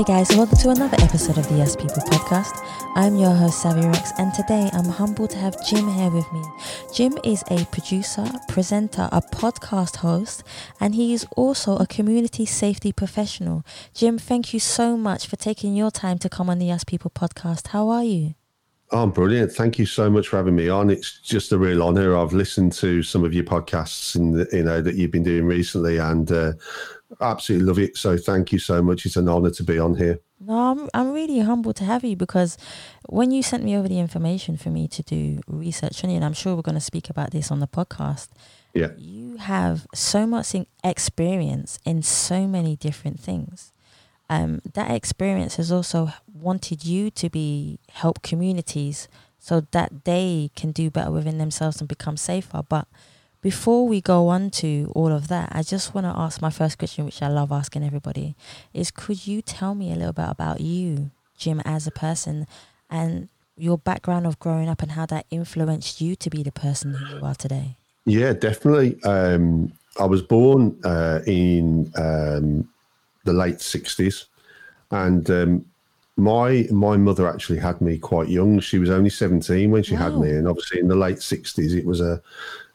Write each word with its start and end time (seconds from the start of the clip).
Hey 0.00 0.04
guys, 0.04 0.30
welcome 0.30 0.56
to 0.56 0.70
another 0.70 0.96
episode 1.02 1.36
of 1.36 1.46
the 1.50 1.60
Us 1.60 1.76
People 1.76 1.96
podcast. 1.96 2.58
I'm 2.94 3.16
your 3.16 3.34
host, 3.34 3.62
Savia 3.62 3.92
Rocks, 3.92 4.12
and 4.16 4.32
today 4.32 4.70
I'm 4.72 4.86
humbled 4.86 5.28
to 5.32 5.36
have 5.36 5.62
Jim 5.66 5.86
here 5.92 6.08
with 6.08 6.24
me. 6.32 6.42
Jim 6.94 7.18
is 7.22 7.44
a 7.50 7.66
producer, 7.66 8.24
presenter, 8.48 9.10
a 9.12 9.20
podcast 9.20 9.96
host, 9.96 10.42
and 10.80 10.94
he 10.94 11.12
is 11.12 11.26
also 11.36 11.76
a 11.76 11.86
community 11.86 12.46
safety 12.46 12.92
professional. 12.92 13.62
Jim, 13.92 14.16
thank 14.16 14.54
you 14.54 14.58
so 14.58 14.96
much 14.96 15.26
for 15.26 15.36
taking 15.36 15.76
your 15.76 15.90
time 15.90 16.16
to 16.20 16.30
come 16.30 16.48
on 16.48 16.58
the 16.58 16.72
Us 16.72 16.82
People 16.82 17.10
podcast. 17.10 17.66
How 17.66 17.90
are 17.90 18.04
you? 18.04 18.36
Oh, 18.92 19.02
I'm 19.02 19.10
brilliant. 19.10 19.52
Thank 19.52 19.78
you 19.78 19.84
so 19.84 20.08
much 20.08 20.28
for 20.28 20.38
having 20.38 20.56
me 20.56 20.70
on. 20.70 20.88
It's 20.88 21.20
just 21.20 21.52
a 21.52 21.58
real 21.58 21.82
honor. 21.82 22.16
I've 22.16 22.32
listened 22.32 22.72
to 22.72 23.02
some 23.02 23.22
of 23.22 23.34
your 23.34 23.44
podcasts 23.44 24.14
and 24.14 24.48
you 24.50 24.62
know 24.62 24.80
that 24.80 24.94
you've 24.94 25.10
been 25.10 25.24
doing 25.24 25.44
recently 25.44 25.98
and 25.98 26.32
uh, 26.32 26.52
absolutely 27.20 27.66
love 27.66 27.78
it. 27.78 27.96
So 27.96 28.16
thank 28.16 28.52
you 28.52 28.58
so 28.58 28.82
much. 28.82 29.06
It's 29.06 29.16
an 29.16 29.28
honor 29.28 29.50
to 29.50 29.62
be 29.62 29.78
on 29.78 29.96
here. 29.96 30.20
No, 30.40 30.54
I'm, 30.54 30.88
I'm 30.94 31.12
really 31.12 31.40
humbled 31.40 31.76
to 31.76 31.84
have 31.84 32.02
you 32.02 32.16
because 32.16 32.56
when 33.08 33.30
you 33.30 33.42
sent 33.42 33.62
me 33.62 33.76
over 33.76 33.88
the 33.88 33.98
information 33.98 34.56
for 34.56 34.70
me 34.70 34.88
to 34.88 35.02
do 35.02 35.40
research 35.46 36.02
on 36.02 36.10
you, 36.10 36.16
and 36.16 36.24
I'm 36.24 36.32
sure 36.32 36.56
we're 36.56 36.62
going 36.62 36.76
to 36.76 36.80
speak 36.80 37.10
about 37.10 37.30
this 37.30 37.50
on 37.50 37.60
the 37.60 37.66
podcast. 37.66 38.28
Yeah. 38.72 38.92
You 38.96 39.36
have 39.36 39.86
so 39.94 40.26
much 40.26 40.54
experience 40.82 41.78
in 41.84 42.02
so 42.02 42.46
many 42.46 42.76
different 42.76 43.20
things. 43.20 43.72
Um, 44.30 44.60
that 44.74 44.92
experience 44.92 45.56
has 45.56 45.72
also 45.72 46.12
wanted 46.32 46.84
you 46.84 47.10
to 47.10 47.28
be 47.28 47.80
help 47.90 48.22
communities 48.22 49.08
so 49.40 49.66
that 49.72 50.04
they 50.04 50.50
can 50.54 50.70
do 50.70 50.88
better 50.88 51.10
within 51.10 51.38
themselves 51.38 51.80
and 51.80 51.88
become 51.88 52.16
safer. 52.16 52.62
But 52.68 52.86
before 53.42 53.88
we 53.88 54.00
go 54.00 54.28
on 54.28 54.50
to 54.50 54.92
all 54.94 55.10
of 55.12 55.28
that, 55.28 55.50
I 55.52 55.62
just 55.62 55.94
want 55.94 56.04
to 56.04 56.12
ask 56.14 56.42
my 56.42 56.50
first 56.50 56.78
question, 56.78 57.04
which 57.04 57.22
I 57.22 57.28
love 57.28 57.50
asking 57.50 57.84
everybody, 57.84 58.36
is 58.74 58.90
could 58.90 59.26
you 59.26 59.40
tell 59.40 59.74
me 59.74 59.92
a 59.92 59.96
little 59.96 60.12
bit 60.12 60.28
about 60.28 60.60
you, 60.60 61.10
Jim, 61.38 61.60
as 61.64 61.86
a 61.86 61.90
person, 61.90 62.46
and 62.90 63.28
your 63.56 63.78
background 63.78 64.26
of 64.26 64.38
growing 64.38 64.68
up 64.68 64.82
and 64.82 64.92
how 64.92 65.06
that 65.06 65.26
influenced 65.30 66.00
you 66.00 66.16
to 66.16 66.30
be 66.30 66.42
the 66.42 66.52
person 66.52 66.94
who 66.94 67.16
you 67.16 67.24
are 67.24 67.34
today? 67.34 67.76
Yeah, 68.04 68.32
definitely. 68.32 69.02
Um, 69.04 69.72
I 69.98 70.04
was 70.04 70.22
born 70.22 70.78
uh, 70.84 71.20
in 71.26 71.90
um, 71.96 72.68
the 73.24 73.32
late 73.32 73.56
'60s, 73.56 74.26
and 74.90 75.30
um, 75.30 75.64
my 76.16 76.66
my 76.70 76.96
mother 76.96 77.28
actually 77.28 77.58
had 77.58 77.80
me 77.80 77.98
quite 77.98 78.28
young. 78.28 78.60
She 78.60 78.78
was 78.78 78.90
only 78.90 79.10
17 79.10 79.70
when 79.70 79.82
she 79.82 79.94
wow. 79.94 80.10
had 80.10 80.18
me, 80.18 80.30
and 80.30 80.46
obviously 80.46 80.80
in 80.80 80.88
the 80.88 80.96
late 80.96 81.18
60s, 81.18 81.74
it 81.76 81.86
was 81.86 82.00
a 82.00 82.22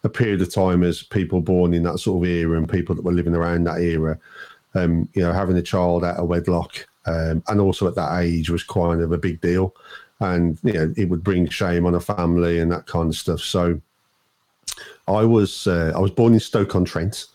a 0.05 0.09
period 0.09 0.39
of 0.39 0.53
time 0.53 0.83
as 0.83 1.01
people 1.01 1.41
born 1.41 1.73
in 1.73 1.81
that 1.83 1.97
sort 1.97 2.23
of 2.23 2.29
era 2.29 2.57
and 2.57 2.69
people 2.69 2.93
that 2.93 3.03
were 3.03 3.11
living 3.11 3.33
around 3.33 3.63
that 3.63 3.81
era, 3.81 4.17
um, 4.75 5.09
you 5.13 5.21
know, 5.23 5.33
having 5.33 5.57
a 5.57 5.63
child 5.63 6.05
out 6.05 6.17
of 6.17 6.27
wedlock 6.27 6.87
um, 7.07 7.43
and 7.47 7.59
also 7.59 7.87
at 7.87 7.95
that 7.95 8.21
age 8.21 8.51
was 8.51 8.63
kind 8.63 9.01
of 9.01 9.11
a 9.11 9.17
big 9.17 9.41
deal. 9.41 9.75
And, 10.19 10.59
you 10.63 10.73
know, 10.73 10.93
it 10.95 11.09
would 11.09 11.23
bring 11.23 11.49
shame 11.49 11.87
on 11.87 11.95
a 11.95 11.99
family 11.99 12.59
and 12.59 12.71
that 12.71 12.85
kind 12.85 13.09
of 13.09 13.15
stuff. 13.15 13.41
So 13.41 13.81
I 15.07 15.25
was, 15.25 15.65
uh, 15.65 15.91
I 15.95 15.99
was 15.99 16.11
born 16.11 16.33
in 16.33 16.39
Stoke-on-Trent. 16.39 17.25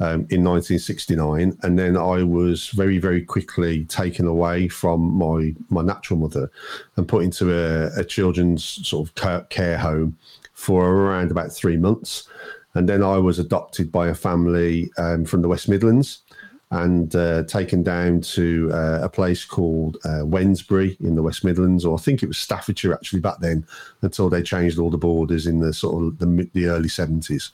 Um, 0.00 0.28
in 0.30 0.44
1969, 0.44 1.58
and 1.64 1.76
then 1.76 1.96
I 1.96 2.22
was 2.22 2.68
very, 2.68 2.98
very 2.98 3.20
quickly 3.20 3.84
taken 3.86 4.28
away 4.28 4.68
from 4.68 5.00
my 5.00 5.56
my 5.70 5.82
natural 5.82 6.20
mother 6.20 6.52
and 6.94 7.08
put 7.08 7.24
into 7.24 7.52
a, 7.52 7.90
a 7.98 8.04
children's 8.04 8.62
sort 8.86 9.08
of 9.08 9.48
care 9.48 9.76
home 9.76 10.16
for 10.58 10.90
around 10.90 11.30
about 11.30 11.52
three 11.52 11.76
months. 11.76 12.28
And 12.74 12.88
then 12.88 13.02
I 13.02 13.16
was 13.18 13.38
adopted 13.38 13.92
by 13.92 14.08
a 14.08 14.14
family 14.14 14.90
um, 14.98 15.24
from 15.24 15.40
the 15.40 15.48
West 15.48 15.68
Midlands 15.68 16.22
and 16.70 17.14
uh, 17.14 17.44
taken 17.44 17.82
down 17.82 18.20
to 18.20 18.68
uh, 18.74 19.00
a 19.02 19.08
place 19.08 19.44
called 19.44 19.96
uh, 20.04 20.24
Wednesbury 20.34 21.00
in 21.00 21.14
the 21.14 21.22
West 21.22 21.44
Midlands, 21.44 21.84
or 21.84 21.96
I 21.96 22.02
think 22.02 22.22
it 22.22 22.26
was 22.26 22.38
Staffordshire 22.38 22.92
actually 22.92 23.20
back 23.20 23.38
then, 23.40 23.64
until 24.02 24.28
they 24.28 24.42
changed 24.42 24.78
all 24.78 24.90
the 24.90 24.98
borders 24.98 25.46
in 25.46 25.60
the 25.60 25.72
sort 25.72 26.04
of 26.04 26.18
the, 26.18 26.50
the 26.52 26.66
early 26.66 26.88
seventies. 26.88 27.52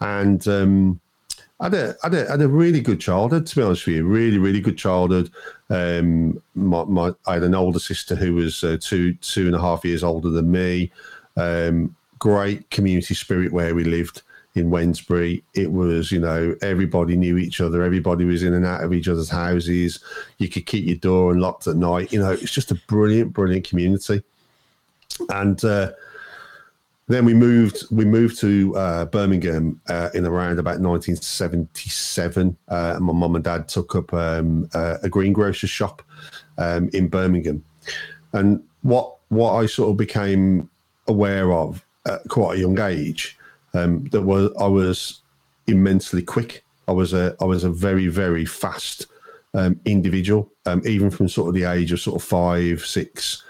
And 0.00 0.46
um, 0.48 1.00
I 1.60 1.64
had 1.66 1.74
a, 1.74 1.96
had, 2.02 2.14
a, 2.14 2.30
had 2.32 2.42
a 2.42 2.48
really 2.48 2.80
good 2.80 3.00
childhood, 3.00 3.46
to 3.46 3.56
be 3.56 3.62
honest 3.62 3.86
with 3.86 3.96
you. 3.96 4.04
Really, 4.04 4.38
really 4.38 4.60
good 4.60 4.76
childhood. 4.76 5.30
Um, 5.70 6.42
my, 6.54 6.84
my, 6.84 7.14
I 7.26 7.34
had 7.34 7.44
an 7.44 7.54
older 7.54 7.80
sister 7.80 8.14
who 8.16 8.34
was 8.34 8.62
uh, 8.62 8.76
two 8.80 9.14
two 9.14 9.46
and 9.46 9.56
a 9.56 9.60
half 9.60 9.84
years 9.84 10.04
older 10.04 10.30
than 10.30 10.50
me. 10.50 10.90
Um, 11.36 11.96
great 12.24 12.70
community 12.70 13.12
spirit 13.12 13.52
where 13.52 13.74
we 13.74 13.84
lived 13.84 14.22
in 14.54 14.70
Wednesbury. 14.70 15.42
It 15.52 15.70
was, 15.70 16.10
you 16.10 16.20
know, 16.20 16.56
everybody 16.62 17.16
knew 17.16 17.36
each 17.36 17.60
other. 17.60 17.82
Everybody 17.82 18.24
was 18.24 18.42
in 18.42 18.54
and 18.54 18.64
out 18.64 18.82
of 18.82 18.94
each 18.94 19.08
other's 19.08 19.28
houses. 19.28 20.02
You 20.38 20.48
could 20.48 20.64
keep 20.64 20.86
your 20.86 20.96
door 20.96 21.32
unlocked 21.32 21.66
at 21.66 21.76
night. 21.76 22.14
You 22.14 22.20
know, 22.20 22.30
it's 22.30 22.50
just 22.50 22.70
a 22.70 22.80
brilliant, 22.88 23.34
brilliant 23.34 23.68
community. 23.68 24.22
And 25.28 25.62
uh, 25.66 25.92
then 27.08 27.26
we 27.26 27.34
moved. 27.34 27.84
We 27.90 28.06
moved 28.06 28.40
to 28.40 28.74
uh, 28.74 29.04
Birmingham 29.04 29.78
uh, 29.90 30.08
in 30.14 30.24
around 30.24 30.58
about 30.58 30.80
1977. 30.80 32.56
Uh, 32.68 32.98
my 33.02 33.12
mum 33.12 33.34
and 33.34 33.44
dad 33.44 33.68
took 33.68 33.94
up 33.94 34.14
um, 34.14 34.66
a 34.72 35.10
greengrocer's 35.10 35.68
shop 35.68 36.00
um, 36.56 36.88
in 36.94 37.08
Birmingham, 37.08 37.62
and 38.32 38.64
what 38.80 39.16
what 39.28 39.56
I 39.56 39.66
sort 39.66 39.90
of 39.90 39.98
became 39.98 40.70
aware 41.06 41.52
of 41.52 41.84
at 42.06 42.28
quite 42.28 42.56
a 42.56 42.60
young 42.60 42.78
age 42.78 43.38
um, 43.74 44.04
that 44.06 44.22
was 44.22 44.50
I 44.58 44.66
was 44.66 45.20
immensely 45.66 46.22
quick. 46.22 46.64
I 46.88 46.92
was 46.92 47.12
a 47.12 47.36
I 47.40 47.44
was 47.44 47.64
a 47.64 47.70
very 47.70 48.08
very 48.08 48.44
fast 48.44 49.06
um, 49.54 49.78
individual, 49.84 50.50
um, 50.66 50.82
even 50.86 51.10
from 51.10 51.28
sort 51.28 51.48
of 51.48 51.54
the 51.54 51.64
age 51.64 51.92
of 51.92 52.00
sort 52.00 52.20
of 52.20 52.26
five 52.26 52.84
six, 52.84 53.42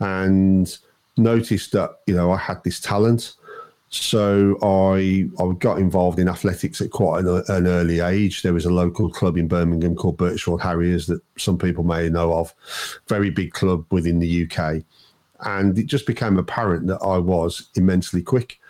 and 0.00 0.76
noticed 1.16 1.72
that 1.72 1.90
you 2.06 2.14
know 2.14 2.30
I 2.30 2.36
had 2.36 2.62
this 2.64 2.80
talent. 2.80 3.34
So 3.92 4.56
I 4.62 5.28
I 5.42 5.52
got 5.58 5.78
involved 5.78 6.20
in 6.20 6.28
athletics 6.28 6.80
at 6.80 6.90
quite 6.90 7.24
an, 7.24 7.42
an, 7.48 7.66
early 7.66 7.98
age. 7.98 8.42
There 8.42 8.52
was 8.52 8.64
a 8.64 8.72
local 8.72 9.10
club 9.10 9.36
in 9.36 9.48
Birmingham 9.48 9.96
called 9.96 10.16
Birchfield 10.16 10.62
Harriers 10.62 11.08
that 11.08 11.20
some 11.36 11.58
people 11.58 11.82
may 11.82 12.08
know 12.08 12.32
of, 12.34 12.54
very 13.08 13.30
big 13.30 13.52
club 13.52 13.84
within 13.90 14.20
the 14.20 14.48
UK 14.48 14.84
and 15.44 15.78
it 15.78 15.86
just 15.86 16.06
became 16.06 16.38
apparent 16.38 16.86
that 16.86 17.00
I 17.02 17.18
was 17.18 17.68
immensely 17.74 18.22
quick 18.22 18.60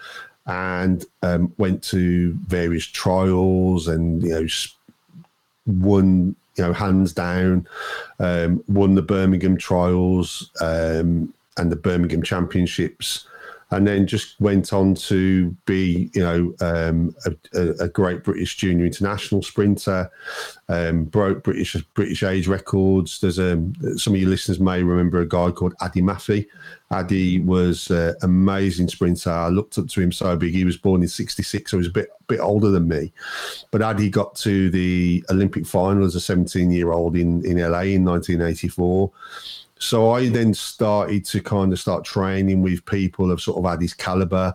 and 0.47 1.05
um, 1.23 1.53
went 1.59 1.83
to 1.85 2.33
various 2.47 2.85
trials 2.85 3.89
and 3.89 4.23
you 4.23 4.31
know 4.31 4.47
won 5.67 6.35
you 6.57 6.65
know 6.65 6.73
hands 6.73 7.13
down 7.13 7.67
um, 8.19 8.63
won 8.69 8.95
the 8.95 9.03
Birmingham 9.03 9.57
trials 9.57 10.51
um, 10.61 11.33
and 11.57 11.71
the 11.71 11.77
Birmingham 11.77 12.23
championships 12.23 13.27
and 13.73 13.87
then 13.87 14.07
just 14.07 14.41
went 14.41 14.73
on 14.73 14.95
to 14.95 15.51
be, 15.65 16.11
you 16.13 16.23
know, 16.23 16.55
um, 16.61 17.15
a, 17.55 17.85
a, 17.85 17.89
great 17.89 18.25
British 18.25 18.57
junior 18.57 18.85
international 18.85 19.43
sprinter. 19.43 20.11
Um, 20.69 21.05
broke 21.05 21.45
British 21.45 21.77
British 21.95 22.23
age 22.23 22.49
records. 22.49 23.21
There's 23.21 23.39
um, 23.39 23.75
some 23.97 24.15
of 24.15 24.21
your 24.21 24.31
listeners 24.31 24.59
may 24.59 24.83
remember 24.83 25.21
a 25.21 25.29
guy 25.29 25.51
called 25.51 25.75
Ade 25.83 26.03
Mafe. 26.03 26.47
Ade 26.93 27.47
was 27.47 27.91
an 27.91 28.17
amazing 28.23 28.89
sprinter. 28.89 29.31
I 29.31 29.49
looked 29.49 29.79
up 29.79 29.89
to 29.89 30.01
him 30.01 30.11
so 30.11 30.37
big. 30.37 30.53
He 30.53 30.65
was 30.65 30.77
born 30.77 31.03
in 31.03 31.09
'66, 31.09 31.71
so 31.71 31.77
he 31.77 31.79
was 31.79 31.87
a 31.87 31.91
bit 31.91 32.09
bit 32.27 32.41
older 32.41 32.71
than 32.71 32.89
me. 32.89 33.13
But 33.71 33.83
Ade 33.83 34.11
got 34.11 34.35
to 34.37 34.71
the 34.71 35.25
Olympic 35.31 35.67
final 35.67 36.05
as 36.05 36.17
a 36.17 36.21
17 36.21 36.73
year 36.73 36.91
old 36.91 37.17
in 37.17 37.45
in 37.45 37.59
LA 37.59 37.83
in 37.83 38.05
1984 38.05 39.13
so 39.81 40.11
I 40.11 40.29
then 40.29 40.55
started 40.55 41.25
to 41.25 41.43
kind 41.43 41.73
of 41.73 41.81
start 41.81 42.05
training 42.05 42.63
with 42.63 42.85
people 42.85 43.33
of 43.33 43.41
sort 43.41 43.59
of 43.59 43.67
Ade's 43.67 43.95
caliber, 43.95 44.55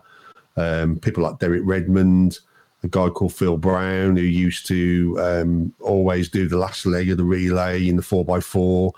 um, 0.56 0.98
people 1.00 1.24
like 1.24 1.38
Derek 1.38 1.62
Redmond, 1.64 2.38
a 2.84 2.88
guy 2.88 3.08
called 3.08 3.34
Phil 3.34 3.56
Brown 3.56 4.16
who 4.16 4.22
used 4.22 4.66
to 4.68 5.16
um, 5.20 5.74
always 5.80 6.28
do 6.28 6.46
the 6.46 6.56
last 6.56 6.86
leg 6.86 7.10
of 7.10 7.16
the 7.16 7.24
relay 7.24 7.88
in 7.88 7.96
the 7.96 8.02
four 8.02 8.24
x 8.36 8.46
four, 8.46 8.92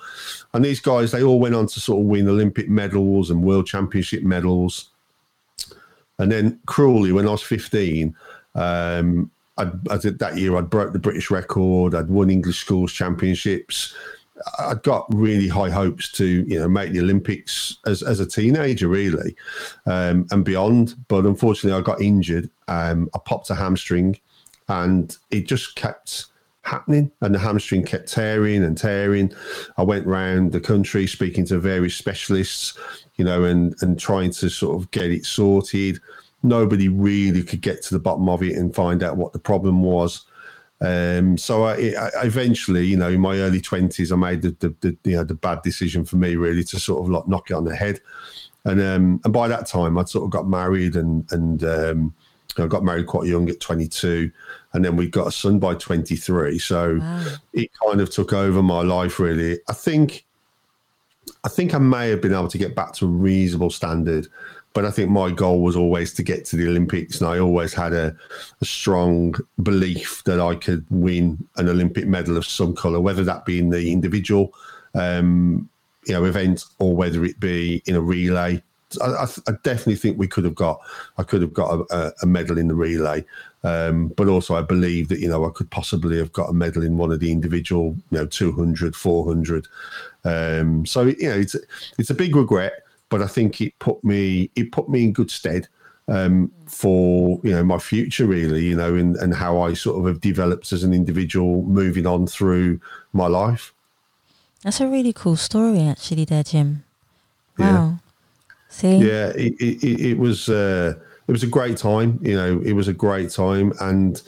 and 0.53 0.65
these 0.65 0.81
guys 0.81 1.11
they 1.11 1.23
all 1.23 1.41
went 1.41 1.55
on 1.55 1.67
to 1.67 1.81
sort 1.81 2.01
of 2.01 2.07
win 2.07 2.29
Olympic 2.29 2.69
medals 2.69 3.31
and 3.31 3.43
World 3.43 3.67
Championship 3.67 4.23
medals. 4.23 4.91
And 6.19 6.31
then 6.31 6.59
cruelly, 6.67 7.13
when 7.13 7.27
I 7.27 7.31
was 7.31 7.43
fifteen, 7.43 8.15
um, 8.55 9.31
I'd, 9.57 9.89
I 9.89 9.97
did 9.97 10.19
that 10.19 10.37
year 10.37 10.57
I'd 10.57 10.69
broke 10.69 10.93
the 10.93 10.99
British 10.99 11.31
record. 11.31 11.95
I'd 11.95 12.09
won 12.09 12.29
English 12.29 12.59
schools 12.59 12.93
championships. 12.93 13.95
I 14.59 14.75
got 14.75 15.07
really 15.15 15.49
high 15.49 15.71
hopes 15.71 16.11
to 16.13 16.27
you 16.27 16.59
know 16.59 16.69
make 16.69 16.93
the 16.93 17.01
Olympics 17.01 17.79
as, 17.87 18.03
as 18.03 18.21
a 18.21 18.27
teenager 18.27 18.89
really 18.89 19.37
um, 19.87 20.27
and 20.31 20.45
beyond. 20.45 20.95
But 21.09 21.27
unfortunately, 21.27 21.79
I 21.79 21.83
got 21.83 22.01
injured. 22.01 22.51
Um, 22.69 23.09
I 23.15 23.19
popped 23.19 23.51
a 23.51 23.55
hamstring, 23.55 24.19
and 24.69 25.17
it 25.31 25.47
just 25.47 25.77
kept 25.77 26.27
happening. 26.63 27.11
And 27.21 27.35
the 27.35 27.39
hamstring 27.39 27.85
kept 27.85 28.13
tearing 28.13 28.63
and 28.65 28.77
tearing. 28.77 29.33
I 29.77 29.83
went 29.83 30.07
around 30.07 30.53
the 30.53 30.61
country 30.61 31.07
speaking 31.07 31.47
to 31.47 31.59
various 31.59 31.97
specialists, 31.97 32.79
you 33.17 33.25
know, 33.25 33.45
and 33.45 33.75
and 33.83 33.99
trying 33.99 34.33
to 34.33 34.49
sort 34.49 34.81
of 34.81 34.91
get 34.91 35.11
it 35.11 35.25
sorted. 35.25 36.01
Nobody 36.43 36.89
really 36.89 37.43
could 37.43 37.63
get 37.63 37.83
to 37.85 37.95
the 37.95 38.01
bottom 38.01 38.29
of 38.29 38.43
it 38.43 38.57
and 38.57 38.75
find 38.75 39.03
out 39.03 39.17
what 39.17 39.33
the 39.33 39.41
problem 39.41 39.83
was. 39.83 40.25
Um, 40.81 41.37
so 41.37 41.65
I, 41.65 41.93
I, 41.99 42.11
eventually, 42.25 42.87
you 42.87 42.97
know, 42.97 43.09
in 43.09 43.21
my 43.21 43.39
early 43.39 43.61
twenties, 43.61 44.13
I 44.13 44.17
made 44.17 44.43
the, 44.43 44.57
the, 44.61 44.75
the, 44.81 44.97
you 45.11 45.17
know 45.17 45.25
the 45.25 45.35
bad 45.35 45.63
decision 45.63 46.05
for 46.05 46.17
me 46.17 46.37
really 46.37 46.65
to 46.65 46.79
sort 46.79 47.03
of 47.03 47.11
like 47.11 47.27
knock 47.27 47.51
it 47.51 47.55
on 47.55 47.65
the 47.65 47.75
head. 47.75 48.01
And 48.65 48.81
um, 48.81 49.21
and 49.25 49.33
by 49.33 49.49
that 49.49 49.67
time, 49.67 49.99
I'd 49.99 50.09
sort 50.09 50.25
of 50.25 50.31
got 50.31 50.49
married 50.49 50.95
and 50.95 51.31
and 51.33 51.65
um, 51.65 52.15
I 52.59 52.67
got 52.67 52.85
married 52.85 53.07
quite 53.07 53.27
young 53.27 53.49
at 53.49 53.61
22, 53.61 54.31
and 54.73 54.85
then 54.85 54.97
we 54.97 55.09
got 55.09 55.27
a 55.27 55.33
son 55.33 55.59
by 55.59 55.75
23. 55.75 56.59
So 56.59 56.99
wow. 57.01 57.27
it 57.53 57.71
kind 57.85 58.01
of 58.01 58.11
took 58.11 58.33
over 58.33 58.63
my 58.63 58.83
life 58.83 59.19
really. 59.19 59.59
I 59.69 59.73
think 59.73 60.25
I 61.45 61.49
think 61.49 61.75
I 61.75 61.79
may 61.79 62.09
have 62.11 62.21
been 62.21 62.33
able 62.33 62.49
to 62.49 62.59
get 62.59 62.75
back 62.75 62.93
to 62.95 63.07
a 63.07 63.09
reasonable 63.09 63.71
standard 63.71 64.29
but 64.75 64.85
I 64.85 64.91
think 64.91 65.11
my 65.11 65.31
goal 65.31 65.63
was 65.63 65.77
always 65.77 66.13
to 66.15 66.23
get 66.23 66.45
to 66.47 66.57
the 66.57 66.69
Olympics, 66.69 67.21
and 67.21 67.29
I 67.29 67.39
always 67.39 67.73
had 67.73 67.93
a, 67.93 68.15
a 68.61 68.65
strong 68.65 69.35
belief 69.63 70.23
that 70.25 70.41
I 70.41 70.55
could 70.55 70.85
win 70.91 71.47
an 71.57 71.69
Olympic 71.69 72.07
medal 72.07 72.37
of 72.37 72.47
some 72.47 72.75
colour, 72.75 73.01
whether 73.01 73.25
that 73.25 73.45
be 73.45 73.59
in 73.59 73.71
the 73.71 73.91
individual, 73.91 74.53
um, 74.95 75.69
you 76.07 76.15
know, 76.15 76.25
event 76.25 76.65
or 76.79 76.95
whether 76.95 77.25
it 77.25 77.41
be 77.41 77.83
in 77.87 77.97
a 77.97 78.01
relay. 78.01 78.63
I, 79.03 79.27
I, 79.47 79.53
definitely 79.65 79.97
think 79.97 80.17
we 80.19 80.29
could 80.29 80.45
have 80.45 80.55
got, 80.55 80.81
I 81.19 81.23
could 81.23 81.43
have 81.43 81.53
got 81.53 81.87
a, 81.91 82.15
a 82.23 82.27
medal 82.27 82.57
in 82.57 82.69
the 82.69 82.75
relay, 82.75 83.23
um, 83.63 84.09
but 84.17 84.29
also 84.29 84.55
I 84.55 84.63
believe 84.63 85.09
that 85.09 85.19
you 85.19 85.29
know 85.29 85.45
I 85.45 85.51
could 85.51 85.71
possibly 85.71 86.17
have 86.19 86.33
got 86.33 86.49
a 86.49 86.55
medal 86.55 86.83
in 86.83 86.97
one 86.97 87.13
of 87.13 87.21
the 87.21 87.31
individual, 87.31 87.97
you 88.11 88.19
know, 88.19 88.27
200, 88.27 88.97
400. 88.97 89.69
Um, 90.25 90.87
so 90.87 91.03
you 91.03 91.29
know, 91.29 91.37
it's 91.37 91.57
it's 91.99 92.11
a 92.11 92.15
big 92.15 92.35
regret 92.35 92.85
but 93.09 93.23
I 93.23 93.27
think 93.27 93.61
it 93.61 93.79
put 93.79 94.03
me 94.05 94.51
it 94.57 94.73
put 94.73 94.89
me 94.89 95.05
in 95.05 95.13
good 95.13 95.31
stead 95.31 95.69
um, 96.09 96.51
for 96.67 97.41
you 97.43 97.51
know 97.53 97.65
my 97.65 97.79
future 97.79 98.27
really 98.27 98.67
you 98.67 98.77
know 98.77 98.95
and, 98.95 99.17
and 99.17 99.35
how 99.35 99.61
I 99.61 99.75
sort 99.75 99.99
of 99.99 100.07
have 100.07 100.21
developed 100.21 100.73
as 100.73 100.83
an 100.83 100.93
individual 100.93 101.63
moving 101.63 102.07
on 102.07 102.27
through 102.27 102.81
my 103.13 103.27
life. 103.27 103.73
That's 104.63 104.81
a 104.81 104.89
really 104.89 105.13
cool 105.13 105.37
story 105.37 105.81
actually 105.81 106.25
there 106.25 106.43
Jim. 106.43 106.85
Wow. 107.59 107.67
Yeah. 107.67 107.97
See? 108.71 108.97
Yeah, 108.99 109.29
it, 109.29 109.55
it, 109.61 110.01
it 110.01 110.19
was 110.19 110.49
uh, 110.49 110.95
it 111.27 111.33
was 111.33 111.43
a 111.43 111.47
great 111.47 111.77
time, 111.77 112.19
you 112.23 112.37
know, 112.37 112.61
it 112.65 112.73
was 112.73 112.89
a 112.89 112.93
great 112.93 113.31
time 113.31 113.73
and 113.81 114.23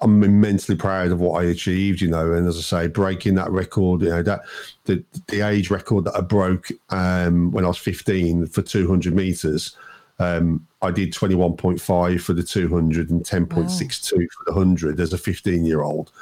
I'm 0.00 0.22
immensely 0.22 0.76
proud 0.76 1.10
of 1.10 1.20
what 1.20 1.42
I 1.42 1.46
achieved, 1.46 2.00
you 2.00 2.08
know, 2.08 2.32
and 2.32 2.46
as 2.46 2.56
I 2.56 2.60
say, 2.60 2.88
breaking 2.88 3.34
that 3.34 3.50
record, 3.50 4.02
you 4.02 4.10
know, 4.10 4.22
that 4.22 4.42
the 4.84 5.02
the 5.26 5.40
age 5.40 5.70
record 5.70 6.04
that 6.04 6.16
I 6.16 6.20
broke 6.20 6.68
um, 6.90 7.50
when 7.50 7.64
I 7.64 7.68
was 7.68 7.78
15 7.78 8.46
for 8.46 8.62
200 8.62 9.14
meters, 9.14 9.76
um, 10.18 10.66
I 10.82 10.90
did 10.90 11.12
21.5 11.12 12.20
for 12.20 12.32
the 12.32 12.42
200 12.42 13.10
and 13.10 13.22
10.62 13.24 13.52
wow. 13.52 14.26
for 14.36 14.44
the 14.46 14.52
100 14.52 15.00
as 15.00 15.12
a 15.12 15.18
15 15.18 15.64
year 15.64 15.82
old. 15.82 16.12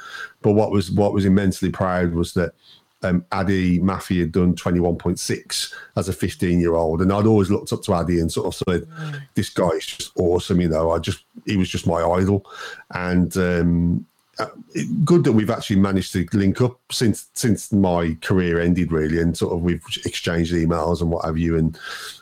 But 0.41 0.53
what 0.53 0.71
was 0.71 0.91
what 0.91 1.13
was 1.13 1.25
immensely 1.25 1.69
proud 1.69 2.13
was 2.13 2.33
that 2.33 2.53
um, 3.03 3.25
Ade 3.33 3.81
Mafe 3.81 4.19
had 4.19 4.31
done 4.31 4.55
21.6 4.55 5.73
as 5.95 6.09
a 6.09 6.13
15 6.13 6.59
year 6.59 6.73
old. 6.73 7.01
And 7.01 7.11
I'd 7.11 7.27
always 7.27 7.51
looked 7.51 7.73
up 7.73 7.83
to 7.83 7.95
Ade 7.95 8.19
and 8.19 8.31
sort 8.31 8.47
of 8.47 8.55
said, 8.55 8.87
mm. 8.89 9.21
this 9.35 9.49
guy 9.49 9.69
is 9.69 9.85
just 9.85 10.11
awesome. 10.15 10.61
You 10.61 10.69
know, 10.69 10.91
I 10.91 10.99
just, 10.99 11.23
he 11.45 11.57
was 11.57 11.69
just 11.69 11.87
my 11.87 12.01
idol. 12.01 12.45
And, 12.91 13.35
um, 13.37 14.05
uh, 14.39 14.47
good 15.03 15.23
that 15.23 15.31
we've 15.31 15.49
actually 15.49 15.77
managed 15.77 16.13
to 16.13 16.27
link 16.33 16.61
up 16.61 16.79
since 16.91 17.29
since 17.33 17.71
my 17.71 18.15
career 18.21 18.59
ended 18.59 18.91
really 18.91 19.19
and 19.19 19.35
sort 19.35 19.51
of 19.51 19.61
we've 19.61 19.83
exchanged 20.05 20.53
emails 20.53 21.01
and 21.01 21.09
what 21.09 21.25
have 21.25 21.39
you 21.39 21.57
and 21.57 21.79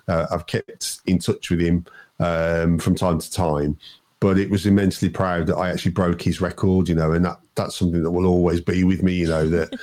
uh, 0.07 0.25
I've 0.31 0.47
kept 0.47 1.01
in 1.07 1.19
touch 1.19 1.49
with 1.49 1.59
him 1.59 1.85
um, 2.21 2.79
from 2.79 2.95
time 2.95 3.19
to 3.19 3.29
time 3.29 3.77
but 4.21 4.39
it 4.39 4.49
was 4.49 4.65
immensely 4.65 5.09
proud 5.09 5.47
that 5.47 5.57
I 5.57 5.69
actually 5.69 5.91
broke 5.91 6.21
his 6.21 6.39
record 6.39 6.87
you 6.87 6.95
know 6.95 7.11
and 7.11 7.25
that 7.25 7.37
that's 7.55 7.75
something 7.75 8.03
that 8.03 8.11
will 8.11 8.27
always 8.27 8.61
be 8.61 8.85
with 8.85 9.03
me 9.03 9.15
you 9.15 9.27
know 9.27 9.49
that 9.49 9.77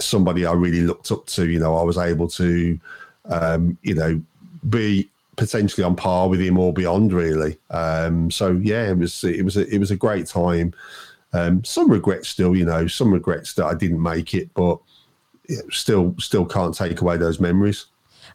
somebody 0.00 0.46
I 0.46 0.52
really 0.52 0.82
looked 0.82 1.10
up 1.12 1.26
to. 1.26 1.48
You 1.48 1.58
know, 1.58 1.76
I 1.76 1.82
was 1.82 1.98
able 1.98 2.28
to, 2.28 2.78
um, 3.26 3.78
you 3.82 3.94
know, 3.94 4.20
be 4.68 5.08
potentially 5.36 5.84
on 5.84 5.96
par 5.96 6.28
with 6.28 6.40
him 6.40 6.58
or 6.58 6.72
beyond, 6.72 7.12
really. 7.12 7.58
Um, 7.70 8.30
so 8.30 8.52
yeah, 8.62 8.90
it 8.90 8.98
was 8.98 9.24
it 9.24 9.44
was 9.44 9.56
a, 9.56 9.66
it 9.72 9.78
was 9.78 9.90
a 9.90 9.96
great 9.96 10.26
time. 10.26 10.74
Um, 11.32 11.64
some 11.64 11.90
regrets 11.90 12.28
still, 12.28 12.56
you 12.56 12.64
know, 12.64 12.86
some 12.86 13.12
regrets 13.12 13.54
that 13.54 13.66
I 13.66 13.74
didn't 13.74 14.02
make 14.02 14.34
it, 14.34 14.52
but 14.54 14.78
still 15.70 16.14
still 16.18 16.46
can't 16.46 16.74
take 16.74 17.00
away 17.00 17.16
those 17.16 17.40
memories. 17.40 17.86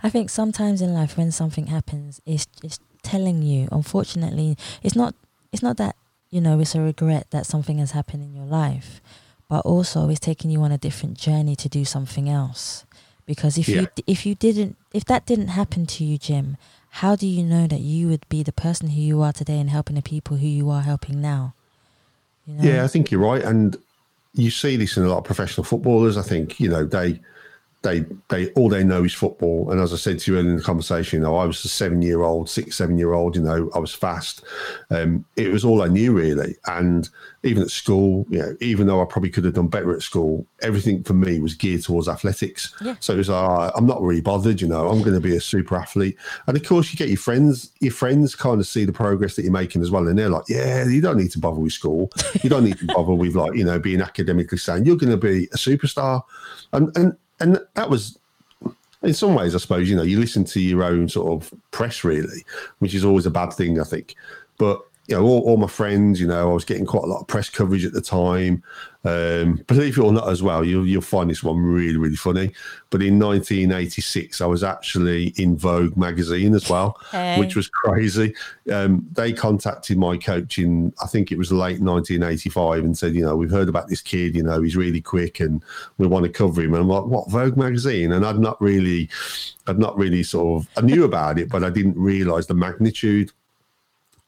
I 0.03 0.09
think 0.09 0.29
sometimes 0.29 0.81
in 0.81 0.94
life 0.94 1.17
when 1.17 1.31
something 1.31 1.67
happens, 1.67 2.21
it's 2.25 2.47
it's 2.63 2.79
telling 3.03 3.41
you. 3.41 3.67
Unfortunately, 3.71 4.57
it's 4.83 4.95
not 4.95 5.15
it's 5.51 5.63
not 5.63 5.77
that 5.77 5.95
you 6.29 6.41
know 6.41 6.59
it's 6.59 6.75
a 6.75 6.81
regret 6.81 7.27
that 7.31 7.45
something 7.45 7.79
has 7.79 7.91
happened 7.91 8.23
in 8.23 8.35
your 8.35 8.45
life 8.45 9.01
but 9.49 9.65
also 9.65 10.07
it's 10.09 10.19
taking 10.19 10.51
you 10.51 10.61
on 10.61 10.71
a 10.71 10.77
different 10.77 11.17
journey 11.17 11.55
to 11.57 11.67
do 11.67 11.83
something 11.83 12.29
else. 12.29 12.85
Because 13.25 13.57
if 13.57 13.67
yeah. 13.67 13.81
you 13.81 13.87
if 14.07 14.25
you 14.25 14.35
didn't 14.35 14.77
if 14.93 15.05
that 15.05 15.25
didn't 15.25 15.49
happen 15.49 15.85
to 15.87 16.03
you, 16.03 16.17
Jim, 16.17 16.57
how 16.89 17.15
do 17.15 17.27
you 17.27 17.43
know 17.43 17.67
that 17.67 17.81
you 17.81 18.07
would 18.07 18.27
be 18.29 18.43
the 18.43 18.51
person 18.51 18.89
who 18.89 19.01
you 19.01 19.21
are 19.21 19.33
today 19.33 19.59
and 19.59 19.69
helping 19.69 19.95
the 19.95 20.01
people 20.01 20.37
who 20.37 20.47
you 20.47 20.69
are 20.69 20.81
helping 20.81 21.21
now? 21.21 21.53
You 22.45 22.53
know? 22.55 22.63
Yeah, 22.63 22.83
I 22.83 22.87
think 22.87 23.11
you're 23.11 23.21
right, 23.21 23.43
and 23.43 23.77
you 24.33 24.49
see 24.49 24.77
this 24.77 24.97
in 24.97 25.03
a 25.03 25.09
lot 25.09 25.19
of 25.19 25.23
professional 25.25 25.63
footballers. 25.63 26.17
I 26.17 26.23
think 26.23 26.59
you 26.59 26.69
know 26.69 26.85
they 26.85 27.19
they 27.81 28.05
they 28.27 28.51
all 28.51 28.67
they 28.67 28.83
know 28.83 29.05
is 29.05 29.13
football. 29.13 29.71
And 29.71 29.79
as 29.79 29.93
I 29.93 29.95
said 29.95 30.19
to 30.19 30.31
you 30.31 30.37
earlier 30.37 30.51
in 30.51 30.57
the 30.57 30.63
conversation, 30.63 31.19
you 31.19 31.23
know, 31.23 31.37
I 31.37 31.45
was 31.45 31.63
a 31.63 31.69
seven 31.69 32.01
year 32.01 32.23
old, 32.23 32.49
six, 32.49 32.75
seven 32.75 32.97
year 32.97 33.13
old, 33.13 33.37
you 33.37 33.41
know, 33.41 33.69
I 33.73 33.79
was 33.79 33.93
fast. 33.93 34.43
Um, 34.89 35.23
it 35.37 35.49
was 35.49 35.63
all 35.63 35.81
I 35.81 35.87
knew 35.87 36.11
really. 36.11 36.57
And 36.65 37.07
even 37.43 37.63
at 37.63 37.69
school, 37.69 38.25
you 38.29 38.39
know, 38.39 38.57
even 38.59 38.87
though 38.87 39.01
I 39.01 39.05
probably 39.05 39.29
could 39.29 39.45
have 39.45 39.53
done 39.53 39.69
better 39.69 39.95
at 39.95 40.01
school, 40.01 40.45
everything 40.61 41.03
for 41.03 41.13
me 41.13 41.39
was 41.39 41.53
geared 41.53 41.81
towards 41.83 42.09
athletics. 42.09 42.75
Yeah. 42.81 42.95
So 42.99 43.13
it 43.13 43.17
was 43.17 43.29
uh, 43.29 43.71
I'm 43.73 43.85
not 43.85 44.01
really 44.01 44.21
bothered, 44.21 44.59
you 44.59 44.67
know, 44.67 44.89
I'm 44.89 45.01
gonna 45.01 45.21
be 45.21 45.37
a 45.37 45.41
super 45.41 45.77
athlete. 45.77 46.17
And 46.47 46.57
of 46.57 46.65
course 46.65 46.91
you 46.91 46.97
get 46.97 47.07
your 47.07 47.18
friends, 47.18 47.71
your 47.80 47.94
friends 47.94 48.35
kind 48.35 48.59
of 48.59 48.68
see 48.68 48.83
the 48.83 48.92
progress 48.92 49.37
that 49.37 49.44
you're 49.44 49.54
making 49.54 49.81
as 49.81 49.89
well. 49.89 50.06
And 50.06 50.19
they're 50.19 50.30
like, 50.30 50.49
Yeah, 50.49 50.85
you 50.85 50.99
don't 50.99 51.18
need 51.18 51.31
to 51.31 51.39
bother 51.39 51.61
with 51.61 51.73
school. 51.73 52.11
You 52.44 52.49
don't 52.49 52.65
need 52.65 52.77
to 52.80 52.85
bother 52.87 53.13
with 53.13 53.35
like, 53.35 53.56
you 53.56 53.63
know, 53.63 53.80
being 53.80 54.01
academically 54.01 54.57
sound. 54.57 54.85
You're 54.85 54.97
gonna 54.97 55.15
be 55.15 55.45
a 55.45 55.57
superstar. 55.57 56.23
And 56.73 56.95
and 56.97 57.15
and 57.39 57.59
that 57.75 57.89
was 57.89 58.17
in 59.01 59.13
some 59.13 59.33
ways, 59.33 59.55
I 59.55 59.59
suppose, 59.59 59.89
you 59.89 59.95
know, 59.95 60.03
you 60.03 60.19
listen 60.19 60.43
to 60.45 60.59
your 60.59 60.83
own 60.83 61.07
sort 61.07 61.31
of 61.31 61.53
press, 61.71 62.03
really, 62.03 62.43
which 62.79 62.93
is 62.93 63.05
always 63.05 63.25
a 63.25 63.31
bad 63.31 63.53
thing, 63.53 63.79
I 63.79 63.83
think. 63.83 64.15
But 64.57 64.81
you 65.09 65.16
know, 65.16 65.25
all, 65.25 65.42
all, 65.42 65.57
my 65.57 65.68
friends, 65.68 66.21
you 66.21 66.28
know, 66.28 66.51
I 66.51 66.54
was 66.54 66.63
getting 66.63 66.85
quite 66.85 67.04
a 67.04 67.07
lot 67.07 67.21
of 67.21 67.28
press 67.28 67.49
coverage 67.49 67.83
at 67.83 67.94
the 67.94 68.01
time. 68.01 68.63
Um, 69.06 69.56
believe 69.66 69.97
it 69.97 70.01
or 70.01 70.11
not, 70.11 70.30
as 70.30 70.44
well, 70.44 70.63
you'll, 70.63 70.85
you'll 70.85 71.01
find 71.01 71.31
this 71.31 71.42
one 71.42 71.57
really, 71.57 71.97
really 71.97 72.16
funny. 72.16 72.51
But 72.92 73.01
in 73.01 73.18
1986, 73.18 74.39
I 74.39 74.45
was 74.45 74.63
actually 74.63 75.30
in 75.37 75.57
Vogue 75.57 75.97
magazine 75.97 76.54
as 76.54 76.69
well, 76.69 76.95
hey. 77.11 77.39
which 77.39 77.56
was 77.56 77.69
crazy. 77.69 78.35
Um, 78.71 79.04
they 79.13 79.33
contacted 79.33 79.97
my 79.97 80.16
coach 80.16 80.59
in, 80.59 80.94
I 81.01 81.07
think 81.07 81.31
it 81.31 81.39
was 81.39 81.51
late 81.51 81.81
1985, 81.81 82.83
and 82.83 82.95
said, 82.95 83.16
you 83.16 83.25
know, 83.25 83.35
we've 83.35 83.49
heard 83.49 83.69
about 83.69 83.87
this 83.87 84.01
kid, 84.01 84.35
you 84.35 84.44
know, 84.44 84.61
he's 84.61 84.78
really 84.78 85.01
quick 85.01 85.39
and 85.39 85.63
we 85.97 86.06
want 86.06 86.25
to 86.25 86.31
cover 86.31 86.61
him. 86.61 86.75
And 86.75 86.83
I'm 86.83 86.89
like, 86.89 87.06
what, 87.06 87.31
Vogue 87.31 87.57
magazine? 87.57 88.11
And 88.11 88.23
I'd 88.23 88.37
not 88.37 88.61
really, 88.61 89.09
I'd 89.66 89.80
not 89.80 89.97
really 89.97 90.21
sort 90.21 90.61
of, 90.61 90.69
I 90.78 90.85
knew 90.85 91.04
about 91.04 91.39
it, 91.39 91.49
but 91.49 91.63
I 91.63 91.71
didn't 91.71 91.97
realize 91.97 92.45
the 92.45 92.54
magnitude 92.54 93.31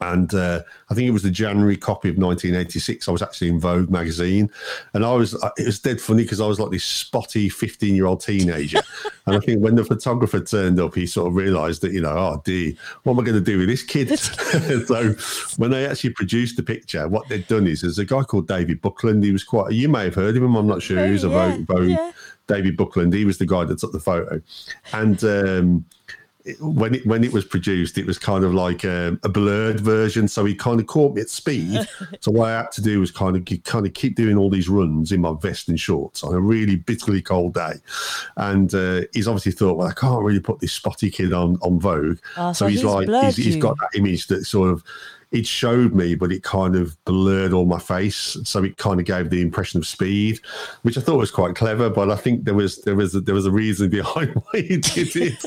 and 0.02 0.34
uh, 0.34 0.62
I 0.90 0.96
think 0.96 1.08
it 1.08 1.12
was 1.12 1.24
the 1.24 1.32
January 1.32 1.78
copy 1.78 2.10
of 2.10 2.18
1986. 2.18 3.08
I 3.08 3.12
was 3.12 3.22
actually 3.22 3.50
in 3.50 3.60
Vogue 3.60 3.90
magazine, 3.90 4.50
and 4.94 5.06
I 5.06 5.14
was 5.14 5.34
it 5.58 5.66
was 5.66 5.80
dead 5.80 6.02
funny 6.02 6.24
because 6.24 6.42
I 6.42 6.48
was 6.48 6.60
like 6.60 6.72
this 6.72 6.84
spotty 6.84 7.50
15 7.50 7.96
year 7.96 8.08
old 8.08 8.22
teenager, 8.22 8.82
and 9.28 9.36
I 9.36 9.40
think 9.40 9.62
when 9.62 9.76
the 9.76 9.86
photographer 9.86 10.40
turned 10.40 10.80
up, 10.80 10.96
he 10.96 11.06
sort 11.06 11.28
of 11.28 11.36
realised 11.36 11.82
that 11.84 11.94
you 11.94 12.02
know, 12.02 12.18
oh 12.18 12.42
dear, 12.44 12.74
what 13.04 13.14
am 13.14 13.20
I 13.20 13.24
going 13.24 13.36
to 13.36 13.52
do 13.52 13.60
with 13.60 13.68
this 13.68 13.84
kid? 13.84 14.18
so 14.20 15.14
when 15.58 15.72
they 15.72 15.86
actually 15.86 16.14
produced 16.14 16.58
the 16.58 16.64
picture, 16.64 17.08
what 17.08 17.30
they'd 17.30 17.48
done 17.48 17.68
is 17.68 17.82
there's 17.82 18.00
a 18.00 18.06
guy 18.06 18.24
called 18.24 18.48
David 18.48 18.82
Buckland. 18.82 19.24
He 19.24 19.32
was 19.32 19.44
quite 19.44 19.72
you 19.72 19.88
may 19.88 20.06
have 20.06 20.16
heard 20.16 20.36
of 20.36 20.44
him. 20.44 20.56
I'm 20.56 20.68
not 20.68 20.82
sure. 20.82 21.00
Oh, 21.00 21.06
he 21.06 21.12
was 21.12 21.24
a 21.24 21.30
yeah, 21.30 21.52
Vogue. 21.52 21.68
Vogue 21.68 21.90
yeah. 21.90 22.12
David 22.48 22.76
Buckland. 22.76 23.14
He 23.14 23.24
was 23.24 23.38
the 23.38 23.46
guy 23.46 23.66
that 23.66 23.78
took 23.80 23.92
the 23.92 24.00
photo, 24.00 24.42
and. 24.94 25.24
Um, 25.24 25.86
when 26.60 26.96
it 26.96 27.06
when 27.06 27.24
it 27.24 27.32
was 27.32 27.46
produced, 27.46 27.98
it 27.98 28.06
was 28.06 28.18
kind 28.18 28.44
of 28.44 28.54
like 28.54 28.84
a, 28.84 29.18
a, 29.24 29.30
blurred 29.30 29.80
version. 29.80 30.28
So 30.28 30.44
he 30.46 30.56
kind 30.56 30.80
of 30.80 30.88
caught 30.88 31.16
me 31.16 31.22
at 31.22 31.30
speed. 31.30 31.88
so 32.20 32.32
what 32.32 32.50
I 32.50 32.58
had 32.58 32.72
to 32.74 32.82
do 32.82 33.00
was 33.00 33.12
kind 33.12 33.36
of 33.36 33.64
kind 33.64 33.86
of 33.86 33.94
keep 33.94 34.16
doing 34.16 34.38
all 34.38 34.50
these 34.50 34.70
runs 34.70 35.12
in 35.12 35.22
my 35.22 35.34
vest 35.40 35.70
and 35.70 35.80
shorts 35.80 36.24
on 36.24 36.34
a 36.34 36.40
really 36.40 36.76
bitterly 36.76 37.22
cold 37.22 37.54
day. 37.54 37.74
And 38.38 38.74
uh, 38.74 39.02
he's 39.14 39.28
obviously 39.28 39.52
thought, 39.52 39.78
well, 39.78 39.88
I 39.88 39.94
can't 39.94 40.24
really 40.24 40.40
put 40.40 40.60
this 40.60 40.74
spotty 40.74 41.12
kid 41.12 41.34
on 41.34 41.58
on 41.62 41.80
Vogue. 41.80 42.20
Oh, 42.38 42.54
so, 42.54 42.66
so, 42.66 42.68
he's, 42.68 42.82
he's 42.82 42.86
like, 42.86 43.26
he's, 43.26 43.36
he's 43.36 43.56
got 43.58 43.78
that 43.78 43.98
image 43.98 44.28
that 44.28 44.46
sort 44.46 44.72
of 44.72 44.84
it 45.32 45.48
showed 45.48 45.94
me, 45.94 46.16
but 46.16 46.32
it 46.32 46.44
kind 46.44 46.76
of 46.76 47.02
blurred 47.06 47.54
all 47.54 47.66
my 47.66 47.80
face, 47.80 48.38
so 48.44 48.64
it 48.64 48.78
kind 48.78 49.00
of 49.00 49.06
gave 49.06 49.30
the 49.30 49.42
impression 49.42 49.80
of 49.80 49.88
speed, 49.88 50.40
which 50.82 50.98
I 50.98 51.02
thought 51.02 51.18
was 51.18 51.32
quite 51.32 51.56
clever. 51.56 51.90
But 51.90 52.12
I 52.12 52.18
think 52.18 52.44
there 52.44 52.54
was 52.54 52.82
there 52.82 52.96
was 52.96 53.16
a, 53.16 53.22
there 53.22 53.36
was 53.36 53.46
a 53.46 53.52
reason 53.52 53.90
behind 54.02 54.34
why 54.34 54.62
he 54.62 54.78
did 54.78 55.16
it, 55.16 55.44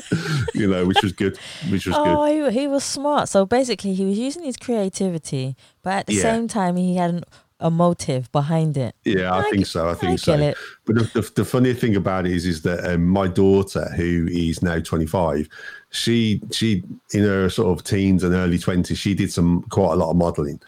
you 0.53 0.67
know, 0.67 0.85
which 0.85 1.01
was 1.03 1.11
good. 1.11 1.37
Which 1.69 1.85
was 1.85 1.95
oh, 1.97 2.25
good. 2.25 2.53
He, 2.53 2.61
he 2.61 2.67
was 2.67 2.83
smart. 2.83 3.29
So 3.29 3.45
basically, 3.45 3.93
he 3.93 4.05
was 4.05 4.17
using 4.17 4.43
his 4.43 4.57
creativity, 4.57 5.55
but 5.83 5.93
at 5.93 6.07
the 6.07 6.15
yeah. 6.15 6.21
same 6.21 6.47
time, 6.47 6.77
he 6.77 6.95
had 6.95 7.11
an 7.11 7.23
a 7.59 7.71
motive 7.71 8.31
behind 8.31 8.77
it. 8.77 8.95
Yeah, 9.05 9.33
I, 9.33 9.39
I 9.39 9.49
think 9.49 9.65
so. 9.65 9.89
I 9.89 9.93
think 9.93 10.13
I 10.13 10.15
so. 10.17 10.33
it. 10.33 10.57
But 10.85 10.95
the, 10.95 11.21
the, 11.21 11.31
the 11.35 11.45
funny 11.45 11.73
thing 11.73 11.95
about 11.95 12.25
it 12.25 12.33
is, 12.33 12.45
is 12.45 12.61
that 12.63 12.85
um, 12.93 13.05
my 13.07 13.27
daughter, 13.27 13.85
who 13.95 14.27
is 14.29 14.61
now 14.61 14.79
25, 14.79 15.49
she 15.95 16.41
she 16.51 16.83
in 17.13 17.23
her 17.23 17.49
sort 17.49 17.77
of 17.77 17.85
teens 17.85 18.23
and 18.23 18.33
early 18.33 18.57
20s, 18.57 18.97
she 18.97 19.13
did 19.13 19.31
some 19.31 19.63
quite 19.69 19.93
a 19.93 19.95
lot 19.95 20.11
of 20.11 20.17
modelling, 20.17 20.59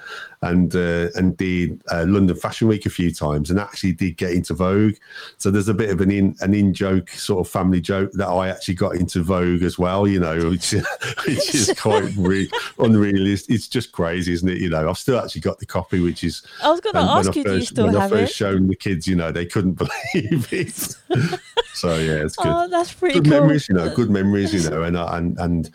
and 0.42 0.76
uh, 0.76 1.10
and 1.16 1.36
did 1.38 1.82
uh, 1.92 2.06
London 2.08 2.36
Fashion 2.36 2.68
Week 2.68 2.86
a 2.86 2.90
few 2.90 3.12
times, 3.14 3.50
and 3.50 3.60
actually 3.60 3.92
did 3.92 4.16
get 4.18 4.32
into 4.32 4.54
Vogue. 4.54 4.96
So 5.38 5.52
there's 5.52 5.68
a 5.68 5.74
bit 5.74 5.90
of 5.90 6.00
an 6.02 6.12
in 6.12 6.36
an 6.42 6.54
in 6.54 6.74
joke 6.74 7.10
sort 7.10 7.46
of 7.46 7.52
family 7.52 7.82
joke 7.82 8.12
that 8.14 8.28
I 8.28 8.48
actually 8.50 8.76
got 8.76 8.96
into 8.96 9.22
Vogue 9.22 9.64
as 9.64 9.78
well. 9.78 10.08
You 10.08 10.20
know, 10.20 10.50
which 10.50 10.72
which 11.28 11.54
is 11.54 11.74
quite 11.78 12.10
re- 12.18 12.50
unrealistic. 12.80 13.54
It's 13.54 13.68
just 13.68 13.92
crazy, 13.92 14.34
isn't 14.34 14.48
it? 14.48 14.60
You 14.60 14.70
know, 14.70 14.90
I've 14.90 14.98
still 14.98 15.20
actually 15.20 15.42
got 15.42 15.60
the 15.60 15.66
copy, 15.66 16.00
which 16.00 16.24
is 16.24 16.42
I 16.64 16.72
was 16.72 16.80
going 16.80 16.94
to 16.94 17.00
and 17.00 17.10
ask 17.10 17.30
I 17.32 17.40
you, 17.40 17.44
do 17.44 17.56
you 17.56 17.66
still 17.66 17.88
when 17.88 17.96
I 17.98 18.02
have 18.02 18.12
first 18.12 18.32
it? 18.32 18.36
shown 18.36 18.68
the 18.68 18.76
kids, 18.76 19.08
you 19.08 19.16
know, 19.16 19.32
they 19.32 19.46
couldn't 19.46 19.74
believe 19.78 19.92
it. 20.14 20.96
so 21.74 21.98
yeah, 21.98 22.24
it's 22.24 22.36
good. 22.36 22.48
Oh, 22.48 22.68
that's 22.68 22.94
pretty 22.94 23.20
good 23.20 23.30
cool. 23.30 23.42
memories, 23.42 23.68
you 23.70 23.76
know, 23.76 23.94
good 23.96 24.10
memories, 24.10 24.54
you 24.54 24.70
know, 24.70 24.84
and 24.84 24.98
I- 24.98 25.18
and 25.18 25.38
and 25.40 25.70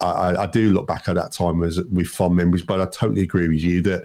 I, 0.00 0.06
I- 0.10 0.42
I 0.42 0.46
do 0.46 0.72
look 0.72 0.86
back 0.86 1.08
at 1.08 1.14
that 1.16 1.32
time 1.32 1.62
as 1.62 1.80
with 1.84 2.06
fond 2.08 2.36
memories. 2.36 2.62
But 2.62 2.80
I 2.80 2.86
totally 2.86 3.22
agree 3.22 3.48
with 3.48 3.60
you 3.62 3.80
that 3.82 4.04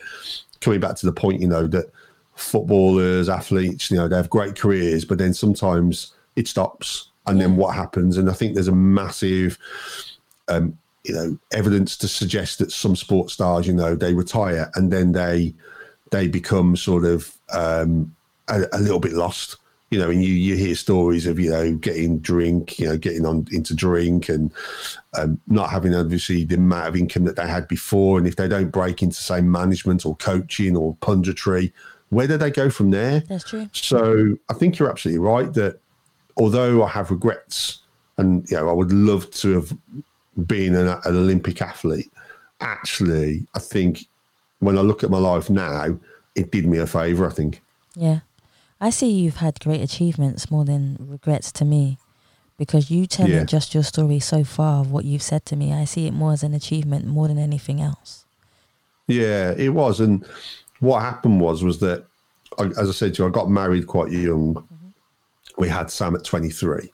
coming 0.61 0.79
back 0.79 0.95
to 0.97 1.05
the 1.05 1.13
point, 1.13 1.41
you 1.41 1.47
know, 1.47 1.67
that 1.67 1.91
footballers, 2.35 3.29
athletes, 3.29 3.91
you 3.91 3.97
know, 3.97 4.07
they 4.07 4.15
have 4.15 4.29
great 4.29 4.55
careers, 4.57 5.05
but 5.05 5.17
then 5.17 5.33
sometimes 5.33 6.13
it 6.35 6.47
stops, 6.47 7.09
and 7.27 7.39
then 7.39 7.55
what 7.57 7.75
happens? 7.75 8.17
And 8.17 8.29
I 8.29 8.33
think 8.33 8.53
there's 8.53 8.67
a 8.69 8.75
massive 8.75 9.57
um, 10.47 10.77
you 11.05 11.13
know 11.13 11.37
evidence 11.53 11.95
to 11.97 12.07
suggest 12.07 12.59
that 12.59 12.71
some 12.73 12.93
sports 12.95 13.33
stars 13.33 13.65
you 13.65 13.71
know 13.73 13.95
they 13.95 14.13
retire 14.13 14.69
and 14.75 14.91
then 14.91 15.13
they 15.13 15.53
they 16.11 16.27
become 16.27 16.75
sort 16.75 17.05
of 17.05 17.31
um 17.53 18.13
a, 18.49 18.65
a 18.73 18.79
little 18.79 18.99
bit 18.99 19.13
lost 19.13 19.57
you 19.89 19.97
know 19.97 20.09
and 20.09 20.23
you 20.23 20.33
you 20.33 20.55
hear 20.55 20.75
stories 20.75 21.25
of 21.25 21.39
you 21.39 21.49
know 21.49 21.73
getting 21.75 22.19
drink 22.19 22.77
you 22.79 22.87
know 22.87 22.97
getting 22.97 23.25
on 23.25 23.47
into 23.51 23.73
drink 23.73 24.29
and 24.29 24.51
um, 25.15 25.39
not 25.47 25.69
having 25.69 25.95
obviously 25.95 26.43
the 26.43 26.55
amount 26.55 26.87
of 26.87 26.95
income 26.95 27.23
that 27.25 27.35
they 27.35 27.47
had 27.47 27.67
before 27.67 28.17
and 28.17 28.27
if 28.27 28.35
they 28.35 28.47
don't 28.47 28.69
break 28.69 29.01
into 29.01 29.15
say 29.15 29.41
management 29.41 30.05
or 30.05 30.15
coaching 30.17 30.75
or 30.77 30.95
punditry 30.97 31.71
where 32.09 32.27
do 32.27 32.37
they 32.37 32.51
go 32.51 32.69
from 32.69 32.91
there 32.91 33.21
That's 33.21 33.43
true. 33.43 33.69
so 33.71 34.37
I 34.49 34.53
think 34.53 34.77
you're 34.77 34.89
absolutely 34.89 35.19
right 35.19 35.51
that 35.53 35.79
although 36.37 36.83
I 36.83 36.89
have 36.89 37.11
regrets 37.11 37.79
and 38.17 38.49
you 38.49 38.57
know 38.57 38.69
I 38.69 38.73
would 38.73 38.91
love 38.91 39.29
to 39.31 39.53
have 39.53 39.75
been 40.47 40.75
an, 40.75 40.87
an 40.87 40.99
Olympic 41.15 41.61
athlete, 41.61 42.11
actually 42.61 43.47
I 43.55 43.59
think 43.59 44.05
when 44.59 44.77
I 44.77 44.81
look 44.81 45.03
at 45.03 45.09
my 45.09 45.17
life 45.17 45.49
now, 45.49 45.97
it 46.35 46.51
did 46.51 46.65
me 46.67 46.77
a 46.77 46.87
favour. 46.87 47.25
I 47.27 47.31
think. 47.31 47.61
Yeah. 47.95 48.19
I 48.81 48.89
see 48.89 49.09
you've 49.12 49.38
had 49.38 49.59
great 49.59 49.81
achievements 49.81 50.50
more 50.50 50.63
than 50.65 50.98
regrets 51.00 51.51
to 51.53 51.65
me 51.65 51.98
because 52.57 52.89
you 52.89 53.05
telling 53.07 53.33
Yeah. 53.33 53.43
just 53.43 53.74
your 53.74 53.83
story 53.83 54.19
so 54.19 54.43
far 54.43 54.81
of 54.81 54.91
what 54.91 55.05
you've 55.05 55.21
said 55.24 55.45
to 55.48 55.55
me, 55.55 55.74
I 55.74 55.86
see 55.86 56.07
it 56.07 56.13
more 56.13 56.33
as 56.33 56.43
an 56.43 56.53
achievement 56.53 57.05
more 57.05 57.27
than 57.27 57.38
anything 57.38 57.81
else. 57.81 58.25
Yeah, 59.07 59.51
it 59.57 59.69
was. 59.74 60.00
And 60.00 60.25
what 60.79 61.01
happened 61.01 61.41
was 61.41 61.63
was 61.63 61.79
that, 61.79 62.05
I, 62.57 62.65
as 62.65 62.89
I 62.89 62.91
said 62.91 63.13
to 63.15 63.24
you, 63.24 63.27
I 63.27 63.31
got 63.31 63.50
married 63.50 63.88
quite 63.88 64.12
young. 64.12 64.63
We 65.57 65.67
had 65.67 65.89
Sam 65.91 66.15
at 66.15 66.24
23. 66.24 66.91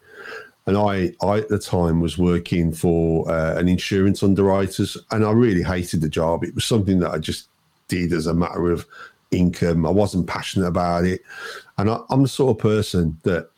And 0.68 0.77
I, 0.77 1.13
I 1.22 1.39
at 1.39 1.50
the 1.50 1.60
time 1.60 2.00
was 2.00 2.18
working 2.18 2.72
for 2.72 3.30
uh, 3.30 3.56
an 3.58 3.68
insurance 3.68 4.24
underwriters, 4.24 4.98
and 5.12 5.24
I 5.24 5.32
really 5.32 5.62
hated 5.62 6.01
the 6.01 6.10
job. 6.10 6.44
It 6.44 6.56
was 6.56 6.65
something 6.65 7.00
that 7.01 7.12
I 7.12 7.20
just 7.20 7.50
did 7.88 8.12
as 8.13 8.25
a 8.25 8.34
matter 8.34 8.72
of 8.72 8.88
income. 9.30 9.86
I 9.86 9.92
wasn't 9.92 10.25
passionate 10.25 10.65
about 10.65 11.06
it, 11.06 11.22
and 11.77 11.89
I, 11.89 12.00
I'm 12.10 12.24
the 12.24 12.27
sort 12.27 12.55
of 12.55 12.62
person 12.62 13.20
that 13.24 13.50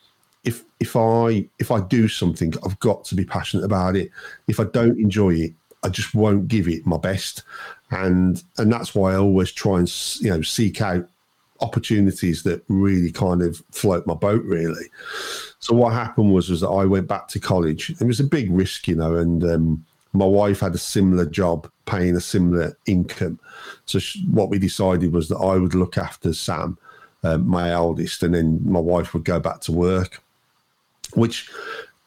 if 0.43 0.63
if 0.79 0.95
I 0.95 1.47
if 1.59 1.71
I 1.71 1.81
do 1.81 2.07
something, 2.07 2.53
I've 2.65 2.79
got 2.79 3.05
to 3.05 3.15
be 3.15 3.25
passionate 3.25 3.65
about 3.65 3.95
it. 3.95 4.11
If 4.47 4.59
I 4.59 4.65
don't 4.65 4.99
enjoy 4.99 5.33
it, 5.35 5.53
I 5.83 5.89
just 5.89 6.15
won't 6.15 6.47
give 6.47 6.67
it 6.67 6.85
my 6.85 6.97
best, 6.97 7.43
and 7.91 8.41
and 8.57 8.71
that's 8.71 8.95
why 8.95 9.13
I 9.13 9.17
always 9.17 9.51
try 9.51 9.79
and 9.79 10.19
you 10.19 10.29
know 10.29 10.41
seek 10.41 10.81
out 10.81 11.07
opportunities 11.59 12.43
that 12.43 12.63
really 12.67 13.11
kind 13.11 13.41
of 13.41 13.61
float 13.71 14.05
my 14.05 14.13
boat 14.13 14.43
really. 14.43 14.85
So 15.59 15.73
what 15.73 15.93
happened 15.93 16.33
was 16.33 16.49
was 16.49 16.61
that 16.61 16.69
I 16.69 16.85
went 16.85 17.07
back 17.07 17.27
to 17.29 17.39
college. 17.39 17.89
It 17.89 18.05
was 18.05 18.19
a 18.19 18.23
big 18.23 18.51
risk, 18.51 18.87
you 18.87 18.95
know, 18.95 19.15
and 19.15 19.43
um, 19.43 19.85
my 20.13 20.25
wife 20.25 20.59
had 20.59 20.75
a 20.75 20.79
similar 20.79 21.25
job, 21.25 21.69
paying 21.85 22.15
a 22.15 22.21
similar 22.21 22.77
income. 22.85 23.39
So 23.85 23.99
sh- 23.99 24.17
what 24.29 24.49
we 24.49 24.59
decided 24.59 25.11
was 25.13 25.29
that 25.29 25.37
I 25.37 25.57
would 25.57 25.75
look 25.75 25.97
after 25.97 26.33
Sam, 26.33 26.77
um, 27.23 27.47
my 27.47 27.71
eldest, 27.71 28.23
and 28.23 28.33
then 28.33 28.59
my 28.63 28.79
wife 28.79 29.13
would 29.13 29.25
go 29.25 29.39
back 29.39 29.61
to 29.61 29.71
work, 29.71 30.21
which 31.13 31.49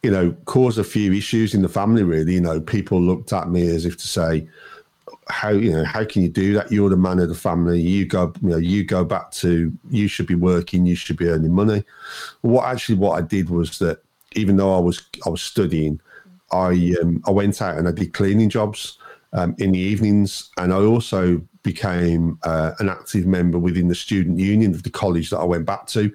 you 0.02 0.11
know 0.11 0.33
caused 0.45 0.79
a 0.79 0.85
few 0.85 1.12
issues 1.12 1.55
in 1.55 1.62
the 1.62 1.69
family. 1.69 2.02
Really, 2.02 2.35
you 2.35 2.40
know, 2.40 2.61
people 2.61 3.00
looked 3.00 3.33
at 3.33 3.49
me 3.49 3.69
as 3.69 3.85
if 3.85 3.97
to 3.99 4.09
say, 4.09 4.49
how 5.29 5.50
you 5.50 5.73
know 5.73 5.85
how 5.85 6.05
can 6.05 6.23
you 6.23 6.29
do 6.29 6.55
that? 6.55 6.71
You're 6.71 6.90
the 6.90 6.97
man 6.97 7.19
of 7.19 7.29
the 7.29 7.35
family. 7.35 7.81
You 7.81 8.07
go 8.07 8.33
you 8.43 8.50
know 8.50 8.57
you 8.57 8.85
go 8.85 9.05
back 9.05 9.31
to 9.33 9.73
you 9.90 10.09
should 10.09 10.26
be 10.26 10.35
working 10.35 10.87
you 10.87 10.95
should 10.95 11.17
be 11.17 11.29
earning 11.29 11.52
money. 11.52 11.85
What 12.43 12.67
actually 12.67 12.97
what 12.97 13.19
i 13.19 13.23
did 13.23 13.50
was 13.50 13.79
that 13.79 14.02
even 14.33 14.57
though 14.57 14.75
i 14.75 14.79
was 14.79 15.02
i 15.26 15.29
was 15.29 15.43
studying 15.43 16.00
i 16.52 16.95
um, 17.00 17.23
i 17.26 17.31
went 17.31 17.61
out 17.62 17.79
and 17.79 17.88
i 17.88 17.93
did 17.93 18.12
cleaning 18.12 18.49
jobs 18.49 18.99
um, 19.33 19.55
in 19.59 19.73
the 19.73 19.79
evenings 19.79 20.50
and 20.57 20.73
i 20.73 20.76
also 20.76 21.40
became 21.62 22.38
uh, 22.43 22.73
an 22.79 22.88
active 22.88 23.26
member 23.26 23.59
within 23.59 23.88
the 23.88 23.95
student 23.95 24.38
union 24.38 24.75
of 24.75 24.83
the 24.83 24.90
college 24.90 25.29
that 25.29 25.38
i 25.38 25.45
went 25.45 25.67
back 25.67 25.87
to 25.87 26.11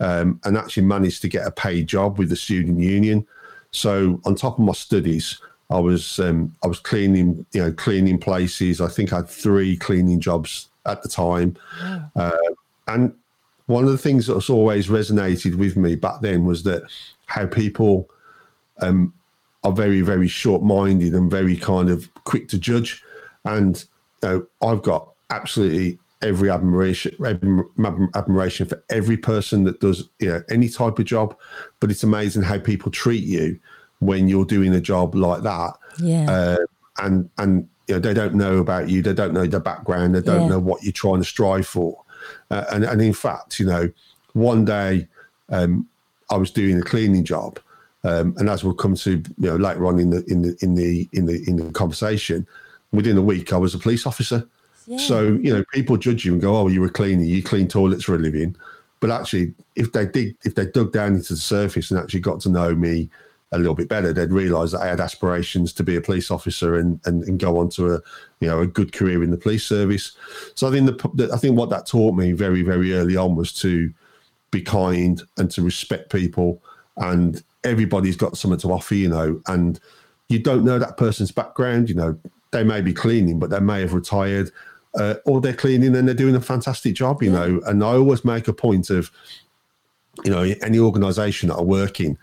um, 0.00 0.40
and 0.44 0.56
actually 0.56 0.84
managed 0.84 1.20
to 1.22 1.28
get 1.28 1.46
a 1.46 1.50
paid 1.50 1.86
job 1.86 2.18
with 2.18 2.28
the 2.28 2.36
student 2.36 2.80
union. 2.80 3.26
So 3.72 4.20
on 4.24 4.34
top 4.34 4.58
of 4.58 4.64
my 4.64 4.72
studies 4.72 5.38
I 5.70 5.78
was 5.78 6.20
um, 6.20 6.54
I 6.62 6.68
was 6.68 6.78
cleaning, 6.78 7.44
you 7.52 7.62
know, 7.62 7.72
cleaning 7.72 8.18
places. 8.18 8.80
I 8.80 8.88
think 8.88 9.12
I 9.12 9.16
had 9.16 9.28
three 9.28 9.76
cleaning 9.76 10.20
jobs 10.20 10.68
at 10.84 11.02
the 11.02 11.08
time, 11.08 11.56
uh, 12.14 12.36
and 12.86 13.12
one 13.66 13.84
of 13.84 13.90
the 13.90 13.98
things 13.98 14.28
that's 14.28 14.48
always 14.48 14.86
resonated 14.86 15.56
with 15.56 15.76
me 15.76 15.96
back 15.96 16.20
then 16.20 16.44
was 16.44 16.62
that 16.62 16.84
how 17.26 17.46
people 17.46 18.08
um, 18.80 19.12
are 19.64 19.72
very 19.72 20.02
very 20.02 20.28
short 20.28 20.62
minded 20.62 21.14
and 21.14 21.30
very 21.30 21.56
kind 21.56 21.90
of 21.90 22.12
quick 22.22 22.48
to 22.50 22.58
judge, 22.58 23.02
and 23.44 23.86
know, 24.22 24.46
I've 24.62 24.82
got 24.82 25.08
absolutely 25.30 25.98
every 26.22 26.50
admiration 26.50 27.14
adm- 27.20 28.08
admiration 28.14 28.66
for 28.66 28.82
every 28.88 29.16
person 29.16 29.64
that 29.64 29.80
does 29.80 30.08
you 30.18 30.28
know 30.28 30.42
any 30.48 30.68
type 30.68 30.98
of 30.98 31.04
job, 31.04 31.36
but 31.80 31.90
it's 31.90 32.02
amazing 32.02 32.42
how 32.42 32.58
people 32.58 32.90
treat 32.90 33.24
you 33.24 33.58
when 34.00 34.28
you're 34.28 34.44
doing 34.44 34.74
a 34.74 34.80
job 34.80 35.14
like 35.14 35.42
that 35.42 35.72
Yeah. 35.98 36.30
uh, 36.30 36.56
and 37.04 37.28
and 37.38 37.68
you 37.88 37.94
know, 37.94 38.00
they 38.00 38.14
don't 38.14 38.34
know 38.34 38.58
about 38.58 38.88
you, 38.88 39.00
they 39.02 39.12
don't 39.14 39.32
know 39.32 39.46
the 39.46 39.60
background, 39.60 40.14
they 40.14 40.20
don't 40.22 40.42
Yeah. 40.42 40.48
know 40.48 40.58
what 40.58 40.82
you're 40.82 40.92
trying 40.92 41.18
to 41.18 41.24
strive 41.24 41.66
for, 41.66 42.02
uh, 42.50 42.64
and 42.72 42.84
and 42.84 43.00
in 43.02 43.12
fact, 43.12 43.60
you 43.60 43.66
know, 43.66 43.90
one 44.32 44.64
day 44.64 45.06
um, 45.50 45.86
I 46.30 46.36
was 46.36 46.50
doing 46.50 46.78
a 46.78 46.82
cleaning 46.82 47.24
job, 47.24 47.60
um, 48.04 48.34
and 48.38 48.48
as 48.50 48.64
we'll 48.64 48.74
come 48.74 48.96
to 48.96 49.10
you 49.12 49.24
know 49.38 49.56
later 49.56 49.86
on 49.86 49.98
in 50.00 50.10
the 50.10 50.24
in 50.24 50.42
the 50.42 50.56
in 50.60 50.74
the 50.74 51.08
in 51.12 51.26
the 51.26 51.48
in 51.48 51.56
the 51.56 51.70
conversation, 51.72 52.46
within 52.96 53.16
a 53.16 53.22
week 53.22 53.52
I 53.52 53.56
was 53.56 53.74
a 53.74 53.78
police 53.78 54.06
officer. 54.06 54.46
yeah. 54.86 54.98
So 54.98 55.22
you 55.22 55.52
know, 55.52 55.64
people 55.72 55.96
judge 55.96 56.24
you 56.24 56.32
and 56.32 56.40
go, 56.40 56.56
"Oh, 56.56 56.68
you're 56.68 56.86
a 56.86 56.90
cleaner. 56.90 57.22
You 57.22 57.42
clean 57.42 57.68
toilets 57.68 58.04
for 58.04 58.14
a 58.14 58.18
living." 58.18 58.56
But 59.00 59.10
actually, 59.10 59.54
if 59.74 59.92
they 59.92 60.06
dig, 60.06 60.36
if 60.44 60.54
they 60.54 60.66
dug 60.66 60.92
down 60.92 61.14
into 61.14 61.34
the 61.34 61.40
surface 61.40 61.90
and 61.90 62.00
actually 62.00 62.20
got 62.20 62.40
to 62.40 62.48
know 62.48 62.74
me 62.74 63.10
a 63.52 63.58
little 63.58 63.74
bit 63.74 63.88
better, 63.88 64.12
they'd 64.12 64.32
realise 64.32 64.72
that 64.72 64.80
I 64.80 64.88
had 64.88 65.00
aspirations 65.00 65.72
to 65.74 65.84
be 65.84 65.96
a 65.96 66.00
police 66.00 66.30
officer 66.30 66.76
and, 66.76 67.00
and 67.04 67.22
and 67.24 67.38
go 67.38 67.58
on 67.58 67.68
to 67.70 67.94
a 67.94 68.00
you 68.40 68.48
know 68.48 68.60
a 68.60 68.66
good 68.66 68.92
career 68.92 69.22
in 69.22 69.30
the 69.30 69.36
police 69.36 69.66
service. 69.66 70.16
So 70.54 70.66
I 70.66 70.72
think 70.72 70.86
the, 70.86 71.10
the 71.14 71.32
I 71.32 71.36
think 71.36 71.56
what 71.56 71.70
that 71.70 71.86
taught 71.86 72.14
me 72.14 72.32
very 72.32 72.62
very 72.62 72.94
early 72.94 73.16
on 73.16 73.36
was 73.36 73.52
to 73.60 73.92
be 74.50 74.62
kind 74.62 75.22
and 75.36 75.50
to 75.50 75.62
respect 75.62 76.10
people 76.10 76.62
and 76.96 77.42
everybody's 77.64 78.16
got 78.16 78.36
something 78.36 78.60
to 78.60 78.72
offer 78.72 78.94
you 78.94 79.08
know 79.08 79.40
and 79.48 79.80
you 80.28 80.38
don't 80.38 80.64
know 80.64 80.78
that 80.78 80.96
person's 80.96 81.30
background 81.30 81.88
you 81.88 81.94
know 81.94 82.18
they 82.56 82.64
may 82.64 82.80
be 82.80 82.92
cleaning 82.92 83.38
but 83.38 83.50
they 83.50 83.60
may 83.60 83.80
have 83.80 83.92
retired 83.92 84.50
uh, 84.94 85.16
or 85.26 85.42
they're 85.42 85.52
cleaning 85.52 85.94
and 85.94 86.08
they're 86.08 86.14
doing 86.14 86.34
a 86.34 86.40
fantastic 86.40 86.94
job 86.94 87.22
you 87.22 87.30
know 87.30 87.60
and 87.66 87.84
i 87.84 87.88
always 87.88 88.24
make 88.24 88.48
a 88.48 88.52
point 88.52 88.88
of 88.88 89.10
you 90.24 90.30
know 90.30 90.42
any 90.62 90.78
organization 90.78 91.50
that 91.50 91.56
i 91.56 91.60
work 91.60 92.00
in 92.00 92.16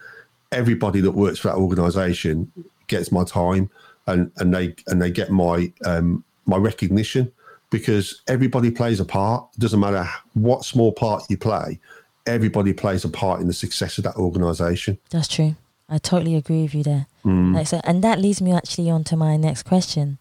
everybody 0.52 1.02
that 1.02 1.12
works 1.12 1.40
for 1.40 1.50
that 1.50 1.58
organization 1.58 2.52
gets 2.88 3.12
my 3.12 3.24
time 3.24 3.70
and 4.08 4.32
and 4.38 4.54
they 4.54 4.74
and 4.88 5.00
they 5.00 5.12
get 5.12 5.30
my 5.30 5.72
um 5.86 6.24
my 6.46 6.58
recognition 6.58 7.32
because 7.70 8.22
everybody 8.28 8.72
plays 8.72 9.00
a 9.00 9.06
part 9.06 9.48
it 9.54 9.60
doesn't 9.60 9.80
matter 9.80 10.08
what 10.34 10.66
small 10.66 10.92
part 10.92 11.24
you 11.30 11.38
play 11.38 11.80
everybody 12.26 12.74
plays 12.74 13.06
a 13.06 13.10
part 13.10 13.40
in 13.40 13.48
the 13.48 13.54
success 13.54 14.00
of 14.00 14.04
that 14.04 14.16
organization 14.16 14.98
That's 15.12 15.28
true. 15.28 15.56
I 15.90 16.00
totally 16.00 16.36
agree 16.36 16.64
with 16.64 16.74
you 16.74 16.84
there. 16.84 17.06
Mm. 17.26 17.56
Like 17.56 17.68
so, 17.68 17.80
and 17.84 18.04
that 18.04 18.20
leads 18.20 18.42
me 18.42 18.52
actually 18.52 18.90
on 18.90 19.04
to 19.06 19.16
my 19.16 19.38
next 19.38 19.64
question. 19.64 20.18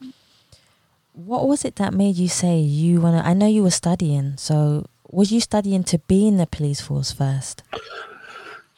what 1.14 1.46
was 1.46 1.64
it 1.64 1.76
that 1.76 1.92
made 1.92 2.16
you 2.16 2.28
say 2.28 2.58
you 2.58 3.00
want 3.00 3.22
to? 3.22 3.28
I 3.28 3.34
know 3.34 3.46
you 3.46 3.62
were 3.62 3.70
studying, 3.70 4.36
so 4.36 4.86
was 5.10 5.30
you 5.30 5.40
studying 5.40 5.84
to 5.84 5.98
be 5.98 6.26
in 6.26 6.38
the 6.38 6.46
police 6.46 6.80
force 6.80 7.12
first? 7.12 7.62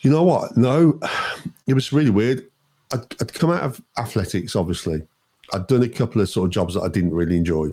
You 0.00 0.10
know 0.10 0.22
what? 0.22 0.56
No, 0.56 1.00
it 1.66 1.74
was 1.74 1.92
really 1.92 2.10
weird. 2.10 2.46
I'd, 2.92 3.04
I'd 3.20 3.34
come 3.34 3.50
out 3.50 3.62
of 3.62 3.80
athletics, 3.96 4.56
obviously. 4.56 5.02
I'd 5.52 5.66
done 5.66 5.82
a 5.82 5.88
couple 5.88 6.20
of 6.20 6.28
sort 6.28 6.46
of 6.46 6.52
jobs 6.52 6.74
that 6.74 6.82
I 6.82 6.88
didn't 6.88 7.14
really 7.14 7.36
enjoy. 7.36 7.72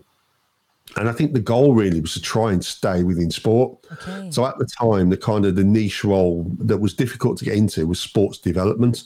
And 0.97 1.07
I 1.07 1.13
think 1.13 1.33
the 1.33 1.39
goal 1.39 1.73
really 1.73 2.01
was 2.01 2.13
to 2.13 2.21
try 2.21 2.51
and 2.51 2.63
stay 2.63 3.03
within 3.03 3.31
sport. 3.31 3.77
Okay. 3.93 4.29
So 4.29 4.45
at 4.45 4.57
the 4.57 4.65
time, 4.65 5.09
the 5.09 5.17
kind 5.17 5.45
of 5.45 5.55
the 5.55 5.63
niche 5.63 6.03
role 6.03 6.45
that 6.59 6.77
was 6.77 6.93
difficult 6.93 7.37
to 7.37 7.45
get 7.45 7.55
into 7.55 7.87
was 7.87 7.99
sports 7.99 8.37
development. 8.37 9.05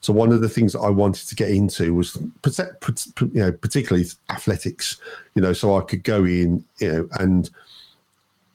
So 0.00 0.12
one 0.12 0.32
of 0.32 0.40
the 0.40 0.48
things 0.48 0.72
that 0.74 0.80
I 0.80 0.90
wanted 0.90 1.26
to 1.28 1.34
get 1.34 1.50
into 1.50 1.92
was, 1.94 2.16
you 2.16 3.28
know, 3.32 3.52
particularly 3.52 4.06
athletics. 4.30 4.98
You 5.34 5.42
know, 5.42 5.52
so 5.52 5.76
I 5.76 5.80
could 5.82 6.04
go 6.04 6.24
in, 6.24 6.64
you 6.78 6.92
know, 6.92 7.08
and 7.18 7.50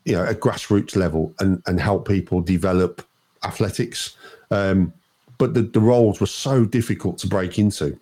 you 0.05 0.13
know, 0.13 0.23
at 0.23 0.39
grassroots 0.39 0.95
level 0.95 1.33
and 1.39 1.61
and 1.67 1.79
help 1.79 2.07
people 2.07 2.41
develop 2.41 3.05
athletics. 3.43 4.15
Um, 4.51 4.93
but 5.37 5.53
the, 5.53 5.63
the 5.63 5.79
roles 5.79 6.19
were 6.19 6.27
so 6.27 6.65
difficult 6.65 7.17
to 7.19 7.27
break 7.27 7.59
into. 7.59 7.97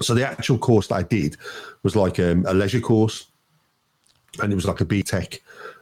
So 0.00 0.14
the 0.14 0.26
actual 0.26 0.58
course 0.58 0.86
that 0.88 0.94
I 0.94 1.02
did 1.02 1.36
was 1.82 1.96
like 1.96 2.18
um, 2.20 2.44
a 2.46 2.54
leisure 2.54 2.80
course, 2.80 3.26
and 4.40 4.52
it 4.52 4.56
was 4.56 4.66
like 4.66 4.80
a 4.80 4.84
BTEC 4.84 5.40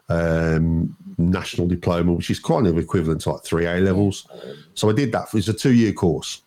um, 0.08 0.96
national 1.18 1.66
diploma, 1.66 2.12
which 2.12 2.30
is 2.30 2.38
kind 2.38 2.66
of 2.66 2.78
equivalent 2.78 3.22
to 3.22 3.32
like 3.32 3.44
three 3.44 3.66
A 3.66 3.76
levels. 3.76 4.26
So 4.74 4.88
I 4.90 4.92
did 4.92 5.12
that. 5.12 5.28
It 5.28 5.34
was 5.34 5.48
a 5.48 5.52
two 5.52 5.72
year 5.72 5.92
course. 5.92 6.42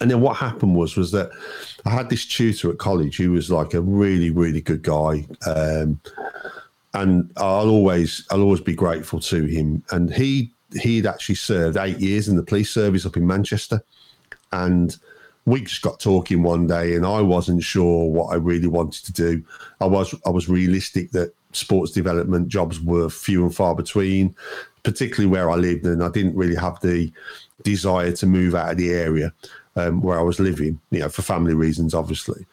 And 0.00 0.10
then 0.10 0.20
what 0.20 0.36
happened 0.36 0.76
was 0.76 0.96
was 0.96 1.10
that 1.12 1.30
I 1.84 1.90
had 1.90 2.08
this 2.08 2.24
tutor 2.24 2.70
at 2.70 2.78
college 2.78 3.16
who 3.16 3.32
was 3.32 3.50
like 3.50 3.74
a 3.74 3.80
really 3.80 4.30
really 4.30 4.60
good 4.60 4.82
guy, 4.82 5.26
um, 5.46 6.00
and 6.94 7.30
I'll 7.36 7.68
always 7.68 8.24
I'll 8.30 8.42
always 8.42 8.60
be 8.60 8.74
grateful 8.74 9.18
to 9.20 9.44
him. 9.44 9.82
And 9.90 10.12
he 10.12 10.52
he'd 10.80 11.06
actually 11.06 11.34
served 11.36 11.76
eight 11.78 11.98
years 11.98 12.28
in 12.28 12.36
the 12.36 12.42
police 12.42 12.70
service 12.70 13.06
up 13.06 13.16
in 13.16 13.26
Manchester, 13.26 13.82
and 14.52 14.96
we 15.48 15.62
just 15.62 15.82
got 15.82 15.98
talking 15.98 16.42
one 16.42 16.66
day, 16.66 16.94
and 16.94 17.06
I 17.06 17.20
wasn't 17.22 17.62
sure 17.62 18.08
what 18.10 18.32
I 18.32 18.36
really 18.36 18.68
wanted 18.68 19.04
to 19.06 19.12
do. 19.12 19.42
I 19.80 19.86
was 19.86 20.14
I 20.26 20.30
was 20.30 20.48
realistic 20.48 21.10
that 21.12 21.32
sports 21.52 21.92
development 21.92 22.48
jobs 22.48 22.80
were 22.80 23.08
few 23.08 23.42
and 23.42 23.54
far 23.54 23.74
between, 23.74 24.34
particularly 24.82 25.30
where 25.30 25.50
I 25.50 25.56
lived, 25.56 25.86
and 25.86 26.04
I 26.04 26.10
didn't 26.10 26.36
really 26.36 26.56
have 26.56 26.78
the 26.80 27.10
desire 27.62 28.12
to 28.12 28.26
move 28.26 28.54
out 28.54 28.72
of 28.72 28.76
the 28.76 28.92
area 28.92 29.32
um, 29.76 30.02
where 30.02 30.18
I 30.18 30.22
was 30.22 30.38
living, 30.38 30.78
you 30.90 31.00
know, 31.00 31.08
for 31.08 31.22
family 31.22 31.54
reasons, 31.54 31.94
obviously. 31.94 32.46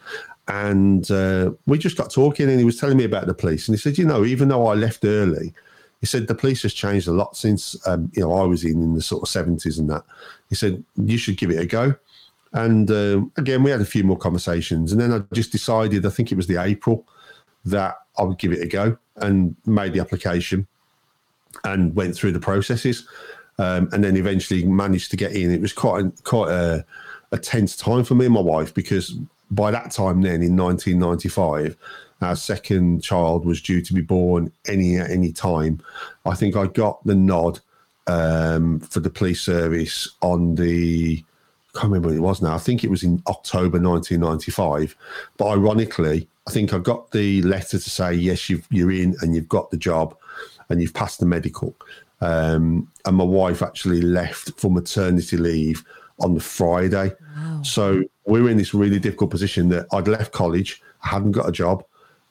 And 0.47 1.09
uh, 1.11 1.51
we 1.65 1.77
just 1.77 1.97
got 1.97 2.11
talking, 2.11 2.49
and 2.49 2.59
he 2.59 2.65
was 2.65 2.79
telling 2.79 2.97
me 2.97 3.03
about 3.03 3.27
the 3.27 3.33
police, 3.33 3.67
and 3.67 3.75
he 3.75 3.81
said, 3.81 3.97
you 3.97 4.05
know, 4.05 4.23
even 4.23 4.47
though 4.47 4.67
I 4.67 4.75
left 4.75 5.03
early, 5.03 5.53
he 5.99 6.05
said 6.05 6.27
the 6.27 6.35
police 6.35 6.61
has 6.63 6.73
changed 6.73 7.07
a 7.07 7.11
lot 7.11 7.35
since 7.35 7.75
um, 7.87 8.11
you 8.13 8.21
know 8.21 8.33
I 8.33 8.43
was 8.43 8.63
in 8.63 8.81
in 8.81 8.93
the 8.93 9.01
sort 9.01 9.23
of 9.23 9.29
seventies 9.29 9.79
and 9.79 9.89
that. 9.89 10.03
He 10.49 10.55
said 10.55 10.83
you 10.95 11.17
should 11.17 11.37
give 11.37 11.49
it 11.49 11.59
a 11.59 11.65
go. 11.65 11.95
And 12.55 12.89
um, 12.89 13.31
again, 13.35 13.63
we 13.63 13.69
had 13.69 13.81
a 13.81 13.85
few 13.85 14.05
more 14.05 14.17
conversations, 14.17 14.93
and 14.93 14.99
then 14.99 15.11
I 15.11 15.19
just 15.35 15.51
decided. 15.51 16.05
I 16.05 16.09
think 16.09 16.31
it 16.31 16.35
was 16.35 16.47
the 16.47 16.61
April 16.61 17.05
that 17.65 17.95
I 18.17 18.23
would 18.23 18.39
give 18.39 18.53
it 18.53 18.61
a 18.61 18.67
go 18.67 18.97
and 19.17 19.55
made 19.65 19.91
the 19.91 19.99
application 19.99 20.65
and 21.65 21.93
went 21.95 22.15
through 22.15 22.31
the 22.31 22.39
processes, 22.39 23.07
um, 23.59 23.89
and 23.91 24.01
then 24.01 24.15
eventually 24.15 24.63
managed 24.63 25.11
to 25.11 25.17
get 25.17 25.33
in. 25.33 25.51
It 25.51 25.59
was 25.59 25.73
quite 25.73 26.05
a, 26.05 26.13
quite 26.23 26.49
a, 26.49 26.85
a 27.33 27.37
tense 27.37 27.75
time 27.75 28.05
for 28.05 28.15
me 28.15 28.25
and 28.25 28.33
my 28.33 28.39
wife 28.39 28.73
because 28.73 29.17
by 29.51 29.69
that 29.71 29.91
time, 29.91 30.21
then 30.21 30.41
in 30.41 30.55
1995, 30.55 31.75
our 32.21 32.37
second 32.37 33.03
child 33.03 33.45
was 33.45 33.61
due 33.61 33.81
to 33.81 33.93
be 33.93 34.01
born 34.01 34.49
any 34.65 34.95
at 34.95 35.09
any 35.09 35.33
time. 35.33 35.81
I 36.25 36.35
think 36.35 36.55
I 36.55 36.67
got 36.67 37.05
the 37.05 37.15
nod 37.15 37.59
um, 38.07 38.79
for 38.79 39.01
the 39.01 39.09
police 39.09 39.41
service 39.41 40.09
on 40.21 40.55
the 40.55 41.21
can't 41.75 41.91
remember 41.91 42.09
what 42.09 42.17
it 42.17 42.21
was 42.21 42.41
now. 42.41 42.55
I 42.55 42.59
think 42.59 42.83
it 42.83 42.89
was 42.89 43.03
in 43.03 43.21
October 43.27 43.79
1995. 43.79 44.95
But 45.37 45.47
ironically, 45.47 46.27
I 46.47 46.51
think 46.51 46.73
I 46.73 46.79
got 46.79 47.11
the 47.11 47.41
letter 47.43 47.77
to 47.77 47.89
say 47.89 48.13
yes, 48.13 48.49
you've, 48.49 48.67
you're 48.69 48.91
in 48.91 49.15
and 49.21 49.35
you've 49.35 49.49
got 49.49 49.71
the 49.71 49.77
job 49.77 50.15
and 50.69 50.81
you've 50.81 50.93
passed 50.93 51.19
the 51.19 51.25
medical. 51.25 51.75
Um, 52.21 52.91
and 53.05 53.17
my 53.17 53.23
wife 53.23 53.61
actually 53.61 54.01
left 54.01 54.59
for 54.59 54.71
maternity 54.71 55.37
leave 55.37 55.83
on 56.19 56.33
the 56.33 56.39
Friday. 56.39 57.11
Wow. 57.37 57.61
So 57.63 58.03
we 58.25 58.41
were 58.41 58.49
in 58.49 58.57
this 58.57 58.73
really 58.73 58.99
difficult 58.99 59.31
position 59.31 59.69
that 59.69 59.87
I'd 59.91 60.07
left 60.07 60.31
college, 60.31 60.81
I 61.03 61.09
hadn't 61.09 61.33
got 61.33 61.49
a 61.49 61.51
job, 61.51 61.83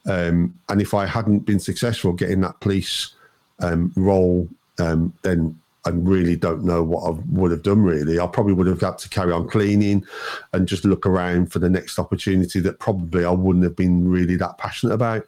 um, 0.07 0.55
and 0.69 0.81
if 0.81 0.95
I 0.95 1.07
hadn't 1.07 1.41
been 1.41 1.61
successful 1.61 2.13
getting 2.13 2.41
that 2.41 2.61
police 2.61 3.15
um, 3.61 3.93
role, 3.97 4.49
um, 4.79 5.13
then 5.23 5.59
I 5.87 5.91
really 5.91 6.37
don't 6.37 6.65
know 6.65 6.83
what 6.83 7.05
I 7.05 7.19
would 7.31 7.51
have 7.51 7.63
done. 7.63 7.83
Really, 7.83 8.19
I 8.19 8.27
probably 8.27 8.55
would 8.55 8.67
have 8.67 8.81
had 8.81 8.99
to 8.99 9.09
carry 9.09 9.33
on 9.33 9.49
cleaning 9.49 10.05
and 10.53 10.67
just 10.67 10.85
look 10.85 11.05
around 11.07 11.53
for 11.53 11.59
the 11.59 11.69
next 11.69 11.99
opportunity 11.99 12.61
that 12.61 12.79
probably 12.79 13.25
I 13.25 13.31
wouldn't 13.31 13.65
have 13.65 13.77
been 13.77 14.09
really 14.09 14.37
that 14.37 14.57
passionate 14.59 14.95
about. 14.95 15.27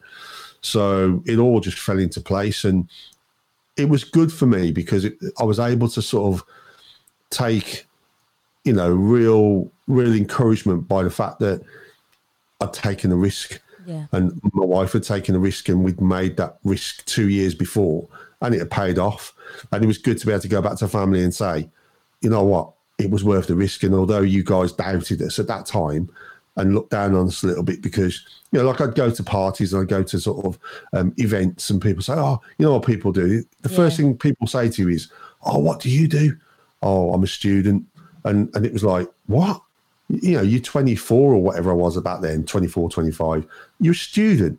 So 0.61 1.21
it 1.25 1.37
all 1.37 1.59
just 1.59 1.79
fell 1.79 1.99
into 1.99 2.19
place, 2.19 2.63
and 2.63 2.89
it 3.75 3.87
was 3.87 4.03
good 4.03 4.33
for 4.33 4.47
me 4.47 4.71
because 4.71 5.05
it, 5.05 5.17
I 5.39 5.43
was 5.43 5.59
able 5.59 5.87
to 5.89 6.01
sort 6.01 6.33
of 6.33 6.43
take, 7.29 7.85
you 8.63 8.73
know, 8.73 8.89
real, 8.89 9.69
real 9.87 10.13
encouragement 10.13 10.87
by 10.87 11.03
the 11.03 11.11
fact 11.11 11.39
that 11.39 11.61
I'd 12.59 12.73
taken 12.73 13.11
a 13.11 13.15
risk 13.15 13.61
Yeah. 13.85 14.07
and 14.11 14.41
my 14.53 14.65
wife 14.65 14.93
had 14.93 15.03
taken 15.03 15.35
a 15.35 15.39
risk 15.39 15.69
and 15.69 15.83
we'd 15.83 16.01
made 16.01 16.37
that 16.37 16.57
risk 16.63 17.05
two 17.05 17.29
years 17.29 17.53
before 17.53 18.07
and 18.41 18.53
it 18.53 18.59
had 18.59 18.71
paid 18.71 18.99
off. 18.99 19.33
And 19.71 19.83
it 19.83 19.87
was 19.87 19.97
good 19.97 20.17
to 20.19 20.25
be 20.25 20.31
able 20.31 20.41
to 20.41 20.47
go 20.47 20.61
back 20.61 20.77
to 20.77 20.87
family 20.87 21.23
and 21.23 21.33
say 21.33 21.69
you 22.21 22.29
know 22.29 22.43
what? 22.43 22.73
It 22.97 23.11
was 23.11 23.23
worth 23.23 23.47
the 23.47 23.55
risk. 23.55 23.83
And 23.83 23.93
although 23.93 24.21
you 24.21 24.43
guys 24.43 24.71
doubted 24.71 25.21
us 25.21 25.39
at 25.39 25.47
that 25.47 25.65
time 25.65 26.09
and 26.55 26.73
looked 26.73 26.89
down 26.89 27.13
on 27.13 27.27
us 27.27 27.43
a 27.43 27.47
little 27.47 27.63
bit 27.63 27.83
because 27.83 28.25
you 28.51 28.57
know 28.57 28.65
like 28.65 28.81
i'd 28.81 28.95
go 28.95 29.11
to 29.11 29.23
parties 29.23 29.73
and 29.73 29.83
i'd 29.83 29.87
go 29.87 30.01
to 30.01 30.19
sort 30.19 30.43
of 30.43 30.57
um, 30.93 31.13
events 31.17 31.69
and 31.69 31.79
people 31.79 32.01
say 32.01 32.13
oh 32.13 32.41
you 32.57 32.65
know 32.65 32.73
what 32.73 32.85
people 32.85 33.11
do? 33.11 33.43
The 33.61 33.69
first 33.69 33.97
thing 33.97 34.17
people 34.17 34.47
say 34.47 34.67
to 34.69 34.81
you 34.81 34.89
is 34.89 35.11
oh 35.43 35.59
what 35.59 35.79
do 35.79 35.89
you 35.89 36.07
do? 36.07 36.35
Oh 36.81 37.13
i'm 37.13 37.23
a 37.23 37.27
student. 37.27 37.85
And 38.25 38.53
and 38.55 38.65
it 38.65 38.73
was 38.73 38.83
like 38.83 39.07
what? 39.27 39.61
You 40.09 40.37
know, 40.37 40.41
you're 40.41 40.61
24 40.61 41.33
or 41.33 41.41
whatever 41.41 41.69
I 41.69 41.73
was 41.73 41.97
about 41.97 42.21
then, 42.21 42.45
24, 42.45 42.89
25, 42.89 43.45
you're 43.81 43.91
a 43.91 43.95
student. 43.95 44.57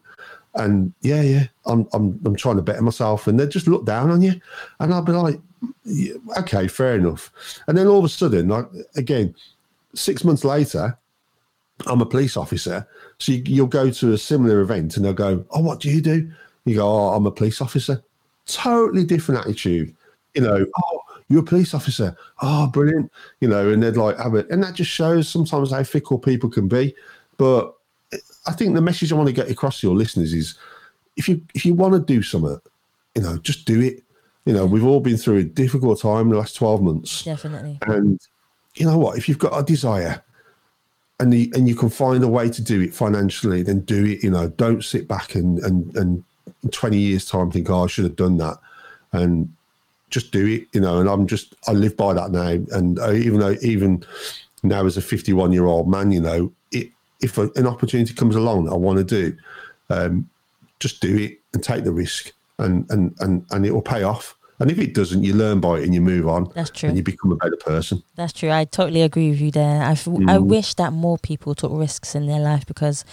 And 0.58 0.92
yeah, 1.00 1.22
yeah, 1.22 1.46
I'm, 1.66 1.88
I'm, 1.92 2.20
I'm 2.24 2.36
trying 2.36 2.56
to 2.56 2.62
better 2.62 2.82
myself. 2.82 3.26
And 3.26 3.38
they 3.38 3.46
just 3.46 3.68
look 3.68 3.86
down 3.86 4.10
on 4.10 4.20
you. 4.20 4.40
And 4.80 4.92
I'll 4.92 5.02
be 5.02 5.12
like, 5.12 5.40
yeah, 5.84 6.14
okay, 6.38 6.68
fair 6.68 6.96
enough. 6.96 7.32
And 7.66 7.78
then 7.78 7.86
all 7.86 8.00
of 8.00 8.04
a 8.04 8.08
sudden, 8.08 8.48
like, 8.48 8.66
again, 8.96 9.34
six 9.94 10.24
months 10.24 10.44
later, 10.44 10.98
I'm 11.86 12.00
a 12.00 12.06
police 12.06 12.36
officer. 12.36 12.86
So 13.18 13.32
you, 13.32 13.42
you'll 13.46 13.66
go 13.68 13.90
to 13.90 14.12
a 14.12 14.18
similar 14.18 14.60
event 14.60 14.96
and 14.96 15.04
they'll 15.04 15.12
go, 15.12 15.44
oh, 15.50 15.60
what 15.60 15.80
do 15.80 15.90
you 15.90 16.00
do? 16.00 16.30
You 16.64 16.74
go, 16.74 16.88
oh, 16.88 17.14
I'm 17.14 17.26
a 17.26 17.30
police 17.30 17.60
officer. 17.60 18.02
Totally 18.46 19.04
different 19.04 19.40
attitude. 19.40 19.94
You 20.34 20.42
know, 20.42 20.66
oh, 20.76 21.00
you're 21.28 21.40
a 21.40 21.44
police 21.44 21.72
officer. 21.72 22.16
Oh, 22.42 22.66
brilliant. 22.66 23.12
You 23.40 23.48
know, 23.48 23.70
and 23.70 23.82
they'd 23.82 23.96
like 23.96 24.18
have 24.18 24.34
it. 24.34 24.50
And 24.50 24.62
that 24.62 24.74
just 24.74 24.90
shows 24.90 25.28
sometimes 25.28 25.70
how 25.70 25.84
fickle 25.84 26.18
people 26.18 26.50
can 26.50 26.66
be. 26.66 26.94
But 27.36 27.74
I 28.46 28.52
think 28.52 28.74
the 28.74 28.80
message 28.80 29.12
I 29.12 29.16
want 29.16 29.28
to 29.28 29.32
get 29.32 29.50
across 29.50 29.80
to 29.80 29.86
your 29.86 29.96
listeners 29.96 30.32
is 30.32 30.56
if 31.16 31.28
you 31.28 31.42
if 31.54 31.66
you 31.66 31.74
want 31.74 31.94
to 31.94 32.00
do 32.00 32.22
something, 32.22 32.58
you 33.14 33.22
know, 33.22 33.38
just 33.38 33.66
do 33.66 33.80
it. 33.80 34.02
You 34.46 34.54
know, 34.54 34.64
we've 34.64 34.84
all 34.84 35.00
been 35.00 35.18
through 35.18 35.38
a 35.38 35.44
difficult 35.44 36.00
time 36.00 36.30
the 36.30 36.38
last 36.38 36.56
12 36.56 36.82
months. 36.82 37.22
Definitely. 37.24 37.78
And 37.82 38.18
you 38.76 38.86
know 38.86 38.96
what? 38.96 39.18
If 39.18 39.28
you've 39.28 39.38
got 39.38 39.58
a 39.58 39.62
desire 39.62 40.22
and 41.20 41.32
the, 41.32 41.52
and 41.54 41.68
you 41.68 41.74
can 41.74 41.90
find 41.90 42.22
a 42.24 42.28
way 42.28 42.48
to 42.48 42.62
do 42.62 42.80
it 42.80 42.94
financially, 42.94 43.62
then 43.62 43.80
do 43.80 44.06
it. 44.06 44.22
You 44.22 44.30
know, 44.30 44.48
don't 44.48 44.82
sit 44.82 45.08
back 45.08 45.34
and 45.34 45.58
and 45.58 45.94
and 45.96 46.24
in 46.62 46.70
20 46.70 46.96
years 46.96 47.26
time 47.26 47.50
think, 47.50 47.68
oh, 47.68 47.84
I 47.84 47.86
should 47.88 48.04
have 48.04 48.16
done 48.16 48.38
that, 48.38 48.58
and 49.12 49.52
just 50.10 50.30
do 50.30 50.46
it. 50.46 50.68
You 50.72 50.80
know, 50.80 51.00
and 51.00 51.08
I'm 51.08 51.26
just 51.26 51.54
I 51.66 51.72
live 51.72 51.96
by 51.96 52.14
that 52.14 52.30
now. 52.30 52.56
And 52.74 52.98
I, 53.00 53.16
even 53.16 53.40
though 53.40 53.56
even 53.60 54.04
now 54.62 54.86
as 54.86 54.96
a 54.96 55.02
51 55.02 55.52
year 55.52 55.66
old 55.66 55.88
man, 55.90 56.12
you 56.12 56.20
know, 56.20 56.52
if 57.20 57.38
a, 57.38 57.50
an 57.56 57.66
opportunity 57.66 58.14
comes 58.14 58.36
along 58.36 58.64
that 58.66 58.72
I 58.72 58.76
want 58.76 58.98
to 58.98 59.04
do, 59.04 59.36
um, 59.90 60.28
just 60.80 61.00
do 61.00 61.16
it 61.16 61.40
and 61.54 61.62
take 61.62 61.84
the 61.84 61.92
risk, 61.92 62.32
and 62.58 62.88
and 62.90 63.14
and 63.20 63.44
and 63.50 63.66
it 63.66 63.72
will 63.72 63.82
pay 63.82 64.02
off. 64.02 64.34
And 64.60 64.72
if 64.72 64.78
it 64.80 64.92
doesn't, 64.92 65.22
you 65.22 65.34
learn 65.34 65.60
by 65.60 65.78
it 65.78 65.84
and 65.84 65.94
you 65.94 66.00
move 66.00 66.26
on 66.26 66.50
That's 66.52 66.70
true. 66.70 66.88
and 66.88 66.96
you 66.98 67.04
become 67.04 67.30
a 67.30 67.36
better 67.36 67.56
person. 67.64 68.02
That's 68.16 68.32
true. 68.32 68.50
I 68.50 68.64
totally 68.64 69.02
agree 69.02 69.30
with 69.30 69.40
you 69.40 69.52
there. 69.52 69.82
I, 69.84 69.92
f- 69.92 70.08
I 70.08 70.10
Mm. 70.38 70.46
wish 70.46 70.74
that 70.74 70.92
more 70.92 71.16
people 71.16 71.54
took 71.54 71.70
risks 71.72 72.16
in 72.16 72.26
their 72.26 72.40
life 72.40 72.66
because 72.66 73.04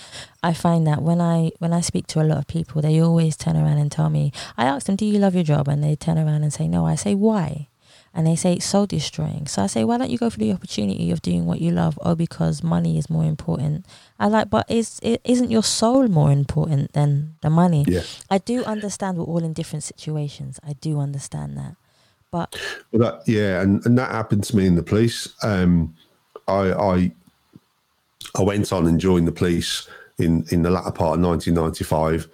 I 0.41 0.53
find 0.53 0.87
that 0.87 1.03
when 1.03 1.21
I 1.21 1.51
when 1.59 1.71
I 1.71 1.81
speak 1.81 2.07
to 2.07 2.21
a 2.21 2.25
lot 2.25 2.39
of 2.39 2.47
people, 2.47 2.81
they 2.81 2.99
always 2.99 3.37
turn 3.37 3.55
around 3.55 3.77
and 3.77 3.91
tell 3.91 4.09
me. 4.09 4.31
I 4.57 4.65
ask 4.65 4.87
them, 4.87 4.95
"Do 4.95 5.05
you 5.05 5.19
love 5.19 5.35
your 5.35 5.43
job?" 5.43 5.67
And 5.67 5.83
they 5.83 5.95
turn 5.95 6.17
around 6.17 6.41
and 6.41 6.51
say, 6.51 6.67
"No." 6.67 6.87
I 6.87 6.95
say, 6.95 7.13
"Why?" 7.13 7.67
And 8.15 8.25
they 8.25 8.35
say 8.35 8.53
it's 8.53 8.65
soul 8.65 8.85
destroying. 8.85 9.45
So 9.45 9.61
I 9.61 9.67
say, 9.67 9.83
why 9.83 9.97
don't 9.97 10.09
you 10.09 10.17
go 10.17 10.29
for 10.29 10.39
the 10.39 10.53
opportunity 10.53 11.11
of 11.11 11.21
doing 11.21 11.45
what 11.45 11.59
you 11.59 11.71
love? 11.71 11.99
Oh, 12.01 12.15
because 12.15 12.63
money 12.63 12.97
is 12.97 13.09
more 13.09 13.25
important. 13.25 13.85
I 14.17 14.27
like, 14.27 14.49
but 14.49 14.65
is 14.71 14.99
it 15.03 15.19
isn't 15.25 15.51
your 15.51 15.63
soul 15.63 16.07
more 16.07 16.31
important 16.31 16.93
than 16.93 17.35
the 17.41 17.49
money? 17.49 17.83
Yeah. 17.87 18.03
I 18.31 18.37
do 18.37 18.63
understand 18.63 19.17
we're 19.17 19.25
all 19.25 19.43
in 19.43 19.51
different 19.51 19.83
situations. 19.83 20.61
I 20.65 20.73
do 20.73 20.99
understand 20.99 21.57
that, 21.57 21.75
but 22.31 22.55
Well, 22.93 23.11
that, 23.11 23.27
yeah, 23.27 23.61
and, 23.61 23.85
and 23.85 23.97
that 23.97 24.11
happened 24.11 24.45
to 24.45 24.55
me 24.55 24.65
in 24.65 24.75
the 24.75 24.83
police. 24.83 25.33
Um, 25.43 25.93
I, 26.47 26.71
I 26.71 27.11
I 28.37 28.43
went 28.43 28.71
on 28.71 28.87
and 28.87 28.99
joined 28.99 29.27
the 29.27 29.33
police 29.33 29.89
in, 30.17 30.45
in 30.51 30.61
the 30.61 30.69
latter 30.69 30.91
part 30.91 31.19
of 31.19 31.25
1995, 31.25 32.29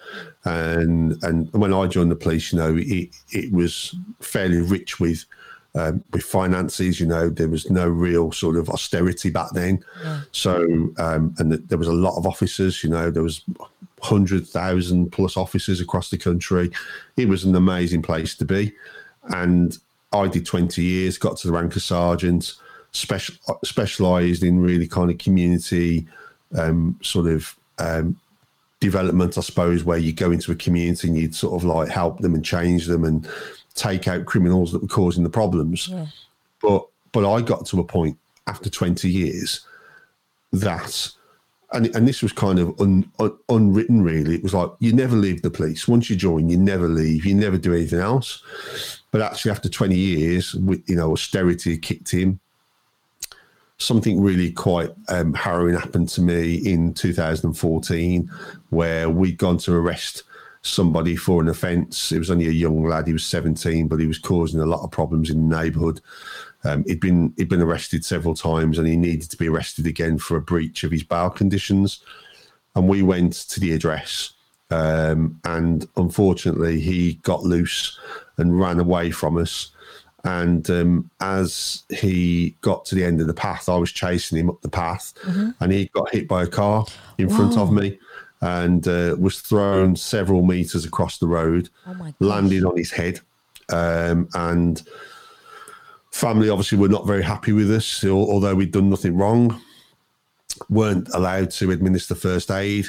and 0.45 1.23
and 1.23 1.51
when 1.53 1.73
I 1.73 1.87
joined 1.87 2.11
the 2.11 2.15
police, 2.15 2.53
you 2.53 2.59
know, 2.59 2.75
it 2.77 3.09
it 3.31 3.51
was 3.51 3.95
fairly 4.19 4.61
rich 4.61 4.99
with 4.99 5.25
um, 5.75 6.03
with 6.11 6.23
finances. 6.23 6.99
You 6.99 7.07
know, 7.07 7.29
there 7.29 7.47
was 7.47 7.69
no 7.69 7.87
real 7.87 8.31
sort 8.31 8.57
of 8.57 8.69
austerity 8.69 9.29
back 9.29 9.51
then. 9.53 9.83
Yeah. 10.03 10.21
So, 10.31 10.63
um, 10.97 11.35
and 11.37 11.51
th- 11.51 11.63
there 11.67 11.77
was 11.77 11.87
a 11.87 11.93
lot 11.93 12.17
of 12.17 12.25
officers. 12.25 12.83
You 12.83 12.89
know, 12.89 13.11
there 13.11 13.23
was 13.23 13.41
hundred 14.01 14.47
thousand 14.47 15.11
plus 15.11 15.37
officers 15.37 15.79
across 15.79 16.09
the 16.09 16.17
country. 16.17 16.71
It 17.17 17.27
was 17.27 17.43
an 17.43 17.55
amazing 17.55 18.01
place 18.01 18.35
to 18.35 18.45
be, 18.45 18.73
and 19.29 19.77
I 20.11 20.27
did 20.27 20.45
twenty 20.45 20.83
years, 20.83 21.17
got 21.17 21.37
to 21.37 21.47
the 21.47 21.53
rank 21.53 21.75
of 21.75 21.83
sergeant, 21.83 22.53
special 22.91 23.35
specialised 23.63 24.43
in 24.43 24.59
really 24.59 24.87
kind 24.87 25.11
of 25.11 25.17
community 25.17 26.07
um, 26.57 26.99
sort 27.01 27.27
of 27.27 27.55
um, 27.79 28.17
development, 28.79 29.37
I 29.37 29.41
suppose, 29.41 29.83
where 29.83 29.97
you 29.97 30.11
go 30.11 30.31
into 30.31 30.51
a 30.51 30.55
community 30.55 31.07
and 31.07 31.17
you'd 31.17 31.35
sort 31.35 31.53
of 31.53 31.63
like 31.63 31.87
help 31.87 32.19
them 32.19 32.33
and 32.33 32.43
change 32.43 32.87
them 32.87 33.05
and 33.05 33.27
take 33.81 34.07
out 34.07 34.25
criminals 34.25 34.71
that 34.71 34.81
were 34.81 34.87
causing 34.87 35.23
the 35.23 35.29
problems. 35.29 35.87
yeah, 35.87 36.05
But 36.61 36.87
but 37.11 37.29
I 37.29 37.41
got 37.41 37.65
to 37.67 37.79
a 37.79 37.83
point 37.83 38.17
after 38.47 38.69
20 38.69 39.09
years 39.09 39.65
that 40.53 41.11
and, 41.73 41.93
and 41.95 42.05
this 42.05 42.21
was 42.21 42.33
kind 42.33 42.59
of 42.59 42.79
un, 42.81 43.09
un, 43.19 43.37
unwritten 43.47 44.03
really. 44.03 44.35
It 44.35 44.43
was 44.43 44.53
like 44.53 44.69
you 44.79 44.93
never 44.93 45.15
leave 45.15 45.41
the 45.41 45.49
police. 45.49 45.87
Once 45.87 46.09
you 46.09 46.15
join 46.15 46.49
you 46.49 46.57
never 46.57 46.87
leave. 46.87 47.25
You 47.25 47.33
never 47.33 47.57
do 47.57 47.73
anything 47.73 47.99
else. 47.99 48.43
But 49.11 49.21
actually 49.21 49.51
after 49.51 49.69
20 49.69 49.95
years 49.95 50.53
with 50.53 50.87
you 50.87 50.95
know 50.95 51.11
austerity 51.11 51.77
kicked 51.77 52.13
in. 52.13 52.39
Something 53.77 54.21
really 54.21 54.51
quite 54.51 54.91
um, 55.07 55.33
harrowing 55.33 55.73
happened 55.73 56.09
to 56.09 56.21
me 56.21 56.57
in 56.57 56.93
2014 56.93 58.29
where 58.69 59.09
we'd 59.09 59.39
gone 59.39 59.57
to 59.57 59.73
arrest 59.73 60.21
somebody 60.61 61.15
for 61.15 61.41
an 61.41 61.49
offence. 61.49 62.11
It 62.11 62.19
was 62.19 62.31
only 62.31 62.47
a 62.47 62.51
young 62.51 62.83
lad, 62.83 63.07
he 63.07 63.13
was 63.13 63.25
17, 63.25 63.87
but 63.87 63.99
he 63.99 64.07
was 64.07 64.19
causing 64.19 64.59
a 64.59 64.65
lot 64.65 64.83
of 64.83 64.91
problems 64.91 65.29
in 65.29 65.49
the 65.49 65.57
neighbourhood. 65.57 66.01
Um, 66.63 66.83
he'd 66.85 66.99
been 66.99 67.33
he'd 67.37 67.49
been 67.49 67.61
arrested 67.61 68.05
several 68.05 68.35
times, 68.35 68.77
and 68.77 68.87
he 68.87 68.95
needed 68.95 69.31
to 69.31 69.37
be 69.37 69.47
arrested 69.47 69.87
again 69.87 70.19
for 70.19 70.37
a 70.37 70.41
breach 70.41 70.83
of 70.83 70.91
his 70.91 71.03
bail 71.03 71.29
conditions. 71.29 72.01
And 72.75 72.87
we 72.87 73.01
went 73.01 73.33
to 73.33 73.59
the 73.59 73.73
address, 73.73 74.33
um, 74.69 75.39
and 75.43 75.87
unfortunately, 75.97 76.79
he 76.79 77.15
got 77.23 77.43
loose 77.43 77.99
and 78.37 78.59
ran 78.59 78.79
away 78.79 79.11
from 79.11 79.37
us. 79.37 79.71
And 80.23 80.69
um, 80.69 81.09
as 81.19 81.81
he 81.89 82.55
got 82.61 82.85
to 82.85 82.95
the 82.95 83.03
end 83.03 83.21
of 83.21 83.27
the 83.27 83.33
path, 83.33 83.67
I 83.67 83.77
was 83.77 83.91
chasing 83.91 84.37
him 84.37 84.51
up 84.51 84.61
the 84.61 84.69
path, 84.69 85.13
and 85.59 85.71
he 85.71 85.85
got 85.87 86.13
hit 86.13 86.27
by 86.27 86.43
a 86.43 86.47
car 86.47 86.85
in 87.17 87.27
front 87.27 87.57
of 87.57 87.73
me, 87.73 87.97
and 88.41 88.87
uh, 88.87 89.15
was 89.19 89.39
thrown 89.41 89.95
several 89.95 90.41
meters 90.41 90.85
across 90.85 91.19
the 91.19 91.27
road 91.27 91.69
oh 91.87 92.13
landed 92.19 92.65
on 92.65 92.75
his 92.75 92.91
head. 92.91 93.19
Um, 93.69 94.27
and 94.33 94.81
family 96.11 96.49
obviously 96.49 96.77
were 96.77 96.89
not 96.89 97.07
very 97.07 97.23
happy 97.23 97.53
with 97.53 97.71
us, 97.71 98.03
although 98.03 98.55
we'd 98.55 98.71
done 98.71 98.89
nothing 98.89 99.15
wrong. 99.15 99.61
weren't 100.69 101.09
allowed 101.13 101.51
to 101.51 101.71
administer 101.71 102.15
first 102.15 102.51
aid. 102.51 102.87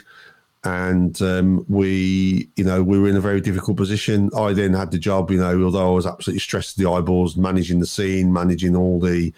And 0.65 1.21
um, 1.23 1.67
we, 1.69 2.49
you 2.57 2.63
know, 2.63 2.83
we 2.83 2.99
were 2.99 3.09
in 3.09 3.17
a 3.17 3.21
very 3.21 3.41
difficult 3.41 3.77
position. 3.77 4.31
I 4.37 4.53
then 4.53 4.73
had 4.73 4.93
the 4.93 4.99
job, 4.99 5.31
you 5.31 5.39
know, 5.39 5.61
although 5.65 5.91
I 5.91 5.95
was 5.95 6.07
absolutely 6.07 6.41
stressed 6.41 6.77
to 6.77 6.83
the 6.83 6.91
eyeballs, 6.91 7.37
managing 7.37 7.81
the 7.81 7.87
scene, 7.87 8.33
managing 8.33 8.77
all 8.77 9.01
the 9.01 9.33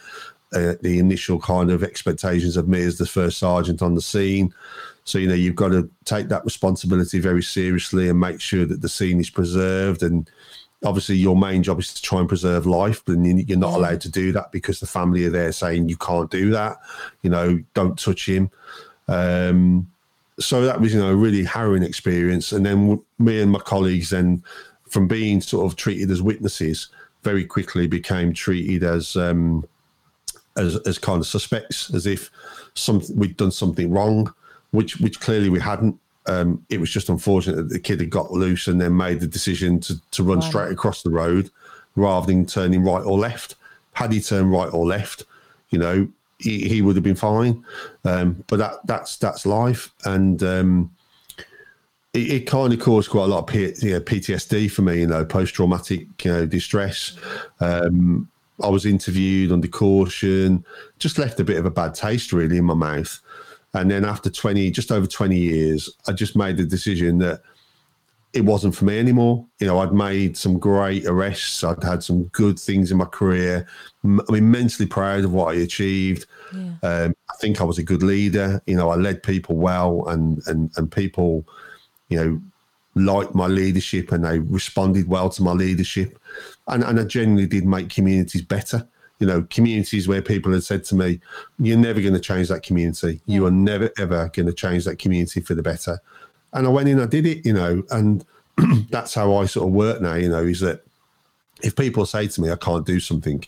uh, 0.53 0.75
the 0.83 0.99
initial 0.99 1.41
kind 1.41 1.71
of 1.71 1.83
expectations 1.83 2.57
of 2.57 2.69
me 2.69 2.83
as 2.83 2.99
the 2.99 3.07
first 3.07 3.39
sergeant 3.39 3.83
on 3.83 3.95
the 3.95 4.03
scene. 4.03 4.55
So 5.05 5.19
you 5.19 5.29
know 5.29 5.35
you've 5.35 5.55
got 5.55 5.69
to 5.69 5.89
take 6.05 6.29
that 6.29 6.45
responsibility 6.45 7.21
very 7.21 7.43
seriously 7.43 8.09
and 8.09 8.19
make 8.19 8.41
sure 8.41 8.65
that 8.65 8.81
the 8.81 8.89
scene 8.89 9.21
is 9.21 9.31
preserved. 9.31 10.03
And 10.03 10.29
obviously, 10.83 11.17
your 11.17 11.37
main 11.37 11.63
job 11.63 11.79
is 11.79 11.93
to 11.95 12.03
try 12.03 12.21
and 12.21 12.29
preserve 12.29 12.67
life, 12.67 13.03
but 13.05 13.19
you- 13.19 13.45
you're 13.47 13.59
not 13.59 13.75
allowed 13.75 14.01
to 14.03 14.11
do 14.11 14.33
that 14.33 14.51
because 14.51 14.81
the 14.81 14.87
family 14.87 15.25
are 15.27 15.31
there 15.31 15.53
saying 15.53 15.89
you 15.89 15.97
can't 15.97 16.31
do 16.31 16.51
that. 16.51 16.79
You 17.23 17.31
know, 17.31 17.63
don't 17.75 17.99
touch 17.99 18.27
him. 18.27 18.51
Um, 19.09 19.89
so 20.41 20.65
that 20.65 20.81
was 20.81 20.93
you 20.93 21.01
know 21.01 21.11
a 21.11 21.17
really 21.17 21.45
harrowing 21.45 21.83
experience. 21.83 22.53
And 22.53 22.65
then 22.65 23.01
me 23.19 23.41
and 23.41 23.53
my 23.53 23.61
colleagues 23.61 24.11
then, 24.11 24.43
from 24.89 25.07
being 25.07 25.41
sort 25.41 25.67
of 25.67 25.77
treated 25.77 26.11
as 26.11 26.23
witnesses, 26.23 26.89
very 27.23 27.45
quickly 27.45 27.87
became 27.87 28.33
treated 28.33 28.83
as 28.85 29.17
um, 29.17 29.65
as 30.57 30.77
as 30.87 30.99
kind 30.99 31.21
of 31.21 31.27
suspects, 31.27 31.93
as 31.95 32.07
if 32.07 32.31
some 32.75 33.03
we'd 33.15 33.37
done 33.37 33.51
something 33.51 33.91
wrong, 33.91 34.33
which 34.75 35.01
which 35.01 35.21
clearly 35.21 35.49
we 35.49 35.61
hadn't. 35.61 35.99
Um, 36.27 36.65
it 36.71 36.81
was 36.81 36.91
just 36.91 37.09
unfortunate 37.11 37.57
that 37.57 37.69
the 37.69 37.79
kid 37.79 38.01
had 38.01 38.11
got 38.11 38.33
loose 38.33 38.67
and 38.67 38.81
then 38.81 38.97
made 38.97 39.21
the 39.21 39.27
decision 39.27 39.79
to 39.81 39.95
to 40.13 40.23
run 40.23 40.39
Right. 40.41 40.49
straight 40.49 40.73
across 40.73 41.03
the 41.03 41.11
road 41.11 41.51
rather 41.97 42.27
than 42.27 42.47
turning 42.47 42.83
right 42.83 43.05
or 43.05 43.19
left. 43.19 43.55
Had 43.93 44.13
he 44.13 44.21
turned 44.21 44.51
right 44.51 44.73
or 44.73 44.85
left, 44.85 45.25
you 45.71 45.79
know, 45.79 46.09
he, 46.39 46.67
he 46.69 46.83
would 46.83 46.97
have 46.97 47.05
been 47.05 47.15
fine. 47.15 47.65
Um, 48.05 48.43
but 48.49 48.59
that 48.59 48.75
that's 48.87 49.17
that's 49.19 49.47
life, 49.47 49.93
and 50.05 50.43
um, 50.43 50.91
it, 52.13 52.31
it 52.33 52.47
kind 52.47 52.73
of 52.73 52.81
caused 52.81 53.11
quite 53.11 53.25
a 53.25 53.29
lot 53.29 53.41
of 53.41 53.47
P, 53.47 53.73
you 53.87 53.93
know, 53.93 54.01
PTSD 54.01 54.71
for 54.71 54.83
me. 54.83 55.01
You 55.01 55.07
know, 55.07 55.25
post 55.25 55.55
traumatic 55.55 56.07
you 56.25 56.33
know, 56.33 56.47
distress. 56.47 57.17
Um, 57.61 58.29
I 58.63 58.69
was 58.69 58.87
interviewed 58.87 59.51
under 59.51 59.67
caution, 59.69 60.65
just 60.99 61.19
left 61.19 61.41
a 61.41 61.45
bit 61.45 61.57
of 61.57 61.67
a 61.67 61.71
bad 61.71 61.95
taste 61.95 62.33
really 62.33 62.59
in 62.59 62.65
my 62.65 62.75
mouth. 62.75 63.21
And 63.75 63.91
then 63.91 64.05
after 64.05 64.31
20, 64.31 64.71
just 64.71 64.93
over 64.93 65.07
20 65.07 65.37
years, 65.37 65.91
I 66.07 66.13
just 66.13 66.37
made 66.37 66.57
the 66.57 66.65
decision 66.65 67.19
that 67.19 67.43
it 68.35 68.45
wasn't 68.45 68.75
for 68.75 68.85
me 68.85 68.99
anymore. 68.99 69.47
You 69.61 69.69
know, 69.69 69.79
I'd 69.79 69.93
made 69.93 70.37
some 70.37 70.59
great 70.59 71.07
arrests. 71.07 71.63
I'd 71.63 71.83
had 71.83 72.03
some 72.03 72.25
good 72.25 72.59
things 72.59 72.91
in 72.91 72.99
my 72.99 73.05
career. 73.05 73.67
I'm 74.03 74.21
immensely 74.29 74.87
proud 74.87 75.25
of 75.25 75.33
what 75.33 75.55
I 75.55 75.61
achieved. 75.61 76.27
yeah, 76.53 76.75
Um, 76.83 77.15
I 77.31 77.35
think 77.41 77.61
I 77.61 77.65
was 77.65 77.79
a 77.79 77.83
good 77.83 78.03
leader. 78.03 78.61
You 78.67 78.77
know, 78.77 78.91
I 78.91 78.97
led 78.97 79.23
people 79.23 79.57
well, 79.57 80.07
and 80.09 80.43
and 80.49 80.71
and 80.77 80.91
people, 80.91 81.47
you 82.09 82.17
know, 82.17 82.41
liked 82.97 83.37
my 83.37 83.47
leadership, 83.47 84.11
and 84.11 84.25
they 84.25 84.41
responded 84.41 85.09
well 85.09 85.31
to 85.31 85.43
my 85.43 85.53
leadership, 85.53 86.19
and 86.67 86.83
and 86.83 86.99
I 86.99 87.05
genuinely 87.05 87.47
did 87.47 87.65
make 87.65 87.89
communities 87.89 88.43
better. 88.43 88.89
You 89.21 89.27
know, 89.27 89.47
communities 89.49 90.09
where 90.09 90.21
people 90.21 90.53
had 90.53 90.65
said 90.65 90.85
to 90.85 90.95
me, 90.95 91.21
"You're 91.59 91.79
never 91.79 92.01
going 92.01 92.15
to 92.15 92.21
change 92.21 92.49
that 92.49 92.63
community. 92.63 93.21
You 93.27 93.47
are 93.47 93.51
never 93.51 93.91
ever 93.99 94.31
going 94.33 94.47
to 94.47 94.53
change 94.53 94.85
that 94.85 94.99
community 94.99 95.41
for 95.41 95.55
the 95.55 95.63
better." 95.63 96.01
And 96.53 96.67
I 96.67 96.71
went 96.71 96.89
in, 96.89 97.01
I 97.01 97.07
did 97.07 97.27
it. 97.27 97.47
You 97.47 97.53
know, 97.53 97.83
and 97.91 98.25
that's 98.91 99.15
how 99.15 99.37
I 99.37 99.47
sort 99.47 99.69
of 99.69 99.75
work 99.75 100.01
now. 100.01 100.15
You 100.15 100.29
know, 100.29 100.45
is 100.45 100.61
that 100.61 100.85
if 101.63 101.77
people 101.77 102.07
say 102.07 102.27
to 102.27 102.41
me, 102.41 102.51
"I 102.51 102.57
can't 102.57 102.87
do 102.87 102.99
something," 103.01 103.45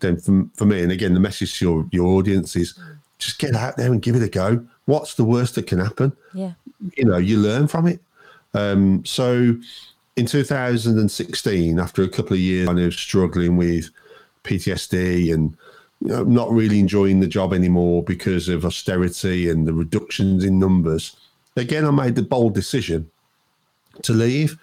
then 0.00 0.18
for, 0.18 0.44
for 0.54 0.66
me, 0.66 0.82
and 0.82 0.92
again, 0.92 1.14
the 1.14 1.20
message 1.20 1.58
to 1.58 1.64
your, 1.64 1.88
your 1.92 2.06
audience 2.06 2.56
is 2.56 2.78
just 3.18 3.38
get 3.38 3.54
out 3.54 3.76
there 3.76 3.90
and 3.90 4.02
give 4.02 4.16
it 4.16 4.22
a 4.22 4.28
go. 4.28 4.64
What's 4.84 5.14
the 5.14 5.24
worst 5.24 5.54
that 5.54 5.66
can 5.66 5.78
happen? 5.78 6.12
yeah, 6.34 6.52
You 6.96 7.04
know, 7.04 7.18
you 7.18 7.38
learn 7.38 7.68
from 7.68 7.86
it. 7.86 8.00
Um, 8.52 9.04
so 9.04 9.56
in 10.16 10.26
2016, 10.26 11.78
after 11.78 12.02
a 12.02 12.08
couple 12.08 12.34
of 12.34 12.40
years 12.40 12.66
kind 12.66 12.80
of 12.80 12.92
struggling 12.92 13.56
with 13.56 13.90
PTSD 14.44 15.32
and 15.32 15.56
you 16.00 16.08
know, 16.08 16.24
not 16.24 16.50
really 16.50 16.80
enjoying 16.80 17.20
the 17.20 17.26
job 17.26 17.52
anymore 17.52 18.02
because 18.02 18.48
of 18.48 18.64
austerity 18.64 19.48
and 19.48 19.66
the 19.68 19.72
reductions 19.72 20.44
in 20.44 20.58
numbers, 20.58 21.16
again, 21.56 21.84
I 21.84 21.90
made 21.90 22.16
the 22.16 22.22
bold 22.22 22.54
decision 22.54 23.08
to 24.02 24.12
leave. 24.12 24.58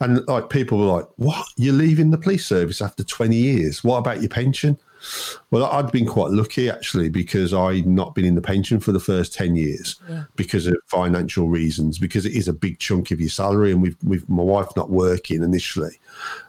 And 0.00 0.26
like 0.26 0.48
people 0.48 0.78
were 0.78 0.86
like, 0.86 1.06
"What? 1.16 1.46
You're 1.56 1.74
leaving 1.74 2.10
the 2.10 2.18
police 2.18 2.46
service 2.46 2.80
after 2.80 3.04
20 3.04 3.36
years? 3.36 3.84
What 3.84 3.98
about 3.98 4.20
your 4.20 4.30
pension?" 4.30 4.78
Well, 5.50 5.64
I'd 5.64 5.92
been 5.92 6.06
quite 6.06 6.30
lucky 6.30 6.68
actually 6.68 7.08
because 7.08 7.54
I'd 7.54 7.86
not 7.86 8.14
been 8.14 8.24
in 8.24 8.34
the 8.34 8.42
pension 8.42 8.80
for 8.80 8.92
the 8.92 9.00
first 9.00 9.32
10 9.32 9.56
years 9.56 9.96
Yeah. 10.08 10.24
because 10.36 10.66
of 10.66 10.76
financial 10.86 11.48
reasons, 11.48 11.98
because 11.98 12.26
it 12.26 12.32
is 12.34 12.48
a 12.48 12.52
big 12.52 12.78
chunk 12.78 13.10
of 13.10 13.20
your 13.20 13.30
salary. 13.30 13.72
And 13.72 13.80
with, 13.80 13.96
with 14.04 14.28
my 14.28 14.42
wife 14.42 14.68
not 14.76 14.90
working 14.90 15.42
initially, 15.42 15.98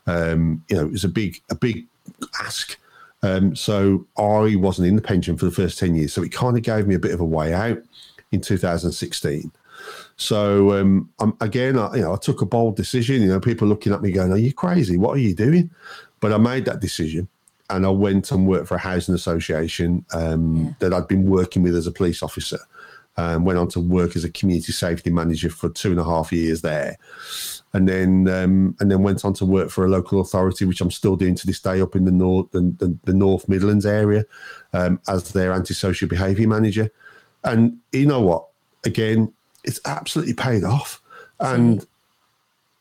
um, 0.07 0.63
you 0.69 0.75
know, 0.75 0.83
it 0.85 0.91
was 0.91 1.05
a 1.05 1.09
big, 1.09 1.41
a 1.49 1.55
big 1.55 1.85
ask. 2.43 2.77
Um, 3.23 3.55
so 3.55 4.05
I 4.17 4.55
wasn't 4.55 4.87
in 4.87 4.95
the 4.95 5.01
pension 5.01 5.37
for 5.37 5.45
the 5.45 5.51
first 5.51 5.77
10 5.77 5.95
years. 5.95 6.13
So 6.13 6.23
it 6.23 6.31
kind 6.31 6.57
of 6.57 6.63
gave 6.63 6.87
me 6.87 6.95
a 6.95 6.99
bit 6.99 7.13
of 7.13 7.19
a 7.19 7.25
way 7.25 7.53
out 7.53 7.77
in 8.31 8.41
2016. 8.41 9.51
So 10.17 10.79
um, 10.79 11.09
again, 11.39 11.77
I, 11.77 11.95
you 11.95 12.01
know, 12.01 12.13
I 12.13 12.17
took 12.17 12.41
a 12.41 12.45
bold 12.45 12.75
decision. 12.75 13.21
You 13.21 13.29
know, 13.29 13.39
people 13.39 13.67
looking 13.67 13.93
at 13.93 14.01
me 14.01 14.11
going, 14.11 14.31
"Are 14.31 14.37
you 14.37 14.53
crazy? 14.53 14.97
What 14.97 15.15
are 15.15 15.19
you 15.19 15.33
doing?" 15.33 15.71
But 16.19 16.31
I 16.31 16.37
made 16.37 16.65
that 16.65 16.79
decision, 16.79 17.27
and 17.69 17.85
I 17.85 17.89
went 17.89 18.31
and 18.31 18.47
worked 18.47 18.67
for 18.67 18.75
a 18.75 18.79
housing 18.79 19.15
association 19.15 20.05
um, 20.13 20.65
yeah. 20.65 20.73
that 20.79 20.93
I'd 20.93 21.07
been 21.07 21.27
working 21.27 21.63
with 21.63 21.75
as 21.75 21.87
a 21.87 21.91
police 21.91 22.21
officer. 22.21 22.59
Um, 23.17 23.43
went 23.43 23.59
on 23.59 23.67
to 23.69 23.79
work 23.79 24.15
as 24.15 24.23
a 24.23 24.31
community 24.31 24.71
safety 24.71 25.09
manager 25.09 25.49
for 25.49 25.69
two 25.69 25.91
and 25.91 25.99
a 25.99 26.03
half 26.03 26.31
years 26.31 26.61
there, 26.61 26.97
and 27.73 27.87
then 27.87 28.27
um, 28.29 28.75
and 28.79 28.89
then 28.89 29.03
went 29.03 29.25
on 29.25 29.33
to 29.33 29.45
work 29.45 29.69
for 29.69 29.85
a 29.85 29.89
local 29.89 30.21
authority, 30.21 30.65
which 30.65 30.79
I'm 30.79 30.91
still 30.91 31.17
doing 31.17 31.35
to 31.35 31.45
this 31.45 31.59
day 31.59 31.81
up 31.81 31.95
in 31.95 32.05
the 32.05 32.11
north 32.11 32.49
the, 32.51 32.97
the 33.03 33.13
North 33.13 33.49
Midlands 33.49 33.85
area 33.85 34.25
um, 34.73 34.99
as 35.07 35.33
their 35.33 35.51
antisocial 35.51 36.07
behaviour 36.07 36.47
manager. 36.47 36.89
And 37.43 37.79
you 37.91 38.05
know 38.05 38.21
what? 38.21 38.47
Again, 38.85 39.33
it's 39.63 39.79
absolutely 39.85 40.33
paid 40.33 40.63
off. 40.63 41.01
And 41.39 41.85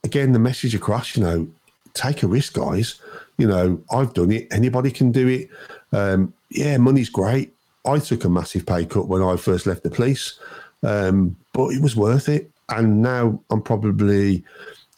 again, 0.04 0.32
the 0.32 0.38
message 0.38 0.74
across, 0.74 1.16
you 1.16 1.22
know, 1.22 1.48
take 1.94 2.22
a 2.22 2.26
risk, 2.26 2.54
guys. 2.54 3.00
You 3.38 3.48
know, 3.48 3.82
I've 3.90 4.12
done 4.14 4.30
it. 4.32 4.48
Anybody 4.52 4.90
can 4.90 5.12
do 5.12 5.28
it. 5.28 5.50
Um, 5.92 6.34
yeah, 6.50 6.76
money's 6.76 7.08
great. 7.08 7.54
I 7.84 7.98
took 7.98 8.24
a 8.24 8.28
massive 8.28 8.66
pay 8.66 8.84
cut 8.84 9.08
when 9.08 9.22
I 9.22 9.36
first 9.36 9.66
left 9.66 9.82
the 9.82 9.90
police, 9.90 10.38
um, 10.82 11.36
but 11.52 11.68
it 11.68 11.82
was 11.82 11.96
worth 11.96 12.28
it. 12.28 12.50
And 12.68 13.02
now 13.02 13.40
I'm 13.50 13.62
probably, 13.62 14.44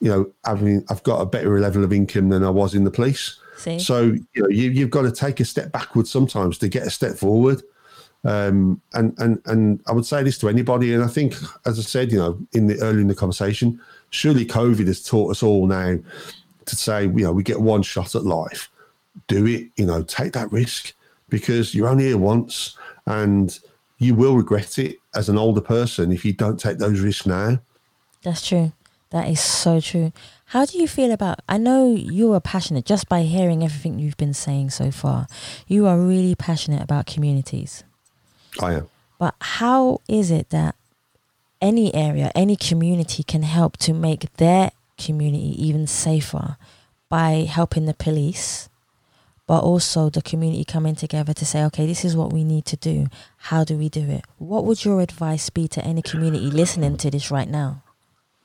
you 0.01 0.11
know, 0.11 0.31
having 0.45 0.85
I've 0.91 1.03
got 1.03 1.21
a 1.21 1.27
better 1.27 1.59
level 1.59 1.85
of 1.85 1.93
income 1.93 2.29
than 2.29 2.45
I 2.45 2.51
was 2.51 2.75
in 2.75 2.85
the 2.85 2.91
police. 2.91 3.39
See? 3.57 3.79
So 3.79 4.15
you 4.35 4.43
know, 4.43 4.49
you, 4.49 4.71
you've 4.71 4.91
got 4.91 5.03
to 5.03 5.13
take 5.13 5.41
a 5.41 5.45
step 5.45 5.73
backwards 5.73 6.11
sometimes 6.11 6.59
to 6.59 6.69
get 6.69 6.87
a 6.87 6.91
step 6.91 7.17
forward. 7.17 7.63
Um, 8.25 8.81
and 8.93 9.19
and 9.19 9.41
and 9.47 9.81
I 9.87 9.93
would 9.93 10.07
say 10.07 10.23
this 10.23 10.39
to 10.39 10.49
anybody, 10.49 10.93
and 10.93 11.03
I 11.03 11.09
think, 11.09 11.35
as 11.67 11.79
I 11.79 11.83
said, 11.83 12.13
you 12.13 12.19
know, 12.19 12.39
in 12.53 12.67
the 12.67 12.79
early 12.81 13.01
in 13.01 13.09
the 13.09 13.15
conversation, 13.15 13.81
surely 14.11 14.45
COVID 14.45 14.87
has 14.87 15.03
taught 15.03 15.31
us 15.31 15.43
all 15.43 15.67
now 15.67 15.99
to 16.65 16.77
say, 16.77 17.05
you 17.05 17.25
know, 17.25 17.33
we 17.33 17.43
get 17.43 17.61
one 17.61 17.83
shot 17.83 18.15
at 18.15 18.25
life. 18.25 18.71
Do 19.27 19.47
it, 19.47 19.69
you 19.77 19.87
know, 19.87 20.03
take 20.03 20.33
that 20.35 20.51
risk 20.53 20.95
because 21.33 21.75
you're 21.75 21.89
only 21.89 22.05
here 22.05 22.19
once 22.19 22.77
and 23.07 23.59
you 23.99 24.15
will 24.15 24.37
regret 24.37 24.79
it 24.79 24.99
as 25.15 25.29
an 25.29 25.39
older 25.39 25.63
person 25.63 26.13
if 26.13 26.25
you 26.25 26.33
don't 26.33 26.61
take 26.61 26.79
those 26.79 27.01
risks 27.01 27.27
now. 27.27 27.59
That's 28.23 28.47
true. 28.47 28.73
That 29.11 29.29
is 29.29 29.41
so 29.41 29.81
true. 29.81 30.13
How 30.47 30.67
do 30.67 30.79
you 30.79 30.87
feel 30.87 31.11
about? 31.11 31.41
I 31.49 31.57
know 31.57 31.95
you 31.95 32.33
are 32.35 32.41
passionate 32.41 32.85
just 32.85 33.09
by 33.09 33.23
hearing 33.23 33.65
everything 33.65 33.99
you've 33.99 34.17
been 34.19 34.35
saying 34.35 34.71
so 34.71 34.91
far. 34.91 35.27
You 35.67 35.87
are 35.87 35.99
really 35.99 36.35
passionate 36.35 36.83
about 36.83 37.07
communities. 37.07 37.83
I 38.61 38.75
am. 38.75 38.89
But 39.19 39.35
how 39.41 40.01
is 40.09 40.31
it 40.31 40.51
that 40.51 40.75
any 41.63 41.95
area, 41.95 42.31
any 42.35 42.57
community 42.57 43.23
can 43.23 43.43
help 43.43 43.79
to 43.79 43.95
make 43.95 44.35
their 44.37 44.73
community 44.99 45.55
even 45.65 45.87
safer 45.87 46.57
by 47.09 47.47
helping 47.49 47.87
the 47.87 47.95
police, 47.95 48.69
but 49.47 49.63
also 49.63 50.09
the 50.09 50.23
community 50.23 50.65
coming 50.65 50.95
together 50.95 51.35
to 51.35 51.45
say, 51.45 51.65
okay, 51.65 51.87
this 51.87 52.05
is 52.05 52.17
what 52.17 52.33
we 52.33 52.45
need 52.45 52.65
to 52.67 52.77
do. 52.77 53.07
How 53.37 53.65
do 53.65 53.77
we 53.77 53.89
do 53.89 54.09
it? 54.09 54.25
What 54.39 54.65
would 54.65 54.85
your 54.85 55.01
advice 55.01 55.51
be 55.51 55.69
to 55.69 55.85
any 55.85 56.03
community 56.03 56.51
listening 56.51 56.97
to 56.99 57.11
this 57.11 57.31
right 57.31 57.49
now? 57.49 57.83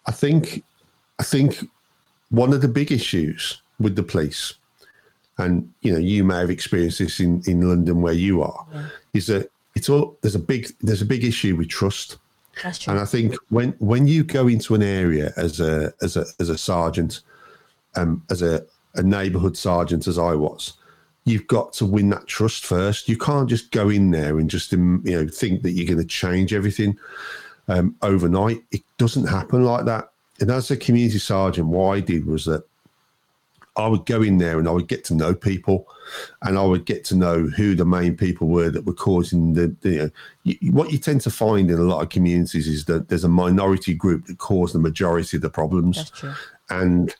I 0.06 0.12
think, 0.12 0.64
I 1.20 1.24
think 1.24 1.70
one 2.30 2.54
of 2.54 2.62
the 2.62 2.68
big 2.68 2.92
issues 2.92 3.62
with 3.80 3.96
the 3.96 4.04
police, 4.04 4.56
and 5.38 5.72
you 5.82 5.92
know, 5.92 6.00
you 6.00 6.24
may 6.24 6.40
have 6.40 6.50
experienced 6.50 7.00
this 7.00 7.20
in, 7.20 7.44
in 7.46 7.68
London 7.68 8.02
where 8.02 8.14
you 8.14 8.42
are, 8.42 8.66
yeah. 8.74 8.88
is 9.14 9.28
that 9.28 9.52
it's 9.76 9.90
all 9.90 10.18
there's 10.22 10.36
a 10.36 10.40
big 10.40 10.72
there's 10.82 11.04
a 11.04 11.06
big 11.06 11.24
issue 11.24 11.56
with 11.56 11.70
trust. 11.70 12.18
That's 12.64 12.80
true. 12.80 12.92
And 12.92 13.00
I 13.00 13.06
think 13.06 13.36
when 13.50 13.74
when 13.78 14.08
you 14.08 14.24
go 14.24 14.48
into 14.48 14.74
an 14.74 14.82
area 14.82 15.32
as 15.38 15.60
a 15.60 15.94
as 16.02 16.18
a 16.18 16.26
as 16.40 16.50
a 16.50 16.58
sergeant, 16.58 17.22
um, 17.96 18.24
as 18.32 18.42
a, 18.42 18.66
a 18.96 19.04
neighbourhood 19.04 19.56
sergeant 19.56 20.08
as 20.08 20.18
I 20.18 20.34
was, 20.34 20.74
you've 21.28 21.48
got 21.48 21.74
to 21.74 21.86
win 21.86 22.10
that 22.10 22.26
trust 22.26 22.66
first. 22.66 23.10
You 23.10 23.18
can't 23.18 23.50
just 23.50 23.72
go 23.72 23.90
in 23.90 24.12
there 24.12 24.40
and 24.40 24.50
just 24.50 24.74
um, 24.74 25.02
you 25.06 25.12
know 25.12 25.28
think 25.28 25.62
that 25.64 25.72
you're 25.72 25.86
going 25.86 26.00
to 26.00 26.06
change 26.06 26.54
everything 26.54 26.98
um, 27.68 27.96
overnight. 28.02 28.64
It 28.72 28.82
doesn't 28.98 29.28
happen 29.28 29.64
like 29.64 29.86
that. 29.86 30.10
And 30.40 30.50
as 30.50 30.72
a 30.72 30.78
community 30.78 31.20
sergeant, 31.20 31.68
what 31.68 31.98
I 31.98 32.00
did 32.00 32.26
was 32.26 32.46
that 32.46 32.64
I 33.76 33.88
would 33.88 34.06
go 34.06 34.22
in 34.22 34.38
there 34.38 34.58
and 34.58 34.70
I 34.70 34.72
would 34.72 34.88
get 34.88 35.04
to 35.06 35.16
know 35.16 35.34
people, 35.34 35.88
and 36.44 36.58
I 36.58 36.64
would 36.64 36.86
get 36.86 37.04
to 37.06 37.16
know 37.16 37.44
who 37.44 37.76
the 37.76 37.86
main 37.86 38.16
people 38.16 38.48
were 38.48 38.70
that 38.70 38.86
were 38.86 38.94
causing 38.94 39.54
the. 39.54 39.76
the 39.82 39.90
you 39.92 40.00
know, 40.00 40.10
you, 40.44 40.72
what 40.72 40.94
you 40.94 40.98
tend 40.98 41.22
to 41.22 41.30
find 41.30 41.70
in 41.70 41.78
a 41.78 41.84
lot 41.84 42.02
of 42.02 42.10
communities 42.10 42.70
is 42.70 42.86
that 42.86 43.10
there's 43.10 43.26
a 43.26 43.30
minority 43.30 43.94
group 43.94 44.28
that 44.28 44.38
cause 44.38 44.72
the 44.72 44.80
majority 44.80 45.36
of 45.36 45.44
the 45.44 45.50
problems. 45.50 45.98
That's 45.98 46.10
true. 46.12 46.34
And 46.70 47.14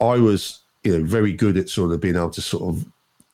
I 0.00 0.16
was, 0.16 0.60
you 0.84 0.98
know, 0.98 1.04
very 1.04 1.32
good 1.32 1.58
at 1.58 1.68
sort 1.68 1.92
of 1.92 2.00
being 2.00 2.16
able 2.16 2.30
to 2.30 2.42
sort 2.42 2.74
of 2.74 2.86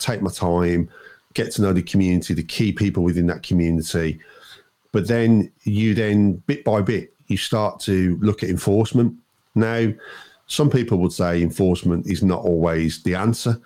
take 0.03 0.23
my 0.23 0.31
time, 0.31 0.89
get 1.35 1.53
to 1.53 1.63
know 1.63 1.73
the 1.73 1.83
community, 1.83 2.35
the 2.35 2.43
key 2.43 2.73
people 2.73 3.03
within 3.03 3.27
that 3.27 3.43
community. 3.43 4.19
But 4.93 5.09
then 5.09 5.51
you 5.63 5.95
then 5.95 6.35
bit 6.47 6.65
by 6.65 6.83
bit 6.83 7.13
you 7.29 7.37
start 7.37 7.81
to 7.81 8.19
look 8.21 8.43
at 8.43 8.51
enforcement. 8.51 9.15
Now 9.55 9.93
some 10.47 10.69
people 10.69 10.99
would 10.99 11.13
say 11.13 11.43
enforcement 11.43 12.07
is 12.07 12.23
not 12.23 12.45
always 12.45 13.03
the 13.03 13.15
answer, 13.15 13.59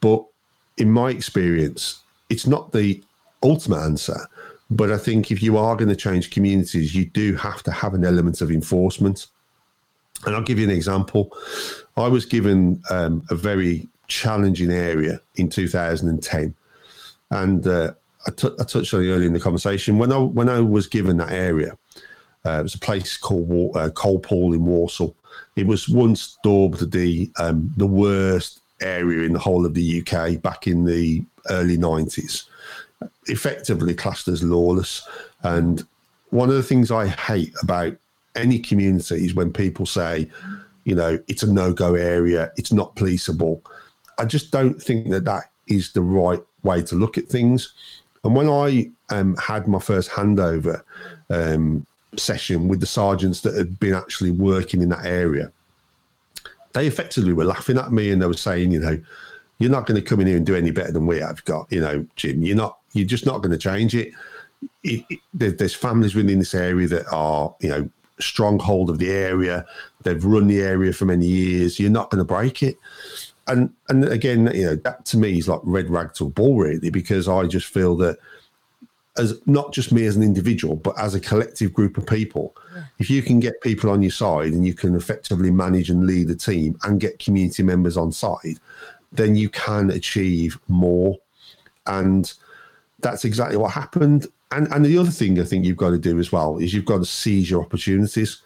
but 0.00 0.24
in 0.78 0.90
my 0.90 1.10
experience, 1.10 2.00
it's 2.30 2.46
not 2.46 2.72
the 2.72 3.02
ultimate 3.42 3.80
answer. 3.80 4.18
But 4.70 4.90
I 4.90 4.98
think 4.98 5.30
if 5.30 5.42
you 5.42 5.58
are 5.58 5.76
going 5.76 5.88
to 5.88 5.96
change 5.96 6.30
communities, 6.30 6.94
you 6.94 7.04
do 7.04 7.34
have 7.36 7.62
to 7.64 7.72
have 7.72 7.92
an 7.92 8.04
element 8.04 8.40
of 8.40 8.50
enforcement. 8.50 9.26
And 10.24 10.34
I'll 10.34 10.42
give 10.42 10.58
you 10.58 10.64
an 10.64 10.74
example. 10.74 11.36
I 11.96 12.08
was 12.08 12.24
given 12.24 12.82
um, 12.88 13.24
a 13.30 13.34
very 13.34 13.88
challenging 14.10 14.70
area 14.70 15.20
in 15.36 15.48
2010, 15.48 16.54
and 17.30 17.66
uh, 17.66 17.92
I, 18.26 18.30
t- 18.32 18.56
I 18.58 18.64
touched 18.64 18.92
on 18.92 19.02
it 19.02 19.08
earlier 19.08 19.26
in 19.26 19.32
the 19.32 19.40
conversation. 19.40 19.98
When 19.98 20.12
I 20.12 20.18
when 20.18 20.48
I 20.48 20.60
was 20.60 20.86
given 20.86 21.16
that 21.18 21.32
area, 21.32 21.78
uh, 22.44 22.60
it 22.60 22.62
was 22.62 22.74
a 22.74 22.78
place 22.78 23.16
called 23.16 23.48
War- 23.48 23.76
uh, 23.76 23.90
Coalpool 23.90 24.54
in 24.54 24.64
Walsall, 24.64 25.16
it 25.56 25.66
was 25.66 25.88
once 25.88 26.38
dubbed 26.42 26.92
the 26.92 27.30
um, 27.38 27.72
the 27.76 27.86
worst 27.86 28.60
area 28.80 29.26
in 29.26 29.32
the 29.32 29.38
whole 29.38 29.66
of 29.66 29.74
the 29.74 30.00
UK 30.00 30.40
back 30.40 30.66
in 30.66 30.84
the 30.84 31.22
early 31.50 31.76
90s, 31.76 32.44
effectively 33.26 33.94
classed 33.94 34.28
as 34.28 34.42
lawless. 34.42 35.06
And 35.42 35.84
one 36.30 36.48
of 36.48 36.54
the 36.54 36.62
things 36.62 36.90
I 36.90 37.08
hate 37.08 37.52
about 37.62 37.96
any 38.36 38.58
community 38.58 39.26
is 39.26 39.34
when 39.34 39.52
people 39.52 39.86
say, 39.86 40.30
you 40.84 40.94
know, 40.94 41.18
it's 41.28 41.42
a 41.42 41.52
no 41.52 41.72
go 41.72 41.94
area, 41.94 42.52
it's 42.56 42.72
not 42.72 42.96
policeable. 42.96 43.62
I 44.20 44.26
just 44.26 44.50
don't 44.50 44.80
think 44.80 45.08
that 45.08 45.24
that 45.24 45.44
is 45.66 45.92
the 45.92 46.02
right 46.02 46.42
way 46.62 46.82
to 46.82 46.94
look 46.94 47.16
at 47.16 47.26
things. 47.26 47.72
And 48.22 48.36
when 48.36 48.50
I 48.50 48.90
um, 49.08 49.34
had 49.36 49.66
my 49.66 49.78
first 49.78 50.10
handover 50.10 50.82
um, 51.30 51.86
session 52.16 52.68
with 52.68 52.80
the 52.80 52.86
sergeants 52.86 53.40
that 53.40 53.54
had 53.54 53.80
been 53.80 53.94
actually 53.94 54.30
working 54.30 54.82
in 54.82 54.90
that 54.90 55.06
area, 55.06 55.50
they 56.74 56.86
effectively 56.86 57.32
were 57.32 57.46
laughing 57.46 57.78
at 57.78 57.92
me 57.92 58.10
and 58.10 58.20
they 58.20 58.26
were 58.26 58.34
saying, 58.34 58.72
you 58.72 58.80
know, 58.80 59.00
you're 59.58 59.70
not 59.70 59.86
going 59.86 59.98
to 59.98 60.06
come 60.06 60.20
in 60.20 60.26
here 60.26 60.36
and 60.36 60.44
do 60.44 60.54
any 60.54 60.70
better 60.70 60.92
than 60.92 61.06
we 61.06 61.18
have 61.18 61.42
got, 61.46 61.66
you 61.72 61.80
know, 61.80 62.06
Jim. 62.16 62.42
You're 62.42 62.56
not. 62.56 62.78
You're 62.92 63.06
just 63.06 63.24
not 63.24 63.40
going 63.40 63.52
to 63.52 63.58
change 63.58 63.94
it. 63.94 64.12
it, 64.82 65.04
it 65.08 65.58
there's 65.58 65.74
families 65.74 66.14
within 66.14 66.40
this 66.40 66.54
area 66.54 66.88
that 66.88 67.06
are, 67.10 67.54
you 67.60 67.68
know, 67.68 67.88
stronghold 68.18 68.90
of 68.90 68.98
the 68.98 69.10
area. 69.10 69.64
They've 70.02 70.24
run 70.24 70.46
the 70.46 70.60
area 70.60 70.92
for 70.92 71.04
many 71.06 71.26
years. 71.26 71.78
You're 71.78 71.90
not 71.90 72.10
going 72.10 72.18
to 72.18 72.24
break 72.24 72.62
it. 72.62 72.76
And 73.50 73.70
and 73.88 74.04
again, 74.04 74.50
you 74.54 74.66
know, 74.66 74.76
that 74.76 75.04
to 75.06 75.18
me 75.18 75.38
is 75.38 75.48
like 75.48 75.60
red 75.64 75.90
rag 75.90 76.14
to 76.14 76.26
a 76.26 76.30
bull, 76.30 76.56
really, 76.56 76.90
because 76.90 77.28
I 77.28 77.46
just 77.46 77.66
feel 77.66 77.96
that 77.96 78.18
as 79.18 79.40
not 79.46 79.72
just 79.72 79.92
me 79.92 80.06
as 80.06 80.16
an 80.16 80.22
individual, 80.22 80.76
but 80.76 80.96
as 80.98 81.14
a 81.14 81.20
collective 81.20 81.74
group 81.74 81.98
of 81.98 82.06
people. 82.06 82.54
If 82.98 83.10
you 83.10 83.22
can 83.22 83.40
get 83.40 83.60
people 83.60 83.90
on 83.90 84.02
your 84.02 84.12
side 84.12 84.52
and 84.52 84.64
you 84.64 84.72
can 84.72 84.94
effectively 84.94 85.50
manage 85.50 85.90
and 85.90 86.06
lead 86.06 86.30
a 86.30 86.36
team 86.36 86.78
and 86.84 87.00
get 87.00 87.18
community 87.18 87.62
members 87.62 87.96
on 87.96 88.12
side, 88.12 88.58
then 89.12 89.34
you 89.34 89.48
can 89.48 89.90
achieve 89.90 90.58
more. 90.68 91.18
And 91.86 92.32
that's 93.00 93.24
exactly 93.24 93.56
what 93.56 93.72
happened. 93.72 94.26
And 94.52 94.68
and 94.72 94.84
the 94.84 94.98
other 94.98 95.10
thing 95.10 95.40
I 95.40 95.44
think 95.44 95.64
you've 95.64 95.76
got 95.76 95.90
to 95.90 95.98
do 95.98 96.18
as 96.18 96.30
well 96.30 96.58
is 96.58 96.72
you've 96.72 96.84
got 96.84 96.98
to 96.98 97.04
seize 97.04 97.50
your 97.50 97.62
opportunities. 97.62 98.42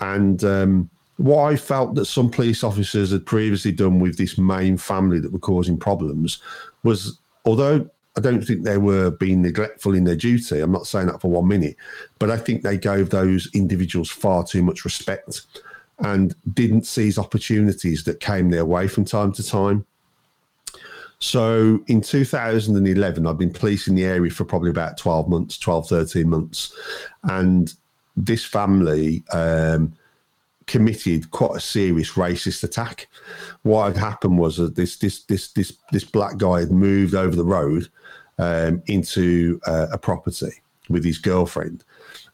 And 0.00 0.42
um, 0.42 0.90
what 1.16 1.44
I 1.44 1.56
felt 1.56 1.94
that 1.94 2.06
some 2.06 2.30
police 2.30 2.64
officers 2.64 3.10
had 3.10 3.26
previously 3.26 3.72
done 3.72 4.00
with 4.00 4.16
this 4.16 4.38
main 4.38 4.76
family 4.76 5.20
that 5.20 5.32
were 5.32 5.38
causing 5.38 5.78
problems 5.78 6.40
was 6.82 7.18
although 7.44 7.88
I 8.16 8.20
don't 8.20 8.42
think 8.42 8.62
they 8.62 8.78
were 8.78 9.10
being 9.10 9.40
neglectful 9.40 9.94
in 9.94 10.04
their 10.04 10.16
duty. 10.16 10.60
I'm 10.60 10.72
not 10.72 10.86
saying 10.86 11.06
that 11.06 11.20
for 11.20 11.30
one 11.30 11.48
minute, 11.48 11.76
but 12.18 12.30
I 12.30 12.36
think 12.36 12.62
they 12.62 12.76
gave 12.76 13.08
those 13.08 13.48
individuals 13.54 14.10
far 14.10 14.44
too 14.44 14.62
much 14.62 14.84
respect 14.84 15.42
and 16.00 16.34
didn't 16.52 16.86
seize 16.86 17.18
opportunities 17.18 18.04
that 18.04 18.20
came 18.20 18.50
their 18.50 18.66
way 18.66 18.86
from 18.86 19.04
time 19.04 19.32
to 19.32 19.42
time. 19.42 19.86
So 21.20 21.82
in 21.86 22.00
2011, 22.00 23.26
I've 23.26 23.38
been 23.38 23.52
policing 23.52 23.94
the 23.94 24.04
area 24.04 24.30
for 24.30 24.44
probably 24.44 24.70
about 24.70 24.98
12 24.98 25.28
months, 25.28 25.56
12, 25.56 25.88
13 25.88 26.28
months. 26.28 26.74
And 27.22 27.72
this 28.16 28.44
family 28.44 29.22
um, 29.32 29.94
committed 30.66 31.30
quite 31.30 31.56
a 31.56 31.60
serious 31.60 32.12
racist 32.12 32.64
attack. 32.64 33.08
What 33.62 33.92
had 33.92 33.96
happened 33.96 34.38
was 34.38 34.56
that 34.56 34.76
this 34.76 34.96
this 34.96 35.24
this 35.24 35.52
this 35.52 35.78
this 35.90 36.04
black 36.04 36.38
guy 36.38 36.60
had 36.60 36.70
moved 36.70 37.14
over 37.14 37.34
the 37.34 37.44
road 37.44 37.88
um, 38.38 38.82
into 38.86 39.60
uh, 39.66 39.88
a 39.92 39.98
property 39.98 40.52
with 40.88 41.04
his 41.04 41.18
girlfriend, 41.18 41.84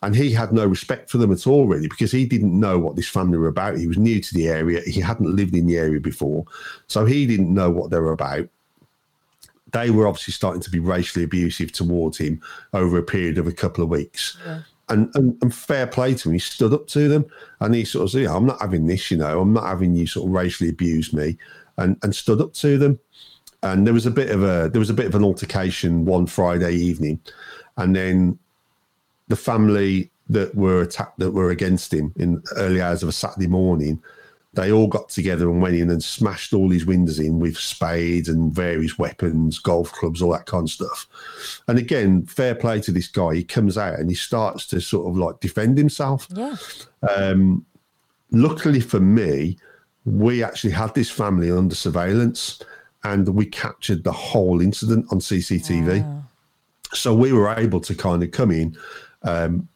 and 0.03 0.15
he 0.15 0.33
had 0.33 0.53
no 0.53 0.67
respect 0.67 1.11
for 1.11 1.19
them 1.19 1.33
at 1.33 1.47
all, 1.47 1.67
really, 1.67 1.89
because 1.89 2.13
he 2.13 2.25
didn't 2.25 2.59
know 2.59 2.79
what 2.79 2.97
this 2.97 3.09
family 3.09 3.39
were 3.39 3.49
about. 3.49 3.77
He 3.77 3.87
was 3.87 3.99
new 3.99 4.21
to 4.21 4.35
the 4.35 4.49
area; 4.49 4.81
he 4.87 5.01
hadn't 5.01 5.35
lived 5.35 5.55
in 5.55 5.67
the 5.67 5.77
area 5.77 6.01
before, 6.01 6.45
so 6.87 7.05
he 7.05 7.27
didn't 7.27 7.53
know 7.53 7.71
what 7.71 7.91
they 7.91 7.99
were 7.99 8.13
about. 8.13 8.49
They 9.71 9.91
were 9.91 10.07
obviously 10.07 10.33
starting 10.33 10.63
to 10.63 10.71
be 10.71 10.79
racially 10.79 11.25
abusive 11.25 11.73
towards 11.73 12.17
him 12.17 12.41
over 12.73 12.97
a 12.97 13.03
period 13.03 13.37
of 13.37 13.47
a 13.47 13.53
couple 13.53 13.85
of 13.85 13.91
weeks. 13.91 14.39
Yeah 14.47 14.63
and, 14.91 15.15
and, 15.15 15.37
and 15.43 15.55
fair 15.55 15.87
play 15.87 16.15
to 16.15 16.29
him. 16.29 16.33
He 16.35 16.39
stood 16.39 16.73
up 16.73 16.87
to 16.89 17.09
them 17.09 17.27
and 17.61 17.75
he 17.75 17.85
sort 17.85 18.05
of 18.05 18.11
said, 18.11 18.23
yeah, 18.23 18.35
I'm 18.35 18.47
not 18.47 18.61
having 18.61 18.87
this, 18.87 19.11
you 19.11 19.17
know, 19.17 19.41
I'm 19.41 19.53
not 19.53 19.67
having 19.67 19.95
you 19.95 20.07
sort 20.07 20.29
of 20.29 20.33
racially 20.33 20.71
abuse 20.71 21.13
me 21.13 21.37
and, 21.77 21.97
and 22.03 22.15
stood 22.15 22.41
up 22.41 22.53
to 22.55 22.79
them. 22.79 22.99
And 23.63 23.87
there 23.87 23.95
was 23.95 24.07
a 24.07 24.11
bit 24.11 24.31
of 24.31 24.43
a 24.43 24.69
there 24.73 24.79
was 24.79 24.91
a 24.91 24.95
bit 24.95 25.07
of 25.07 25.15
an 25.15 25.25
altercation 25.25 26.05
one 26.05 26.27
Friday 26.27 26.75
evening. 26.75 27.21
And 27.77 27.95
then 27.95 28.39
the 29.27 29.37
family 29.37 30.11
that 30.31 30.55
were 30.55 30.83
attacked 30.83 31.19
that 31.19 31.33
were 31.33 31.51
against 31.51 31.93
him 31.93 32.13
in 32.17 32.43
early 32.57 32.81
hours 32.81 33.03
of 33.03 33.09
a 33.09 33.13
Saturday 33.13 33.47
morning 33.47 34.01
they 34.55 34.73
all 34.73 34.87
got 34.87 35.11
together 35.11 35.51
and 35.51 35.61
went 35.61 35.77
in 35.77 35.91
and 35.91 36.03
smashed 36.03 36.55
all 36.55 36.69
these 36.69 36.87
windows 36.87 37.19
in 37.19 37.39
with 37.39 37.57
spades 37.59 38.29
and 38.29 38.53
various 38.53 38.99
weapons, 38.99 39.59
golf 39.59 39.93
clubs, 39.93 40.23
all 40.23 40.33
that 40.33 40.47
kind 40.47 40.65
of 40.65 40.71
stuff. 40.71 41.07
And 41.69 41.79
again, 41.79 42.25
fair 42.25 42.55
play 42.55 42.81
to 42.81 42.93
this 42.93 43.09
guy. 43.09 43.35
He 43.35 43.45
comes 43.45 43.77
out 43.77 43.99
and 43.99 44.09
he 44.09 44.17
starts 44.17 44.67
to 44.69 44.81
sort 44.81 45.09
of 45.09 45.19
like 45.19 45.41
defend 45.41 45.77
himself. 45.77 46.27
Yeah. 46.35 46.57
Um, 47.09 47.67
luckily 48.31 48.81
for 48.81 49.01
me, 49.01 49.59
we 50.07 50.43
actually 50.43 50.73
had 50.73 50.95
this 50.95 51.11
family 51.11 51.51
under 51.51 51.75
surveillance 51.75 52.63
and 53.05 53.29
we 53.29 53.45
captured 53.45 54.03
the 54.03 54.13
whole 54.13 54.63
incident 54.63 55.07
on 55.11 55.21
CCTV. 55.21 56.03
Wow. 56.03 56.25
So 56.95 57.15
we 57.15 57.35
were 57.35 57.55
able 57.55 57.81
to 57.81 57.95
kind 57.95 58.23
of 58.23 58.31
come 58.31 58.51
in, 58.51 58.79
um, 59.23 59.69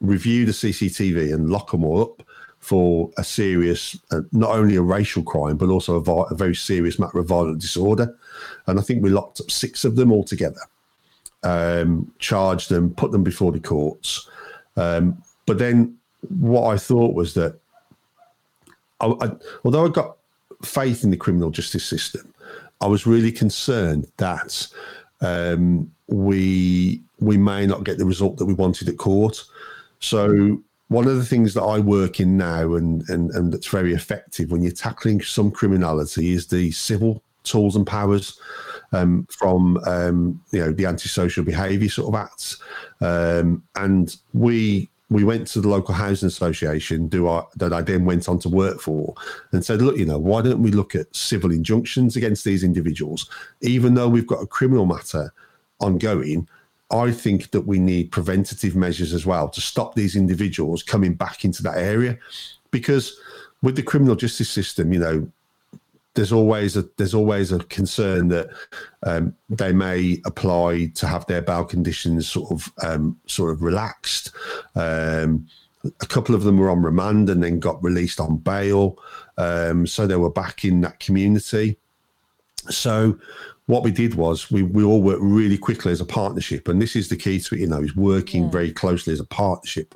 review 0.00 0.44
the 0.44 0.52
CCTV 0.52 1.32
and 1.32 1.48
lock 1.48 1.70
them 1.70 1.82
all 1.82 2.02
up 2.02 2.22
for 2.60 3.10
a 3.16 3.24
serious, 3.24 3.98
uh, 4.10 4.20
not 4.32 4.50
only 4.50 4.76
a 4.76 4.82
racial 4.82 5.22
crime, 5.22 5.56
but 5.56 5.68
also 5.68 6.02
a, 6.02 6.22
a, 6.24 6.34
very 6.34 6.54
serious 6.54 6.98
matter 6.98 7.18
of 7.18 7.26
violent 7.26 7.60
disorder. 7.60 8.16
And 8.66 8.78
I 8.78 8.82
think 8.82 9.02
we 9.02 9.10
locked 9.10 9.40
up 9.40 9.50
six 9.50 9.84
of 9.84 9.96
them 9.96 10.12
altogether, 10.12 10.60
um, 11.44 12.12
charged 12.18 12.68
them, 12.68 12.90
put 12.94 13.12
them 13.12 13.22
before 13.22 13.52
the 13.52 13.60
courts. 13.60 14.28
Um, 14.76 15.22
but 15.46 15.58
then 15.58 15.96
what 16.28 16.72
I 16.72 16.76
thought 16.76 17.14
was 17.14 17.34
that, 17.34 17.58
I, 19.00 19.06
I, 19.06 19.30
although 19.64 19.86
I 19.86 19.88
got 19.88 20.16
faith 20.62 21.04
in 21.04 21.10
the 21.10 21.16
criminal 21.16 21.50
justice 21.50 21.84
system, 21.84 22.32
I 22.80 22.86
was 22.86 23.06
really 23.06 23.32
concerned 23.32 24.10
that 24.18 24.66
um, 25.20 25.90
we 26.06 27.02
we 27.20 27.36
may 27.36 27.66
not 27.66 27.84
get 27.84 27.98
the 27.98 28.04
result 28.04 28.36
that 28.36 28.46
we 28.46 28.54
wanted 28.54 28.88
at 28.88 28.98
court. 28.98 29.42
So 30.00 30.60
one 30.88 31.06
of 31.06 31.16
the 31.16 31.24
things 31.24 31.54
that 31.54 31.62
I 31.62 31.78
work 31.78 32.18
in 32.18 32.36
now 32.36 32.74
and, 32.74 33.08
and, 33.08 33.30
and 33.32 33.52
that's 33.52 33.68
very 33.68 33.92
effective 33.92 34.50
when 34.50 34.62
you're 34.62 34.72
tackling 34.72 35.20
some 35.22 35.50
criminality 35.50 36.32
is 36.32 36.46
the 36.46 36.70
civil 36.70 37.22
tools 37.44 37.76
and 37.76 37.86
powers 37.86 38.40
um, 38.92 39.26
from 39.30 39.78
um, 39.86 40.40
you 40.50 40.60
know 40.60 40.72
the 40.72 40.86
antisocial 40.86 41.44
behaviour 41.44 41.88
sort 41.88 42.14
of 42.14 42.20
acts, 42.20 42.60
um, 43.00 43.62
and 43.76 44.16
we 44.32 44.88
we 45.10 45.24
went 45.24 45.46
to 45.48 45.60
the 45.60 45.68
local 45.68 45.94
housing 45.94 46.26
association 46.26 47.08
do 47.08 47.42
that 47.56 47.72
I 47.72 47.80
then 47.80 48.04
went 48.04 48.28
on 48.28 48.38
to 48.40 48.48
work 48.48 48.80
for 48.80 49.14
and 49.52 49.64
said, 49.64 49.80
look, 49.80 49.96
you 49.96 50.04
know, 50.04 50.18
why 50.18 50.42
don't 50.42 50.62
we 50.62 50.70
look 50.70 50.94
at 50.94 51.14
civil 51.16 51.50
injunctions 51.50 52.14
against 52.16 52.44
these 52.44 52.62
individuals, 52.62 53.30
even 53.62 53.94
though 53.94 54.08
we've 54.08 54.26
got 54.26 54.42
a 54.42 54.46
criminal 54.46 54.84
matter 54.84 55.32
ongoing 55.80 56.46
I 56.90 57.10
think 57.10 57.50
that 57.50 57.66
we 57.66 57.78
need 57.78 58.10
preventative 58.10 58.74
measures 58.74 59.12
as 59.12 59.26
well 59.26 59.48
to 59.50 59.60
stop 59.60 59.94
these 59.94 60.16
individuals 60.16 60.82
coming 60.82 61.14
back 61.14 61.44
into 61.44 61.62
that 61.62 61.76
area, 61.76 62.18
because 62.70 63.18
with 63.62 63.76
the 63.76 63.82
criminal 63.82 64.16
justice 64.16 64.50
system, 64.50 64.92
you 64.92 64.98
know, 64.98 65.28
there's 66.14 66.32
always 66.32 66.76
a 66.76 66.84
there's 66.96 67.14
always 67.14 67.52
a 67.52 67.58
concern 67.60 68.28
that 68.28 68.48
um, 69.04 69.34
they 69.48 69.72
may 69.72 70.20
apply 70.24 70.90
to 70.94 71.06
have 71.06 71.24
their 71.26 71.42
bail 71.42 71.64
conditions 71.64 72.28
sort 72.28 72.50
of 72.50 72.72
um, 72.82 73.16
sort 73.26 73.52
of 73.52 73.62
relaxed. 73.62 74.32
Um, 74.74 75.46
a 75.84 76.06
couple 76.06 76.34
of 76.34 76.42
them 76.42 76.58
were 76.58 76.70
on 76.70 76.82
remand 76.82 77.30
and 77.30 77.42
then 77.42 77.60
got 77.60 77.82
released 77.84 78.18
on 78.18 78.38
bail, 78.38 78.98
um, 79.36 79.86
so 79.86 80.06
they 80.06 80.16
were 80.16 80.30
back 80.30 80.64
in 80.64 80.80
that 80.80 80.98
community. 80.98 81.76
So 82.68 83.18
what 83.68 83.82
we 83.82 83.90
did 83.90 84.14
was 84.14 84.50
we, 84.50 84.62
we 84.62 84.82
all 84.82 85.02
worked 85.02 85.20
really 85.20 85.58
quickly 85.58 85.92
as 85.92 86.00
a 86.00 86.04
partnership 86.06 86.68
and 86.68 86.80
this 86.80 86.96
is 86.96 87.10
the 87.10 87.16
key 87.16 87.38
to 87.38 87.54
it 87.54 87.60
you 87.60 87.66
know 87.66 87.82
is 87.82 87.94
working 87.94 88.44
yeah. 88.44 88.50
very 88.50 88.72
closely 88.72 89.12
as 89.12 89.20
a 89.20 89.26
partnership. 89.26 89.94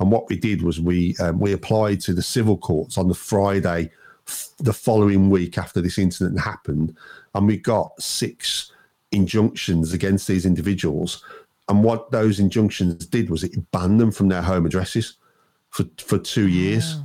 And 0.00 0.10
what 0.10 0.30
we 0.30 0.36
did 0.38 0.62
was 0.62 0.80
we 0.80 1.14
um, 1.20 1.38
we 1.38 1.52
applied 1.52 2.00
to 2.02 2.14
the 2.14 2.22
civil 2.22 2.56
courts 2.56 2.96
on 2.96 3.08
the 3.08 3.14
friday 3.14 3.90
f- 4.26 4.48
the 4.58 4.72
following 4.72 5.28
week 5.28 5.58
after 5.58 5.82
this 5.82 5.98
incident 5.98 6.40
happened 6.40 6.96
and 7.34 7.46
we 7.46 7.58
got 7.58 8.00
six 8.00 8.72
injunctions 9.10 9.92
against 9.92 10.26
these 10.26 10.46
individuals. 10.46 11.22
And 11.68 11.84
what 11.84 12.10
those 12.12 12.40
injunctions 12.40 13.04
did 13.04 13.28
was 13.28 13.44
it 13.44 13.70
banned 13.72 14.00
them 14.00 14.10
from 14.10 14.28
their 14.28 14.42
home 14.42 14.64
addresses 14.64 15.18
for 15.68 15.84
for 15.98 16.18
two 16.18 16.48
years 16.48 16.96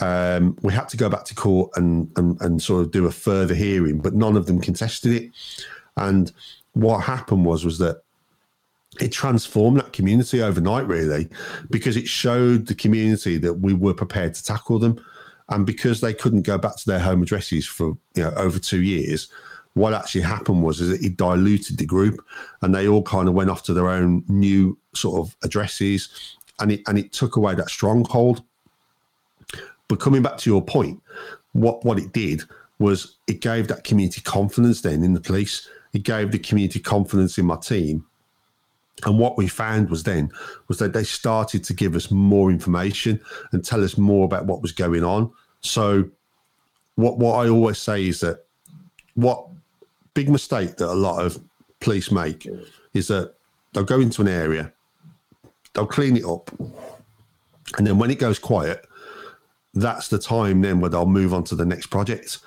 um, 0.00 0.56
we 0.62 0.72
had 0.72 0.88
to 0.90 0.96
go 0.96 1.08
back 1.08 1.24
to 1.26 1.34
court 1.34 1.70
and, 1.76 2.10
and, 2.16 2.40
and 2.40 2.62
sort 2.62 2.82
of 2.82 2.90
do 2.90 3.06
a 3.06 3.12
further 3.12 3.54
hearing, 3.54 3.98
but 3.98 4.14
none 4.14 4.36
of 4.36 4.46
them 4.46 4.60
contested 4.60 5.12
it. 5.12 5.30
And 5.96 6.32
what 6.72 6.98
happened 6.98 7.44
was 7.44 7.64
was 7.64 7.78
that 7.78 8.02
it 9.00 9.12
transformed 9.12 9.78
that 9.78 9.92
community 9.92 10.42
overnight, 10.42 10.86
really, 10.86 11.28
because 11.70 11.96
it 11.96 12.08
showed 12.08 12.66
the 12.66 12.74
community 12.74 13.38
that 13.38 13.54
we 13.54 13.74
were 13.74 13.94
prepared 13.94 14.34
to 14.34 14.44
tackle 14.44 14.78
them. 14.78 15.04
And 15.48 15.66
because 15.66 16.00
they 16.00 16.14
couldn't 16.14 16.42
go 16.42 16.56
back 16.58 16.76
to 16.76 16.86
their 16.86 16.98
home 16.98 17.22
addresses 17.22 17.66
for 17.66 17.96
you 18.14 18.22
know 18.22 18.32
over 18.36 18.58
two 18.58 18.82
years, 18.82 19.28
what 19.74 19.92
actually 19.92 20.22
happened 20.22 20.62
was 20.62 20.80
is 20.80 20.88
that 20.88 21.04
it 21.04 21.16
diluted 21.16 21.76
the 21.76 21.84
group, 21.84 22.24
and 22.62 22.74
they 22.74 22.88
all 22.88 23.02
kind 23.02 23.28
of 23.28 23.34
went 23.34 23.50
off 23.50 23.62
to 23.64 23.74
their 23.74 23.88
own 23.88 24.24
new 24.28 24.78
sort 24.94 25.20
of 25.20 25.36
addresses, 25.42 26.36
and 26.60 26.72
it 26.72 26.82
and 26.86 26.98
it 26.98 27.12
took 27.12 27.36
away 27.36 27.54
that 27.54 27.68
stronghold 27.68 28.42
but 29.88 30.00
coming 30.00 30.22
back 30.22 30.38
to 30.38 30.50
your 30.50 30.62
point, 30.62 31.02
what 31.52 31.84
what 31.84 31.98
it 31.98 32.12
did 32.12 32.42
was 32.78 33.16
it 33.26 33.40
gave 33.40 33.68
that 33.68 33.84
community 33.84 34.20
confidence 34.20 34.80
then 34.80 35.04
in 35.04 35.14
the 35.14 35.20
police. 35.20 35.68
It 35.92 36.02
gave 36.02 36.32
the 36.32 36.38
community 36.38 36.80
confidence 36.80 37.38
in 37.38 37.46
my 37.46 37.56
team. 37.56 38.04
And 39.04 39.18
what 39.18 39.36
we 39.36 39.48
found 39.48 39.90
was 39.90 40.02
then 40.02 40.30
was 40.68 40.78
that 40.78 40.92
they 40.92 41.04
started 41.04 41.62
to 41.64 41.74
give 41.74 41.94
us 41.94 42.10
more 42.10 42.50
information 42.50 43.20
and 43.52 43.64
tell 43.64 43.84
us 43.84 43.98
more 43.98 44.24
about 44.24 44.46
what 44.46 44.62
was 44.62 44.72
going 44.72 45.04
on. 45.04 45.30
So 45.60 46.08
what 46.96 47.18
what 47.18 47.44
I 47.44 47.48
always 47.48 47.78
say 47.78 48.06
is 48.06 48.20
that 48.20 48.44
what 49.14 49.46
big 50.14 50.28
mistake 50.28 50.76
that 50.76 50.88
a 50.88 50.94
lot 50.94 51.24
of 51.24 51.42
police 51.80 52.10
make 52.10 52.48
is 52.94 53.08
that 53.08 53.34
they'll 53.72 53.84
go 53.84 54.00
into 54.00 54.22
an 54.22 54.28
area, 54.28 54.72
they'll 55.74 55.86
clean 55.86 56.16
it 56.16 56.24
up, 56.24 56.50
and 57.76 57.86
then 57.86 57.98
when 57.98 58.10
it 58.10 58.18
goes 58.18 58.38
quiet, 58.38 58.86
that's 59.74 60.08
the 60.08 60.18
time 60.18 60.60
then 60.60 60.80
where 60.80 60.90
they'll 60.90 61.06
move 61.06 61.34
on 61.34 61.44
to 61.44 61.54
the 61.54 61.66
next 61.66 61.86
project. 61.88 62.38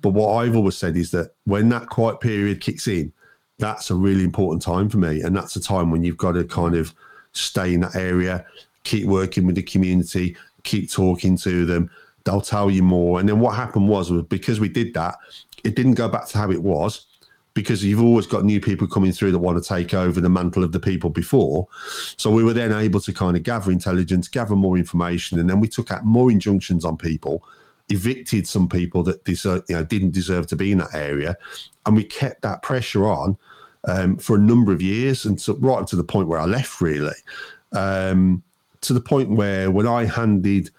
But 0.00 0.10
what 0.10 0.34
I've 0.34 0.56
always 0.56 0.76
said 0.76 0.96
is 0.96 1.10
that 1.10 1.32
when 1.44 1.68
that 1.70 1.88
quiet 1.88 2.20
period 2.20 2.60
kicks 2.60 2.86
in, 2.86 3.12
that's 3.58 3.90
a 3.90 3.94
really 3.94 4.22
important 4.22 4.62
time 4.62 4.88
for 4.88 4.98
me. 4.98 5.22
And 5.22 5.36
that's 5.36 5.56
a 5.56 5.60
time 5.60 5.90
when 5.90 6.04
you've 6.04 6.16
got 6.16 6.32
to 6.32 6.44
kind 6.44 6.76
of 6.76 6.94
stay 7.32 7.74
in 7.74 7.80
that 7.80 7.96
area, 7.96 8.46
keep 8.84 9.06
working 9.06 9.44
with 9.44 9.56
the 9.56 9.62
community, 9.62 10.36
keep 10.62 10.90
talking 10.90 11.36
to 11.38 11.66
them. 11.66 11.90
They'll 12.24 12.40
tell 12.40 12.70
you 12.70 12.82
more. 12.82 13.18
And 13.18 13.28
then 13.28 13.40
what 13.40 13.56
happened 13.56 13.88
was, 13.88 14.10
was 14.10 14.22
because 14.22 14.60
we 14.60 14.68
did 14.68 14.94
that, 14.94 15.16
it 15.64 15.74
didn't 15.74 15.94
go 15.94 16.08
back 16.08 16.28
to 16.28 16.38
how 16.38 16.52
it 16.52 16.62
was 16.62 17.06
because 17.54 17.84
you've 17.84 18.02
always 18.02 18.26
got 18.26 18.44
new 18.44 18.60
people 18.60 18.86
coming 18.86 19.12
through 19.12 19.32
that 19.32 19.38
want 19.38 19.62
to 19.62 19.68
take 19.68 19.94
over 19.94 20.20
the 20.20 20.28
mantle 20.28 20.62
of 20.62 20.72
the 20.72 20.80
people 20.80 21.10
before. 21.10 21.66
So 22.16 22.30
we 22.30 22.44
were 22.44 22.52
then 22.52 22.72
able 22.72 23.00
to 23.00 23.12
kind 23.12 23.36
of 23.36 23.42
gather 23.42 23.72
intelligence, 23.72 24.28
gather 24.28 24.54
more 24.54 24.76
information, 24.76 25.38
and 25.38 25.48
then 25.48 25.60
we 25.60 25.68
took 25.68 25.90
out 25.90 26.04
more 26.04 26.30
injunctions 26.30 26.84
on 26.84 26.96
people, 26.96 27.44
evicted 27.88 28.46
some 28.46 28.68
people 28.68 29.02
that 29.04 29.24
deserve, 29.24 29.64
you 29.68 29.74
know, 29.74 29.84
didn't 29.84 30.12
deserve 30.12 30.46
to 30.48 30.56
be 30.56 30.72
in 30.72 30.78
that 30.78 30.94
area, 30.94 31.36
and 31.86 31.96
we 31.96 32.04
kept 32.04 32.42
that 32.42 32.62
pressure 32.62 33.06
on 33.06 33.36
um, 33.88 34.16
for 34.18 34.36
a 34.36 34.40
number 34.40 34.72
of 34.72 34.82
years, 34.82 35.24
and 35.24 35.40
so 35.40 35.54
right 35.56 35.80
up 35.80 35.88
to 35.88 35.96
the 35.96 36.04
point 36.04 36.28
where 36.28 36.40
I 36.40 36.44
left, 36.44 36.80
really, 36.80 37.16
um, 37.72 38.42
to 38.82 38.92
the 38.92 39.00
point 39.00 39.30
where 39.30 39.70
when 39.70 39.86
I 39.86 40.04
handed 40.04 40.70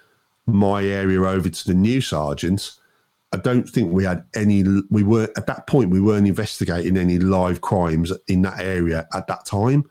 my 0.45 0.83
area 0.83 1.21
over 1.21 1.49
to 1.49 1.67
the 1.67 1.73
new 1.73 2.01
sergeants 2.01 2.78
I 3.31 3.37
don't 3.37 3.69
think 3.69 3.93
we 3.93 4.05
had 4.05 4.23
any. 4.33 4.63
We 4.89 5.03
were 5.03 5.29
at 5.37 5.45
that 5.47 5.67
point. 5.67 5.91
We 5.91 6.01
weren't 6.01 6.27
investigating 6.27 6.97
any 6.97 7.19
live 7.19 7.61
crimes 7.61 8.11
in 8.27 8.41
that 8.41 8.59
area 8.59 9.07
at 9.13 9.27
that 9.27 9.45
time, 9.45 9.87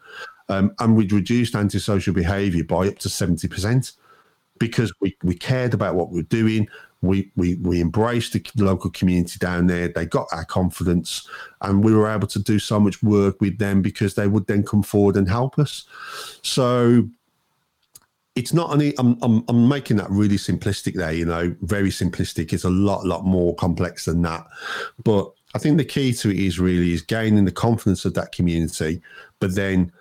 um, 0.48 0.74
and 0.80 0.96
we'd 0.96 1.12
reduced 1.12 1.54
antisocial 1.54 2.14
behaviour 2.14 2.64
by 2.64 2.88
up 2.88 2.98
to 2.98 3.08
seventy 3.08 3.46
percent 3.46 3.92
because 4.58 4.92
we, 5.00 5.16
we 5.22 5.36
cared 5.36 5.72
about 5.72 5.94
what 5.94 6.10
we 6.10 6.16
were 6.18 6.24
doing. 6.24 6.66
We, 7.00 7.30
we 7.36 7.54
we 7.56 7.80
embraced 7.80 8.32
the 8.32 8.44
local 8.56 8.90
community 8.90 9.38
down 9.38 9.68
there. 9.68 9.86
They 9.86 10.04
got 10.04 10.26
our 10.32 10.44
confidence, 10.44 11.28
and 11.60 11.84
we 11.84 11.94
were 11.94 12.10
able 12.10 12.26
to 12.26 12.40
do 12.40 12.58
so 12.58 12.80
much 12.80 13.04
work 13.04 13.40
with 13.40 13.58
them 13.58 13.82
because 13.82 14.14
they 14.14 14.26
would 14.26 14.48
then 14.48 14.64
come 14.64 14.82
forward 14.82 15.16
and 15.16 15.28
help 15.28 15.60
us. 15.60 15.84
So 16.42 17.08
it's 18.38 18.54
not 18.54 18.70
only 18.70 18.94
I'm, 18.98 19.18
I'm, 19.20 19.44
I'm 19.48 19.68
making 19.68 19.96
that 19.96 20.08
really 20.10 20.36
simplistic 20.36 20.94
there 20.94 21.12
you 21.12 21.24
know 21.24 21.54
very 21.62 21.90
simplistic. 21.90 22.52
It's 22.52 22.64
a 22.64 22.70
lot 22.70 23.04
lot 23.04 23.24
more 23.24 23.54
complex 23.56 24.04
than 24.04 24.22
that. 24.22 24.46
But 25.02 25.32
i 25.54 25.58
think 25.58 25.78
the 25.78 25.84
key 25.84 26.12
to 26.12 26.30
it 26.30 26.38
is 26.38 26.60
really 26.60 26.92
is 26.92 27.02
gaining 27.02 27.44
the 27.44 27.50
confidence 27.50 28.04
of 28.04 28.14
that 28.14 28.32
community. 28.32 29.02
But 29.40 29.54
then 29.54 29.92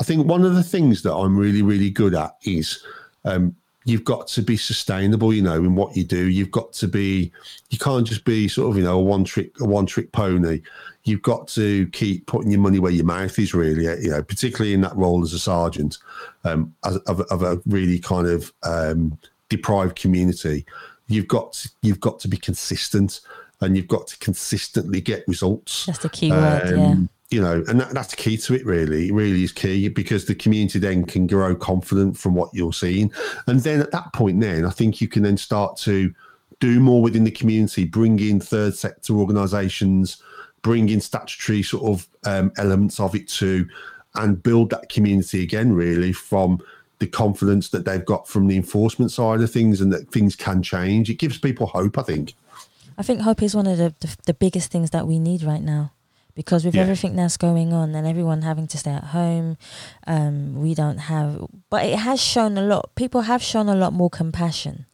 i 0.00 0.04
think 0.04 0.26
one 0.26 0.44
of 0.44 0.54
the 0.54 0.64
things 0.64 1.02
that 1.02 1.14
i'm 1.14 1.36
really 1.36 1.62
really 1.62 1.90
good 1.90 2.14
at 2.14 2.36
is 2.44 2.82
um, 3.24 3.54
you've 3.84 4.04
got 4.04 4.26
to 4.28 4.42
be 4.42 4.56
sustainable 4.56 5.32
you 5.34 5.42
know 5.42 5.56
in 5.56 5.74
what 5.74 5.96
you 5.96 6.04
do. 6.04 6.28
You've 6.28 6.50
got 6.50 6.72
to 6.74 6.88
be 6.88 7.32
you 7.70 7.78
can't 7.78 8.06
just 8.06 8.24
be 8.24 8.48
sort 8.48 8.70
of 8.70 8.76
you 8.78 8.84
know 8.84 8.98
a 8.98 9.02
one 9.02 9.24
trick 9.24 9.60
a 9.60 9.64
one 9.64 9.86
trick 9.86 10.10
pony 10.12 10.62
you've 11.04 11.22
got 11.22 11.48
to 11.48 11.86
keep 11.88 12.26
putting 12.26 12.50
your 12.50 12.60
money 12.60 12.78
where 12.78 12.92
your 12.92 13.04
mouth 13.04 13.38
is 13.38 13.54
really 13.54 13.84
you 14.02 14.10
know 14.10 14.22
particularly 14.22 14.74
in 14.74 14.80
that 14.80 14.96
role 14.96 15.22
as 15.22 15.32
a 15.32 15.38
sergeant 15.38 15.98
um, 16.44 16.74
of, 16.84 17.20
of, 17.20 17.42
a 17.42 17.60
really 17.66 17.98
kind 17.98 18.26
of 18.26 18.52
um, 18.62 19.18
deprived 19.48 19.96
community 19.96 20.64
you've 21.08 21.28
got 21.28 21.52
to, 21.52 21.70
you've 21.82 22.00
got 22.00 22.18
to 22.18 22.28
be 22.28 22.36
consistent 22.36 23.20
and 23.60 23.76
you've 23.76 23.88
got 23.88 24.06
to 24.06 24.18
consistently 24.18 25.00
get 25.00 25.26
results 25.26 25.86
that's 25.86 25.98
the 25.98 26.08
key 26.08 26.30
word 26.30 26.72
um, 26.72 26.78
yeah 26.78 26.96
you 27.32 27.40
know, 27.40 27.64
and 27.66 27.80
that, 27.80 27.90
that's 27.90 28.10
the 28.10 28.16
key 28.16 28.36
to 28.36 28.54
it, 28.54 28.66
really. 28.66 29.08
It 29.08 29.14
really 29.14 29.42
is 29.42 29.52
key 29.52 29.88
because 29.88 30.26
the 30.26 30.34
community 30.34 30.78
then 30.78 31.04
can 31.04 31.26
grow 31.26 31.54
confident 31.54 32.16
from 32.16 32.34
what 32.34 32.50
you're 32.52 32.74
seeing. 32.74 33.10
And 33.46 33.60
then 33.60 33.80
at 33.80 33.90
that 33.92 34.12
point, 34.12 34.40
then 34.40 34.66
I 34.66 34.70
think 34.70 35.00
you 35.00 35.08
can 35.08 35.22
then 35.22 35.38
start 35.38 35.78
to 35.78 36.14
do 36.60 36.78
more 36.78 37.02
within 37.02 37.24
the 37.24 37.30
community, 37.30 37.84
bring 37.84 38.18
in 38.20 38.38
third 38.38 38.76
sector 38.76 39.14
organisations, 39.14 40.22
bring 40.62 40.88
in 40.88 41.00
statutory 41.00 41.62
sort 41.62 41.84
of 41.84 42.08
um, 42.24 42.52
elements 42.56 43.00
of 43.00 43.14
it 43.14 43.28
too, 43.28 43.68
and 44.14 44.42
build 44.42 44.70
that 44.70 44.88
community 44.88 45.42
again, 45.42 45.72
really, 45.72 46.12
from 46.12 46.62
the 46.98 47.06
confidence 47.06 47.70
that 47.70 47.84
they've 47.84 48.04
got 48.04 48.28
from 48.28 48.46
the 48.46 48.56
enforcement 48.56 49.10
side 49.10 49.40
of 49.40 49.50
things 49.50 49.80
and 49.80 49.92
that 49.92 50.08
things 50.10 50.36
can 50.36 50.62
change. 50.62 51.10
It 51.10 51.18
gives 51.18 51.38
people 51.38 51.66
hope, 51.66 51.98
I 51.98 52.02
think. 52.02 52.34
I 52.96 53.02
think 53.02 53.22
hope 53.22 53.42
is 53.42 53.56
one 53.56 53.66
of 53.66 53.78
the, 53.78 53.94
the, 54.00 54.16
the 54.26 54.34
biggest 54.34 54.70
things 54.70 54.90
that 54.90 55.06
we 55.06 55.18
need 55.18 55.42
right 55.42 55.62
now 55.62 55.92
because 56.34 56.64
with 56.64 56.74
yeah. 56.74 56.82
everything 56.82 57.16
that's 57.16 57.36
going 57.36 57.72
on 57.72 57.94
and 57.94 58.06
everyone 58.06 58.42
having 58.42 58.66
to 58.68 58.78
stay 58.78 58.92
at 58.92 59.04
home, 59.04 59.56
um, 60.06 60.60
we 60.60 60.74
don't 60.74 60.98
have. 60.98 61.46
But 61.70 61.84
it 61.84 61.98
has 61.98 62.20
shown 62.22 62.56
a 62.56 62.62
lot. 62.62 62.94
People 62.94 63.22
have 63.22 63.42
shown 63.42 63.68
a 63.68 63.74
lot 63.74 63.92
more 63.92 64.10
compassion. 64.10 64.86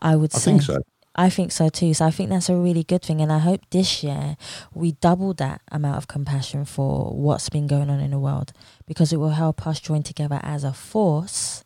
I 0.00 0.16
would 0.16 0.34
I 0.34 0.38
say. 0.38 0.50
think 0.52 0.62
so. 0.62 0.78
I 1.16 1.30
think 1.30 1.52
so 1.52 1.68
too. 1.68 1.94
So 1.94 2.06
I 2.06 2.10
think 2.10 2.30
that's 2.30 2.48
a 2.48 2.56
really 2.56 2.82
good 2.82 3.02
thing, 3.02 3.20
and 3.20 3.32
I 3.32 3.38
hope 3.38 3.60
this 3.70 4.02
year 4.02 4.36
we 4.72 4.92
double 4.92 5.32
that 5.34 5.60
amount 5.70 5.98
of 5.98 6.08
compassion 6.08 6.64
for 6.64 7.14
what's 7.14 7.48
been 7.48 7.68
going 7.68 7.88
on 7.88 8.00
in 8.00 8.10
the 8.10 8.18
world 8.18 8.52
because 8.86 9.12
it 9.12 9.18
will 9.18 9.30
help 9.30 9.64
us 9.66 9.78
join 9.78 10.02
together 10.02 10.40
as 10.42 10.64
a 10.64 10.72
force 10.72 11.62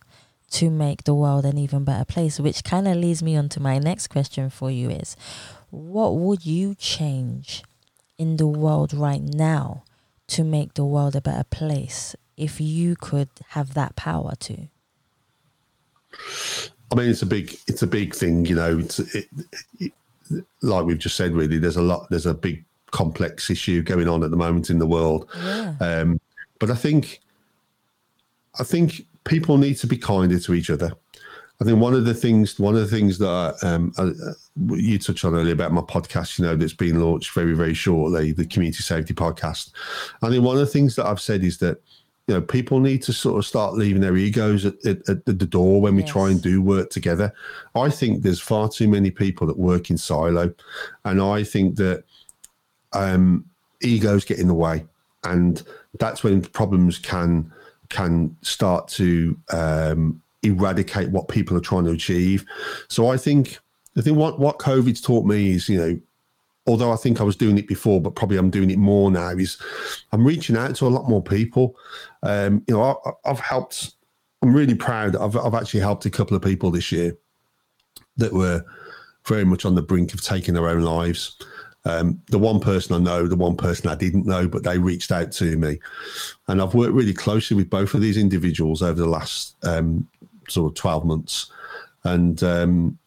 to 0.50 0.68
make 0.70 1.04
the 1.04 1.14
world 1.14 1.46
an 1.46 1.56
even 1.56 1.84
better 1.84 2.04
place. 2.04 2.38
Which 2.38 2.62
kind 2.62 2.86
of 2.86 2.96
leads 2.96 3.22
me 3.22 3.36
on 3.36 3.48
to 3.50 3.60
my 3.60 3.78
next 3.78 4.08
question 4.08 4.50
for 4.50 4.70
you: 4.70 4.90
is 4.90 5.16
what 5.70 6.16
would 6.16 6.44
you 6.44 6.74
change 6.74 7.62
in 8.18 8.36
the 8.36 8.46
world 8.46 8.92
right 8.92 9.22
now 9.22 9.84
to 10.26 10.44
make 10.44 10.74
the 10.74 10.84
world 10.84 11.16
a 11.16 11.22
better 11.22 11.44
place 11.44 12.14
if 12.36 12.60
you 12.60 12.96
could 12.96 13.30
have 13.50 13.72
that 13.72 13.96
power 13.96 14.34
to? 14.40 14.68
I 16.90 16.94
mean, 16.94 17.10
it's 17.10 17.22
a 17.22 17.26
big, 17.26 17.58
it's 17.66 17.82
a 17.82 17.86
big 17.86 18.14
thing, 18.14 18.44
you 18.46 18.54
know. 18.54 18.78
It's 18.78 18.98
it, 18.98 19.28
it, 19.78 19.92
like 20.62 20.84
we've 20.84 20.98
just 20.98 21.16
said. 21.16 21.32
Really, 21.32 21.58
there's 21.58 21.76
a 21.76 21.82
lot. 21.82 22.08
There's 22.10 22.26
a 22.26 22.34
big, 22.34 22.64
complex 22.90 23.50
issue 23.50 23.82
going 23.82 24.08
on 24.08 24.22
at 24.22 24.30
the 24.30 24.36
moment 24.36 24.70
in 24.70 24.78
the 24.78 24.86
world. 24.86 25.28
Yeah. 25.36 25.74
Um, 25.80 26.20
but 26.58 26.70
I 26.70 26.74
think, 26.74 27.20
I 28.58 28.64
think 28.64 29.06
people 29.24 29.58
need 29.58 29.74
to 29.74 29.86
be 29.86 29.98
kinder 29.98 30.38
to 30.40 30.54
each 30.54 30.70
other. 30.70 30.92
I 31.60 31.64
think 31.64 31.80
one 31.80 31.92
of 31.92 32.04
the 32.06 32.14
things, 32.14 32.58
one 32.58 32.74
of 32.74 32.80
the 32.80 32.96
things 32.96 33.18
that 33.18 33.56
um, 33.62 33.92
uh, 33.98 34.12
you 34.74 34.98
touched 34.98 35.24
on 35.24 35.34
earlier 35.34 35.52
about 35.52 35.72
my 35.72 35.82
podcast, 35.82 36.38
you 36.38 36.46
know, 36.46 36.56
that's 36.56 36.72
been 36.72 37.00
launched 37.00 37.34
very, 37.34 37.52
very 37.52 37.74
shortly, 37.74 38.32
the 38.32 38.46
Community 38.46 38.82
Safety 38.82 39.12
Podcast. 39.12 39.72
I 40.22 40.30
think 40.30 40.42
one 40.44 40.56
of 40.56 40.60
the 40.60 40.66
things 40.66 40.96
that 40.96 41.06
I've 41.06 41.20
said 41.20 41.44
is 41.44 41.58
that, 41.58 41.82
you 42.28 42.34
know, 42.34 42.42
people 42.42 42.78
need 42.78 43.02
to 43.04 43.12
sort 43.12 43.38
of 43.38 43.46
start 43.46 43.72
leaving 43.72 44.02
their 44.02 44.16
egos 44.16 44.66
at, 44.66 44.74
at, 44.84 45.08
at 45.08 45.24
the 45.24 45.32
door 45.32 45.80
when 45.80 45.96
we 45.96 46.02
yes. 46.02 46.12
try 46.12 46.30
and 46.30 46.42
do 46.42 46.60
work 46.60 46.90
together. 46.90 47.32
I 47.74 47.88
think 47.88 48.22
there's 48.22 48.38
far 48.38 48.68
too 48.68 48.86
many 48.86 49.10
people 49.10 49.46
that 49.46 49.58
work 49.58 49.88
in 49.88 49.96
silo, 49.96 50.52
and 51.06 51.22
I 51.22 51.42
think 51.42 51.76
that 51.76 52.04
um, 52.92 53.46
egos 53.80 54.26
get 54.26 54.38
in 54.38 54.46
the 54.46 54.54
way, 54.54 54.84
and 55.24 55.62
that's 55.98 56.22
when 56.22 56.42
problems 56.42 56.98
can 56.98 57.50
can 57.88 58.36
start 58.42 58.88
to 58.88 59.34
um, 59.50 60.20
eradicate 60.42 61.08
what 61.08 61.28
people 61.28 61.56
are 61.56 61.62
trying 61.62 61.86
to 61.86 61.92
achieve. 61.92 62.44
So 62.88 63.08
I 63.08 63.16
think 63.16 63.58
I 63.96 64.02
think 64.02 64.18
what 64.18 64.38
what 64.38 64.58
COVID's 64.58 65.00
taught 65.00 65.24
me 65.24 65.52
is 65.52 65.68
you 65.68 65.78
know. 65.78 66.00
Although 66.68 66.92
I 66.92 66.96
think 66.96 67.20
I 67.20 67.24
was 67.24 67.34
doing 67.34 67.58
it 67.58 67.66
before, 67.66 68.00
but 68.00 68.14
probably 68.14 68.36
I'm 68.36 68.50
doing 68.50 68.70
it 68.70 68.78
more 68.78 69.10
now. 69.10 69.30
Is 69.30 69.58
I'm 70.12 70.24
reaching 70.24 70.56
out 70.56 70.76
to 70.76 70.86
a 70.86 70.88
lot 70.88 71.08
more 71.08 71.22
people. 71.22 71.74
Um, 72.22 72.62
you 72.68 72.74
know, 72.74 73.00
I, 73.04 73.30
I've 73.30 73.40
helped. 73.40 73.94
I'm 74.42 74.54
really 74.54 74.74
proud. 74.74 75.16
I've 75.16 75.36
I've 75.36 75.54
actually 75.54 75.80
helped 75.80 76.06
a 76.06 76.10
couple 76.10 76.36
of 76.36 76.42
people 76.42 76.70
this 76.70 76.92
year 76.92 77.16
that 78.18 78.32
were 78.32 78.64
very 79.26 79.44
much 79.44 79.64
on 79.64 79.74
the 79.74 79.82
brink 79.82 80.14
of 80.14 80.22
taking 80.22 80.54
their 80.54 80.68
own 80.68 80.82
lives. 80.82 81.36
Um, 81.84 82.20
the 82.26 82.38
one 82.38 82.60
person 82.60 82.94
I 82.94 82.98
know, 82.98 83.26
the 83.26 83.36
one 83.36 83.56
person 83.56 83.88
I 83.88 83.94
didn't 83.94 84.26
know, 84.26 84.46
but 84.46 84.62
they 84.62 84.78
reached 84.78 85.10
out 85.10 85.32
to 85.32 85.56
me, 85.56 85.80
and 86.48 86.60
I've 86.60 86.74
worked 86.74 86.92
really 86.92 87.14
closely 87.14 87.56
with 87.56 87.70
both 87.70 87.94
of 87.94 88.02
these 88.02 88.18
individuals 88.18 88.82
over 88.82 89.00
the 89.00 89.08
last 89.08 89.56
um, 89.64 90.06
sort 90.48 90.72
of 90.72 90.76
12 90.76 91.04
months. 91.06 91.50
And 92.04 92.42
um, 92.42 92.97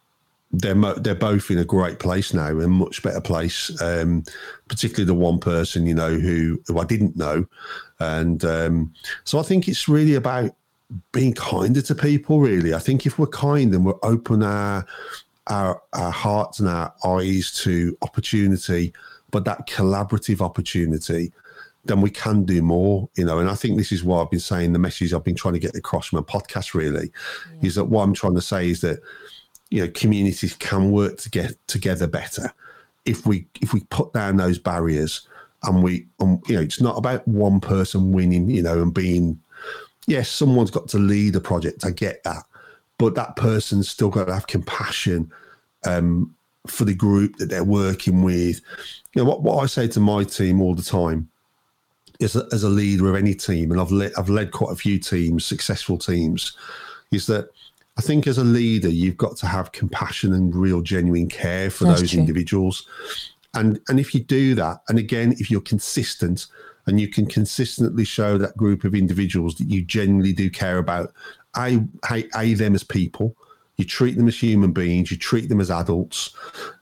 they're 0.54 0.76
mo- 0.76 0.96
they're 0.96 1.16
both 1.16 1.50
in 1.50 1.58
a 1.58 1.66
great 1.66 2.00
place 2.00 2.34
now, 2.34 2.60
a 2.60 2.68
much 2.68 3.02
better 3.02 3.22
place. 3.22 3.72
Um, 3.82 4.24
particularly 4.68 5.06
the 5.06 5.14
one 5.14 5.40
person, 5.40 5.86
you 5.86 5.94
know, 5.94 6.18
who 6.18 6.62
who 6.68 6.80
I 6.80 6.86
didn't 6.86 7.16
know, 7.16 7.46
and 8.00 8.44
um, 8.44 8.94
so 9.24 9.40
I 9.40 9.44
think 9.44 9.68
it's 9.68 9.88
really 9.88 10.16
about 10.16 10.52
being 11.14 11.34
kinder 11.34 11.82
to 11.82 11.96
people. 11.96 12.40
Really, 12.40 12.74
I 12.74 12.80
think 12.80 13.06
if 13.06 13.18
we're 13.18 13.28
kind 13.28 13.74
and 13.74 13.86
we're 13.86 13.94
open 14.04 14.44
our 14.44 14.86
our 15.48 15.82
our 15.94 16.12
hearts 16.12 16.60
and 16.60 16.68
our 16.68 16.94
eyes 17.06 17.52
to 17.64 17.98
opportunity, 18.02 18.94
but 19.32 19.46
that 19.46 19.68
collaborative 19.68 20.42
opportunity, 20.42 21.32
then 21.86 22.02
we 22.02 22.10
can 22.10 22.44
do 22.44 22.62
more, 22.62 23.10
you 23.16 23.24
know. 23.24 23.40
And 23.40 23.50
I 23.50 23.56
think 23.56 23.78
this 23.78 23.94
is 23.94 24.04
what 24.04 24.22
I've 24.22 24.32
been 24.32 24.40
saying. 24.40 24.74
The 24.74 24.80
message 24.80 25.14
I've 25.14 25.24
been 25.24 25.36
trying 25.36 25.54
to 25.54 25.60
get 25.60 25.76
across 25.76 26.08
from 26.08 26.20
a 26.20 26.24
podcast 26.24 26.74
really 26.74 27.12
yeah. 27.54 27.68
is 27.68 27.76
that 27.76 27.86
what 27.86 28.04
I'm 28.04 28.14
trying 28.14 28.36
to 28.36 28.42
say 28.42 28.70
is 28.70 28.82
that 28.82 29.00
you 29.72 29.84
know 29.84 29.92
communities 29.94 30.56
can 30.56 30.92
work 30.92 31.18
to 31.18 31.30
get 31.30 31.56
together 31.68 32.06
better 32.06 32.54
if 33.06 33.26
we 33.26 33.48
if 33.62 33.74
we 33.74 33.82
put 33.90 34.14
down 34.14 34.38
those 34.38 34.60
barriers 34.60 35.28
and 35.64 35.84
we 35.84 36.06
um, 36.20 36.42
you 36.48 36.56
know 36.56 36.62
it's 36.62 36.82
not 36.82 36.98
about 36.98 37.28
one 37.28 37.60
person 37.60 38.12
winning, 38.12 38.50
you 38.50 38.62
know, 38.62 38.82
and 38.82 38.94
being 38.94 39.40
yes, 40.08 40.30
someone's 40.30 40.72
got 40.72 40.88
to 40.90 40.98
lead 40.98 41.36
a 41.36 41.40
project. 41.40 41.86
I 41.86 41.92
get 41.92 42.24
that, 42.24 42.44
but 42.98 43.16
that 43.16 43.36
person's 43.36 43.90
still 43.90 44.10
got 44.10 44.26
to 44.26 44.34
have 44.34 44.48
compassion 44.48 45.32
um, 45.86 46.34
for 46.68 46.86
the 46.86 46.96
group 46.96 47.38
that 47.38 47.50
they're 47.50 47.64
working 47.64 48.24
with. 48.24 48.62
You 49.14 49.24
know 49.24 49.30
what 49.30 49.44
what 49.44 49.64
I 49.64 49.68
say 49.68 49.88
to 49.90 50.00
my 50.00 50.24
team 50.24 50.62
all 50.62 50.76
the 50.76 50.84
time 50.84 51.30
a, 52.22 52.44
as 52.52 52.64
a 52.64 52.70
leader 52.70 53.10
of 53.10 53.16
any 53.16 53.34
team, 53.34 53.72
and 53.72 53.80
I've 53.80 53.92
led 53.92 54.14
I've 54.18 54.30
led 54.30 54.52
quite 54.52 54.72
a 54.72 54.78
few 54.78 55.00
teams, 55.00 55.46
successful 55.46 55.98
teams, 55.98 56.58
is 57.12 57.28
that 57.28 57.50
I 57.98 58.02
think 58.02 58.28
as 58.28 58.38
a 58.38 58.44
leader 58.44 58.90
you've 58.90 59.18
got 59.18 59.38
to 59.38 59.48
have 59.48 59.72
compassion 59.72 60.34
and 60.34 60.56
real 60.56 60.82
genuine 60.82 61.28
care 61.28 61.70
for 61.70 61.86
That's 61.86 62.02
those 62.02 62.12
true. 62.12 62.20
individuals, 62.20 62.88
and 63.54 63.80
and 63.90 64.00
if 64.00 64.14
you 64.14 64.22
do 64.22 64.56
that, 64.56 64.82
and 64.90 64.98
again 64.98 65.34
if 65.34 65.52
you're 65.52 65.62
consistent 65.62 66.48
and 66.88 67.00
you 67.00 67.08
can 67.08 67.28
consistently 67.28 68.04
show 68.04 68.38
that 68.38 68.58
group 68.58 68.84
of 68.84 68.96
individuals 68.96 69.56
that 69.56 69.70
you 69.70 69.84
genuinely 69.84 70.34
do 70.34 70.50
care 70.50 70.78
about, 70.78 71.14
a 71.58 71.82
a, 72.10 72.26
a 72.36 72.54
them 72.54 72.76
as 72.76 72.84
people, 72.84 73.36
you 73.78 73.86
treat 73.86 74.18
them 74.18 74.28
as 74.28 74.40
human 74.40 74.72
beings, 74.72 75.12
you 75.12 75.18
treat 75.18 75.50
them 75.50 75.62
as 75.62 75.70
adults. 75.70 76.34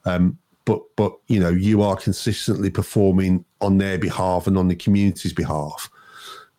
Um, 0.06 0.38
but 0.66 0.82
but 0.96 1.14
you 1.28 1.40
know 1.40 1.50
you 1.50 1.82
are 1.82 1.96
consistently 1.96 2.70
performing 2.70 3.44
on 3.62 3.80
their 3.80 3.98
behalf 3.98 4.46
and 4.46 4.58
on 4.58 4.68
the 4.68 4.76
community's 4.76 5.34
behalf, 5.34 5.90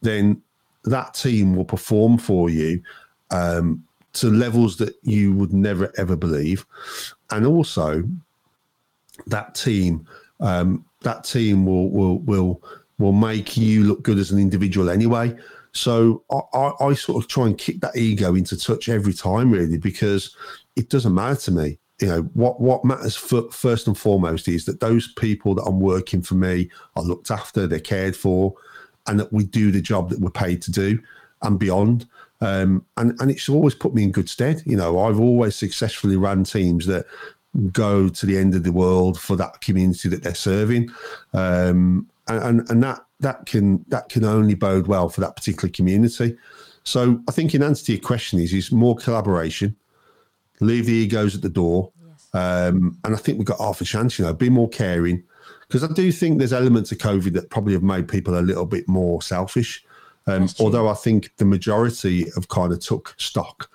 then 0.02 0.42
that 0.84 1.14
team 1.14 1.54
will 1.54 1.64
perform 1.64 2.18
for 2.18 2.50
you 2.50 2.82
um, 3.30 3.84
to 4.12 4.30
levels 4.30 4.76
that 4.78 4.94
you 5.02 5.32
would 5.32 5.52
never 5.52 5.92
ever 5.96 6.16
believe, 6.16 6.66
and 7.30 7.46
also 7.46 8.02
that 9.26 9.54
team 9.54 10.06
um, 10.40 10.84
that 11.02 11.24
team 11.24 11.66
will 11.66 11.90
will 11.90 12.18
will 12.20 12.62
will 12.98 13.12
make 13.12 13.56
you 13.56 13.84
look 13.84 14.02
good 14.02 14.18
as 14.18 14.30
an 14.30 14.38
individual 14.38 14.90
anyway. 14.90 15.34
So 15.72 16.24
I, 16.30 16.40
I, 16.52 16.86
I 16.88 16.94
sort 16.94 17.22
of 17.22 17.28
try 17.28 17.46
and 17.46 17.56
kick 17.56 17.80
that 17.80 17.96
ego 17.96 18.34
into 18.34 18.56
touch 18.56 18.88
every 18.88 19.12
time, 19.12 19.50
really, 19.50 19.78
because 19.78 20.36
it 20.76 20.88
doesn't 20.90 21.14
matter 21.14 21.40
to 21.42 21.52
me. 21.52 21.78
You 22.00 22.06
know 22.08 22.22
what? 22.34 22.60
What 22.60 22.84
matters 22.84 23.16
first 23.16 23.86
and 23.86 23.96
foremost 23.96 24.48
is 24.48 24.64
that 24.64 24.80
those 24.80 25.12
people 25.14 25.54
that 25.54 25.64
I'm 25.64 25.80
working 25.80 26.22
for 26.22 26.34
me 26.34 26.70
are 26.96 27.02
looked 27.02 27.30
after, 27.30 27.66
they're 27.66 27.78
cared 27.78 28.16
for, 28.16 28.54
and 29.06 29.20
that 29.20 29.32
we 29.32 29.44
do 29.44 29.70
the 29.70 29.82
job 29.82 30.10
that 30.10 30.20
we're 30.20 30.30
paid 30.30 30.62
to 30.62 30.70
do 30.70 30.98
and 31.42 31.58
beyond. 31.58 32.06
Um, 32.40 32.84
and 32.96 33.20
and 33.20 33.30
it's 33.30 33.48
always 33.48 33.74
put 33.74 33.94
me 33.94 34.02
in 34.02 34.12
good 34.12 34.28
stead. 34.28 34.62
You 34.64 34.76
know, 34.76 34.98
I've 35.00 35.20
always 35.20 35.56
successfully 35.56 36.16
run 36.16 36.44
teams 36.44 36.86
that 36.86 37.06
go 37.72 38.08
to 38.08 38.26
the 38.26 38.38
end 38.38 38.54
of 38.54 38.62
the 38.62 38.72
world 38.72 39.20
for 39.20 39.36
that 39.36 39.60
community 39.60 40.08
that 40.08 40.22
they're 40.22 40.34
serving, 40.34 40.90
um, 41.34 42.08
and, 42.28 42.42
and 42.42 42.70
and 42.70 42.82
that 42.82 43.04
that 43.20 43.46
can 43.46 43.84
that 43.88 44.08
can 44.08 44.24
only 44.24 44.54
bode 44.54 44.86
well 44.86 45.08
for 45.08 45.20
that 45.20 45.36
particular 45.36 45.70
community. 45.70 46.36
So 46.82 47.20
I 47.28 47.32
think 47.32 47.54
in 47.54 47.62
answer 47.62 47.84
to 47.86 47.92
your 47.92 48.00
question 48.00 48.38
is 48.40 48.54
is 48.54 48.72
more 48.72 48.96
collaboration, 48.96 49.76
leave 50.60 50.86
the 50.86 50.92
egos 50.92 51.34
at 51.34 51.42
the 51.42 51.50
door, 51.50 51.92
yes. 52.02 52.28
um, 52.32 52.96
and 53.04 53.14
I 53.14 53.18
think 53.18 53.36
we've 53.36 53.46
got 53.46 53.60
half 53.60 53.82
a 53.82 53.84
chance. 53.84 54.18
You 54.18 54.24
know, 54.24 54.32
be 54.32 54.48
more 54.48 54.68
caring 54.68 55.22
because 55.68 55.84
I 55.84 55.92
do 55.92 56.10
think 56.10 56.38
there's 56.38 56.52
elements 56.52 56.90
of 56.90 56.98
COVID 56.98 57.32
that 57.34 57.50
probably 57.50 57.74
have 57.74 57.82
made 57.82 58.08
people 58.08 58.38
a 58.38 58.40
little 58.40 58.66
bit 58.66 58.88
more 58.88 59.22
selfish. 59.22 59.84
Um, 60.30 60.48
although 60.58 60.88
I 60.88 60.94
think 60.94 61.30
the 61.36 61.44
majority 61.44 62.30
have 62.34 62.48
kind 62.48 62.72
of 62.72 62.80
took 62.80 63.14
stock. 63.18 63.70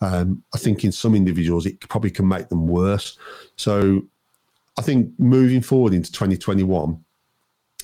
Um, 0.00 0.42
I 0.54 0.58
think 0.58 0.84
in 0.84 0.92
some 0.92 1.14
individuals 1.14 1.66
it 1.66 1.80
probably 1.88 2.10
can 2.10 2.26
make 2.26 2.48
them 2.48 2.68
worse. 2.68 3.18
So 3.56 4.02
I 4.78 4.82
think 4.82 5.12
moving 5.18 5.60
forward 5.60 5.92
into 5.92 6.12
2021, 6.12 7.04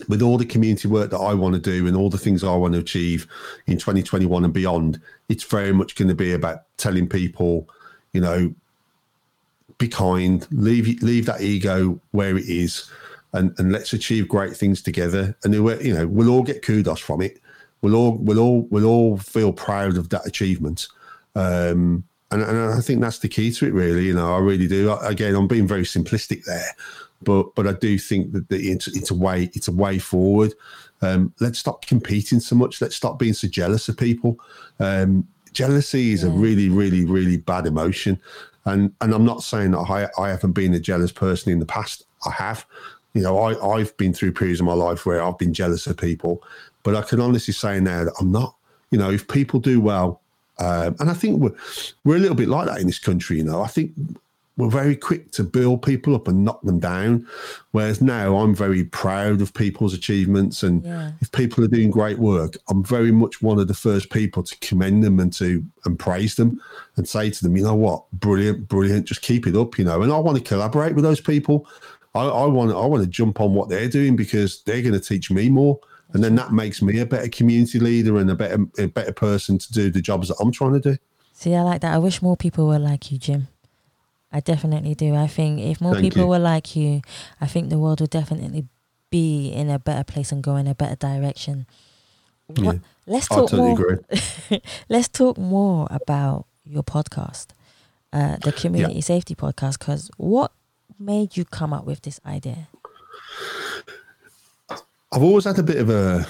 with 0.08 0.22
all 0.22 0.38
the 0.38 0.44
community 0.44 0.88
work 0.88 1.10
that 1.10 1.18
I 1.18 1.34
want 1.34 1.54
to 1.54 1.60
do 1.60 1.86
and 1.86 1.96
all 1.96 2.10
the 2.10 2.18
things 2.18 2.42
I 2.42 2.54
want 2.56 2.74
to 2.74 2.80
achieve 2.80 3.26
in 3.66 3.78
2021 3.78 4.44
and 4.44 4.52
beyond, 4.52 5.00
it's 5.28 5.44
very 5.44 5.72
much 5.72 5.94
going 5.94 6.08
to 6.08 6.14
be 6.14 6.32
about 6.32 6.62
telling 6.76 7.08
people, 7.08 7.68
you 8.12 8.20
know, 8.20 8.54
be 9.78 9.88
kind, 9.88 10.46
leave 10.50 11.02
leave 11.02 11.26
that 11.26 11.40
ego 11.40 12.00
where 12.12 12.36
it 12.36 12.46
is, 12.46 12.88
and 13.32 13.54
and 13.58 13.72
let's 13.72 13.92
achieve 13.92 14.28
great 14.28 14.56
things 14.56 14.82
together. 14.82 15.36
And 15.42 15.52
you 15.52 15.94
know, 15.94 16.06
we'll 16.06 16.30
all 16.30 16.42
get 16.42 16.62
kudos 16.62 17.00
from 17.00 17.20
it. 17.20 17.40
We'll 17.84 17.96
all 17.96 18.16
we'll 18.16 18.38
all 18.38 18.62
we'll 18.70 18.86
all 18.86 19.18
feel 19.18 19.52
proud 19.52 19.98
of 19.98 20.08
that 20.08 20.26
achievement. 20.26 20.88
Um, 21.34 22.04
and, 22.30 22.40
and 22.40 22.72
I 22.72 22.80
think 22.80 23.02
that's 23.02 23.18
the 23.18 23.28
key 23.28 23.52
to 23.52 23.66
it, 23.66 23.74
really. 23.74 24.06
You 24.06 24.14
know, 24.14 24.34
I 24.34 24.38
really 24.38 24.66
do. 24.66 24.90
Again, 25.02 25.34
I'm 25.34 25.46
being 25.46 25.68
very 25.68 25.82
simplistic 25.82 26.46
there, 26.46 26.74
but 27.22 27.54
but 27.54 27.66
I 27.66 27.72
do 27.72 27.98
think 27.98 28.32
that 28.32 28.48
the, 28.48 28.56
it's, 28.56 28.88
it's 28.88 29.10
a 29.10 29.14
way 29.14 29.50
it's 29.52 29.68
a 29.68 29.72
way 29.72 29.98
forward. 29.98 30.54
Um, 31.02 31.34
let's 31.40 31.58
stop 31.58 31.84
competing 31.84 32.40
so 32.40 32.56
much. 32.56 32.80
Let's 32.80 32.96
stop 32.96 33.18
being 33.18 33.34
so 33.34 33.48
jealous 33.48 33.86
of 33.90 33.98
people. 33.98 34.40
Um, 34.80 35.28
jealousy 35.52 36.12
is 36.12 36.22
yeah. 36.22 36.30
a 36.30 36.32
really 36.32 36.70
really 36.70 37.04
really 37.04 37.36
bad 37.36 37.66
emotion, 37.66 38.18
and 38.64 38.94
and 39.02 39.12
I'm 39.12 39.26
not 39.26 39.42
saying 39.42 39.72
that 39.72 39.80
I 39.80 40.08
I 40.18 40.30
haven't 40.30 40.52
been 40.52 40.72
a 40.72 40.80
jealous 40.80 41.12
person 41.12 41.52
in 41.52 41.58
the 41.58 41.66
past. 41.66 42.06
I 42.26 42.30
have. 42.30 42.64
You 43.12 43.22
know, 43.22 43.38
I 43.38 43.76
I've 43.76 43.94
been 43.98 44.14
through 44.14 44.32
periods 44.32 44.60
of 44.60 44.66
my 44.66 44.72
life 44.72 45.04
where 45.04 45.22
I've 45.22 45.38
been 45.38 45.52
jealous 45.52 45.86
of 45.86 45.98
people, 45.98 46.42
but 46.84 46.94
I 46.94 47.02
can 47.02 47.20
honestly 47.20 47.52
say 47.52 47.80
now 47.80 48.04
that 48.04 48.14
I'm 48.20 48.30
not. 48.30 48.54
You 48.90 48.98
know, 48.98 49.10
if 49.10 49.26
people 49.26 49.58
do 49.58 49.80
well, 49.80 50.20
um, 50.58 50.94
and 51.00 51.10
I 51.10 51.14
think 51.14 51.40
we're 51.40 51.56
we're 52.04 52.16
a 52.16 52.20
little 52.20 52.36
bit 52.36 52.48
like 52.48 52.68
that 52.68 52.80
in 52.80 52.86
this 52.86 53.00
country. 53.00 53.38
You 53.38 53.44
know, 53.44 53.60
I 53.60 53.66
think 53.66 53.92
we're 54.56 54.70
very 54.70 54.94
quick 54.94 55.32
to 55.32 55.42
build 55.42 55.82
people 55.82 56.14
up 56.14 56.28
and 56.28 56.44
knock 56.44 56.62
them 56.62 56.78
down. 56.78 57.26
Whereas 57.72 58.00
now 58.00 58.36
I'm 58.36 58.54
very 58.54 58.84
proud 58.84 59.40
of 59.40 59.52
people's 59.52 59.94
achievements. 59.94 60.62
And 60.62 60.84
yeah. 60.84 61.10
if 61.20 61.32
people 61.32 61.64
are 61.64 61.68
doing 61.68 61.90
great 61.90 62.18
work, 62.18 62.56
I'm 62.68 62.84
very 62.84 63.10
much 63.10 63.42
one 63.42 63.58
of 63.58 63.66
the 63.66 63.74
first 63.74 64.10
people 64.10 64.44
to 64.44 64.56
commend 64.58 65.02
them 65.02 65.18
and 65.18 65.32
to 65.34 65.64
and 65.84 65.98
praise 65.98 66.36
them 66.36 66.60
and 66.96 67.08
say 67.08 67.30
to 67.30 67.42
them, 67.42 67.56
you 67.56 67.64
know 67.64 67.74
what, 67.74 68.04
brilliant, 68.12 68.68
brilliant, 68.68 69.06
just 69.06 69.22
keep 69.22 69.46
it 69.48 69.56
up, 69.56 69.76
you 69.76 69.84
know. 69.84 70.02
And 70.02 70.12
I 70.12 70.18
want 70.18 70.38
to 70.38 70.44
collaborate 70.44 70.94
with 70.94 71.04
those 71.04 71.20
people. 71.20 71.66
I, 72.14 72.24
I 72.26 72.46
want 72.46 72.70
I 72.70 72.86
want 72.86 73.02
to 73.02 73.10
jump 73.10 73.40
on 73.40 73.54
what 73.54 73.68
they're 73.68 73.88
doing 73.88 74.14
because 74.14 74.62
they're 74.62 74.82
going 74.82 74.94
to 74.94 75.00
teach 75.00 75.32
me 75.32 75.48
more. 75.48 75.80
And 76.14 76.22
then 76.22 76.36
that 76.36 76.52
makes 76.52 76.80
me 76.80 77.00
a 77.00 77.06
better 77.06 77.28
community 77.28 77.80
leader 77.80 78.18
and 78.18 78.30
a 78.30 78.34
better 78.34 78.64
a 78.78 78.86
better 78.86 79.12
person 79.12 79.58
to 79.58 79.72
do 79.72 79.90
the 79.90 80.00
jobs 80.00 80.28
that 80.28 80.36
I'm 80.40 80.52
trying 80.52 80.80
to 80.80 80.80
do. 80.80 80.96
See, 81.32 81.54
I 81.54 81.62
like 81.62 81.80
that. 81.80 81.92
I 81.92 81.98
wish 81.98 82.22
more 82.22 82.36
people 82.36 82.68
were 82.68 82.78
like 82.78 83.10
you, 83.10 83.18
Jim. 83.18 83.48
I 84.32 84.40
definitely 84.40 84.94
do. 84.94 85.14
I 85.14 85.26
think 85.26 85.60
if 85.60 85.80
more 85.80 85.94
Thank 85.94 86.04
people 86.04 86.22
you. 86.22 86.28
were 86.28 86.38
like 86.38 86.74
you, 86.74 87.02
I 87.40 87.46
think 87.46 87.68
the 87.68 87.78
world 87.78 88.00
would 88.00 88.10
definitely 88.10 88.66
be 89.10 89.48
in 89.48 89.70
a 89.70 89.78
better 89.78 90.04
place 90.04 90.32
and 90.32 90.42
go 90.42 90.56
in 90.56 90.66
a 90.66 90.74
better 90.74 90.96
direction. 90.96 91.66
What, 92.46 92.74
yeah, 92.74 92.80
let's 93.06 93.28
talk 93.28 93.50
totally 93.50 93.74
more. 93.74 94.00
let's 94.88 95.08
talk 95.08 95.38
more 95.38 95.86
about 95.90 96.46
your 96.64 96.82
podcast, 96.82 97.48
uh, 98.12 98.36
the 98.38 98.52
Community 98.52 98.94
yeah. 98.94 99.00
Safety 99.00 99.34
Podcast. 99.34 99.78
Because 99.78 100.10
what 100.16 100.52
made 100.98 101.36
you 101.36 101.44
come 101.44 101.72
up 101.72 101.84
with 101.84 102.02
this 102.02 102.20
idea? 102.26 102.68
I've 105.14 105.22
always 105.22 105.44
had 105.44 105.60
a 105.60 105.62
bit 105.62 105.76
of 105.76 105.90
a 105.90 106.26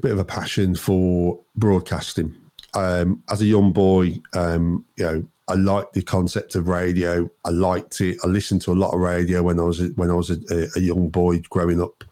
bit 0.00 0.10
of 0.10 0.18
a 0.18 0.24
passion 0.24 0.74
for 0.74 1.38
broadcasting. 1.54 2.34
Um, 2.74 3.22
as 3.28 3.42
a 3.42 3.44
young 3.44 3.72
boy, 3.72 4.18
um, 4.32 4.86
you 4.96 5.04
know, 5.04 5.24
I 5.48 5.54
liked 5.54 5.92
the 5.92 6.02
concept 6.02 6.54
of 6.54 6.66
radio. 6.66 7.28
I 7.44 7.50
liked 7.50 8.00
it. 8.00 8.16
I 8.24 8.28
listened 8.28 8.62
to 8.62 8.72
a 8.72 8.74
lot 8.74 8.94
of 8.94 9.00
radio 9.00 9.42
when 9.42 9.60
I 9.60 9.64
was 9.64 9.82
when 9.96 10.10
I 10.10 10.14
was 10.14 10.30
a, 10.30 10.68
a 10.74 10.80
young 10.80 11.10
boy 11.10 11.40
growing 11.50 11.82
up. 11.82 12.04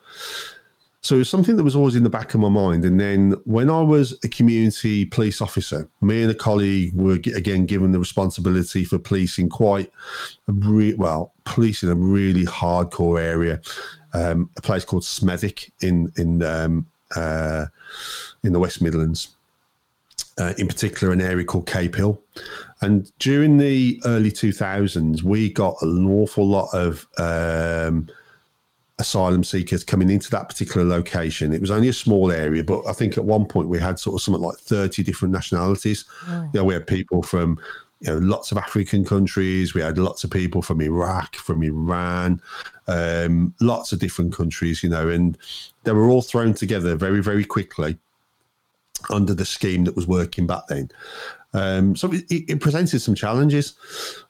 So 1.02 1.14
it 1.14 1.20
was 1.20 1.30
something 1.30 1.56
that 1.56 1.64
was 1.64 1.74
always 1.74 1.96
in 1.96 2.02
the 2.02 2.10
back 2.10 2.34
of 2.34 2.40
my 2.40 2.50
mind. 2.50 2.84
And 2.84 3.00
then 3.00 3.32
when 3.44 3.70
I 3.70 3.80
was 3.80 4.18
a 4.22 4.28
community 4.28 5.06
police 5.06 5.40
officer, 5.40 5.88
me 6.02 6.20
and 6.20 6.30
a 6.30 6.34
colleague 6.34 6.92
were 6.92 7.14
again 7.14 7.64
given 7.64 7.92
the 7.92 7.98
responsibility 7.98 8.84
for 8.84 8.98
policing 8.98 9.48
quite 9.48 9.90
a 10.46 10.52
re- 10.52 10.94
well, 10.94 11.32
policing 11.44 11.88
a 11.88 11.94
really 11.94 12.44
hardcore 12.44 13.18
area, 13.18 13.62
um, 14.12 14.50
a 14.56 14.60
place 14.60 14.84
called 14.84 15.02
Smethwick 15.02 15.70
in 15.80 16.12
in 16.16 16.42
um, 16.42 16.86
uh, 17.16 17.66
in 18.42 18.52
the 18.52 18.60
West 18.60 18.82
Midlands 18.82 19.36
uh, 20.40 20.54
in 20.56 20.66
particular 20.66 21.12
an 21.12 21.20
area 21.20 21.44
called 21.44 21.66
Cape 21.66 21.94
Hill. 21.94 22.20
And 22.80 23.10
during 23.18 23.58
the 23.58 24.00
early 24.06 24.32
2000s, 24.32 25.22
we 25.22 25.52
got 25.52 25.76
an 25.82 26.06
awful 26.06 26.46
lot 26.46 26.72
of 26.72 27.06
um, 27.18 28.08
asylum 28.98 29.44
seekers 29.44 29.84
coming 29.84 30.08
into 30.10 30.30
that 30.30 30.48
particular 30.48 30.86
location. 30.86 31.52
It 31.52 31.60
was 31.60 31.70
only 31.70 31.88
a 31.88 31.92
small 31.92 32.32
area, 32.32 32.64
but 32.64 32.86
I 32.86 32.92
think 32.92 33.18
at 33.18 33.24
one 33.24 33.44
point 33.44 33.68
we 33.68 33.78
had 33.78 33.98
sort 33.98 34.14
of 34.14 34.22
something 34.22 34.42
like 34.42 34.56
30 34.56 35.02
different 35.02 35.32
nationalities. 35.32 36.06
Oh. 36.28 36.42
You 36.54 36.60
know, 36.60 36.64
we 36.64 36.74
had 36.74 36.86
people 36.86 37.22
from 37.22 37.58
you 38.00 38.10
know 38.10 38.18
lots 38.18 38.52
of 38.52 38.58
African 38.58 39.04
countries. 39.04 39.74
We 39.74 39.80
had 39.80 39.98
lots 39.98 40.24
of 40.24 40.30
people 40.30 40.62
from 40.62 40.80
Iraq, 40.80 41.36
from 41.36 41.62
Iran, 41.62 42.40
um, 42.86 43.54
lots 43.60 43.92
of 43.92 43.98
different 43.98 44.34
countries. 44.34 44.82
You 44.82 44.88
know, 44.88 45.08
and 45.08 45.36
they 45.84 45.92
were 45.92 46.08
all 46.08 46.22
thrown 46.22 46.54
together 46.54 46.96
very, 46.96 47.22
very 47.22 47.44
quickly 47.44 47.98
under 49.08 49.34
the 49.34 49.46
scheme 49.46 49.84
that 49.84 49.96
was 49.96 50.06
working 50.06 50.46
back 50.46 50.66
then. 50.68 50.90
Um, 51.52 51.96
so 51.96 52.12
it, 52.12 52.24
it, 52.30 52.60
presented 52.60 53.00
some 53.00 53.14
challenges. 53.14 53.74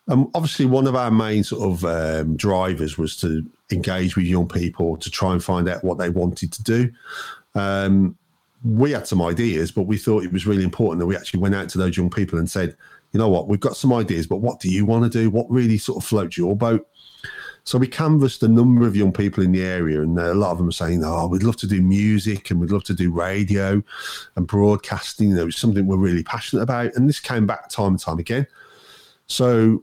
Um, 0.09 0.31
obviously, 0.35 0.65
one 0.65 0.87
of 0.87 0.97
our 0.97 1.11
main 1.11 1.45
sort 1.45 1.71
of 1.71 1.85
um, 1.85 2.37
drivers 2.37 2.97
was 2.97 3.17
to 3.19 3.45
engage 3.71 4.17
with 4.17 4.25
young 4.25 4.49
people 4.49 4.97
to 4.97 5.11
try 5.11 5.33
and 5.33 5.45
find 5.45 5.69
out 5.69 5.85
what 5.85 5.99
they 5.99 6.09
wanted 6.09 6.53
to 6.53 6.63
do. 6.63 6.91
Um, 7.55 8.17
we 8.65 8.93
had 8.93 9.07
some 9.07 9.21
ideas, 9.23 9.71
but 9.71 9.83
we 9.83 9.99
thought 9.99 10.25
it 10.25 10.33
was 10.33 10.47
really 10.47 10.65
important 10.65 11.01
that 11.01 11.07
we 11.07 11.17
actually 11.17 11.41
went 11.41 11.55
out 11.55 11.69
to 11.71 11.79
those 11.79 11.97
young 11.97 12.11
people 12.11 12.39
and 12.39 12.51
said, 12.51 12.77
you 13.13 13.19
know 13.19 13.29
what, 13.29 13.49
we've 13.49 13.61
got 13.61 13.77
some 13.77 13.93
ideas, 13.93 14.27
but 14.27 14.37
what 14.37 14.61
do 14.61 14.69
you 14.71 14.85
want 14.85 15.05
to 15.05 15.11
do? 15.11 15.31
What 15.31 15.51
really 15.51 15.79
sort 15.79 16.03
of 16.03 16.09
floats 16.09 16.37
your 16.37 16.57
boat? 16.57 16.87
So 17.65 17.79
we 17.79 17.87
canvassed 17.87 18.43
a 18.43 18.49
number 18.49 18.87
of 18.87 18.97
young 18.97 19.13
people 19.13 19.45
in 19.45 19.53
the 19.53 19.63
area, 19.63 20.01
and 20.01 20.19
a 20.19 20.35
lot 20.35 20.51
of 20.51 20.59
them 20.59 20.67
were 20.67 20.73
saying, 20.73 21.05
"Oh, 21.05 21.27
we'd 21.27 21.43
love 21.43 21.59
to 21.59 21.67
do 21.67 21.83
music 21.83 22.51
and 22.51 22.61
we'd 22.61 22.71
love 22.71 22.85
to 22.85 22.95
do 22.95 23.13
radio 23.13 23.83
and 24.37 24.47
broadcasting. 24.47 25.31
You 25.31 25.37
know, 25.37 25.47
it's 25.47 25.59
something 25.59 25.87
we're 25.87 25.97
really 25.97 26.23
passionate 26.23 26.63
about." 26.63 26.95
And 26.95 27.09
this 27.09 27.21
came 27.21 27.47
back 27.47 27.69
time 27.69 27.89
and 27.89 28.01
time 28.01 28.19
again. 28.19 28.47
So 29.27 29.83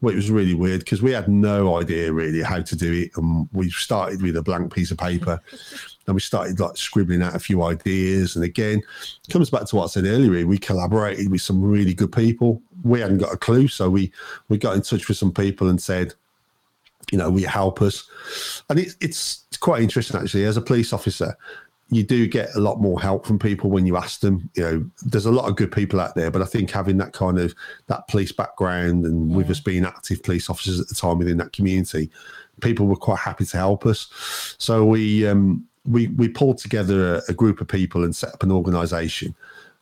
well, 0.00 0.12
it 0.12 0.16
was 0.16 0.30
really 0.30 0.54
weird 0.54 0.80
because 0.80 1.02
we 1.02 1.12
had 1.12 1.28
no 1.28 1.76
idea 1.76 2.12
really 2.12 2.42
how 2.42 2.60
to 2.60 2.76
do 2.76 2.92
it, 2.92 3.10
and 3.16 3.48
we 3.52 3.70
started 3.70 4.22
with 4.22 4.36
a 4.36 4.42
blank 4.42 4.72
piece 4.72 4.90
of 4.90 4.98
paper. 4.98 5.40
And 6.08 6.14
we 6.14 6.20
started 6.22 6.58
like 6.58 6.76
scribbling 6.76 7.22
out 7.22 7.36
a 7.36 7.38
few 7.38 7.62
ideas. 7.62 8.34
And 8.34 8.42
again, 8.44 8.82
comes 9.28 9.50
back 9.50 9.66
to 9.66 9.76
what 9.76 9.84
I 9.84 9.86
said 9.88 10.06
earlier. 10.06 10.46
We 10.46 10.56
collaborated 10.56 11.30
with 11.30 11.42
some 11.42 11.62
really 11.62 11.92
good 11.92 12.10
people. 12.10 12.62
We 12.82 13.00
hadn't 13.00 13.18
got 13.18 13.34
a 13.34 13.36
clue, 13.36 13.68
so 13.68 13.90
we 13.90 14.10
we 14.48 14.56
got 14.56 14.74
in 14.74 14.82
touch 14.82 15.06
with 15.06 15.18
some 15.18 15.32
people 15.32 15.68
and 15.68 15.80
said, 15.80 16.14
you 17.12 17.18
know, 17.18 17.30
will 17.30 17.40
you 17.40 17.46
help 17.46 17.82
us? 17.82 18.08
And 18.70 18.78
it's 18.78 18.96
it's 19.02 19.44
quite 19.60 19.82
interesting 19.82 20.18
actually. 20.18 20.46
As 20.46 20.56
a 20.56 20.62
police 20.62 20.94
officer, 20.94 21.36
you 21.90 22.02
do 22.02 22.26
get 22.26 22.54
a 22.54 22.60
lot 22.60 22.80
more 22.80 22.98
help 22.98 23.26
from 23.26 23.38
people 23.38 23.68
when 23.68 23.84
you 23.84 23.98
ask 23.98 24.20
them. 24.20 24.48
You 24.54 24.62
know, 24.62 24.90
there's 25.02 25.26
a 25.26 25.30
lot 25.30 25.46
of 25.46 25.56
good 25.56 25.70
people 25.70 26.00
out 26.00 26.14
there, 26.14 26.30
but 26.30 26.40
I 26.40 26.46
think 26.46 26.70
having 26.70 26.96
that 26.98 27.12
kind 27.12 27.38
of 27.38 27.54
that 27.88 28.08
police 28.08 28.32
background 28.32 29.04
and 29.04 29.30
yeah. 29.30 29.36
with 29.36 29.50
us 29.50 29.60
being 29.60 29.84
active 29.84 30.22
police 30.22 30.48
officers 30.48 30.80
at 30.80 30.88
the 30.88 30.94
time 30.94 31.18
within 31.18 31.36
that 31.36 31.52
community, 31.52 32.10
people 32.62 32.86
were 32.86 32.96
quite 32.96 33.18
happy 33.18 33.44
to 33.44 33.56
help 33.58 33.84
us. 33.84 34.08
So 34.58 34.86
we 34.86 35.26
um, 35.26 35.66
we 35.88 36.08
we 36.08 36.28
pulled 36.28 36.58
together 36.58 37.16
a, 37.16 37.22
a 37.28 37.32
group 37.32 37.60
of 37.60 37.68
people 37.68 38.04
and 38.04 38.14
set 38.14 38.34
up 38.34 38.42
an 38.42 38.52
organisation. 38.52 39.34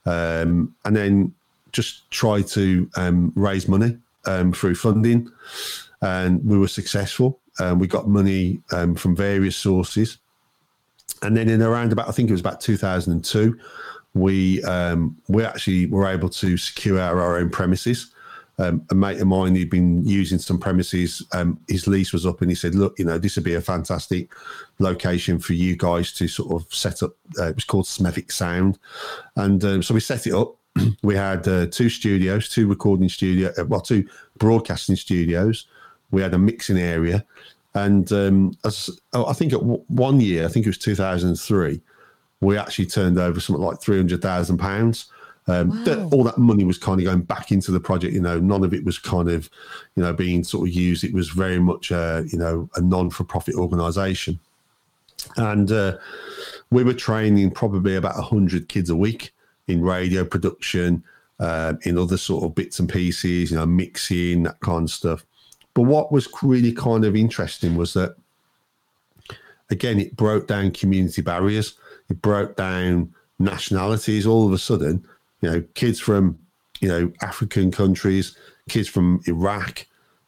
um, 0.07 0.75
and 0.85 0.97
then 0.97 1.35
just 1.73 2.11
try 2.11 2.41
to 2.41 2.89
um, 2.97 3.33
raise 3.35 3.69
money 3.69 3.99
um, 4.25 4.53
through 4.53 4.77
funding, 4.77 5.31
and 6.01 6.45
we 6.45 6.57
were 6.57 6.69
successful. 6.69 7.39
Um, 7.59 7.79
we 7.79 7.87
got 7.87 8.09
money 8.09 8.61
um, 8.73 8.95
from 8.95 9.15
various 9.15 9.57
sources, 9.57 10.19
and 11.23 11.37
then 11.37 11.49
in 11.49 11.63
around 11.63 11.93
about 11.93 12.09
I 12.09 12.13
think 12.13 12.29
it 12.29 12.33
was 12.33 12.41
about 12.41 12.61
2002, 12.61 13.59
we 14.15 14.63
um, 14.65 15.17
we 15.29 15.45
actually 15.45 15.87
were 15.87 16.07
able 16.07 16.29
to 16.31 16.57
secure 16.57 17.01
our, 17.01 17.21
our 17.21 17.39
own 17.39 17.51
premises. 17.51 18.13
Um, 18.59 18.87
a 18.91 18.95
mate 18.95 19.21
of 19.21 19.27
mine 19.27 19.55
who'd 19.55 19.69
been 19.69 20.03
using 20.07 20.39
some 20.39 20.59
premises, 20.59 21.23
um, 21.33 21.61
his 21.69 21.87
lease 21.87 22.13
was 22.15 22.25
up, 22.25 22.41
and 22.41 22.51
he 22.51 22.55
said, 22.55 22.75
"Look, 22.75 22.99
you 22.99 23.05
know, 23.05 23.19
this 23.19 23.37
would 23.37 23.45
be 23.45 23.55
a 23.55 23.61
fantastic 23.61 24.33
location 24.79 25.39
for 25.39 25.53
you 25.53 25.77
guys 25.77 26.13
to 26.15 26.27
sort 26.27 26.53
of 26.53 26.73
set 26.73 27.03
up." 27.03 27.15
Uh, 27.39 27.49
it 27.49 27.55
was 27.55 27.65
called 27.65 27.85
Smethwick 27.85 28.33
Sound, 28.33 28.79
and 29.37 29.63
um, 29.65 29.83
so 29.83 29.93
we 29.93 30.01
set 30.01 30.27
it 30.27 30.33
up. 30.33 30.57
we 31.03 31.15
had 31.15 31.47
uh, 31.47 31.67
two 31.67 31.91
studios, 31.91 32.49
two 32.49 32.67
recording 32.67 33.11
studio, 33.11 33.53
uh, 33.59 33.65
well, 33.67 33.81
two 33.81 34.09
broadcasting 34.39 34.97
studios. 34.97 35.67
We 36.11 36.23
had 36.23 36.33
a 36.33 36.39
mixing 36.39 36.79
area, 36.79 37.27
and 37.75 38.11
um, 38.11 38.57
as, 38.65 38.89
oh, 39.13 39.27
I 39.27 39.35
think 39.35 39.53
at 39.53 39.61
w- 39.61 39.85
one 39.89 40.19
year, 40.19 40.47
I 40.47 40.49
think 40.49 40.65
it 40.65 40.71
was 40.71 40.79
2003, 40.79 41.79
we 42.41 42.57
actually 42.57 42.87
turned 42.87 43.19
over 43.19 43.39
something 43.39 43.63
like 43.63 43.83
300,000 43.83 44.57
pounds. 44.57 45.13
Um, 45.49 45.69
Wow. 45.71 45.85
that, 45.85 45.99
all 46.13 46.25
that 46.25 46.39
money 46.39 46.65
was 46.65 46.77
kind 46.79 46.99
of 47.01 47.05
going 47.05 47.23
back 47.23 47.53
into 47.53 47.71
the 47.71 47.79
project. 47.79 48.15
You 48.15 48.21
know, 48.21 48.41
none 48.41 48.65
of 48.65 48.75
it 48.75 48.85
was 48.85 48.99
kind 48.99 49.29
of, 49.29 49.49
you 49.95 50.03
know, 50.03 50.13
being 50.13 50.43
sort 50.43 50.69
of 50.69 50.75
used. 50.75 51.05
It 51.05 51.15
was 51.15 51.29
very 51.29 51.61
much, 51.61 51.93
a, 51.93 52.25
you 52.33 52.39
know, 52.39 52.69
a 52.75 52.81
non-for-profit 52.81 53.55
organisation, 53.55 54.41
and 55.37 55.71
uh, 55.71 55.99
we 56.71 56.83
were 56.83 56.95
training 56.95 57.53
probably 57.53 57.95
about 57.95 58.17
hundred 58.17 58.69
kids 58.69 58.91
a 58.91 58.97
week 58.97 59.33
in 59.69 59.83
radio 59.83 60.25
production, 60.25 61.03
uh, 61.39 61.75
in 61.83 61.97
other 61.97 62.17
sort 62.17 62.45
of 62.45 62.55
bits 62.55 62.81
and 62.81 62.89
pieces, 62.89 63.51
you 63.51 63.57
know, 63.57 63.67
mixing 63.67 64.43
that 64.45 64.59
kind 64.61 64.85
of 64.85 64.91
stuff. 64.91 65.25
But 65.75 65.83
what 65.83 66.11
was 66.11 66.29
really 66.43 66.73
kind 66.73 67.05
of 67.05 67.15
interesting 67.15 67.77
was 67.77 67.93
that, 67.95 68.17
again, 69.71 70.01
it 70.01 70.17
broke 70.17 70.47
down 70.47 70.71
community 70.71 71.23
barriers. 71.23 71.75
It 72.09 72.23
broke 72.23 72.57
down 72.57 73.13
nationalities. 73.39 74.27
All 74.27 74.47
of 74.47 74.53
a 74.53 74.59
sudden, 74.59 75.07
you 75.41 75.51
know, 75.51 75.63
kids 75.75 76.01
from, 76.01 76.39
you 76.81 76.89
know, 76.89 77.13
African 77.23 77.71
countries, 77.71 78.37
kids 78.69 78.89
from 78.89 79.21
Iraq, 79.27 79.87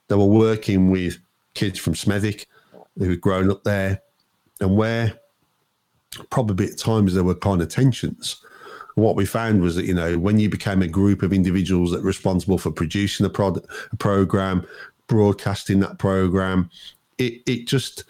they 0.09 0.15
were 0.15 0.25
working 0.25 0.91
with 0.91 1.19
kids 1.55 1.79
from 1.79 1.95
Smethwick 1.95 2.47
who 2.99 3.11
had 3.11 3.21
grown 3.21 3.51
up 3.51 3.65
there, 3.65 4.03
and 4.61 4.77
where 4.77 5.19
probably 6.31 6.67
at 6.67 6.79
times 6.79 7.15
there 7.15 7.25
were 7.25 7.35
kind 7.35 7.63
of 7.63 7.69
tensions. 7.69 8.43
What 8.95 9.15
we 9.15 9.27
found 9.27 9.63
was 9.63 9.77
that 9.77 9.85
you 9.85 9.95
know 9.95 10.19
when 10.19 10.39
you 10.39 10.49
became 10.49 10.83
a 10.83 10.89
group 10.89 11.23
of 11.23 11.33
individuals 11.33 11.93
that 11.93 12.01
were 12.01 12.09
responsible 12.09 12.59
for 12.59 12.71
producing 12.71 13.25
a, 13.27 13.31
prod- 13.31 13.65
a 13.93 13.97
program, 13.97 14.67
broadcasting 15.07 15.81
that 15.81 15.99
program, 15.99 16.71
it 17.19 17.43
it 17.47 17.67
just 17.67 18.05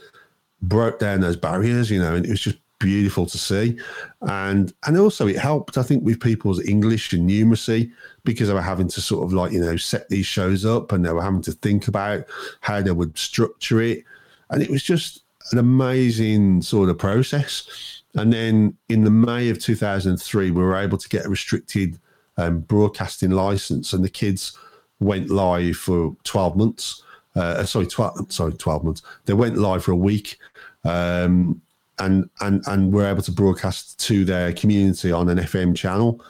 broke 0.63 0.99
down 0.99 1.21
those 1.21 1.37
barriers, 1.37 1.91
you 1.91 2.01
know, 2.01 2.15
and 2.15 2.25
it 2.25 2.31
was 2.31 2.41
just 2.41 2.59
beautiful 2.79 3.27
to 3.27 3.39
see. 3.39 3.79
And 4.23 4.73
and 4.87 4.99
also 4.99 5.27
it 5.27 5.37
helped, 5.37 5.79
I 5.79 5.83
think, 5.83 6.05
with 6.05 6.21
people's 6.21 6.65
English 6.65 7.13
and 7.13 7.29
numeracy 7.29 7.91
because 8.25 8.49
they 8.49 8.55
were 8.55 8.61
having 8.61 8.89
to 8.89 9.01
sort 9.01 9.25
of 9.25 9.33
like, 9.33 9.53
you 9.53 9.61
know, 9.61 9.77
set 9.77 10.09
these 10.09 10.27
shows 10.27 10.65
up 10.65 10.93
and 10.93 11.05
they 11.05 11.13
were 11.13 11.23
having 11.23 11.43
to 11.43 11.53
think 11.53 11.89
about 11.89 12.25
how 12.61 12.81
they 12.81 12.93
would 12.93 13.17
structure 13.17 13.81
it. 13.81 14.05
And 14.51 14.63
it 14.63 14.71
was 14.71 14.83
just 14.83 15.23
an 15.53 15.59
amazing 15.59 16.63
sort 16.63 16.89
of 16.89 16.99
process. 16.99 18.03
And 18.15 18.33
then 18.33 18.77
in 18.89 19.05
the 19.05 19.11
May 19.11 19.49
of 19.51 19.59
2003, 19.59 20.51
we 20.51 20.63
were 20.63 20.77
able 20.77 20.99
to 20.99 21.09
get 21.09 21.27
a 21.27 21.29
restricted 21.29 21.99
um, 22.37 22.61
broadcasting 22.61 23.31
license, 23.31 23.93
and 23.93 24.05
the 24.05 24.09
kids 24.09 24.57
went 25.01 25.31
live 25.31 25.77
for 25.77 26.17
12 26.25 26.57
months. 26.57 27.03
Uh, 27.37 27.65
sorry, 27.65 27.87
12, 27.87 28.33
sorry, 28.33 28.53
12 28.53 28.85
months. 28.85 29.03
They 29.27 29.35
went 29.35 29.59
live 29.59 29.85
for 29.85 29.93
a 29.93 29.97
week. 29.97 30.39
Um, 30.85 31.61
and 31.99 32.29
and 32.41 32.63
and 32.67 32.93
were 32.93 33.07
able 33.07 33.23
to 33.23 33.33
broadcast 33.33 33.99
to 34.07 34.25
their 34.25 34.53
community 34.53 35.13
on 35.13 35.29
an 35.29 35.39
FM 35.39 35.75
channel 35.77 36.25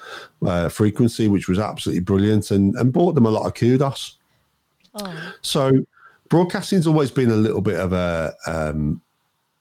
uh, 0.46 0.68
frequency, 0.68 1.28
which 1.28 1.48
was 1.48 1.58
absolutely 1.58 2.02
brilliant, 2.02 2.50
and 2.50 2.74
and 2.76 2.92
brought 2.92 3.14
them 3.14 3.26
a 3.26 3.30
lot 3.30 3.46
of 3.46 3.54
kudos. 3.54 4.16
Oh, 4.94 5.34
So 5.42 5.84
broadcasting's 6.28 6.86
always 6.86 7.10
been 7.10 7.30
a 7.30 7.36
little 7.36 7.60
bit 7.60 7.78
of 7.78 7.92
a 7.92 8.34
um, 8.46 9.00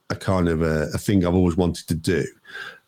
a 0.10 0.16
kind 0.16 0.48
of 0.48 0.62
a, 0.62 0.90
a 0.94 0.98
thing 0.98 1.26
I've 1.26 1.36
always 1.36 1.58
wanted 1.58 1.88
to 1.88 1.96
do, 1.96 2.26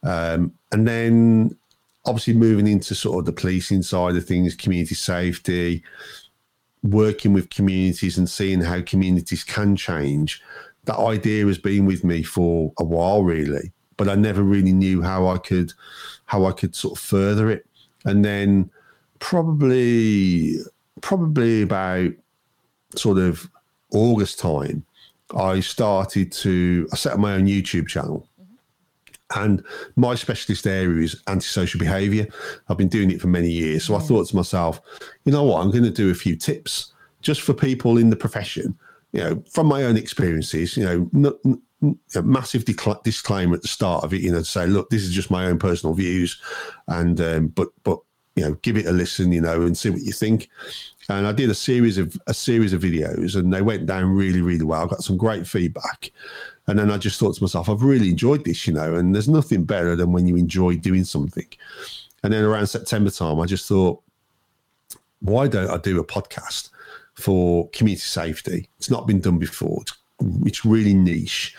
um, 0.03 0.53
and 0.71 0.87
then 0.87 1.57
obviously 2.05 2.33
moving 2.33 2.67
into 2.67 2.95
sort 2.95 3.19
of 3.19 3.25
the 3.25 3.33
policing 3.33 3.83
side 3.83 4.15
of 4.15 4.25
things, 4.25 4.55
community 4.55 4.95
safety, 4.95 5.83
working 6.83 7.33
with 7.33 7.49
communities 7.49 8.17
and 8.17 8.29
seeing 8.29 8.61
how 8.61 8.81
communities 8.81 9.43
can 9.43 9.75
change. 9.75 10.41
That 10.89 10.97
idea 10.97 11.45
has 11.45 11.59
been 11.59 11.85
with 11.85 12.03
me 12.03 12.23
for 12.23 12.73
a 12.79 12.83
while, 12.83 13.21
really, 13.21 13.71
but 13.95 14.09
I 14.09 14.15
never 14.15 14.41
really 14.41 14.73
knew 14.73 15.03
how 15.03 15.27
I 15.27 15.37
could 15.37 15.71
how 16.25 16.45
I 16.45 16.51
could 16.51 16.73
sort 16.73 16.97
of 16.97 17.03
further 17.03 17.51
it. 17.51 17.63
And 18.05 18.25
then 18.25 18.71
probably 19.19 20.55
probably 21.01 21.61
about 21.61 22.09
sort 22.95 23.19
of 23.19 23.47
August 23.91 24.39
time, 24.39 24.83
I 25.37 25.59
started 25.59 26.31
to 26.43 26.87
I 26.91 26.95
set 26.95 27.13
up 27.13 27.19
my 27.19 27.35
own 27.35 27.45
YouTube 27.45 27.87
channel. 27.87 28.27
And 29.35 29.63
my 29.95 30.15
specialist 30.15 30.65
area 30.65 31.03
is 31.03 31.21
antisocial 31.27 31.79
behavior. 31.79 32.25
I've 32.67 32.77
been 32.77 32.87
doing 32.87 33.11
it 33.11 33.21
for 33.21 33.27
many 33.27 33.51
years. 33.51 33.83
So 33.83 33.95
I 33.95 33.99
thought 33.99 34.27
to 34.29 34.35
myself, 34.35 34.81
you 35.25 35.31
know 35.31 35.43
what, 35.43 35.61
I'm 35.61 35.69
going 35.69 35.83
to 35.83 35.91
do 35.91 36.09
a 36.09 36.15
few 36.15 36.35
tips 36.35 36.93
just 37.21 37.41
for 37.41 37.53
people 37.53 37.99
in 37.99 38.09
the 38.09 38.15
profession, 38.15 38.75
you 39.11 39.21
know, 39.21 39.43
from 39.51 39.67
my 39.67 39.83
own 39.83 39.97
experiences, 39.97 40.77
you 40.77 41.09
know, 41.21 41.49
a 42.15 42.21
massive 42.21 42.65
decl- 42.65 43.03
disclaimer 43.03 43.55
at 43.55 43.61
the 43.61 43.67
start 43.67 44.03
of 44.03 44.13
it, 44.13 44.21
you 44.21 44.31
know, 44.31 44.39
to 44.39 44.45
say, 44.45 44.67
look, 44.67 44.89
this 44.89 45.03
is 45.03 45.11
just 45.11 45.31
my 45.31 45.45
own 45.45 45.57
personal 45.57 45.93
views. 45.93 46.39
And, 46.87 47.19
um, 47.21 47.47
but, 47.47 47.69
but, 47.83 47.99
you 48.35 48.43
know, 48.43 48.53
give 48.61 48.77
it 48.77 48.85
a 48.85 48.91
listen, 48.91 49.31
you 49.31 49.41
know, 49.41 49.61
and 49.63 49.77
see 49.77 49.89
what 49.89 50.01
you 50.01 50.11
think. 50.11 50.49
And 51.09 51.25
I 51.25 51.31
did 51.31 51.49
a 51.49 51.55
series 51.55 51.97
of 51.97 52.15
a 52.27 52.33
series 52.33 52.71
of 52.71 52.83
videos, 52.83 53.35
and 53.35 53.51
they 53.51 53.63
went 53.63 53.87
down 53.87 54.15
really, 54.15 54.41
really 54.41 54.63
well. 54.63 54.83
I 54.83 54.87
got 54.87 55.03
some 55.03 55.17
great 55.17 55.47
feedback, 55.47 56.11
and 56.67 56.77
then 56.77 56.91
I 56.91 56.97
just 56.99 57.19
thought 57.19 57.35
to 57.35 57.43
myself, 57.43 57.67
I've 57.67 57.81
really 57.81 58.09
enjoyed 58.09 58.45
this, 58.45 58.67
you 58.67 58.73
know. 58.73 58.93
And 58.93 59.15
there's 59.15 59.27
nothing 59.27 59.63
better 59.63 59.95
than 59.95 60.11
when 60.11 60.27
you 60.27 60.35
enjoy 60.35 60.77
doing 60.77 61.03
something. 61.03 61.47
And 62.23 62.31
then 62.31 62.43
around 62.43 62.67
September 62.67 63.09
time, 63.09 63.39
I 63.39 63.45
just 63.47 63.67
thought, 63.67 64.03
why 65.21 65.47
don't 65.47 65.71
I 65.71 65.77
do 65.77 65.99
a 65.99 66.05
podcast 66.05 66.69
for 67.19 67.69
community 67.69 68.01
safety? 68.01 68.69
It's 68.77 68.89
not 68.89 69.07
been 69.07 69.19
done 69.19 69.37
before. 69.37 69.81
It's, 69.81 69.93
it's 70.45 70.65
really 70.65 70.93
niche, 70.93 71.55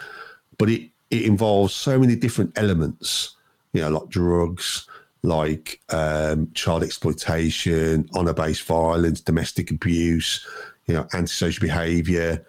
but 0.59 0.69
it 0.69 0.91
it 1.11 1.23
involves 1.23 1.75
so 1.75 1.99
many 1.99 2.15
different 2.15 2.57
elements, 2.57 3.37
you 3.73 3.81
know, 3.81 3.91
like 3.91 4.09
drugs, 4.09 4.89
like 5.23 5.81
um, 5.91 6.51
child 6.55 6.83
exploitation, 6.85 8.09
honor-based 8.15 8.63
violence, 8.63 9.21
domestic 9.21 9.71
abuse, 9.71 10.47
you 10.87 10.95
know, 10.95 11.07
antisocial 11.13 11.61
behaviour. 11.61 12.45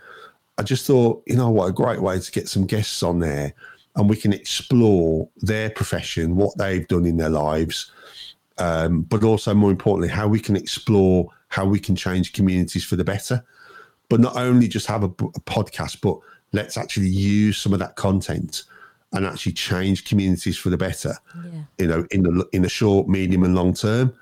I 0.58 0.64
just 0.64 0.86
thought, 0.86 1.24
you 1.26 1.36
know 1.36 1.50
what, 1.50 1.70
a 1.70 1.72
great 1.72 2.02
way 2.02 2.20
to 2.20 2.32
get 2.32 2.48
some 2.48 2.68
guests 2.68 3.02
on 3.02 3.20
there, 3.20 3.54
and 3.96 4.08
we 4.08 4.16
can 4.16 4.32
explore 4.32 5.28
their 5.38 5.70
profession, 5.72 6.36
what 6.36 6.56
they've 6.58 6.88
done 6.88 7.06
in 7.06 7.18
their 7.18 7.30
lives, 7.30 7.92
um, 8.62 9.02
but 9.02 9.24
also 9.24 9.56
more 9.56 9.72
importantly, 9.72 10.08
how 10.08 10.28
we 10.28 10.40
can 10.40 10.56
explore 10.56 11.28
how 11.48 11.66
we 11.66 11.80
can 11.80 11.96
change 11.96 12.32
communities 12.32 12.84
for 12.84 12.96
the 12.96 13.04
better. 13.04 13.44
But 14.08 14.20
not 14.20 14.38
only 14.38 14.68
just 14.68 14.88
have 14.88 15.04
a, 15.04 15.08
a 15.08 15.42
podcast, 15.42 16.00
but 16.02 16.20
let's 16.54 16.78
actually 16.78 17.08
use 17.08 17.58
some 17.58 17.74
of 17.74 17.80
that 17.80 17.96
content 17.96 18.64
and 19.14 19.26
actually 19.26 19.54
change 19.54 20.06
communities 20.06 20.58
for 20.58 20.70
the 20.70 20.78
better 20.78 21.16
yeah. 21.36 21.62
you 21.80 21.88
know, 21.88 22.06
in 22.12 22.22
the 22.24 22.48
in 22.54 22.62
the 22.62 22.70
short, 22.70 23.08
medium, 23.08 23.44
and 23.44 23.56
long 23.56 23.74
term. 23.74 24.14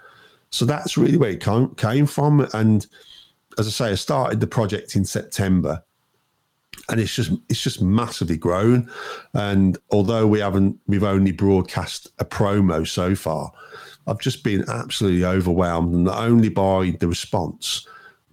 So 0.52 0.66
that's 0.66 0.98
really 0.98 1.18
where 1.18 1.32
it 1.32 1.44
came, 1.44 1.76
came 1.76 2.06
from. 2.06 2.48
And 2.54 2.88
as 3.58 3.68
I 3.68 3.72
say, 3.72 3.92
I 3.92 3.96
started 3.96 4.40
the 4.40 4.48
project 4.48 4.96
in 4.96 5.04
September, 5.04 5.84
and 6.88 7.00
it's 7.00 7.14
just 7.14 7.32
it's 7.50 7.62
just 7.62 7.82
massively 7.82 8.38
grown. 8.38 8.90
And 9.34 9.78
although 9.92 10.26
we 10.26 10.40
haven't, 10.40 10.80
we've 10.88 11.04
only 11.04 11.34
broadcast 11.34 12.08
a 12.20 12.26
promo 12.26 12.88
so 12.88 13.16
far. 13.16 13.52
I've 14.10 14.20
just 14.20 14.44
been 14.44 14.66
absolutely 14.70 15.26
overwhelmed, 15.26 15.94
not 15.94 16.24
only 16.24 16.50
by 16.50 16.96
the 17.00 17.08
response, 17.08 17.88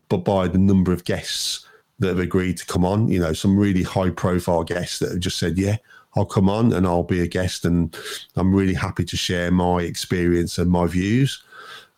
but 0.08 0.18
by 0.18 0.48
the 0.48 0.58
number 0.58 0.92
of 0.92 1.04
guests 1.04 1.66
that 1.98 2.08
have 2.08 2.18
agreed 2.18 2.56
to 2.58 2.66
come 2.66 2.84
on. 2.84 3.08
You 3.08 3.20
know, 3.20 3.32
some 3.32 3.58
really 3.58 3.82
high 3.82 4.10
profile 4.10 4.64
guests 4.64 4.98
that 5.00 5.10
have 5.10 5.20
just 5.20 5.38
said, 5.38 5.58
"Yeah, 5.58 5.76
I'll 6.14 6.26
come 6.26 6.48
on 6.48 6.72
and 6.72 6.86
I'll 6.86 7.02
be 7.02 7.20
a 7.20 7.26
guest," 7.26 7.64
and 7.64 7.96
I'm 8.36 8.54
really 8.54 8.74
happy 8.74 9.04
to 9.04 9.16
share 9.16 9.50
my 9.50 9.82
experience 9.82 10.58
and 10.58 10.70
my 10.70 10.86
views. 10.86 11.42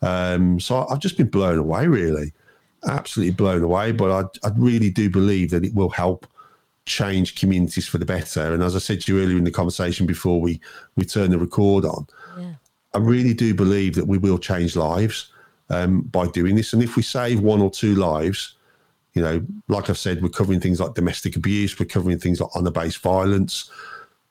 Um, 0.01 0.59
so 0.59 0.87
I've 0.87 0.99
just 0.99 1.17
been 1.17 1.27
blown 1.29 1.57
away, 1.57 1.87
really, 1.87 2.33
absolutely 2.85 3.33
blown 3.33 3.63
away. 3.63 3.91
But 3.91 4.11
I, 4.43 4.47
I 4.47 4.51
really 4.55 4.89
do 4.89 5.09
believe 5.09 5.51
that 5.51 5.65
it 5.65 5.73
will 5.73 5.89
help 5.89 6.25
change 6.85 7.35
communities 7.35 7.87
for 7.87 7.99
the 7.99 8.05
better. 8.05 8.53
And 8.53 8.63
as 8.63 8.75
I 8.75 8.79
said 8.79 9.01
to 9.01 9.13
you 9.13 9.21
earlier 9.23 9.37
in 9.37 9.43
the 9.43 9.51
conversation 9.51 10.05
before 10.07 10.41
we 10.41 10.59
we 10.95 11.05
turn 11.05 11.29
the 11.31 11.37
record 11.37 11.85
on, 11.85 12.07
Yeah. 12.39 12.53
I 12.93 12.97
really 12.97 13.33
do 13.33 13.53
believe 13.53 13.95
that 13.95 14.07
we 14.07 14.17
will 14.17 14.37
change 14.37 14.75
lives 14.75 15.31
um, 15.69 16.01
by 16.01 16.27
doing 16.27 16.55
this. 16.55 16.73
And 16.73 16.81
if 16.81 16.95
we 16.95 17.03
save 17.03 17.39
one 17.39 17.61
or 17.61 17.69
two 17.69 17.95
lives, 17.95 18.55
you 19.13 19.21
know, 19.21 19.45
like 19.67 19.89
I've 19.89 19.97
said, 19.97 20.21
we're 20.21 20.29
covering 20.29 20.59
things 20.59 20.79
like 20.79 20.93
domestic 20.93 21.35
abuse, 21.35 21.79
we're 21.79 21.85
covering 21.85 22.19
things 22.19 22.39
like 22.39 22.49
honor 22.55 22.71
based 22.71 22.99
violence. 22.99 23.69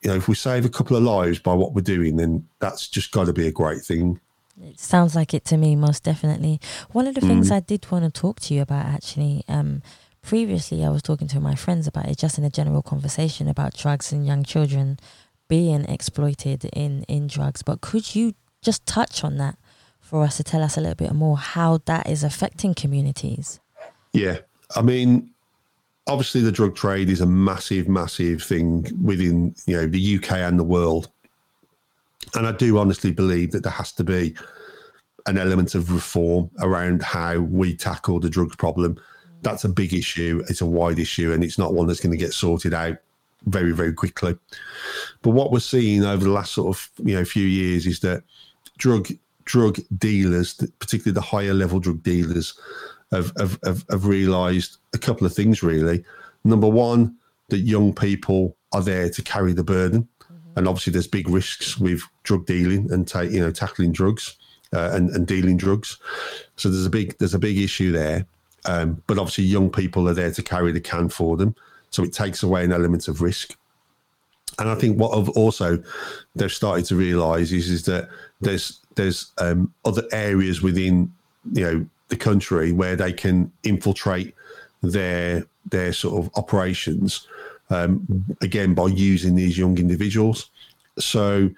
You 0.03 0.11
know, 0.11 0.17
if 0.17 0.29
we 0.29 0.35
save 0.35 0.65
a 0.65 0.69
couple 0.69 0.97
of 0.97 1.03
lives 1.03 1.39
by 1.39 1.55
what 1.55 1.75
we're 1.75 1.83
doing, 1.83 2.17
then 2.17 2.47
that's 2.61 2.89
just 2.89 3.11
got 3.11 3.27
to 3.27 3.33
be 3.33 3.47
a 3.47 3.53
great 3.53 3.83
thing. 3.83 4.21
It 4.61 4.81
sounds 4.81 5.15
like 5.15 5.35
it 5.35 5.45
to 5.47 5.57
me, 5.57 5.77
most 5.77 6.03
definitely. 6.03 6.61
One 6.91 7.07
of 7.07 7.15
the 7.15 7.21
mm. 7.21 7.29
things 7.29 7.51
I 7.51 7.61
did 7.61 7.89
want 7.91 8.05
to 8.05 8.21
talk 8.21 8.41
to 8.41 8.55
you 8.55 8.63
about 8.63 8.87
actually, 8.87 9.45
um, 9.49 9.83
previously 10.23 10.85
I 10.85 10.91
was 10.91 11.03
talking 11.03 11.29
to 11.29 11.41
my 11.41 11.55
friends 11.55 11.87
about 11.87 12.07
it 12.07 12.19
just 12.19 12.39
in 12.39 12.45
a 12.45 12.51
general 12.51 12.83
conversation 12.83 13.49
about 13.49 13.77
drugs 13.77 14.13
and 14.13 14.27
young 14.27 14.43
children 14.43 14.99
being 15.49 15.85
exploited 15.85 16.65
in, 16.73 17.05
in 17.05 17.29
drugs. 17.29 17.63
But 17.63 17.81
could 17.81 18.15
you 18.15 18.35
just 18.63 18.87
touch 18.87 19.25
on 19.25 19.37
that 19.39 19.57
for 20.01 20.25
us 20.25 20.37
to 20.39 20.45
tell 20.45 20.63
us 20.63 20.77
a 20.77 20.81
little 20.81 20.95
bit 20.95 21.13
more 21.13 21.37
how 21.37 21.81
that 21.85 22.09
is 22.09 22.25
affecting 22.25 22.75
communities? 22.75 23.61
Yeah. 24.13 24.39
I 24.75 24.83
mean, 24.83 25.31
obviously 26.07 26.41
the 26.41 26.53
drug 26.53 26.75
trade 26.75 27.11
is 27.11 27.21
a 27.21 27.27
massive, 27.27 27.89
massive 27.89 28.43
thing 28.43 28.87
within, 29.03 29.55
you 29.67 29.77
know, 29.77 29.87
the 29.87 30.17
UK 30.17 30.33
and 30.33 30.59
the 30.59 30.65
world. 30.65 31.11
And 32.35 32.47
I 32.47 32.53
do 32.53 32.79
honestly 32.79 33.13
believe 33.13 33.53
that 33.53 33.63
there 33.63 33.73
has 33.73 33.93
to 33.93 34.05
be 34.05 34.35
an 35.27 35.39
element 35.39 35.75
of 35.75 35.93
reform 35.93 36.51
around 36.61 37.03
how 37.03 37.39
we 37.39 37.77
tackle 37.77 38.19
the 38.19 38.31
drugs 38.31 38.57
problem. 38.57 38.99
That's 39.43 39.65
a 39.65 39.69
big 39.69 39.95
issue. 39.95 40.43
It's 40.49 40.63
a 40.63 40.67
wide 40.67 40.99
issue, 40.99 41.33
and 41.33 41.45
it's 41.45 41.59
not 41.59 41.75
one 41.75 41.87
that's 41.87 42.01
going 42.01 42.13
to 42.13 42.19
get 42.19 42.33
sorted 42.33 42.75
out 42.75 42.97
very, 43.47 43.73
very 43.73 43.93
quickly. 43.93 44.37
But 45.23 45.31
what 45.31 45.53
we're 45.53 45.61
seeing 45.61 46.05
over 46.05 46.25
the 46.25 46.31
last 46.31 46.53
sort 46.53 46.77
of 46.77 46.91
you 47.07 47.15
know 47.15 47.25
few 47.25 47.47
years 47.47 47.87
is 47.87 48.01
that 48.01 48.25
drug 48.79 49.09
drug 49.45 49.79
dealers, 49.97 50.55
particularly 50.79 51.15
the 51.15 51.21
higher 51.21 51.55
level 51.55 51.81
drug 51.81 52.03
dealers, 52.03 52.59
have 53.13 53.33
have, 53.39 53.59
have, 53.65 53.85
have 53.91 54.07
realised 54.07 54.79
a 54.95 54.99
couple 54.99 55.27
of 55.27 55.35
things 55.35 55.63
really. 55.63 56.05
Number 56.45 56.69
one, 56.69 57.17
that 57.49 57.59
young 57.59 57.93
people 57.93 58.57
are 58.73 58.83
there 58.83 59.11
to 59.11 59.23
carry 59.23 59.53
the 59.53 59.65
burden, 59.65 60.09
mm-hmm. 60.23 60.59
and 60.59 60.69
obviously 60.69 60.93
there's 60.93 61.07
big 61.07 61.29
risks 61.29 61.79
with 61.79 62.03
drug 62.23 62.47
dealing 62.47 62.91
and 62.93 63.07
ta- 63.07 63.21
you 63.21 63.41
know 63.41 63.51
tackling 63.51 63.93
drugs 63.93 64.37
uh, 64.73 64.91
and 64.93 65.11
and 65.11 65.27
dealing 65.27 65.57
drugs. 65.57 65.99
So 66.57 66.69
there's 66.69 66.87
a 66.87 66.91
big 66.91 67.19
there's 67.19 67.35
a 67.35 67.39
big 67.39 67.59
issue 67.59 67.93
there. 67.93 68.27
Um, 68.65 69.03
but 69.07 69.19
obviously, 69.19 69.45
young 69.45 69.71
people 69.71 70.09
are 70.09 70.15
there 70.15 70.33
to 70.33 70.43
carry 70.43 70.73
the 70.73 70.81
can 70.81 71.09
for 71.09 71.37
them, 71.37 71.55
so 71.91 72.03
it 72.03 72.13
takes 72.13 72.43
away 72.43 72.65
an 72.65 72.73
element 72.73 73.09
of 73.09 73.23
risk. 73.23 73.57
And 74.59 74.69
I 74.69 74.75
think 74.75 74.99
what 74.99 75.17
I've 75.17 75.29
also 75.31 75.83
they've 76.35 76.53
started 76.53 76.85
to 76.87 76.97
realise 76.97 77.53
is 77.53 77.71
is 77.71 77.85
that 77.85 78.09
there's 78.41 78.81
there's 78.95 79.33
um, 79.39 79.73
other 79.85 80.03
areas 80.13 80.63
within 80.63 81.13
you 81.53 81.65
know 81.65 81.87
the 82.09 82.17
country 82.17 82.73
where 82.73 82.97
they 82.97 83.13
can 83.13 83.53
infiltrate 83.63 84.35
their 84.83 85.45
their 85.71 85.93
sort 85.93 86.25
of 86.25 86.31
operations 86.37 87.27
um, 87.71 88.25
again 88.41 88.75
by 88.75 88.87
using 88.87 89.35
these 89.35 89.59
young 89.59 89.79
individuals. 89.79 90.51
So 90.99 91.51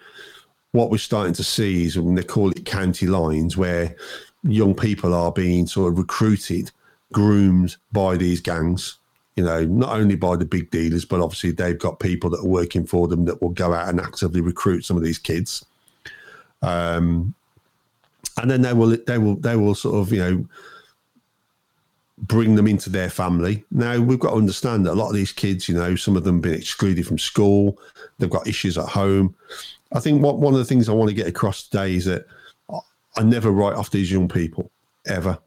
what 0.72 0.90
we're 0.90 0.98
starting 0.98 1.34
to 1.34 1.44
see 1.44 1.84
is 1.84 1.98
when 1.98 2.14
they 2.14 2.22
call 2.22 2.50
it 2.50 2.64
county 2.64 3.06
lines, 3.06 3.56
where 3.56 3.96
young 4.44 4.74
people 4.74 5.14
are 5.14 5.32
being 5.32 5.66
sort 5.66 5.92
of 5.92 5.98
recruited, 5.98 6.70
groomed 7.12 7.76
by 7.92 8.16
these 8.16 8.40
gangs. 8.40 8.98
You 9.40 9.46
know, 9.46 9.64
not 9.64 9.96
only 9.96 10.16
by 10.16 10.36
the 10.36 10.44
big 10.44 10.70
dealers, 10.70 11.06
but 11.06 11.22
obviously 11.22 11.52
they've 11.52 11.78
got 11.78 11.98
people 11.98 12.28
that 12.28 12.40
are 12.40 12.46
working 12.46 12.84
for 12.84 13.08
them 13.08 13.24
that 13.24 13.40
will 13.40 13.48
go 13.48 13.72
out 13.72 13.88
and 13.88 13.98
actively 13.98 14.42
recruit 14.42 14.84
some 14.84 14.98
of 14.98 15.02
these 15.02 15.18
kids. 15.18 15.64
Um, 16.60 17.34
and 18.36 18.50
then 18.50 18.60
they 18.60 18.74
will 18.74 18.94
they 19.06 19.16
will 19.16 19.36
they 19.36 19.56
will 19.56 19.74
sort 19.74 19.96
of 19.96 20.12
you 20.12 20.18
know 20.18 20.46
bring 22.18 22.54
them 22.54 22.68
into 22.68 22.90
their 22.90 23.08
family. 23.08 23.64
Now 23.70 23.98
we've 23.98 24.20
got 24.20 24.32
to 24.32 24.36
understand 24.36 24.84
that 24.84 24.92
a 24.92 25.00
lot 25.00 25.08
of 25.08 25.14
these 25.14 25.32
kids, 25.32 25.70
you 25.70 25.74
know, 25.74 25.96
some 25.96 26.18
of 26.18 26.24
them 26.24 26.34
have 26.34 26.42
been 26.42 26.54
excluded 26.54 27.06
from 27.06 27.16
school, 27.16 27.78
they've 28.18 28.28
got 28.28 28.46
issues 28.46 28.76
at 28.76 28.90
home. 28.90 29.34
I 29.92 30.00
think 30.00 30.22
what 30.22 30.38
one 30.38 30.52
of 30.52 30.58
the 30.58 30.66
things 30.66 30.90
I 30.90 30.92
want 30.92 31.08
to 31.08 31.16
get 31.16 31.28
across 31.28 31.62
today 31.62 31.94
is 31.94 32.04
that 32.04 32.26
I 33.16 33.22
never 33.22 33.50
write 33.50 33.74
off 33.74 33.90
these 33.90 34.12
young 34.12 34.28
people 34.28 34.70
ever, 35.06 35.38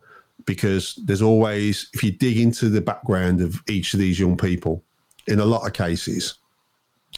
because 0.46 1.00
there's 1.06 1.22
always 1.22 1.89
if 1.94 2.04
you 2.04 2.12
dig 2.12 2.38
into 2.38 2.70
the 2.70 2.82
background 2.82 3.41
of 3.41 3.62
each 3.68 3.94
of 3.94 4.00
these 4.00 4.20
young 4.20 4.38
people, 4.38 4.84
in 5.28 5.39
a 5.39 5.46
lot 5.46 5.66
of 5.66 5.74
cases, 5.74 6.36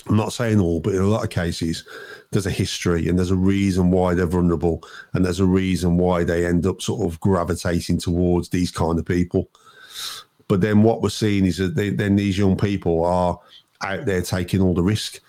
I'm 0.08 0.18
not 0.18 0.34
saying 0.34 0.60
all, 0.60 0.80
but 0.80 0.94
in 0.94 1.02
a 1.02 1.08
lot 1.08 1.24
of 1.24 1.30
cases, 1.30 1.84
there's 2.32 2.46
a 2.46 2.52
history 2.52 3.08
and 3.08 3.18
there's 3.18 3.32
a 3.32 3.36
reason 3.36 3.92
why 3.92 4.14
they're 4.14 4.26
vulnerable 4.26 4.84
and 5.14 5.26
there's 5.26 5.40
a 5.40 5.46
reason 5.46 5.98
why 5.98 6.24
they 6.24 6.46
end 6.46 6.66
up 6.66 6.82
sort 6.82 7.06
of 7.06 7.20
gravitating 7.20 7.98
towards 7.98 8.50
these 8.50 8.72
kind 8.72 9.00
of 9.00 9.06
people. 9.06 9.50
But 10.48 10.62
then 10.62 10.84
what 10.84 11.02
we're 11.02 11.10
seeing 11.10 11.46
is 11.46 11.58
that 11.58 11.76
they, 11.76 11.90
then 11.90 12.16
these 12.16 12.38
young 12.38 12.56
people 12.56 13.04
are 13.04 13.40
out 13.82 14.06
there 14.06 14.22
taking 14.22 14.62
all 14.62 14.74
the 14.74 14.84
risk. 14.84 15.20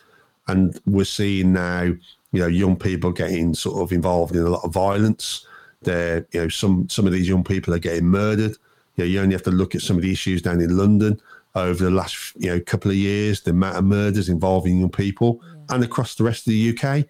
And 0.49 0.78
we're 0.86 1.05
seeing 1.05 1.53
now, 1.53 1.82
you 1.82 2.40
know, 2.40 2.47
young 2.47 2.76
people 2.76 3.12
getting 3.12 3.55
sort 3.55 3.82
of 3.82 3.92
involved 3.92 4.36
in 4.36 4.42
a 4.42 4.51
lot 4.51 4.64
of 4.64 4.72
violence. 4.72 5.47
They're, 5.87 6.26
you 6.32 6.43
know, 6.43 6.49
some 6.49 6.89
some 6.89 7.07
of 7.07 7.12
these 7.12 7.28
young 7.28 7.45
people 7.45 7.72
are 7.72 7.78
getting 7.78 8.07
murdered. 8.07 8.57
You 8.97 9.05
know, 9.05 9.05
you 9.05 9.20
only 9.20 9.34
have 9.34 9.45
to 9.45 9.51
look 9.51 9.74
at 9.74 9.82
some 9.82 9.97
of 9.97 10.03
the 10.03 10.12
issues 10.12 10.43
down 10.43 10.61
in 10.61 10.76
London 10.76 11.20
over 11.55 11.84
the 11.84 11.91
last 11.91 12.34
you 12.37 12.51
know 12.51 12.61
couple 12.61 12.91
of 12.91 12.97
years, 12.97 13.41
the 13.41 13.53
amount 13.53 13.76
of 13.76 13.84
murders 13.84 14.28
involving 14.28 14.80
young 14.80 14.91
people, 14.91 15.41
yeah. 15.43 15.76
and 15.76 15.84
across 15.84 16.16
the 16.16 16.24
rest 16.24 16.47
of 16.47 16.51
the 16.51 16.76
UK, 16.76 17.07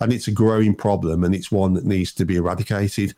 and 0.00 0.12
it's 0.12 0.28
a 0.28 0.32
growing 0.32 0.74
problem, 0.74 1.22
and 1.22 1.34
it's 1.34 1.52
one 1.52 1.74
that 1.74 1.84
needs 1.84 2.12
to 2.12 2.24
be 2.24 2.36
eradicated. 2.36 3.14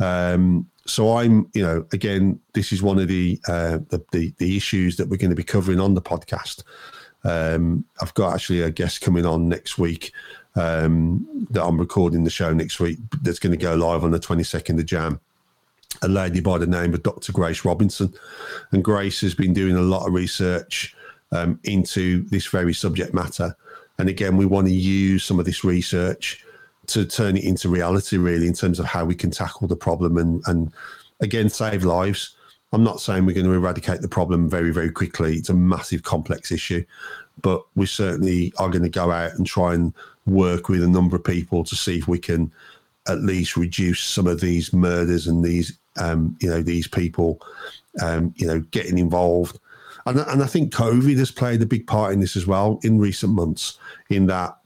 Um, 0.00 0.68
so 0.84 1.16
I'm, 1.16 1.48
you 1.54 1.62
know, 1.62 1.86
again, 1.92 2.40
this 2.54 2.72
is 2.72 2.82
one 2.82 2.98
of 2.98 3.06
the, 3.06 3.38
uh, 3.46 3.78
the, 3.88 4.04
the 4.10 4.34
the 4.38 4.56
issues 4.56 4.96
that 4.96 5.08
we're 5.08 5.16
going 5.16 5.30
to 5.30 5.36
be 5.36 5.44
covering 5.44 5.78
on 5.78 5.94
the 5.94 6.02
podcast. 6.02 6.64
Um, 7.22 7.84
I've 8.00 8.14
got 8.14 8.34
actually 8.34 8.62
a 8.62 8.70
guest 8.70 9.02
coming 9.02 9.26
on 9.26 9.48
next 9.48 9.78
week 9.78 10.12
um, 10.56 11.46
that 11.50 11.64
I'm 11.64 11.78
recording 11.78 12.24
the 12.24 12.30
show 12.30 12.52
next 12.52 12.80
week. 12.80 12.98
That's 13.22 13.38
going 13.38 13.52
to 13.52 13.58
go 13.58 13.74
live 13.74 14.04
on 14.04 14.10
the 14.10 14.20
22nd 14.20 14.78
of 14.78 14.86
Jan 14.86 15.20
a 16.02 16.08
lady 16.08 16.40
by 16.40 16.58
the 16.58 16.66
name 16.66 16.94
of 16.94 17.02
Dr. 17.02 17.32
Grace 17.32 17.64
Robinson. 17.64 18.14
And 18.72 18.82
Grace 18.82 19.20
has 19.20 19.34
been 19.34 19.52
doing 19.52 19.76
a 19.76 19.82
lot 19.82 20.06
of 20.06 20.14
research 20.14 20.94
um, 21.32 21.58
into 21.64 22.22
this 22.28 22.46
very 22.46 22.74
subject 22.74 23.14
matter. 23.14 23.54
And 23.98 24.08
again, 24.08 24.36
we 24.36 24.46
want 24.46 24.66
to 24.66 24.72
use 24.72 25.24
some 25.24 25.38
of 25.38 25.44
this 25.44 25.64
research 25.64 26.44
to 26.86 27.04
turn 27.04 27.36
it 27.36 27.44
into 27.44 27.68
reality, 27.68 28.16
really, 28.16 28.46
in 28.46 28.54
terms 28.54 28.80
of 28.80 28.86
how 28.86 29.04
we 29.04 29.14
can 29.14 29.30
tackle 29.30 29.68
the 29.68 29.76
problem 29.76 30.16
and, 30.16 30.42
and 30.46 30.72
again, 31.20 31.48
save 31.48 31.84
lives. 31.84 32.34
I'm 32.72 32.84
not 32.84 33.00
saying 33.00 33.26
we're 33.26 33.34
going 33.34 33.46
to 33.46 33.52
eradicate 33.52 34.00
the 34.00 34.08
problem 34.08 34.48
very, 34.48 34.72
very 34.72 34.90
quickly. 34.90 35.36
It's 35.36 35.48
a 35.48 35.54
massive, 35.54 36.02
complex 36.02 36.50
issue, 36.50 36.84
but 37.42 37.62
we 37.74 37.86
certainly 37.86 38.52
are 38.58 38.70
going 38.70 38.84
to 38.84 38.88
go 38.88 39.10
out 39.10 39.32
and 39.34 39.46
try 39.46 39.74
and 39.74 39.92
work 40.26 40.68
with 40.68 40.82
a 40.82 40.88
number 40.88 41.16
of 41.16 41.24
people 41.24 41.64
to 41.64 41.76
see 41.76 41.98
if 41.98 42.08
we 42.08 42.18
can 42.18 42.50
at 43.08 43.20
least 43.20 43.56
reduce 43.56 44.02
some 44.02 44.26
of 44.26 44.40
these 44.40 44.72
murders 44.72 45.26
and 45.26 45.44
these 45.44 45.78
um, 45.98 46.36
you 46.40 46.48
know 46.48 46.62
these 46.62 46.86
people 46.86 47.40
um, 48.00 48.32
you 48.36 48.46
know 48.46 48.60
getting 48.70 48.98
involved. 48.98 49.58
And, 50.06 50.18
and 50.18 50.42
I 50.42 50.46
think 50.46 50.72
COVID 50.72 51.18
has 51.18 51.30
played 51.30 51.60
a 51.60 51.66
big 51.66 51.86
part 51.86 52.12
in 52.12 52.20
this 52.20 52.36
as 52.36 52.46
well 52.46 52.80
in 52.82 52.98
recent 52.98 53.32
months 53.32 53.78
in 54.08 54.26
that 54.26 54.56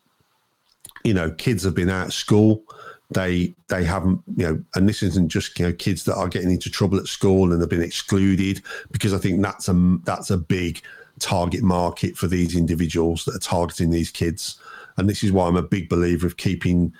you 1.02 1.14
know 1.14 1.30
kids 1.30 1.64
have 1.64 1.74
been 1.74 1.90
out 1.90 2.08
of 2.08 2.14
school. 2.14 2.62
They 3.10 3.54
they 3.68 3.84
haven't 3.84 4.22
you 4.36 4.46
know 4.46 4.64
and 4.74 4.88
this 4.88 5.02
isn't 5.02 5.28
just 5.28 5.58
you 5.58 5.66
know 5.66 5.72
kids 5.72 6.04
that 6.04 6.16
are 6.16 6.28
getting 6.28 6.50
into 6.50 6.70
trouble 6.70 6.98
at 6.98 7.06
school 7.06 7.52
and 7.52 7.60
have 7.60 7.70
been 7.70 7.82
excluded 7.82 8.62
because 8.90 9.14
I 9.14 9.18
think 9.18 9.42
that's 9.42 9.68
a 9.68 9.98
that's 10.04 10.30
a 10.30 10.38
big 10.38 10.82
target 11.20 11.62
market 11.62 12.16
for 12.16 12.26
these 12.26 12.56
individuals 12.56 13.24
that 13.24 13.36
are 13.36 13.38
targeting 13.38 13.90
these 13.90 14.10
kids 14.10 14.58
and 14.96 15.08
this 15.08 15.24
is 15.24 15.32
why 15.32 15.46
I'm 15.46 15.56
a 15.56 15.62
big 15.62 15.88
believer 15.88 16.26
of 16.26 16.36
keeping 16.36 16.92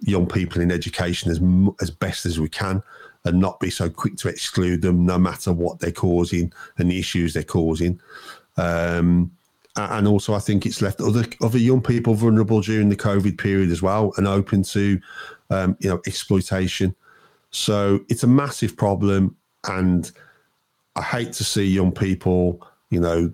young 0.00 0.26
people 0.26 0.60
in 0.60 0.70
education 0.70 1.30
as 1.30 1.40
as 1.80 1.90
best 1.90 2.26
as 2.26 2.40
we 2.40 2.48
can 2.48 2.82
and 3.24 3.40
not 3.40 3.60
be 3.60 3.70
so 3.70 3.88
quick 3.88 4.16
to 4.16 4.28
exclude 4.28 4.82
them 4.82 5.06
no 5.06 5.18
matter 5.18 5.52
what 5.52 5.78
they're 5.78 5.92
causing 5.92 6.52
and 6.78 6.90
the 6.90 6.98
issues 6.98 7.34
they're 7.34 7.44
causing. 7.44 8.00
Um, 8.56 9.30
and 9.76 10.06
also 10.06 10.34
I 10.34 10.38
think 10.38 10.66
it's 10.66 10.82
left 10.82 11.00
other 11.00 11.24
other 11.40 11.58
young 11.58 11.80
people 11.80 12.14
vulnerable 12.14 12.60
during 12.60 12.88
the 12.88 12.96
COVID 12.96 13.38
period 13.38 13.70
as 13.70 13.80
well 13.80 14.12
and 14.16 14.26
open 14.26 14.62
to 14.64 15.00
um, 15.50 15.76
you 15.80 15.88
know 15.88 16.02
exploitation. 16.06 16.94
So 17.50 18.00
it's 18.08 18.22
a 18.22 18.26
massive 18.26 18.76
problem 18.76 19.36
and 19.68 20.10
I 20.96 21.02
hate 21.02 21.32
to 21.34 21.44
see 21.44 21.64
young 21.64 21.92
people 21.92 22.66
you 22.90 23.00
know 23.00 23.32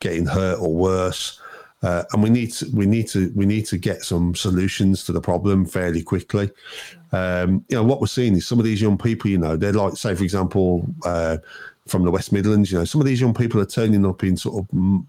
getting 0.00 0.26
hurt 0.26 0.58
or 0.58 0.74
worse 0.74 1.40
uh, 1.84 2.02
and 2.12 2.22
we 2.22 2.30
need 2.30 2.50
to 2.52 2.66
we 2.72 2.86
need 2.86 3.06
to 3.08 3.30
we 3.36 3.46
need 3.46 3.66
to 3.66 3.76
get 3.78 4.02
some 4.02 4.34
solutions 4.34 5.04
to 5.04 5.12
the 5.12 5.20
problem 5.20 5.64
fairly 5.66 6.02
quickly. 6.02 6.50
Um, 7.12 7.64
you 7.68 7.76
know 7.76 7.84
what 7.84 8.00
we're 8.00 8.16
seeing 8.18 8.34
is 8.36 8.46
some 8.46 8.58
of 8.58 8.64
these 8.64 8.82
young 8.82 8.98
people. 8.98 9.30
You 9.30 9.38
know, 9.38 9.56
they're 9.56 9.72
like, 9.72 9.96
say, 9.96 10.14
for 10.14 10.24
example, 10.24 10.86
uh, 11.04 11.36
from 11.86 12.04
the 12.04 12.10
West 12.10 12.32
Midlands. 12.32 12.72
You 12.72 12.78
know, 12.78 12.84
some 12.86 13.00
of 13.00 13.06
these 13.06 13.20
young 13.20 13.34
people 13.34 13.60
are 13.60 13.66
turning 13.66 14.04
up 14.06 14.24
in 14.24 14.36
sort 14.36 14.56
of 14.58 14.64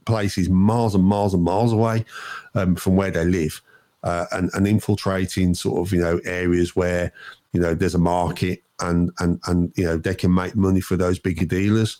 places 0.05 0.49
miles 0.49 0.93
and 0.95 1.03
miles 1.03 1.33
and 1.33 1.43
miles 1.43 1.73
away 1.73 2.05
um, 2.53 2.75
from 2.75 2.95
where 2.95 3.11
they 3.11 3.25
live. 3.25 3.61
uh, 4.05 4.25
and, 4.31 4.51
and 4.53 4.67
infiltrating 4.67 5.53
sort 5.53 5.85
of 5.85 5.91
you 5.91 5.99
know 5.99 6.19
areas 6.23 6.75
where 6.75 7.11
you 7.51 7.59
know 7.59 7.73
there's 7.73 7.95
a 7.95 7.99
market 7.99 8.61
and 8.81 9.11
and 9.19 9.39
and 9.47 9.73
you 9.75 9.83
know 9.83 9.97
they 9.97 10.15
can 10.15 10.33
make 10.33 10.55
money 10.55 10.79
for 10.79 10.95
those 10.95 11.19
bigger 11.19 11.45
dealers, 11.45 11.97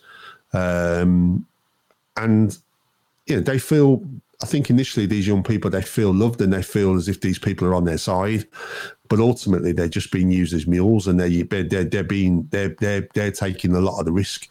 um, 0.53 1.45
and 2.15 2.57
you 3.25 3.35
know 3.35 3.41
they 3.41 3.59
feel. 3.59 4.03
I 4.41 4.45
think 4.45 4.69
initially 4.69 5.05
these 5.05 5.27
young 5.27 5.43
people 5.43 5.69
they 5.69 5.81
feel 5.81 6.13
loved 6.13 6.41
and 6.41 6.51
they 6.51 6.61
feel 6.61 6.95
as 6.95 7.07
if 7.07 7.21
these 7.21 7.39
people 7.39 7.67
are 7.67 7.75
on 7.75 7.85
their 7.85 7.97
side, 7.97 8.45
but 9.07 9.19
ultimately 9.19 9.71
they're 9.71 9.87
just 9.87 10.11
being 10.11 10.29
used 10.29 10.53
as 10.53 10.67
mules 10.67 11.07
and 11.07 11.19
they're 11.19 11.43
they're, 11.63 11.83
they're 11.83 12.03
being 12.03 12.47
they're 12.51 12.75
they're 12.79 13.07
they're 13.13 13.31
taking 13.31 13.73
a 13.73 13.79
lot 13.79 13.99
of 13.99 14.05
the 14.05 14.11
risk, 14.11 14.49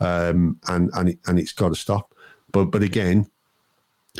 um, 0.00 0.58
and 0.68 0.90
and 0.94 1.10
it, 1.10 1.18
and 1.26 1.38
it's 1.38 1.52
got 1.52 1.68
to 1.68 1.74
stop. 1.74 2.14
But 2.52 2.66
but 2.66 2.82
again, 2.82 3.30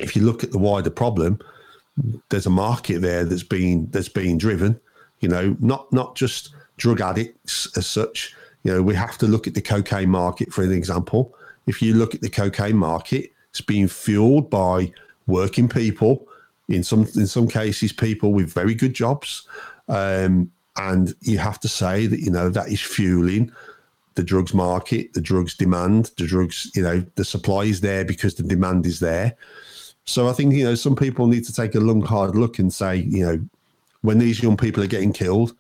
if 0.00 0.14
you 0.14 0.22
look 0.22 0.44
at 0.44 0.52
the 0.52 0.58
wider 0.58 0.90
problem, 0.90 1.40
there's 2.28 2.46
a 2.46 2.50
market 2.50 3.00
there 3.00 3.24
that's 3.24 3.42
being 3.42 3.86
that's 3.86 4.08
being 4.08 4.38
driven. 4.38 4.80
You 5.20 5.28
know, 5.28 5.56
not 5.60 5.92
not 5.92 6.14
just 6.14 6.54
drug 6.76 7.00
addicts 7.00 7.76
as 7.76 7.86
such. 7.86 8.34
You 8.62 8.74
know, 8.74 8.82
we 8.82 8.94
have 8.94 9.18
to 9.18 9.26
look 9.26 9.46
at 9.46 9.54
the 9.54 9.62
cocaine 9.62 10.10
market 10.10 10.52
for 10.52 10.62
an 10.62 10.72
example. 10.72 11.34
If 11.66 11.82
you 11.82 11.94
look 11.94 12.14
at 12.14 12.20
the 12.20 12.30
cocaine 12.30 12.76
market, 12.76 13.32
it's 13.50 13.60
being 13.60 13.88
fueled 13.88 14.50
by 14.50 14.92
working 15.26 15.68
people. 15.68 16.26
In 16.68 16.84
some 16.84 17.00
in 17.16 17.26
some 17.26 17.48
cases, 17.48 17.92
people 17.92 18.32
with 18.32 18.52
very 18.52 18.74
good 18.74 18.94
jobs, 18.94 19.46
um, 19.88 20.50
and 20.76 21.14
you 21.22 21.38
have 21.38 21.58
to 21.60 21.68
say 21.68 22.06
that 22.06 22.20
you 22.20 22.30
know 22.30 22.48
that 22.48 22.68
is 22.68 22.80
fueling 22.80 23.52
the 24.14 24.22
drugs 24.22 24.54
market, 24.54 25.12
the 25.14 25.20
drugs 25.20 25.56
demand, 25.56 26.10
the 26.16 26.26
drugs. 26.26 26.70
You 26.74 26.82
know, 26.82 27.04
the 27.14 27.24
supply 27.24 27.64
is 27.64 27.80
there 27.80 28.04
because 28.04 28.34
the 28.34 28.42
demand 28.42 28.86
is 28.86 29.00
there. 29.00 29.36
So 30.04 30.28
I 30.28 30.32
think 30.32 30.54
you 30.54 30.64
know 30.64 30.74
some 30.74 30.96
people 30.96 31.26
need 31.26 31.44
to 31.44 31.52
take 31.52 31.74
a 31.74 31.80
long, 31.80 32.02
hard 32.02 32.36
look 32.36 32.58
and 32.58 32.72
say, 32.72 32.96
you 32.96 33.24
know, 33.24 33.40
when 34.02 34.18
these 34.18 34.42
young 34.42 34.56
people 34.56 34.82
are 34.82 34.88
getting 34.88 35.12
killed, 35.12 35.54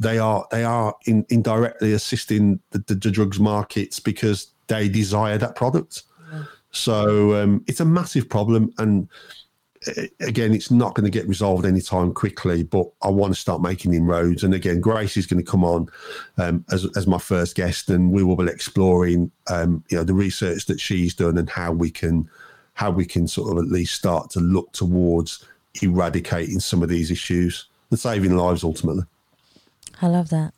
they 0.00 0.18
are 0.18 0.46
they 0.50 0.64
are 0.64 0.94
in, 1.06 1.26
indirectly 1.28 1.92
assisting 1.92 2.60
the, 2.70 2.78
the, 2.80 2.94
the, 2.94 3.10
drugs 3.10 3.38
markets 3.38 4.00
because 4.00 4.48
they 4.68 4.88
desire 4.88 5.38
that 5.38 5.56
product. 5.56 6.02
So 6.72 7.40
um, 7.42 7.64
it's 7.66 7.80
a 7.80 7.84
massive 7.84 8.28
problem, 8.28 8.72
and 8.78 9.08
uh, 9.86 10.02
again, 10.20 10.54
it's 10.54 10.70
not 10.70 10.94
going 10.94 11.04
to 11.04 11.10
get 11.10 11.28
resolved 11.28 11.66
anytime 11.66 12.12
quickly. 12.12 12.62
But 12.62 12.86
I 13.02 13.08
want 13.08 13.34
to 13.34 13.40
start 13.40 13.60
making 13.60 13.94
inroads. 13.94 14.42
And 14.42 14.54
again, 14.54 14.80
Grace 14.80 15.16
is 15.16 15.26
going 15.26 15.44
to 15.44 15.50
come 15.50 15.64
on 15.64 15.88
um, 16.38 16.64
as 16.72 16.86
as 16.96 17.06
my 17.06 17.18
first 17.18 17.54
guest, 17.54 17.90
and 17.90 18.10
we 18.10 18.22
will 18.22 18.36
be 18.36 18.50
exploring 18.50 19.30
um, 19.48 19.84
you 19.90 19.98
know 19.98 20.04
the 20.04 20.14
research 20.14 20.66
that 20.66 20.80
she's 20.80 21.14
done 21.14 21.38
and 21.38 21.48
how 21.48 21.72
we 21.72 21.90
can 21.90 22.28
how 22.74 22.90
we 22.90 23.04
can 23.04 23.28
sort 23.28 23.52
of 23.52 23.62
at 23.62 23.70
least 23.70 23.94
start 23.94 24.30
to 24.30 24.40
look 24.40 24.72
towards 24.72 25.44
eradicating 25.82 26.58
some 26.60 26.82
of 26.82 26.88
these 26.88 27.10
issues 27.10 27.66
and 27.90 27.98
saving 27.98 28.36
lives 28.36 28.64
ultimately. 28.64 29.04
I 30.00 30.08
love 30.08 30.30
that. 30.30 30.54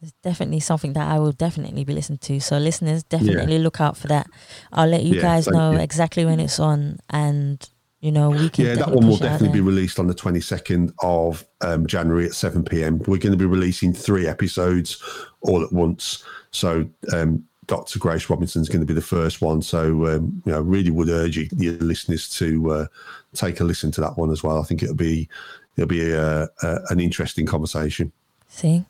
It's 0.00 0.12
definitely 0.22 0.60
something 0.60 0.92
that 0.92 1.10
I 1.10 1.18
will 1.18 1.32
definitely 1.32 1.84
be 1.84 1.92
listening 1.92 2.18
to. 2.20 2.40
So 2.40 2.58
listeners, 2.58 3.02
definitely 3.02 3.56
yeah. 3.56 3.62
look 3.62 3.80
out 3.80 3.96
for 3.96 4.06
that. 4.08 4.28
I'll 4.72 4.88
let 4.88 5.02
you 5.02 5.16
yeah, 5.16 5.22
guys 5.22 5.48
know 5.48 5.72
you. 5.72 5.78
exactly 5.78 6.24
when 6.24 6.38
it's 6.38 6.60
on 6.60 6.98
and 7.10 7.68
you 8.00 8.12
know 8.12 8.30
we 8.30 8.48
can 8.48 8.64
yeah 8.64 8.74
that 8.76 8.92
one 8.92 9.08
will 9.08 9.16
definitely 9.16 9.58
be 9.58 9.60
released 9.60 9.98
on 9.98 10.06
the 10.06 10.14
22nd 10.14 10.92
of 11.02 11.44
um, 11.62 11.84
january 11.84 12.26
at 12.26 12.32
7 12.32 12.64
p.m 12.64 12.98
we're 13.08 13.18
going 13.18 13.32
to 13.32 13.36
be 13.36 13.44
releasing 13.44 13.92
three 13.92 14.28
episodes 14.28 15.02
all 15.40 15.64
at 15.64 15.72
once 15.72 16.22
so 16.52 16.88
um, 17.12 17.44
Dr. 17.68 17.98
Grace 17.98 18.30
Robinson 18.30 18.62
is 18.62 18.68
going 18.68 18.80
to 18.80 18.86
be 18.86 18.94
the 18.94 19.02
first 19.02 19.42
one. 19.42 19.60
So, 19.60 20.06
um, 20.06 20.42
you 20.46 20.52
know, 20.52 20.62
really 20.62 20.90
would 20.90 21.10
urge 21.10 21.36
you, 21.36 21.48
your 21.54 21.74
listeners 21.74 22.28
to 22.30 22.70
uh, 22.70 22.86
take 23.34 23.60
a 23.60 23.64
listen 23.64 23.92
to 23.92 24.00
that 24.00 24.16
one 24.16 24.30
as 24.30 24.42
well. 24.42 24.58
I 24.58 24.64
think 24.64 24.82
it'll 24.82 24.94
be 24.94 25.28
it'll 25.76 25.86
be 25.86 26.10
a, 26.10 26.44
a, 26.44 26.80
an 26.88 26.98
interesting 26.98 27.44
conversation. 27.44 28.10
See, 28.48 28.86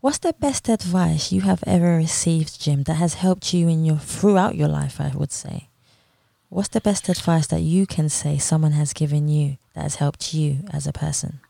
what's 0.00 0.18
the 0.18 0.34
best 0.34 0.68
advice 0.68 1.32
you 1.32 1.42
have 1.42 1.62
ever 1.66 1.96
received, 1.96 2.60
Jim, 2.60 2.84
that 2.84 2.94
has 2.94 3.14
helped 3.14 3.52
you 3.52 3.68
in 3.68 3.84
your 3.84 3.98
throughout 3.98 4.56
your 4.56 4.68
life? 4.68 5.00
I 5.00 5.12
would 5.14 5.32
say. 5.32 5.68
What's 6.48 6.68
the 6.68 6.80
best 6.80 7.08
advice 7.08 7.48
that 7.48 7.62
you 7.62 7.86
can 7.86 8.08
say 8.08 8.38
someone 8.38 8.72
has 8.72 8.92
given 8.92 9.28
you 9.28 9.58
that 9.74 9.82
has 9.82 9.96
helped 9.96 10.32
you 10.32 10.60
as 10.70 10.86
a 10.86 10.92
person? 10.92 11.40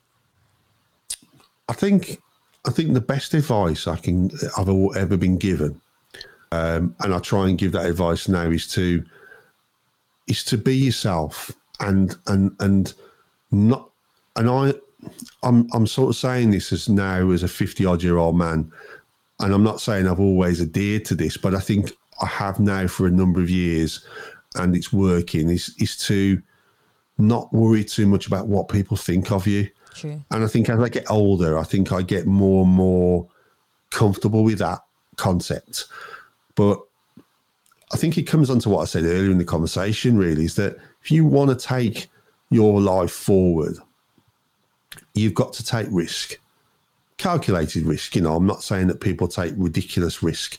I 1.69 1.75
think 1.75 2.21
I 2.67 2.71
think 2.71 2.95
the 2.95 3.01
best 3.01 3.35
advice 3.35 3.87
I 3.87 3.97
can 3.97 4.31
I've 4.57 4.69
ever 4.97 5.17
been 5.17 5.37
given 5.37 5.81
um, 6.53 6.95
and 7.01 7.15
I 7.15 7.19
try 7.19 7.49
and 7.49 7.59
give 7.59 7.73
that 7.73 7.87
advice 7.87 8.29
now 8.29 8.49
is 8.51 8.67
to 8.69 9.05
is 10.27 10.45
to 10.45 10.59
be 10.59 10.77
yourself 10.77 11.53
and 11.81 12.17
and 12.27 12.55
and 12.61 12.95
not 13.51 13.91
and 14.37 14.49
I 14.49 14.75
I'm 15.43 15.69
I'm 15.73 15.87
sort 15.87 16.11
of 16.11 16.17
saying 16.17 16.51
this 16.51 16.73
as 16.73 16.89
now 16.89 17.31
as 17.31 17.43
a 17.43 17.49
50 17.49 17.85
odd 17.85 18.03
year 18.03 18.17
old 18.17 18.37
man 18.37 18.71
and 19.41 19.53
I'm 19.53 19.63
not 19.63 19.81
saying 19.81 20.09
I've 20.09 20.21
always 20.21 20.61
adhered 20.61 21.05
to 21.07 21.15
this 21.15 21.37
but 21.37 21.55
I 21.55 21.61
think 21.61 21.93
I 22.23 22.27
have 22.27 22.59
now 22.59 22.87
for 22.87 23.07
a 23.07 23.11
number 23.11 23.41
of 23.41 23.51
years 23.51 24.05
and 24.57 24.75
it's 24.75 24.93
working 24.93 25.51
is 25.51 25.75
is 25.79 25.97
to 26.07 26.43
not 27.19 27.53
worry 27.53 27.85
too 27.85 28.07
much 28.07 28.27
about 28.27 28.47
what 28.47 28.69
people 28.69 28.97
think 28.97 29.31
of 29.31 29.47
you. 29.47 29.69
True. 29.95 30.23
And 30.31 30.45
I 30.45 30.47
think 30.47 30.69
as 30.69 30.81
I 30.81 30.89
get 30.89 31.11
older, 31.11 31.59
I 31.59 31.65
think 31.65 31.93
I 31.93 32.03
get 32.03 32.27
more 32.27 32.65
and 32.65 32.73
more 32.73 33.27
comfortable 33.91 34.45
with 34.45 34.59
that 34.59 34.81
concept. 35.17 35.87
But 36.55 36.79
I 37.93 37.97
think 37.97 38.19
it 38.19 38.25
comes 38.25 38.51
on 38.51 38.59
to 38.61 38.69
what 38.69 38.83
I 38.83 38.85
said 38.85 39.05
earlier 39.05 39.31
in 39.31 39.39
the 39.39 39.45
conversation, 39.45 40.19
really, 40.19 40.45
is 40.45 40.57
that 40.57 40.77
if 41.03 41.11
you 41.11 41.25
want 41.25 41.51
to 41.51 41.67
take 41.67 42.09
your 42.51 42.81
life 42.81 43.13
forward, 43.13 43.77
you've 45.17 45.35
got 45.35 45.53
to 45.55 45.65
take 45.65 45.87
risk, 45.91 46.39
calculated 47.17 47.85
risk. 47.85 48.15
You 48.15 48.23
know, 48.23 48.37
I'm 48.37 48.47
not 48.47 48.63
saying 48.63 48.89
that 48.89 49.01
people 49.01 49.29
take 49.29 49.55
ridiculous 49.57 50.23
risk. 50.23 50.59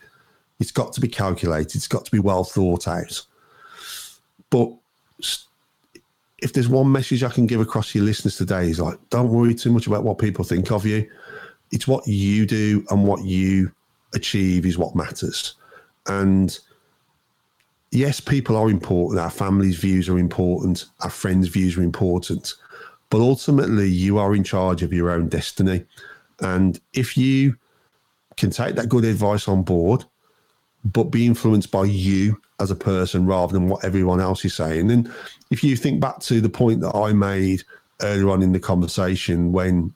It's 0.59 0.71
got 0.71 0.93
to 0.93 1.01
be 1.01 1.07
calculated, 1.07 1.75
it's 1.75 1.87
got 1.87 2.05
to 2.05 2.11
be 2.11 2.19
well 2.19 2.43
thought 2.43 2.87
out. 2.87 3.21
But 4.49 4.71
if 6.39 6.53
there's 6.53 6.67
one 6.67 6.91
message 6.91 7.23
I 7.23 7.29
can 7.29 7.47
give 7.47 7.61
across 7.61 7.91
to 7.91 7.99
your 7.99 8.05
listeners 8.05 8.37
today, 8.37 8.69
is 8.69 8.79
like, 8.79 8.97
don't 9.09 9.29
worry 9.29 9.55
too 9.55 9.71
much 9.71 9.87
about 9.87 10.03
what 10.03 10.19
people 10.19 10.43
think 10.43 10.71
of 10.71 10.85
you. 10.85 11.09
It's 11.71 11.87
what 11.87 12.07
you 12.07 12.45
do 12.45 12.85
and 12.89 13.05
what 13.05 13.23
you 13.23 13.71
achieve 14.13 14.65
is 14.65 14.77
what 14.77 14.95
matters. 14.95 15.55
And 16.07 16.57
yes, 17.91 18.19
people 18.19 18.55
are 18.55 18.69
important. 18.69 19.19
Our 19.19 19.29
family's 19.29 19.77
views 19.77 20.07
are 20.09 20.17
important. 20.17 20.85
Our 21.01 21.09
friends' 21.09 21.49
views 21.49 21.77
are 21.77 21.83
important. 21.83 22.53
But 23.09 23.21
ultimately, 23.21 23.89
you 23.89 24.17
are 24.17 24.35
in 24.35 24.43
charge 24.43 24.83
of 24.83 24.93
your 24.93 25.09
own 25.09 25.29
destiny. 25.29 25.85
And 26.39 26.79
if 26.93 27.17
you 27.17 27.55
can 28.35 28.51
take 28.51 28.75
that 28.75 28.89
good 28.89 29.05
advice 29.05 29.47
on 29.47 29.63
board, 29.63 30.03
but 30.83 31.05
be 31.05 31.25
influenced 31.25 31.71
by 31.71 31.85
you 31.85 32.39
as 32.59 32.71
a 32.71 32.75
person 32.75 33.25
rather 33.25 33.53
than 33.53 33.67
what 33.67 33.83
everyone 33.83 34.19
else 34.19 34.43
is 34.45 34.53
saying. 34.53 34.91
And 34.91 35.11
if 35.49 35.63
you 35.63 35.75
think 35.75 35.99
back 35.99 36.19
to 36.21 36.41
the 36.41 36.49
point 36.49 36.81
that 36.81 36.95
I 36.95 37.13
made 37.13 37.63
earlier 38.01 38.29
on 38.29 38.41
in 38.41 38.51
the 38.51 38.59
conversation 38.59 39.51
when 39.51 39.93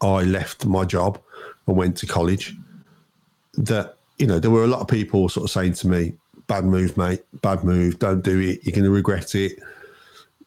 I 0.00 0.22
left 0.22 0.66
my 0.66 0.84
job 0.84 1.20
and 1.66 1.76
went 1.76 1.96
to 1.98 2.06
college, 2.06 2.54
that 3.54 3.96
you 4.18 4.26
know, 4.26 4.38
there 4.38 4.50
were 4.50 4.64
a 4.64 4.68
lot 4.68 4.80
of 4.80 4.88
people 4.88 5.28
sort 5.28 5.44
of 5.44 5.50
saying 5.50 5.72
to 5.74 5.88
me, 5.88 6.12
bad 6.46 6.64
move, 6.64 6.96
mate, 6.96 7.22
bad 7.40 7.64
move, 7.64 7.98
don't 7.98 8.22
do 8.22 8.38
it, 8.38 8.60
you're 8.62 8.72
going 8.72 8.84
to 8.84 8.90
regret 8.90 9.34
it. 9.34 9.58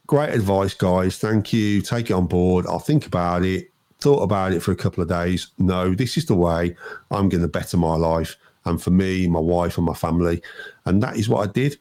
Great 0.07 0.33
advice, 0.33 0.73
guys. 0.73 1.17
Thank 1.17 1.51
you. 1.51 1.81
Take 1.81 2.09
it 2.09 2.13
on 2.13 2.27
board. 2.27 2.65
I'll 2.67 2.79
think 2.79 3.05
about 3.05 3.43
it. 3.43 3.71
Thought 3.99 4.21
about 4.21 4.53
it 4.53 4.61
for 4.61 4.71
a 4.71 4.75
couple 4.75 5.01
of 5.01 5.09
days. 5.09 5.47
No, 5.57 5.95
this 5.95 6.17
is 6.17 6.25
the 6.25 6.35
way 6.35 6.75
I'm 7.11 7.29
going 7.29 7.41
to 7.41 7.47
better 7.47 7.77
my 7.77 7.95
life 7.95 8.35
and 8.65 8.81
for 8.81 8.91
me, 8.91 9.27
my 9.27 9.39
wife, 9.39 9.77
and 9.77 9.85
my 9.85 9.93
family. 9.93 10.41
And 10.85 11.01
that 11.03 11.17
is 11.17 11.29
what 11.29 11.47
I 11.47 11.51
did. 11.51 11.77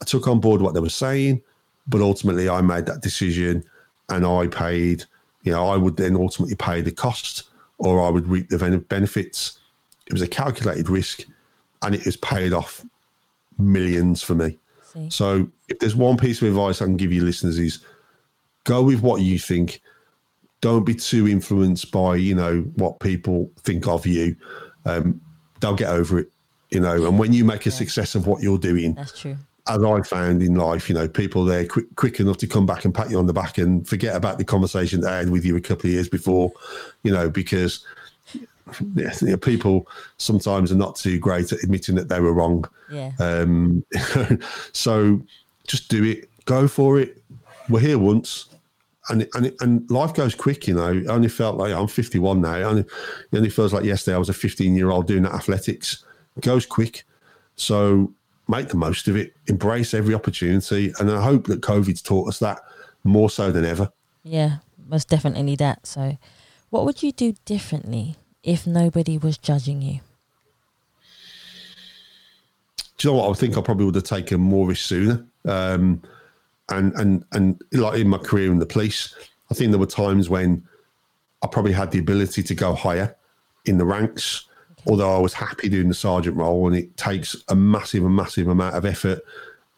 I 0.00 0.04
took 0.04 0.28
on 0.28 0.40
board 0.40 0.60
what 0.60 0.74
they 0.74 0.80
were 0.80 0.88
saying, 0.88 1.42
but 1.86 2.00
ultimately 2.00 2.48
I 2.48 2.60
made 2.60 2.86
that 2.86 3.02
decision 3.02 3.64
and 4.08 4.26
I 4.26 4.46
paid, 4.46 5.04
you 5.42 5.52
know, 5.52 5.68
I 5.68 5.76
would 5.76 5.96
then 5.96 6.16
ultimately 6.16 6.56
pay 6.56 6.80
the 6.80 6.92
cost 6.92 7.44
or 7.78 8.02
I 8.02 8.08
would 8.08 8.26
reap 8.26 8.48
the 8.48 8.84
benefits 8.88 9.58
it 10.06 10.12
was 10.12 10.22
a 10.22 10.28
calculated 10.28 10.88
risk 10.88 11.24
and 11.82 11.94
it 11.94 12.02
has 12.02 12.16
paid 12.16 12.52
off 12.52 12.84
millions 13.58 14.22
for 14.22 14.34
me. 14.34 14.58
So 15.08 15.48
if 15.68 15.78
there's 15.78 15.96
one 15.96 16.16
piece 16.16 16.40
of 16.42 16.48
advice 16.48 16.80
I 16.80 16.86
can 16.86 16.96
give 16.96 17.12
you 17.12 17.22
listeners 17.22 17.58
is 17.58 17.80
go 18.64 18.82
with 18.82 19.02
what 19.02 19.22
you 19.22 19.38
think. 19.38 19.80
Don't 20.60 20.84
be 20.84 20.94
too 20.94 21.28
influenced 21.28 21.90
by, 21.92 22.16
you 22.16 22.34
know, 22.34 22.62
what 22.76 22.98
people 23.00 23.50
think 23.62 23.86
of 23.86 24.06
you. 24.06 24.36
Um, 24.84 25.20
they'll 25.60 25.74
get 25.74 25.90
over 25.90 26.18
it, 26.18 26.32
you 26.70 26.80
know, 26.80 27.06
and 27.06 27.18
when 27.18 27.32
you 27.32 27.44
make 27.44 27.66
a 27.66 27.70
yeah. 27.70 27.76
success 27.76 28.14
of 28.14 28.26
what 28.26 28.42
you're 28.42 28.58
doing, 28.58 28.94
that's 28.94 29.18
true. 29.18 29.36
As 29.68 29.82
I 29.82 30.00
found 30.02 30.42
in 30.42 30.54
life, 30.54 30.88
you 30.88 30.94
know, 30.94 31.08
people 31.08 31.44
there 31.44 31.66
quick, 31.66 31.86
quick 31.96 32.20
enough 32.20 32.36
to 32.38 32.46
come 32.46 32.66
back 32.66 32.84
and 32.84 32.94
pat 32.94 33.10
you 33.10 33.18
on 33.18 33.26
the 33.26 33.32
back 33.32 33.58
and 33.58 33.86
forget 33.86 34.14
about 34.14 34.38
the 34.38 34.44
conversation 34.44 35.00
they 35.00 35.10
had 35.10 35.30
with 35.30 35.44
you 35.44 35.56
a 35.56 35.60
couple 35.60 35.88
of 35.88 35.94
years 35.94 36.08
before, 36.08 36.52
you 37.02 37.12
know, 37.12 37.28
because 37.28 37.84
yeah, 38.94 39.36
people 39.36 39.86
sometimes 40.18 40.72
are 40.72 40.76
not 40.76 40.96
too 40.96 41.18
great 41.18 41.52
at 41.52 41.62
admitting 41.62 41.94
that 41.96 42.08
they 42.08 42.20
were 42.20 42.32
wrong. 42.32 42.64
Yeah. 42.90 43.12
Um, 43.18 43.84
so 44.72 45.22
just 45.66 45.88
do 45.88 46.04
it. 46.04 46.30
Go 46.44 46.68
for 46.68 46.98
it. 47.00 47.22
We're 47.68 47.80
here 47.80 47.98
once, 47.98 48.46
and 49.08 49.26
and 49.34 49.52
and 49.60 49.90
life 49.90 50.14
goes 50.14 50.34
quick, 50.34 50.68
you 50.68 50.74
know. 50.74 51.02
I 51.08 51.12
only 51.12 51.28
felt 51.28 51.56
like 51.56 51.72
I'm 51.72 51.88
51 51.88 52.40
now. 52.40 52.54
It 52.54 52.62
only, 52.62 52.82
it 52.82 53.36
only 53.36 53.50
feels 53.50 53.72
like 53.72 53.84
yesterday 53.84 54.14
I 54.14 54.18
was 54.18 54.28
a 54.28 54.34
15 54.34 54.76
year 54.76 54.90
old 54.90 55.06
doing 55.06 55.22
that 55.24 55.34
athletics. 55.34 56.04
It 56.36 56.42
goes 56.42 56.66
quick, 56.66 57.04
so 57.56 58.12
make 58.48 58.68
the 58.68 58.76
most 58.76 59.08
of 59.08 59.16
it. 59.16 59.34
Embrace 59.46 59.94
every 59.94 60.14
opportunity, 60.14 60.92
and 60.98 61.10
I 61.10 61.22
hope 61.22 61.46
that 61.46 61.60
COVID's 61.60 62.02
taught 62.02 62.28
us 62.28 62.38
that 62.40 62.60
more 63.02 63.30
so 63.30 63.50
than 63.50 63.64
ever. 63.64 63.90
Yeah, 64.22 64.58
most 64.88 65.08
definitely 65.08 65.56
that. 65.56 65.86
So, 65.86 66.18
what 66.70 66.84
would 66.84 67.02
you 67.02 67.10
do 67.10 67.34
differently 67.44 68.16
if 68.46 68.66
nobody 68.66 69.18
was 69.18 69.36
judging 69.36 69.82
you? 69.82 70.00
Do 72.96 73.08
you 73.08 73.12
know 73.12 73.18
what? 73.20 73.30
I 73.30 73.34
think 73.34 73.58
I 73.58 73.60
probably 73.60 73.84
would 73.84 73.96
have 73.96 74.04
taken 74.04 74.40
more 74.40 74.68
risk 74.68 74.86
sooner. 74.86 75.26
Um, 75.44 76.00
and 76.70 76.94
and 76.94 77.24
and 77.32 77.60
like 77.72 78.00
in 78.00 78.08
my 78.08 78.18
career 78.18 78.50
in 78.50 78.58
the 78.58 78.66
police, 78.66 79.14
I 79.50 79.54
think 79.54 79.70
there 79.70 79.78
were 79.78 79.86
times 79.86 80.30
when 80.30 80.66
I 81.42 81.46
probably 81.48 81.72
had 81.72 81.90
the 81.90 81.98
ability 81.98 82.42
to 82.44 82.54
go 82.54 82.74
higher 82.74 83.14
in 83.66 83.76
the 83.76 83.84
ranks. 83.84 84.46
Okay. 84.80 84.90
Although 84.90 85.14
I 85.14 85.18
was 85.18 85.34
happy 85.34 85.68
doing 85.68 85.88
the 85.88 85.94
sergeant 85.94 86.36
role, 86.36 86.66
and 86.68 86.76
it 86.76 86.96
takes 86.96 87.36
a 87.48 87.54
massive, 87.54 88.04
a 88.04 88.08
massive 88.08 88.48
amount 88.48 88.76
of 88.76 88.86
effort 88.86 89.20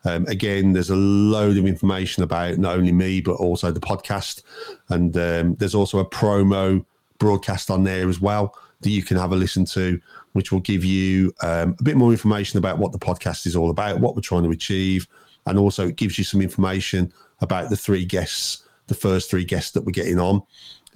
Um, 0.04 0.26
again, 0.26 0.72
there's 0.72 0.90
a 0.90 0.96
load 0.96 1.58
of 1.58 1.66
information 1.66 2.22
about 2.22 2.58
not 2.58 2.76
only 2.76 2.92
me, 2.92 3.20
but 3.20 3.34
also 3.34 3.70
the 3.70 3.80
podcast. 3.80 4.42
And 4.88 5.16
um, 5.16 5.54
there's 5.56 5.74
also 5.74 5.98
a 5.98 6.08
promo 6.08 6.84
broadcast 7.18 7.70
on 7.70 7.84
there 7.84 8.08
as 8.08 8.20
well 8.20 8.54
that 8.80 8.90
you 8.90 9.02
can 9.02 9.18
have 9.18 9.32
a 9.32 9.36
listen 9.36 9.66
to, 9.66 10.00
which 10.32 10.52
will 10.52 10.60
give 10.60 10.84
you 10.84 11.34
um, 11.42 11.76
a 11.78 11.82
bit 11.82 11.96
more 11.96 12.12
information 12.12 12.58
about 12.58 12.78
what 12.78 12.92
the 12.92 12.98
podcast 12.98 13.46
is 13.46 13.54
all 13.54 13.70
about, 13.70 14.00
what 14.00 14.14
we're 14.14 14.22
trying 14.22 14.44
to 14.44 14.50
achieve. 14.50 15.06
And 15.46 15.58
also, 15.58 15.88
it 15.88 15.96
gives 15.96 16.18
you 16.18 16.24
some 16.24 16.40
information 16.40 17.12
about 17.40 17.70
the 17.70 17.76
three 17.76 18.04
guests, 18.04 18.64
the 18.86 18.94
first 18.94 19.30
three 19.30 19.44
guests 19.44 19.72
that 19.72 19.84
we're 19.84 19.92
getting 19.92 20.18
on. 20.18 20.42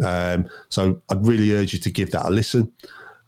Um, 0.02 0.48
so 0.68 1.00
I'd 1.10 1.26
really 1.26 1.52
urge 1.52 1.72
you 1.72 1.78
to 1.78 1.90
give 1.90 2.10
that 2.12 2.26
a 2.26 2.30
listen 2.30 2.72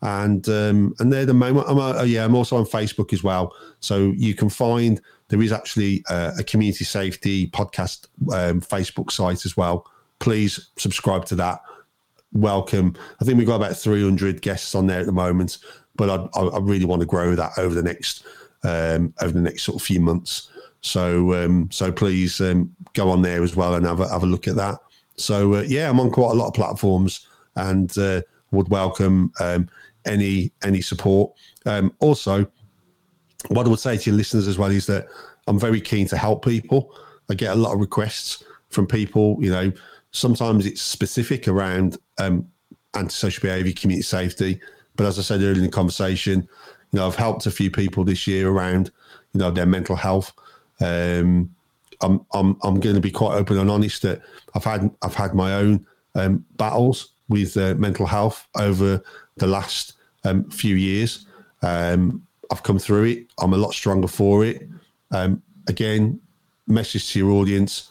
and 0.03 0.49
um, 0.49 0.95
and 0.99 1.13
they're 1.13 1.27
the 1.27 1.35
main 1.35 1.57
I'm 1.59 1.79
a, 1.79 2.05
yeah, 2.05 2.25
I'm 2.25 2.35
also 2.35 2.57
on 2.57 2.65
Facebook 2.65 3.13
as 3.13 3.23
well. 3.23 3.55
So 3.81 4.13
you 4.17 4.35
can 4.35 4.49
find 4.49 5.01
there 5.29 5.43
is 5.43 5.53
actually 5.53 6.05
a, 6.09 6.35
a 6.39 6.45
community 6.45 6.85
safety 6.85 7.49
podcast 7.49 8.07
um, 8.33 8.61
Facebook 8.61 9.11
site 9.11 9.45
as 9.45 9.57
well. 9.57 9.87
Please 10.19 10.71
subscribe 10.77 11.25
to 11.27 11.35
that. 11.37 11.61
Welcome. 12.33 12.95
I 13.21 13.25
think 13.25 13.39
we've 13.39 13.47
got 13.47 13.57
about 13.57 13.77
300 13.77 14.43
guests 14.43 14.75
on 14.75 14.87
there 14.87 15.01
at 15.01 15.07
the 15.07 15.13
moment, 15.13 15.59
but 15.97 16.11
I, 16.11 16.41
I 16.41 16.59
really 16.59 16.85
want 16.85 17.01
to 17.01 17.07
grow 17.07 17.35
that 17.35 17.59
over 17.59 17.75
the 17.75 17.83
next 17.83 18.25
um, 18.65 19.15
over 19.21 19.33
the 19.33 19.41
next 19.41 19.63
sort 19.63 19.77
of 19.77 19.83
few 19.83 20.01
months. 20.01 20.51
So 20.83 21.35
um, 21.35 21.71
so 21.73 21.91
please 21.91 22.41
um, 22.41 22.75
go 22.93 23.11
on 23.11 23.23
there 23.23 23.43
as 23.43 23.57
well 23.57 23.75
and 23.75 23.87
have 23.87 24.01
a, 24.01 24.09
have 24.09 24.23
a 24.23 24.27
look 24.27 24.47
at 24.47 24.57
that. 24.57 24.79
So 25.17 25.57
uh, 25.57 25.63
yeah, 25.63 25.89
I'm 25.89 26.01
on 26.01 26.11
quite 26.11 26.33
a 26.33 26.35
lot 26.35 26.49
of 26.49 26.55
platforms 26.55 27.27
and 27.57 27.97
uh, 27.99 28.23
would 28.51 28.69
welcome 28.69 29.33
um, 29.41 29.69
any 30.05 30.53
any 30.63 30.81
support. 30.81 31.33
Um, 31.65 31.93
also, 32.01 32.47
what 33.49 33.67
I 33.67 33.71
would 33.71 33.81
say 33.81 33.97
to 33.97 34.11
your 34.11 34.17
listeners 34.17 34.49
as 34.49 34.59
well 34.59 34.71
is 34.71 34.87
that 34.87 35.07
I'm 35.47 35.59
very 35.59 35.81
keen 35.81 36.07
to 36.09 36.17
help 36.17 36.45
people. 36.45 36.95
I 37.31 37.35
get 37.35 37.53
a 37.53 37.59
lot 37.59 37.75
of 37.75 37.81
requests 37.81 38.45
from 38.71 38.87
people. 38.87 39.37
You 39.41 39.51
know, 39.51 39.73
sometimes 40.11 40.67
it's 40.67 40.83
specific 40.83 41.49
around 41.49 41.99
um, 42.19 42.47
antisocial 42.95 43.43
behaviour, 43.43 43.73
community 43.73 44.03
safety. 44.03 44.61
But 44.97 45.07
as 45.07 45.19
I 45.19 45.23
said 45.23 45.41
earlier 45.41 45.55
in 45.55 45.63
the 45.63 45.69
conversation, 45.69 46.49
you 46.93 46.99
know, 46.99 47.07
I've 47.07 47.17
helped 47.17 47.47
a 47.47 47.51
few 47.51 47.71
people 47.71 48.05
this 48.05 48.27
year 48.27 48.49
around, 48.49 48.91
you 49.33 49.41
know, 49.41 49.51
their 49.51 49.67
mental 49.67 49.97
health. 49.97 50.33
Um, 50.81 51.51
I'm 52.01 52.25
I'm 52.33 52.57
I'm 52.63 52.81
going 52.81 52.95
to 52.95 53.01
be 53.01 53.11
quite 53.11 53.37
open 53.37 53.59
and 53.59 53.71
honest 53.71 54.03
that 54.03 54.23
I've 54.55 54.65
had 54.65 54.91
I've 55.03 55.15
had 55.15 55.35
my 55.35 55.55
own 55.55 55.87
um, 56.15 56.45
battles 56.57 57.13
with 57.29 57.57
uh, 57.57 57.75
mental 57.75 58.07
health 58.07 58.47
over 58.59 59.03
the 59.37 59.47
last 59.47 59.95
um, 60.25 60.49
few 60.51 60.77
years. 60.77 61.27
Um, 61.63 62.27
I've 62.51 62.63
come 62.63 62.79
through 62.79 63.05
it. 63.05 63.27
I'm 63.41 63.53
a 63.53 63.57
lot 63.57 63.73
stronger 63.73 64.09
for 64.09 64.45
it. 64.45 64.69
Um, 65.11 65.43
again, 65.69 66.21
message 66.67 67.13
to 67.13 67.19
your 67.19 67.33
audience: 67.33 67.91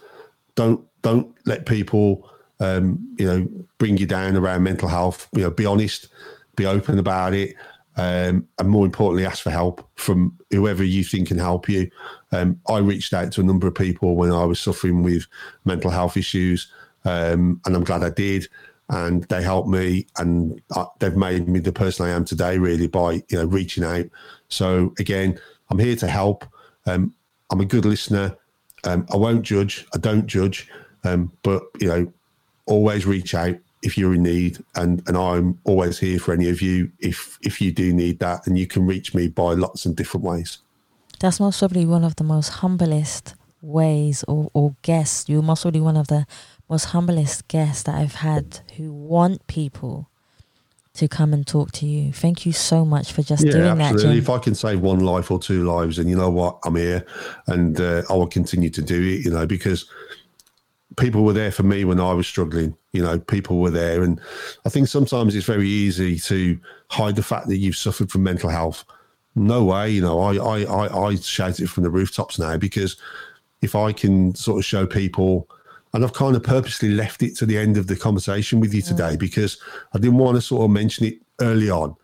don't 0.55 0.85
don't 1.01 1.33
let 1.45 1.65
people 1.65 2.29
um, 2.59 3.15
you 3.17 3.25
know 3.25 3.47
bring 3.77 3.97
you 3.97 4.05
down 4.05 4.35
around 4.35 4.63
mental 4.63 4.89
health. 4.89 5.27
You 5.33 5.43
know, 5.43 5.51
be 5.51 5.65
honest, 5.65 6.07
be 6.55 6.65
open 6.65 6.99
about 6.99 7.33
it, 7.33 7.55
um, 7.97 8.47
and 8.59 8.69
more 8.69 8.85
importantly, 8.85 9.25
ask 9.25 9.43
for 9.43 9.51
help 9.51 9.87
from 9.95 10.37
whoever 10.51 10.83
you 10.83 11.03
think 11.03 11.29
can 11.29 11.37
help 11.37 11.69
you. 11.69 11.89
Um, 12.31 12.59
I 12.67 12.79
reached 12.79 13.13
out 13.13 13.31
to 13.33 13.41
a 13.41 13.43
number 13.43 13.67
of 13.67 13.75
people 13.75 14.15
when 14.15 14.31
I 14.31 14.43
was 14.43 14.59
suffering 14.59 15.01
with 15.01 15.27
mental 15.63 15.89
health 15.91 16.17
issues, 16.17 16.71
um, 17.05 17.61
and 17.65 17.75
I'm 17.75 17.83
glad 17.83 18.03
I 18.03 18.09
did. 18.09 18.47
And 18.89 19.23
they 19.25 19.41
helped 19.41 19.67
me 19.67 20.05
and 20.19 20.61
they've 20.99 21.15
made 21.15 21.47
me 21.47 21.59
the 21.59 21.71
person 21.71 22.05
I 22.05 22.09
am 22.11 22.23
today 22.23 22.59
really 22.59 22.85
by 22.85 23.13
you 23.29 23.37
know 23.39 23.45
reaching 23.45 23.83
out. 23.83 24.05
So 24.49 24.93
again 24.99 25.39
I'm 25.71 25.79
here 25.79 25.95
to 25.95 26.07
help. 26.07 26.45
Um, 26.85 27.11
I'm 27.49 27.61
a 27.61 27.65
good 27.65 27.85
listener. 27.85 28.37
Um, 28.83 29.07
I 29.11 29.17
won't 29.17 29.41
judge. 29.41 29.87
I 29.95 29.97
don't 29.97 30.27
judge. 30.27 30.69
Um, 31.03 31.31
but 31.41 31.63
you 31.79 31.87
know 31.87 32.13
always 32.67 33.07
reach 33.07 33.33
out 33.33 33.55
if 33.85 33.97
you're 33.97 34.15
in 34.15 34.23
need 34.23 34.63
and 34.75 35.01
and 35.07 35.17
I'm 35.17 35.59
always 35.63 35.99
here 35.99 36.19
for 36.19 36.33
any 36.33 36.49
of 36.49 36.61
you 36.61 36.91
if 36.99 37.37
if 37.41 37.61
you 37.61 37.71
do 37.71 37.93
need 37.93 38.19
that 38.19 38.47
and 38.47 38.57
you 38.57 38.67
can 38.67 38.85
reach 38.85 39.13
me 39.13 39.27
by 39.27 39.53
lots 39.53 39.85
of 39.85 39.95
different 39.95 40.25
ways 40.25 40.59
that's 41.19 41.39
most 41.39 41.59
probably 41.59 41.85
one 41.85 42.03
of 42.03 42.15
the 42.15 42.23
most 42.23 42.49
humblest 42.49 43.35
ways 43.61 44.23
or, 44.27 44.49
or 44.53 44.75
guests 44.81 45.29
you're 45.29 45.41
most 45.41 45.61
probably 45.61 45.81
one 45.81 45.97
of 45.97 46.07
the 46.07 46.25
most 46.69 46.85
humblest 46.85 47.47
guests 47.47 47.83
that 47.83 47.95
I've 47.95 48.15
had 48.15 48.59
who 48.77 48.91
want 48.91 49.45
people 49.47 50.09
to 50.95 51.07
come 51.09 51.33
and 51.33 51.45
talk 51.45 51.71
to 51.73 51.85
you. 51.85 52.11
Thank 52.13 52.45
you 52.45 52.53
so 52.53 52.85
much 52.85 53.11
for 53.11 53.21
just 53.21 53.45
yeah, 53.45 53.51
doing 53.51 53.81
absolutely. 53.81 54.01
that. 54.01 54.13
Jim. 54.13 54.17
If 54.17 54.29
I 54.29 54.39
can 54.39 54.55
save 54.55 54.79
one 54.79 55.01
life 55.01 55.29
or 55.29 55.39
two 55.39 55.63
lives, 55.63 55.99
and 55.99 56.09
you 56.09 56.15
know 56.15 56.29
what, 56.29 56.57
I'm 56.63 56.75
here, 56.75 57.05
and 57.47 57.79
uh, 57.79 58.03
I 58.09 58.13
will 58.13 58.27
continue 58.27 58.69
to 58.69 58.81
do 58.81 59.01
it. 59.01 59.25
You 59.25 59.31
know, 59.31 59.45
because 59.45 59.89
people 60.97 61.23
were 61.23 61.33
there 61.33 61.51
for 61.51 61.63
me 61.63 61.83
when 61.85 61.99
I 61.99 62.13
was 62.13 62.27
struggling. 62.27 62.75
You 62.93 63.03
know, 63.03 63.19
people 63.19 63.59
were 63.59 63.71
there, 63.71 64.03
and 64.03 64.19
I 64.65 64.69
think 64.69 64.87
sometimes 64.87 65.35
it's 65.35 65.45
very 65.45 65.67
easy 65.67 66.19
to 66.19 66.59
hide 66.89 67.15
the 67.15 67.23
fact 67.23 67.47
that 67.47 67.57
you've 67.57 67.75
suffered 67.75 68.11
from 68.11 68.23
mental 68.23 68.49
health. 68.49 68.85
No 69.35 69.65
way, 69.65 69.89
you 69.89 70.01
know, 70.01 70.19
I 70.19 70.35
I 70.35 70.63
I, 70.63 71.07
I 71.07 71.15
shout 71.15 71.59
it 71.59 71.67
from 71.67 71.83
the 71.83 71.89
rooftops 71.89 72.39
now 72.39 72.57
because 72.57 72.97
if 73.61 73.75
I 73.75 73.91
can 73.91 74.33
sort 74.35 74.59
of 74.59 74.65
show 74.65 74.85
people, 74.85 75.49
and 75.93 76.03
I've 76.03 76.13
kind 76.13 76.35
of 76.35 76.43
purposely 76.43 76.89
left 76.89 77.23
it 77.23 77.35
to 77.37 77.45
the 77.45 77.57
end 77.57 77.77
of 77.77 77.87
the 77.87 77.95
conversation 77.95 78.59
with 78.59 78.73
you 78.73 78.81
today 78.81 79.17
because 79.17 79.57
I 79.93 79.97
didn't 79.97 80.17
want 80.17 80.35
to 80.35 80.41
sort 80.41 80.63
of 80.63 80.71
mention 80.71 81.05
it 81.05 81.15
early 81.41 81.69
on. 81.69 81.95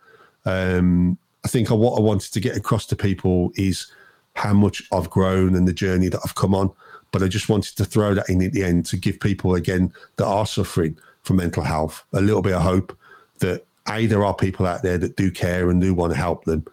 Um, 0.44 1.18
I 1.44 1.48
think 1.48 1.70
what 1.70 1.98
I 1.98 2.00
wanted 2.00 2.32
to 2.32 2.40
get 2.40 2.56
across 2.56 2.86
to 2.86 2.96
people 2.96 3.52
is 3.54 3.90
how 4.34 4.54
much 4.54 4.82
I've 4.92 5.10
grown 5.10 5.54
and 5.54 5.66
the 5.66 5.72
journey 5.72 6.08
that 6.08 6.20
I've 6.24 6.34
come 6.34 6.54
on. 6.54 6.70
But 7.12 7.22
I 7.22 7.28
just 7.28 7.48
wanted 7.48 7.76
to 7.76 7.84
throw 7.84 8.14
that 8.14 8.28
in 8.28 8.42
at 8.42 8.52
the 8.52 8.64
end 8.64 8.86
to 8.86 8.96
give 8.96 9.20
people 9.20 9.54
again 9.54 9.92
that 10.16 10.26
are 10.26 10.46
suffering 10.46 10.96
from 11.22 11.36
mental 11.36 11.62
health 11.62 12.04
a 12.12 12.20
little 12.20 12.42
bit 12.42 12.54
of 12.54 12.62
hope 12.62 12.96
that 13.38 13.64
a 13.88 14.06
there 14.06 14.24
are 14.24 14.34
people 14.34 14.66
out 14.66 14.82
there 14.82 14.98
that 14.98 15.16
do 15.16 15.30
care 15.30 15.70
and 15.70 15.80
do 15.80 15.94
want 15.94 16.12
to 16.12 16.18
help 16.18 16.44
them, 16.44 16.64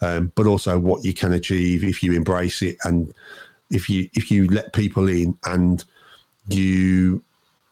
um, 0.00 0.32
but 0.34 0.46
also 0.46 0.78
what 0.78 1.04
you 1.04 1.12
can 1.12 1.32
achieve 1.32 1.82
if 1.84 2.02
you 2.02 2.12
embrace 2.12 2.62
it 2.62 2.76
and 2.84 3.12
if 3.70 3.88
you 3.90 4.08
if 4.14 4.30
you 4.30 4.46
let 4.48 4.72
people 4.72 5.08
in 5.08 5.36
and 5.44 5.84
you 6.48 7.22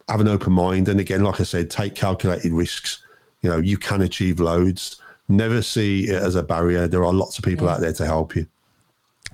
have 0.09 0.21
an 0.21 0.29
open 0.29 0.53
mind. 0.53 0.89
And 0.89 1.01
again 1.01 1.23
like 1.25 1.41
i 1.41 1.45
said 1.45 1.71
take 1.71 1.95
calculated 1.95 2.53
risks. 2.53 3.03
You 3.43 3.51
know 3.51 3.59
you 3.59 3.79
can 3.79 4.03
achieve 4.03 4.41
loads. 4.41 5.01
Never 5.29 5.61
see 5.63 6.09
it 6.09 6.23
as 6.23 6.35
a 6.35 6.43
barrier. 6.43 6.87
There 6.89 7.05
are 7.05 7.13
lots 7.13 7.39
of 7.39 7.45
people 7.45 7.67
Yeah. 7.67 7.75
out 7.75 7.81
there 7.81 7.93
to 7.93 8.07
help 8.07 8.35
you 8.37 8.47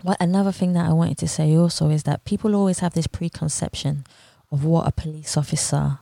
Well, 0.04 0.16
another 0.18 0.52
thing 0.52 0.72
that 0.72 0.88
I 0.88 0.92
wanted 0.92 1.18
to 1.18 1.28
say 1.28 1.56
also 1.56 1.90
is 1.90 2.02
that 2.04 2.24
people 2.24 2.56
always 2.56 2.80
have 2.80 2.94
this 2.94 3.06
preconception 3.06 4.04
of 4.50 4.64
what 4.64 4.88
a 4.88 4.92
police 4.92 5.36
officer 5.36 6.00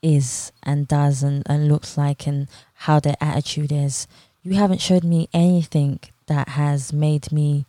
is 0.00 0.52
and 0.62 0.86
does 0.86 1.22
and, 1.22 1.42
and 1.46 1.68
looks 1.68 1.98
like 1.98 2.26
and 2.26 2.48
how 2.74 3.00
their 3.00 3.16
attitude 3.20 3.72
is. 3.72 4.06
You 4.42 4.54
haven't 4.54 4.80
showed 4.80 5.04
me 5.04 5.28
anything 5.32 6.00
that 6.26 6.50
has 6.50 6.92
made 6.92 7.32
me 7.32 7.66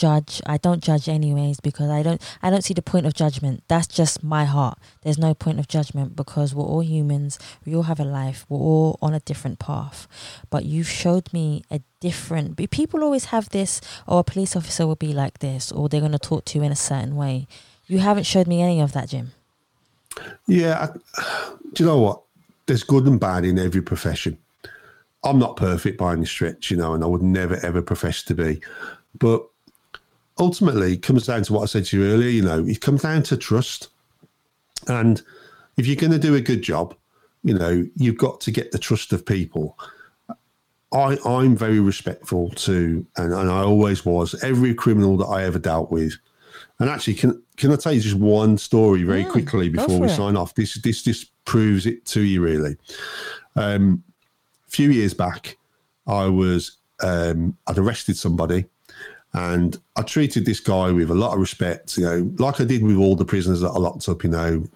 judge. 0.00 0.40
I 0.46 0.56
don't 0.56 0.82
judge 0.82 1.08
anyways 1.08 1.60
because 1.60 1.90
I 1.90 2.02
don't 2.02 2.20
I 2.42 2.48
don't 2.48 2.64
see 2.64 2.74
the 2.74 2.82
point 2.82 3.06
of 3.06 3.12
judgment. 3.14 3.62
That's 3.68 3.86
just 3.86 4.24
my 4.24 4.46
heart. 4.46 4.78
There's 5.02 5.18
no 5.18 5.34
point 5.34 5.60
of 5.60 5.68
judgment 5.68 6.16
because 6.16 6.54
we're 6.54 6.64
all 6.64 6.82
humans. 6.82 7.38
We 7.66 7.76
all 7.76 7.82
have 7.82 8.00
a 8.00 8.04
life. 8.04 8.46
We're 8.48 8.58
all 8.58 8.98
on 9.02 9.12
a 9.12 9.20
different 9.20 9.58
path. 9.58 10.08
But 10.48 10.64
you've 10.64 10.88
showed 10.88 11.30
me 11.32 11.64
a 11.70 11.80
different 12.00 12.56
people 12.70 13.04
always 13.04 13.26
have 13.26 13.50
this 13.50 13.80
or 14.06 14.20
a 14.20 14.24
police 14.24 14.56
officer 14.56 14.86
will 14.86 14.96
be 14.96 15.12
like 15.12 15.40
this 15.40 15.70
or 15.70 15.88
they're 15.88 16.00
going 16.00 16.12
to 16.12 16.18
talk 16.18 16.46
to 16.46 16.58
you 16.58 16.64
in 16.64 16.72
a 16.72 16.76
certain 16.76 17.14
way. 17.14 17.46
You 17.86 17.98
haven't 17.98 18.24
showed 18.24 18.46
me 18.46 18.62
any 18.62 18.80
of 18.80 18.92
that, 18.92 19.10
Jim. 19.10 19.32
Yeah, 20.46 20.88
I, 21.18 21.52
do 21.74 21.84
you 21.84 21.90
know 21.90 21.98
what? 21.98 22.22
There's 22.64 22.84
good 22.84 23.04
and 23.04 23.20
bad 23.20 23.44
in 23.44 23.58
every 23.58 23.82
profession. 23.82 24.38
I'm 25.22 25.38
not 25.38 25.56
perfect 25.56 25.98
by 25.98 26.12
any 26.12 26.24
stretch, 26.24 26.70
you 26.70 26.78
know, 26.78 26.94
and 26.94 27.04
I 27.04 27.06
would 27.06 27.22
never 27.22 27.56
ever 27.66 27.82
profess 27.82 28.22
to 28.22 28.34
be. 28.34 28.62
But 29.18 29.49
ultimately, 30.40 30.94
it 30.94 31.02
comes 31.02 31.26
down 31.26 31.42
to 31.44 31.52
what 31.52 31.62
I 31.62 31.66
said 31.66 31.84
to 31.86 31.98
you 31.98 32.12
earlier. 32.12 32.30
You 32.30 32.42
know, 32.42 32.64
it 32.66 32.80
comes 32.80 33.02
down 33.02 33.22
to 33.24 33.36
trust. 33.36 33.88
And 34.88 35.22
if 35.76 35.86
you're 35.86 35.96
going 35.96 36.12
to 36.12 36.18
do 36.18 36.34
a 36.34 36.40
good 36.40 36.62
job, 36.62 36.94
you 37.44 37.54
know, 37.54 37.86
you've 37.96 38.18
got 38.18 38.40
to 38.42 38.50
get 38.50 38.72
the 38.72 38.78
trust 38.78 39.12
of 39.12 39.24
people. 39.24 39.78
I, 40.92 41.18
I'm 41.24 41.56
very 41.56 41.78
respectful 41.78 42.50
to, 42.50 43.06
and, 43.16 43.32
and 43.32 43.50
I 43.50 43.62
always 43.62 44.04
was, 44.04 44.42
every 44.42 44.74
criminal 44.74 45.16
that 45.18 45.26
I 45.26 45.44
ever 45.44 45.58
dealt 45.58 45.90
with. 45.92 46.14
And 46.80 46.90
actually, 46.90 47.14
can 47.14 47.42
can 47.56 47.72
I 47.72 47.76
tell 47.76 47.92
you 47.92 48.00
just 48.00 48.16
one 48.16 48.56
story 48.58 49.02
very 49.04 49.20
Yeah, 49.22 49.28
quickly 49.28 49.68
before 49.68 50.00
we 50.00 50.06
it. 50.06 50.16
sign 50.16 50.36
off? 50.36 50.54
This 50.54 50.74
this 50.82 51.02
just 51.02 51.30
proves 51.44 51.86
it 51.86 52.06
to 52.06 52.22
you 52.22 52.42
really. 52.42 52.76
Um, 53.54 54.02
a 54.66 54.70
few 54.70 54.90
years 54.90 55.14
back, 55.14 55.58
I 56.06 56.26
was 56.26 56.78
um, 57.02 57.56
I'd 57.66 57.78
arrested 57.78 58.16
somebody, 58.16 58.64
and 59.32 59.78
I 59.96 60.02
treated 60.02 60.44
this 60.44 60.60
guy 60.60 60.90
with 60.90 61.10
a 61.10 61.14
lot 61.14 61.34
of 61.34 61.40
respect. 61.40 61.96
You 61.96 62.04
know, 62.04 62.32
like 62.38 62.60
I 62.60 62.64
did 62.64 62.82
with 62.82 62.96
all 62.96 63.16
the 63.16 63.24
prisoners 63.24 63.60
that 63.60 63.70
I 63.70 63.78
locked 63.78 64.08
up. 64.08 64.24
You 64.24 64.30
know, 64.30 64.68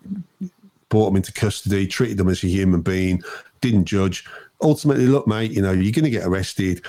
brought 0.88 1.06
them 1.06 1.16
into 1.16 1.32
custody, 1.32 1.86
treated 1.86 2.18
them 2.18 2.28
as 2.28 2.44
a 2.44 2.48
human 2.48 2.80
being, 2.80 3.22
didn't 3.60 3.86
judge. 3.86 4.24
Ultimately, 4.62 5.06
look, 5.06 5.26
mate, 5.26 5.50
you 5.50 5.60
know, 5.60 5.72
you're 5.72 5.92
going 5.92 6.04
to 6.04 6.10
get 6.10 6.26
arrested. 6.26 6.84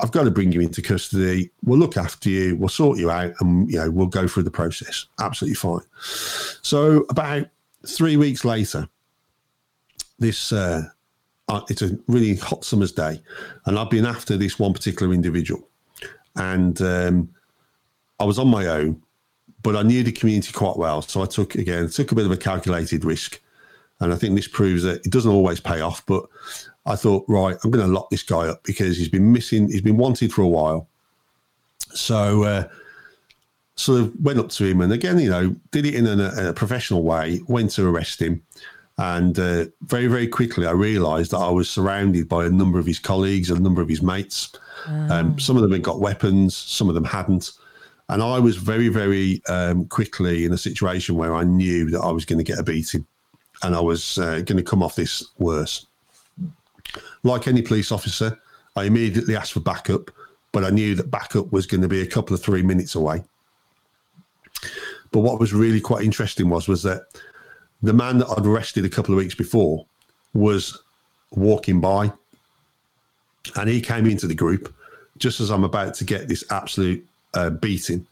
I've 0.00 0.10
got 0.10 0.24
to 0.24 0.30
bring 0.30 0.50
you 0.50 0.60
into 0.60 0.82
custody. 0.82 1.50
We'll 1.62 1.78
look 1.78 1.96
after 1.96 2.28
you. 2.28 2.56
We'll 2.56 2.68
sort 2.68 2.98
you 2.98 3.10
out, 3.10 3.34
and 3.40 3.70
you 3.70 3.78
know, 3.78 3.90
we'll 3.90 4.06
go 4.06 4.26
through 4.26 4.44
the 4.44 4.50
process. 4.50 5.06
Absolutely 5.20 5.56
fine. 5.56 5.82
So 6.62 7.04
about 7.10 7.48
three 7.86 8.16
weeks 8.16 8.44
later, 8.44 8.88
this 10.18 10.52
uh, 10.52 10.84
it's 11.68 11.82
a 11.82 11.96
really 12.08 12.36
hot 12.36 12.64
summer's 12.64 12.92
day, 12.92 13.20
and 13.66 13.78
I've 13.78 13.90
been 13.90 14.06
after 14.06 14.36
this 14.36 14.58
one 14.58 14.72
particular 14.72 15.12
individual, 15.12 15.68
and 16.36 16.80
um, 16.82 17.28
I 18.20 18.24
was 18.24 18.38
on 18.38 18.48
my 18.48 18.66
own, 18.66 19.02
but 19.62 19.76
I 19.76 19.82
knew 19.82 20.02
the 20.02 20.12
community 20.12 20.52
quite 20.52 20.76
well, 20.76 21.02
so 21.02 21.22
I 21.22 21.26
took 21.26 21.54
again 21.54 21.88
took 21.88 22.12
a 22.12 22.14
bit 22.14 22.26
of 22.26 22.32
a 22.32 22.36
calculated 22.36 23.04
risk, 23.04 23.40
and 24.00 24.12
I 24.12 24.16
think 24.16 24.34
this 24.34 24.48
proves 24.48 24.82
that 24.82 25.04
it 25.06 25.12
doesn't 25.12 25.30
always 25.30 25.60
pay 25.60 25.80
off. 25.80 26.04
But 26.06 26.24
I 26.86 26.96
thought, 26.96 27.24
right, 27.28 27.56
I'm 27.64 27.70
going 27.70 27.86
to 27.86 27.92
lock 27.92 28.10
this 28.10 28.22
guy 28.22 28.46
up 28.48 28.62
because 28.64 28.96
he's 28.96 29.08
been 29.08 29.32
missing, 29.32 29.68
he's 29.68 29.82
been 29.82 29.96
wanted 29.96 30.32
for 30.32 30.42
a 30.42 30.48
while, 30.48 30.88
so. 31.92 32.44
Uh, 32.44 32.68
sort 33.76 34.00
of 34.00 34.12
went 34.22 34.38
up 34.38 34.48
to 34.50 34.64
him 34.64 34.80
and 34.80 34.92
again, 34.92 35.18
you 35.18 35.28
know, 35.28 35.54
did 35.72 35.84
it 35.84 35.96
in 35.96 36.06
a, 36.06 36.50
a 36.50 36.52
professional 36.52 37.02
way, 37.02 37.40
went 37.48 37.72
to 37.72 37.84
arrest 37.84 38.22
him. 38.22 38.40
And 38.96 39.38
uh, 39.38 39.66
very, 39.82 40.06
very 40.06 40.28
quickly, 40.28 40.66
I 40.66 40.70
realised 40.70 41.32
that 41.32 41.38
I 41.38 41.50
was 41.50 41.68
surrounded 41.68 42.28
by 42.28 42.46
a 42.46 42.50
number 42.50 42.78
of 42.78 42.86
his 42.86 43.00
colleagues, 43.00 43.50
a 43.50 43.58
number 43.58 43.82
of 43.82 43.88
his 43.88 44.02
mates. 44.02 44.52
Um, 44.86 45.38
some 45.38 45.56
of 45.56 45.62
them 45.62 45.72
had 45.72 45.82
got 45.82 46.00
weapons, 46.00 46.56
some 46.56 46.88
of 46.88 46.94
them 46.94 47.04
hadn't. 47.04 47.52
And 48.08 48.22
I 48.22 48.38
was 48.38 48.56
very, 48.56 48.88
very 48.88 49.42
um, 49.48 49.86
quickly 49.86 50.44
in 50.44 50.52
a 50.52 50.58
situation 50.58 51.16
where 51.16 51.34
I 51.34 51.42
knew 51.42 51.90
that 51.90 52.00
I 52.00 52.12
was 52.12 52.24
going 52.24 52.38
to 52.38 52.44
get 52.44 52.58
a 52.58 52.62
beating 52.62 53.06
and 53.62 53.74
I 53.74 53.80
was 53.80 54.18
uh, 54.18 54.40
going 54.40 54.58
to 54.58 54.62
come 54.62 54.82
off 54.82 54.94
this 54.94 55.26
worse. 55.38 55.86
Like 57.22 57.48
any 57.48 57.62
police 57.62 57.90
officer, 57.90 58.38
I 58.76 58.84
immediately 58.84 59.36
asked 59.36 59.54
for 59.54 59.60
backup, 59.60 60.10
but 60.52 60.64
I 60.64 60.70
knew 60.70 60.94
that 60.96 61.10
backup 61.10 61.50
was 61.50 61.66
going 61.66 61.80
to 61.80 61.88
be 61.88 62.02
a 62.02 62.06
couple 62.06 62.34
of 62.34 62.42
three 62.42 62.62
minutes 62.62 62.94
away. 62.94 63.24
But 65.10 65.20
what 65.20 65.40
was 65.40 65.54
really 65.54 65.80
quite 65.80 66.04
interesting 66.04 66.50
was 66.50 66.68
was 66.68 66.82
that 66.82 67.02
the 67.84 67.92
man 67.92 68.18
that 68.18 68.28
I'd 68.30 68.46
arrested 68.46 68.84
a 68.86 68.88
couple 68.88 69.14
of 69.14 69.18
weeks 69.18 69.34
before 69.34 69.84
was 70.32 70.82
walking 71.30 71.80
by, 71.80 72.10
and 73.56 73.68
he 73.68 73.80
came 73.80 74.06
into 74.06 74.26
the 74.26 74.34
group 74.34 74.74
just 75.18 75.38
as 75.38 75.50
I'm 75.50 75.64
about 75.64 75.94
to 75.94 76.04
get 76.04 76.26
this 76.26 76.44
absolute 76.50 77.06
uh, 77.34 77.50
beating, 77.50 78.06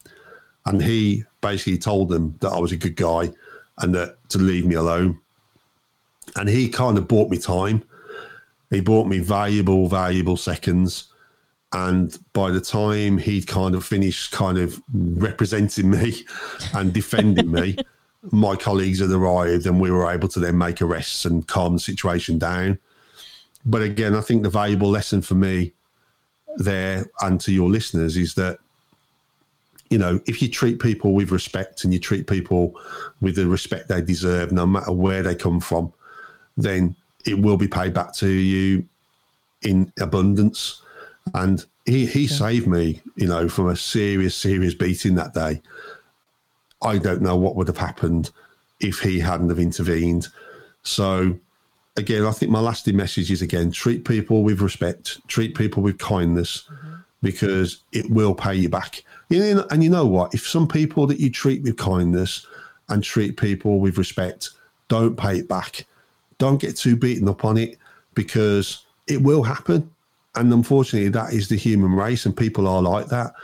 and 0.67 0.83
he 0.83 1.25
basically 1.41 1.79
told 1.79 2.11
them 2.11 2.37
that 2.41 2.53
I 2.53 2.59
was 2.59 2.73
a 2.73 2.77
good 2.77 2.97
guy 2.97 3.33
and 3.79 3.95
that 3.95 4.17
to 4.29 4.39
leave 4.39 4.67
me 4.67 4.75
alone. 4.75 5.19
And 6.37 6.49
he 6.49 6.69
kind 6.69 6.99
of 6.99 7.09
bought 7.09 7.31
me 7.31 7.39
time. 7.39 7.83
He 8.71 8.81
bought 8.81 9.07
me 9.07 9.19
valuable, 9.19 9.89
valuable 9.89 10.37
seconds. 10.37 11.09
And 11.73 12.17
by 12.35 12.51
the 12.51 12.61
time 12.61 13.19
he'd 13.19 13.47
kind 13.47 13.75
of 13.75 13.85
finished 13.85 14.31
kind 14.33 14.59
of 14.59 14.81
representing 14.93 15.91
me 15.91 16.25
and 16.75 16.93
defending 16.93 17.51
me, 17.51 17.77
my 18.31 18.55
colleagues 18.55 19.01
had 19.01 19.11
arrived 19.11 19.67
and 19.67 19.81
we 19.81 19.91
were 19.91 20.11
able 20.11 20.29
to 20.29 20.41
then 20.41 20.57
make 20.57 20.81
arrests 20.81 21.25
and 21.25 21.47
calm 21.49 21.75
the 21.75 21.81
situation 21.81 22.39
down. 22.39 22.79
But 23.65 23.83
again, 23.83 24.15
I 24.15 24.21
think 24.21 24.43
the 24.43 24.51
valuable 24.51 24.89
lesson 24.89 25.23
for 25.23 25.35
me 25.35 25.73
there 26.57 27.07
and 27.21 27.41
to 27.41 27.53
your 27.53 27.69
listeners 27.69 28.17
is 28.17 28.35
that, 28.35 28.59
you 29.91 29.99
know, 29.99 30.21
if 30.27 30.41
you 30.41 30.49
treat 30.49 30.81
people 30.81 31.13
with 31.13 31.31
respect 31.31 31.85
and 31.85 31.93
you 31.93 31.99
treat 31.99 32.27
people 32.27 32.75
with 33.21 33.37
the 33.37 33.47
respect 33.47 33.89
they 33.89 34.01
deserve, 34.01 34.53
no 34.53 34.67
matter 34.67 34.93
where 34.93 35.23
they 35.23 35.35
come 35.35 35.61
from, 35.61 35.93
then 36.57 36.95
it 37.27 37.39
will 37.39 37.57
be 37.57 37.69
paid 37.69 37.93
back 37.93 38.15
to 38.15 38.29
you 38.29 38.87
in 39.63 39.93
abundance. 40.01 40.83
And 41.35 41.65
he, 41.87 42.07
he 42.07 42.27
saved 42.27 42.67
me, 42.67 43.01
you 43.17 43.27
know, 43.27 43.49
from 43.49 43.69
a 43.69 43.77
serious, 43.77 44.37
serious 44.37 44.75
beating 44.75 45.15
that 45.17 45.35
day. 45.35 45.61
I 46.83 46.99
don't 46.99 47.23
know 47.23 47.37
what 47.37 47.57
would 47.57 47.69
have 47.69 47.79
happened 47.79 48.31
if 48.81 49.01
he 49.01 49.19
hadn't 49.19 49.49
have 49.49 49.59
intervened. 49.59 50.29
So 50.83 51.39
again, 51.97 52.25
I 52.25 52.33
think 52.33 52.51
my 52.51 52.61
lasting 52.61 52.97
message 52.97 53.31
is 53.31 53.43
again, 53.43 53.71
treat 53.71 54.05
people 54.05 54.43
with 54.43 54.61
respect, 54.61 55.27
treat 55.29 55.55
people 55.55 55.83
with 55.83 55.99
kindness, 55.99 56.69
because 57.23 57.85
it 57.93 58.11
will 58.11 58.35
pay 58.35 58.55
you 58.55 58.69
back. 58.69 59.05
And 59.31 59.83
you 59.83 59.91
know 59.91 60.07
what? 60.07 60.35
If 60.35 60.47
some 60.47 60.67
people 60.67 61.07
that 61.07 61.21
you 61.21 61.31
treat 61.31 61.63
with 61.63 61.77
kindness 61.77 62.47
and 62.89 63.03
treat 63.03 63.37
people 63.37 63.79
with 63.79 63.97
respect 63.97 64.51
don't 64.89 65.17
pay 65.17 65.39
it 65.39 65.49
back, 65.49 65.87
don't 66.39 66.61
get 66.61 66.77
too 66.77 66.97
beaten 66.97 67.29
up 67.29 67.45
on 67.45 67.57
it 67.57 67.79
because 68.15 68.85
it 69.07 69.23
will 69.23 69.43
happen. 69.43 69.89
And 70.35 70.53
unfortunately, 70.53 71.09
that 71.11 71.33
is 71.33 71.49
the 71.49 71.57
human 71.57 71.93
race, 71.93 72.27
and 72.27 72.37
people 72.37 72.67
are 72.67 72.83
like 72.83 73.07
that. 73.07 73.35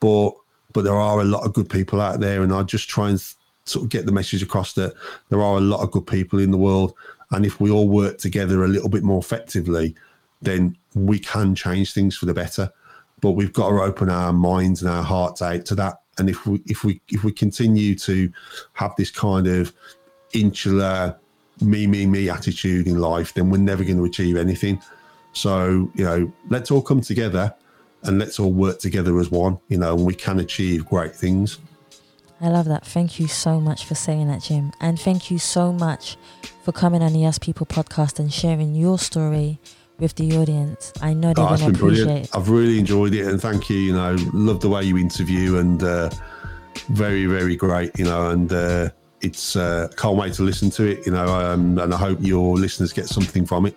But 0.00 0.32
but 0.72 0.84
there 0.84 0.96
are 0.96 1.20
a 1.20 1.24
lot 1.24 1.44
of 1.44 1.54
good 1.54 1.68
people 1.68 2.00
out 2.00 2.20
there, 2.20 2.42
and 2.42 2.52
I 2.52 2.62
just 2.62 2.88
try 2.88 3.10
and 3.10 3.22
sort 3.64 3.84
of 3.84 3.90
get 3.90 4.06
the 4.06 4.12
message 4.12 4.42
across 4.42 4.72
that 4.74 4.94
there 5.28 5.42
are 5.42 5.58
a 5.58 5.60
lot 5.60 5.82
of 5.82 5.90
good 5.90 6.06
people 6.06 6.38
in 6.38 6.50
the 6.50 6.58
world, 6.58 6.94
and 7.30 7.44
if 7.44 7.60
we 7.60 7.70
all 7.70 7.88
work 7.88 8.18
together 8.18 8.64
a 8.64 8.68
little 8.68 8.88
bit 8.88 9.02
more 9.02 9.18
effectively, 9.18 9.94
then 10.42 10.76
we 10.94 11.18
can 11.18 11.54
change 11.54 11.92
things 11.92 12.16
for 12.16 12.26
the 12.26 12.34
better. 12.34 12.70
But 13.20 13.32
we've 13.32 13.52
got 13.52 13.70
to 13.70 13.82
open 13.82 14.08
our 14.08 14.32
minds 14.32 14.82
and 14.82 14.90
our 14.90 15.02
hearts 15.02 15.42
out 15.42 15.64
to 15.66 15.74
that. 15.76 16.00
And 16.18 16.30
if 16.30 16.46
we 16.46 16.62
if 16.66 16.84
we 16.84 17.00
if 17.08 17.24
we 17.24 17.32
continue 17.32 17.96
to 17.96 18.32
have 18.74 18.94
this 18.96 19.10
kind 19.10 19.46
of 19.46 19.72
insular 20.32 21.16
me 21.60 21.86
me 21.86 22.06
me 22.06 22.30
attitude 22.30 22.86
in 22.86 22.98
life, 22.98 23.34
then 23.34 23.50
we're 23.50 23.58
never 23.58 23.84
going 23.84 23.96
to 23.96 24.04
achieve 24.04 24.36
anything. 24.36 24.80
So 25.32 25.90
you 25.94 26.04
know, 26.04 26.32
let's 26.48 26.70
all 26.70 26.82
come 26.82 27.00
together 27.00 27.54
and 28.04 28.18
let's 28.18 28.38
all 28.38 28.52
work 28.52 28.78
together 28.78 29.18
as 29.18 29.30
one. 29.30 29.58
You 29.68 29.78
know, 29.78 29.94
and 29.94 30.04
we 30.04 30.14
can 30.14 30.40
achieve 30.40 30.86
great 30.86 31.14
things. 31.14 31.58
I 32.40 32.48
love 32.48 32.66
that. 32.66 32.86
Thank 32.86 33.18
you 33.18 33.26
so 33.26 33.60
much 33.60 33.84
for 33.84 33.94
saying 33.94 34.28
that, 34.28 34.42
Jim. 34.42 34.72
And 34.80 34.98
thank 34.98 35.30
you 35.30 35.38
so 35.38 35.72
much 35.72 36.16
for 36.62 36.70
coming 36.70 37.02
on 37.02 37.12
the 37.12 37.26
Us 37.26 37.38
People 37.38 37.66
podcast 37.66 38.20
and 38.20 38.32
sharing 38.32 38.74
your 38.76 38.98
story 38.98 39.58
with 39.98 40.14
the 40.14 40.36
audience. 40.36 40.92
I 41.02 41.14
know 41.14 41.32
they're 41.34 41.44
oh, 41.44 41.56
going 41.56 41.60
to 41.60 41.66
appreciate 41.66 42.04
brilliant. 42.04 42.26
it. 42.26 42.36
I've 42.36 42.48
really 42.48 42.78
enjoyed 42.78 43.14
it 43.14 43.26
and 43.26 43.42
thank 43.42 43.68
you. 43.68 43.78
You 43.78 43.92
know, 43.92 44.16
love 44.32 44.60
the 44.60 44.68
way 44.68 44.84
you 44.84 44.98
interview 44.98 45.58
and 45.58 45.82
uh, 45.82 46.10
very, 46.90 47.26
very 47.26 47.56
great, 47.56 47.98
you 47.98 48.04
know, 48.04 48.30
and 48.30 48.52
uh, 48.52 48.90
it's 49.20 49.56
uh, 49.56 49.88
can't 49.96 50.16
wait 50.16 50.34
to 50.34 50.42
listen 50.42 50.70
to 50.70 50.84
it, 50.84 51.04
you 51.06 51.12
know, 51.12 51.26
um, 51.26 51.78
and 51.78 51.92
I 51.92 51.96
hope 51.96 52.18
your 52.20 52.56
listeners 52.56 52.92
get 52.92 53.08
something 53.08 53.44
from 53.44 53.66
it. 53.66 53.76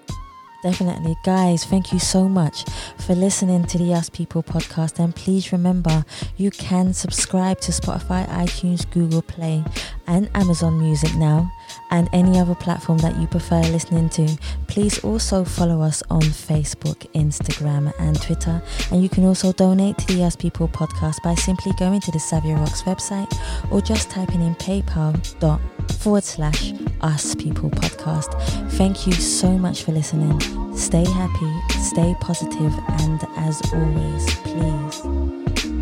Definitely. 0.63 1.15
Guys, 1.23 1.65
thank 1.65 1.91
you 1.91 1.97
so 1.97 2.29
much 2.29 2.65
for 2.99 3.15
listening 3.15 3.65
to 3.65 3.79
the 3.79 3.93
Us 3.93 4.09
People 4.09 4.43
podcast. 4.43 4.99
And 4.99 5.15
please 5.15 5.51
remember, 5.51 6.05
you 6.37 6.51
can 6.51 6.93
subscribe 6.93 7.59
to 7.61 7.71
Spotify, 7.71 8.27
iTunes, 8.29 8.89
Google 8.91 9.23
Play, 9.23 9.63
and 10.05 10.29
Amazon 10.35 10.79
Music 10.79 11.15
now 11.15 11.51
and 11.91 12.09
any 12.13 12.39
other 12.39 12.55
platform 12.55 12.97
that 12.99 13.15
you 13.17 13.27
prefer 13.27 13.61
listening 13.61 14.09
to. 14.09 14.37
Please 14.67 15.03
also 15.03 15.43
follow 15.43 15.81
us 15.81 16.01
on 16.09 16.21
Facebook, 16.21 17.05
Instagram, 17.13 17.93
and 17.99 18.21
Twitter. 18.21 18.61
And 18.91 19.03
you 19.03 19.09
can 19.09 19.25
also 19.25 19.51
donate 19.51 19.97
to 19.99 20.07
the 20.07 20.23
Us 20.23 20.35
People 20.35 20.67
podcast 20.67 21.21
by 21.23 21.35
simply 21.35 21.73
going 21.73 22.01
to 22.01 22.11
the 22.11 22.17
Savia 22.19 22.57
Rocks 22.57 22.83
website 22.83 23.31
or 23.71 23.81
just 23.81 24.09
typing 24.09 24.41
in 24.41 24.55
paypal 24.55 25.39
dot 25.39 25.61
forward 25.99 26.23
slash 26.23 26.73
us 27.01 27.35
people 27.35 27.69
podcast. 27.69 28.41
Thank 28.71 29.05
you 29.05 29.13
so 29.13 29.57
much 29.57 29.83
for 29.83 29.91
listening. 29.91 30.39
Stay 30.75 31.05
happy, 31.05 31.79
stay 31.81 32.15
positive, 32.21 32.73
and 33.01 33.21
as 33.35 33.61
always, 33.73 34.35
please 34.37 35.01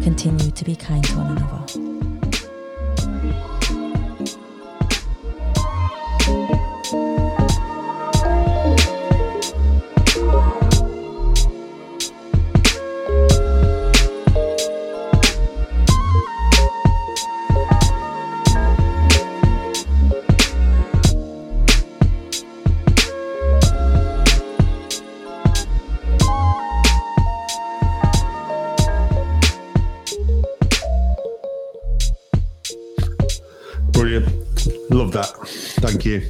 continue 0.04 0.52
to 0.52 0.66
be 0.66 0.76
kind 0.76 1.04
to 1.04 1.18
one 1.18 1.38
another. 1.38 2.09
you 6.30 6.59
That 35.12 35.36
thank 35.82 36.06
you. 36.06 36.30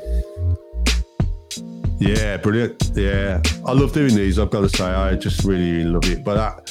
Yeah, 1.99 2.37
brilliant. 2.37 2.91
Yeah, 2.95 3.41
I 3.65 3.73
love 3.73 3.91
doing 3.91 4.15
these. 4.15 4.39
I've 4.39 4.49
got 4.49 4.61
to 4.61 4.69
say, 4.69 4.85
I 4.85 5.15
just 5.15 5.43
really, 5.43 5.71
really 5.71 5.89
love 5.89 6.05
it. 6.09 6.23
But 6.23 6.37
I, 6.37 6.61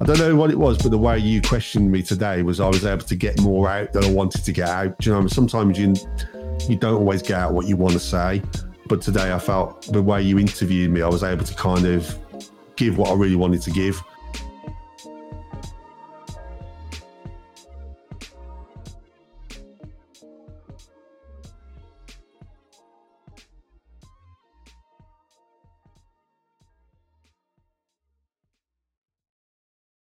I 0.00 0.04
don't 0.04 0.18
know 0.18 0.34
what 0.34 0.50
it 0.50 0.58
was, 0.58 0.76
but 0.78 0.90
the 0.90 0.98
way 0.98 1.18
you 1.18 1.40
questioned 1.40 1.90
me 1.90 2.02
today 2.02 2.42
was 2.42 2.58
I 2.58 2.66
was 2.66 2.84
able 2.84 3.04
to 3.04 3.14
get 3.14 3.40
more 3.40 3.68
out 3.68 3.92
than 3.92 4.02
I 4.04 4.10
wanted 4.10 4.44
to 4.44 4.52
get 4.52 4.68
out. 4.68 4.98
Do 4.98 5.10
you 5.10 5.20
know, 5.20 5.26
sometimes 5.28 5.78
you 5.78 5.94
you 6.68 6.76
don't 6.76 6.94
always 6.94 7.22
get 7.22 7.38
out 7.38 7.52
what 7.52 7.66
you 7.66 7.76
want 7.76 7.92
to 7.94 8.00
say, 8.00 8.42
but 8.86 9.00
today 9.00 9.32
I 9.32 9.38
felt 9.38 9.82
the 9.92 10.02
way 10.02 10.22
you 10.22 10.38
interviewed 10.38 10.90
me, 10.90 11.02
I 11.02 11.08
was 11.08 11.22
able 11.22 11.44
to 11.44 11.54
kind 11.54 11.86
of 11.86 12.18
give 12.74 12.98
what 12.98 13.10
I 13.10 13.14
really 13.14 13.36
wanted 13.36 13.62
to 13.62 13.70
give. 13.70 14.02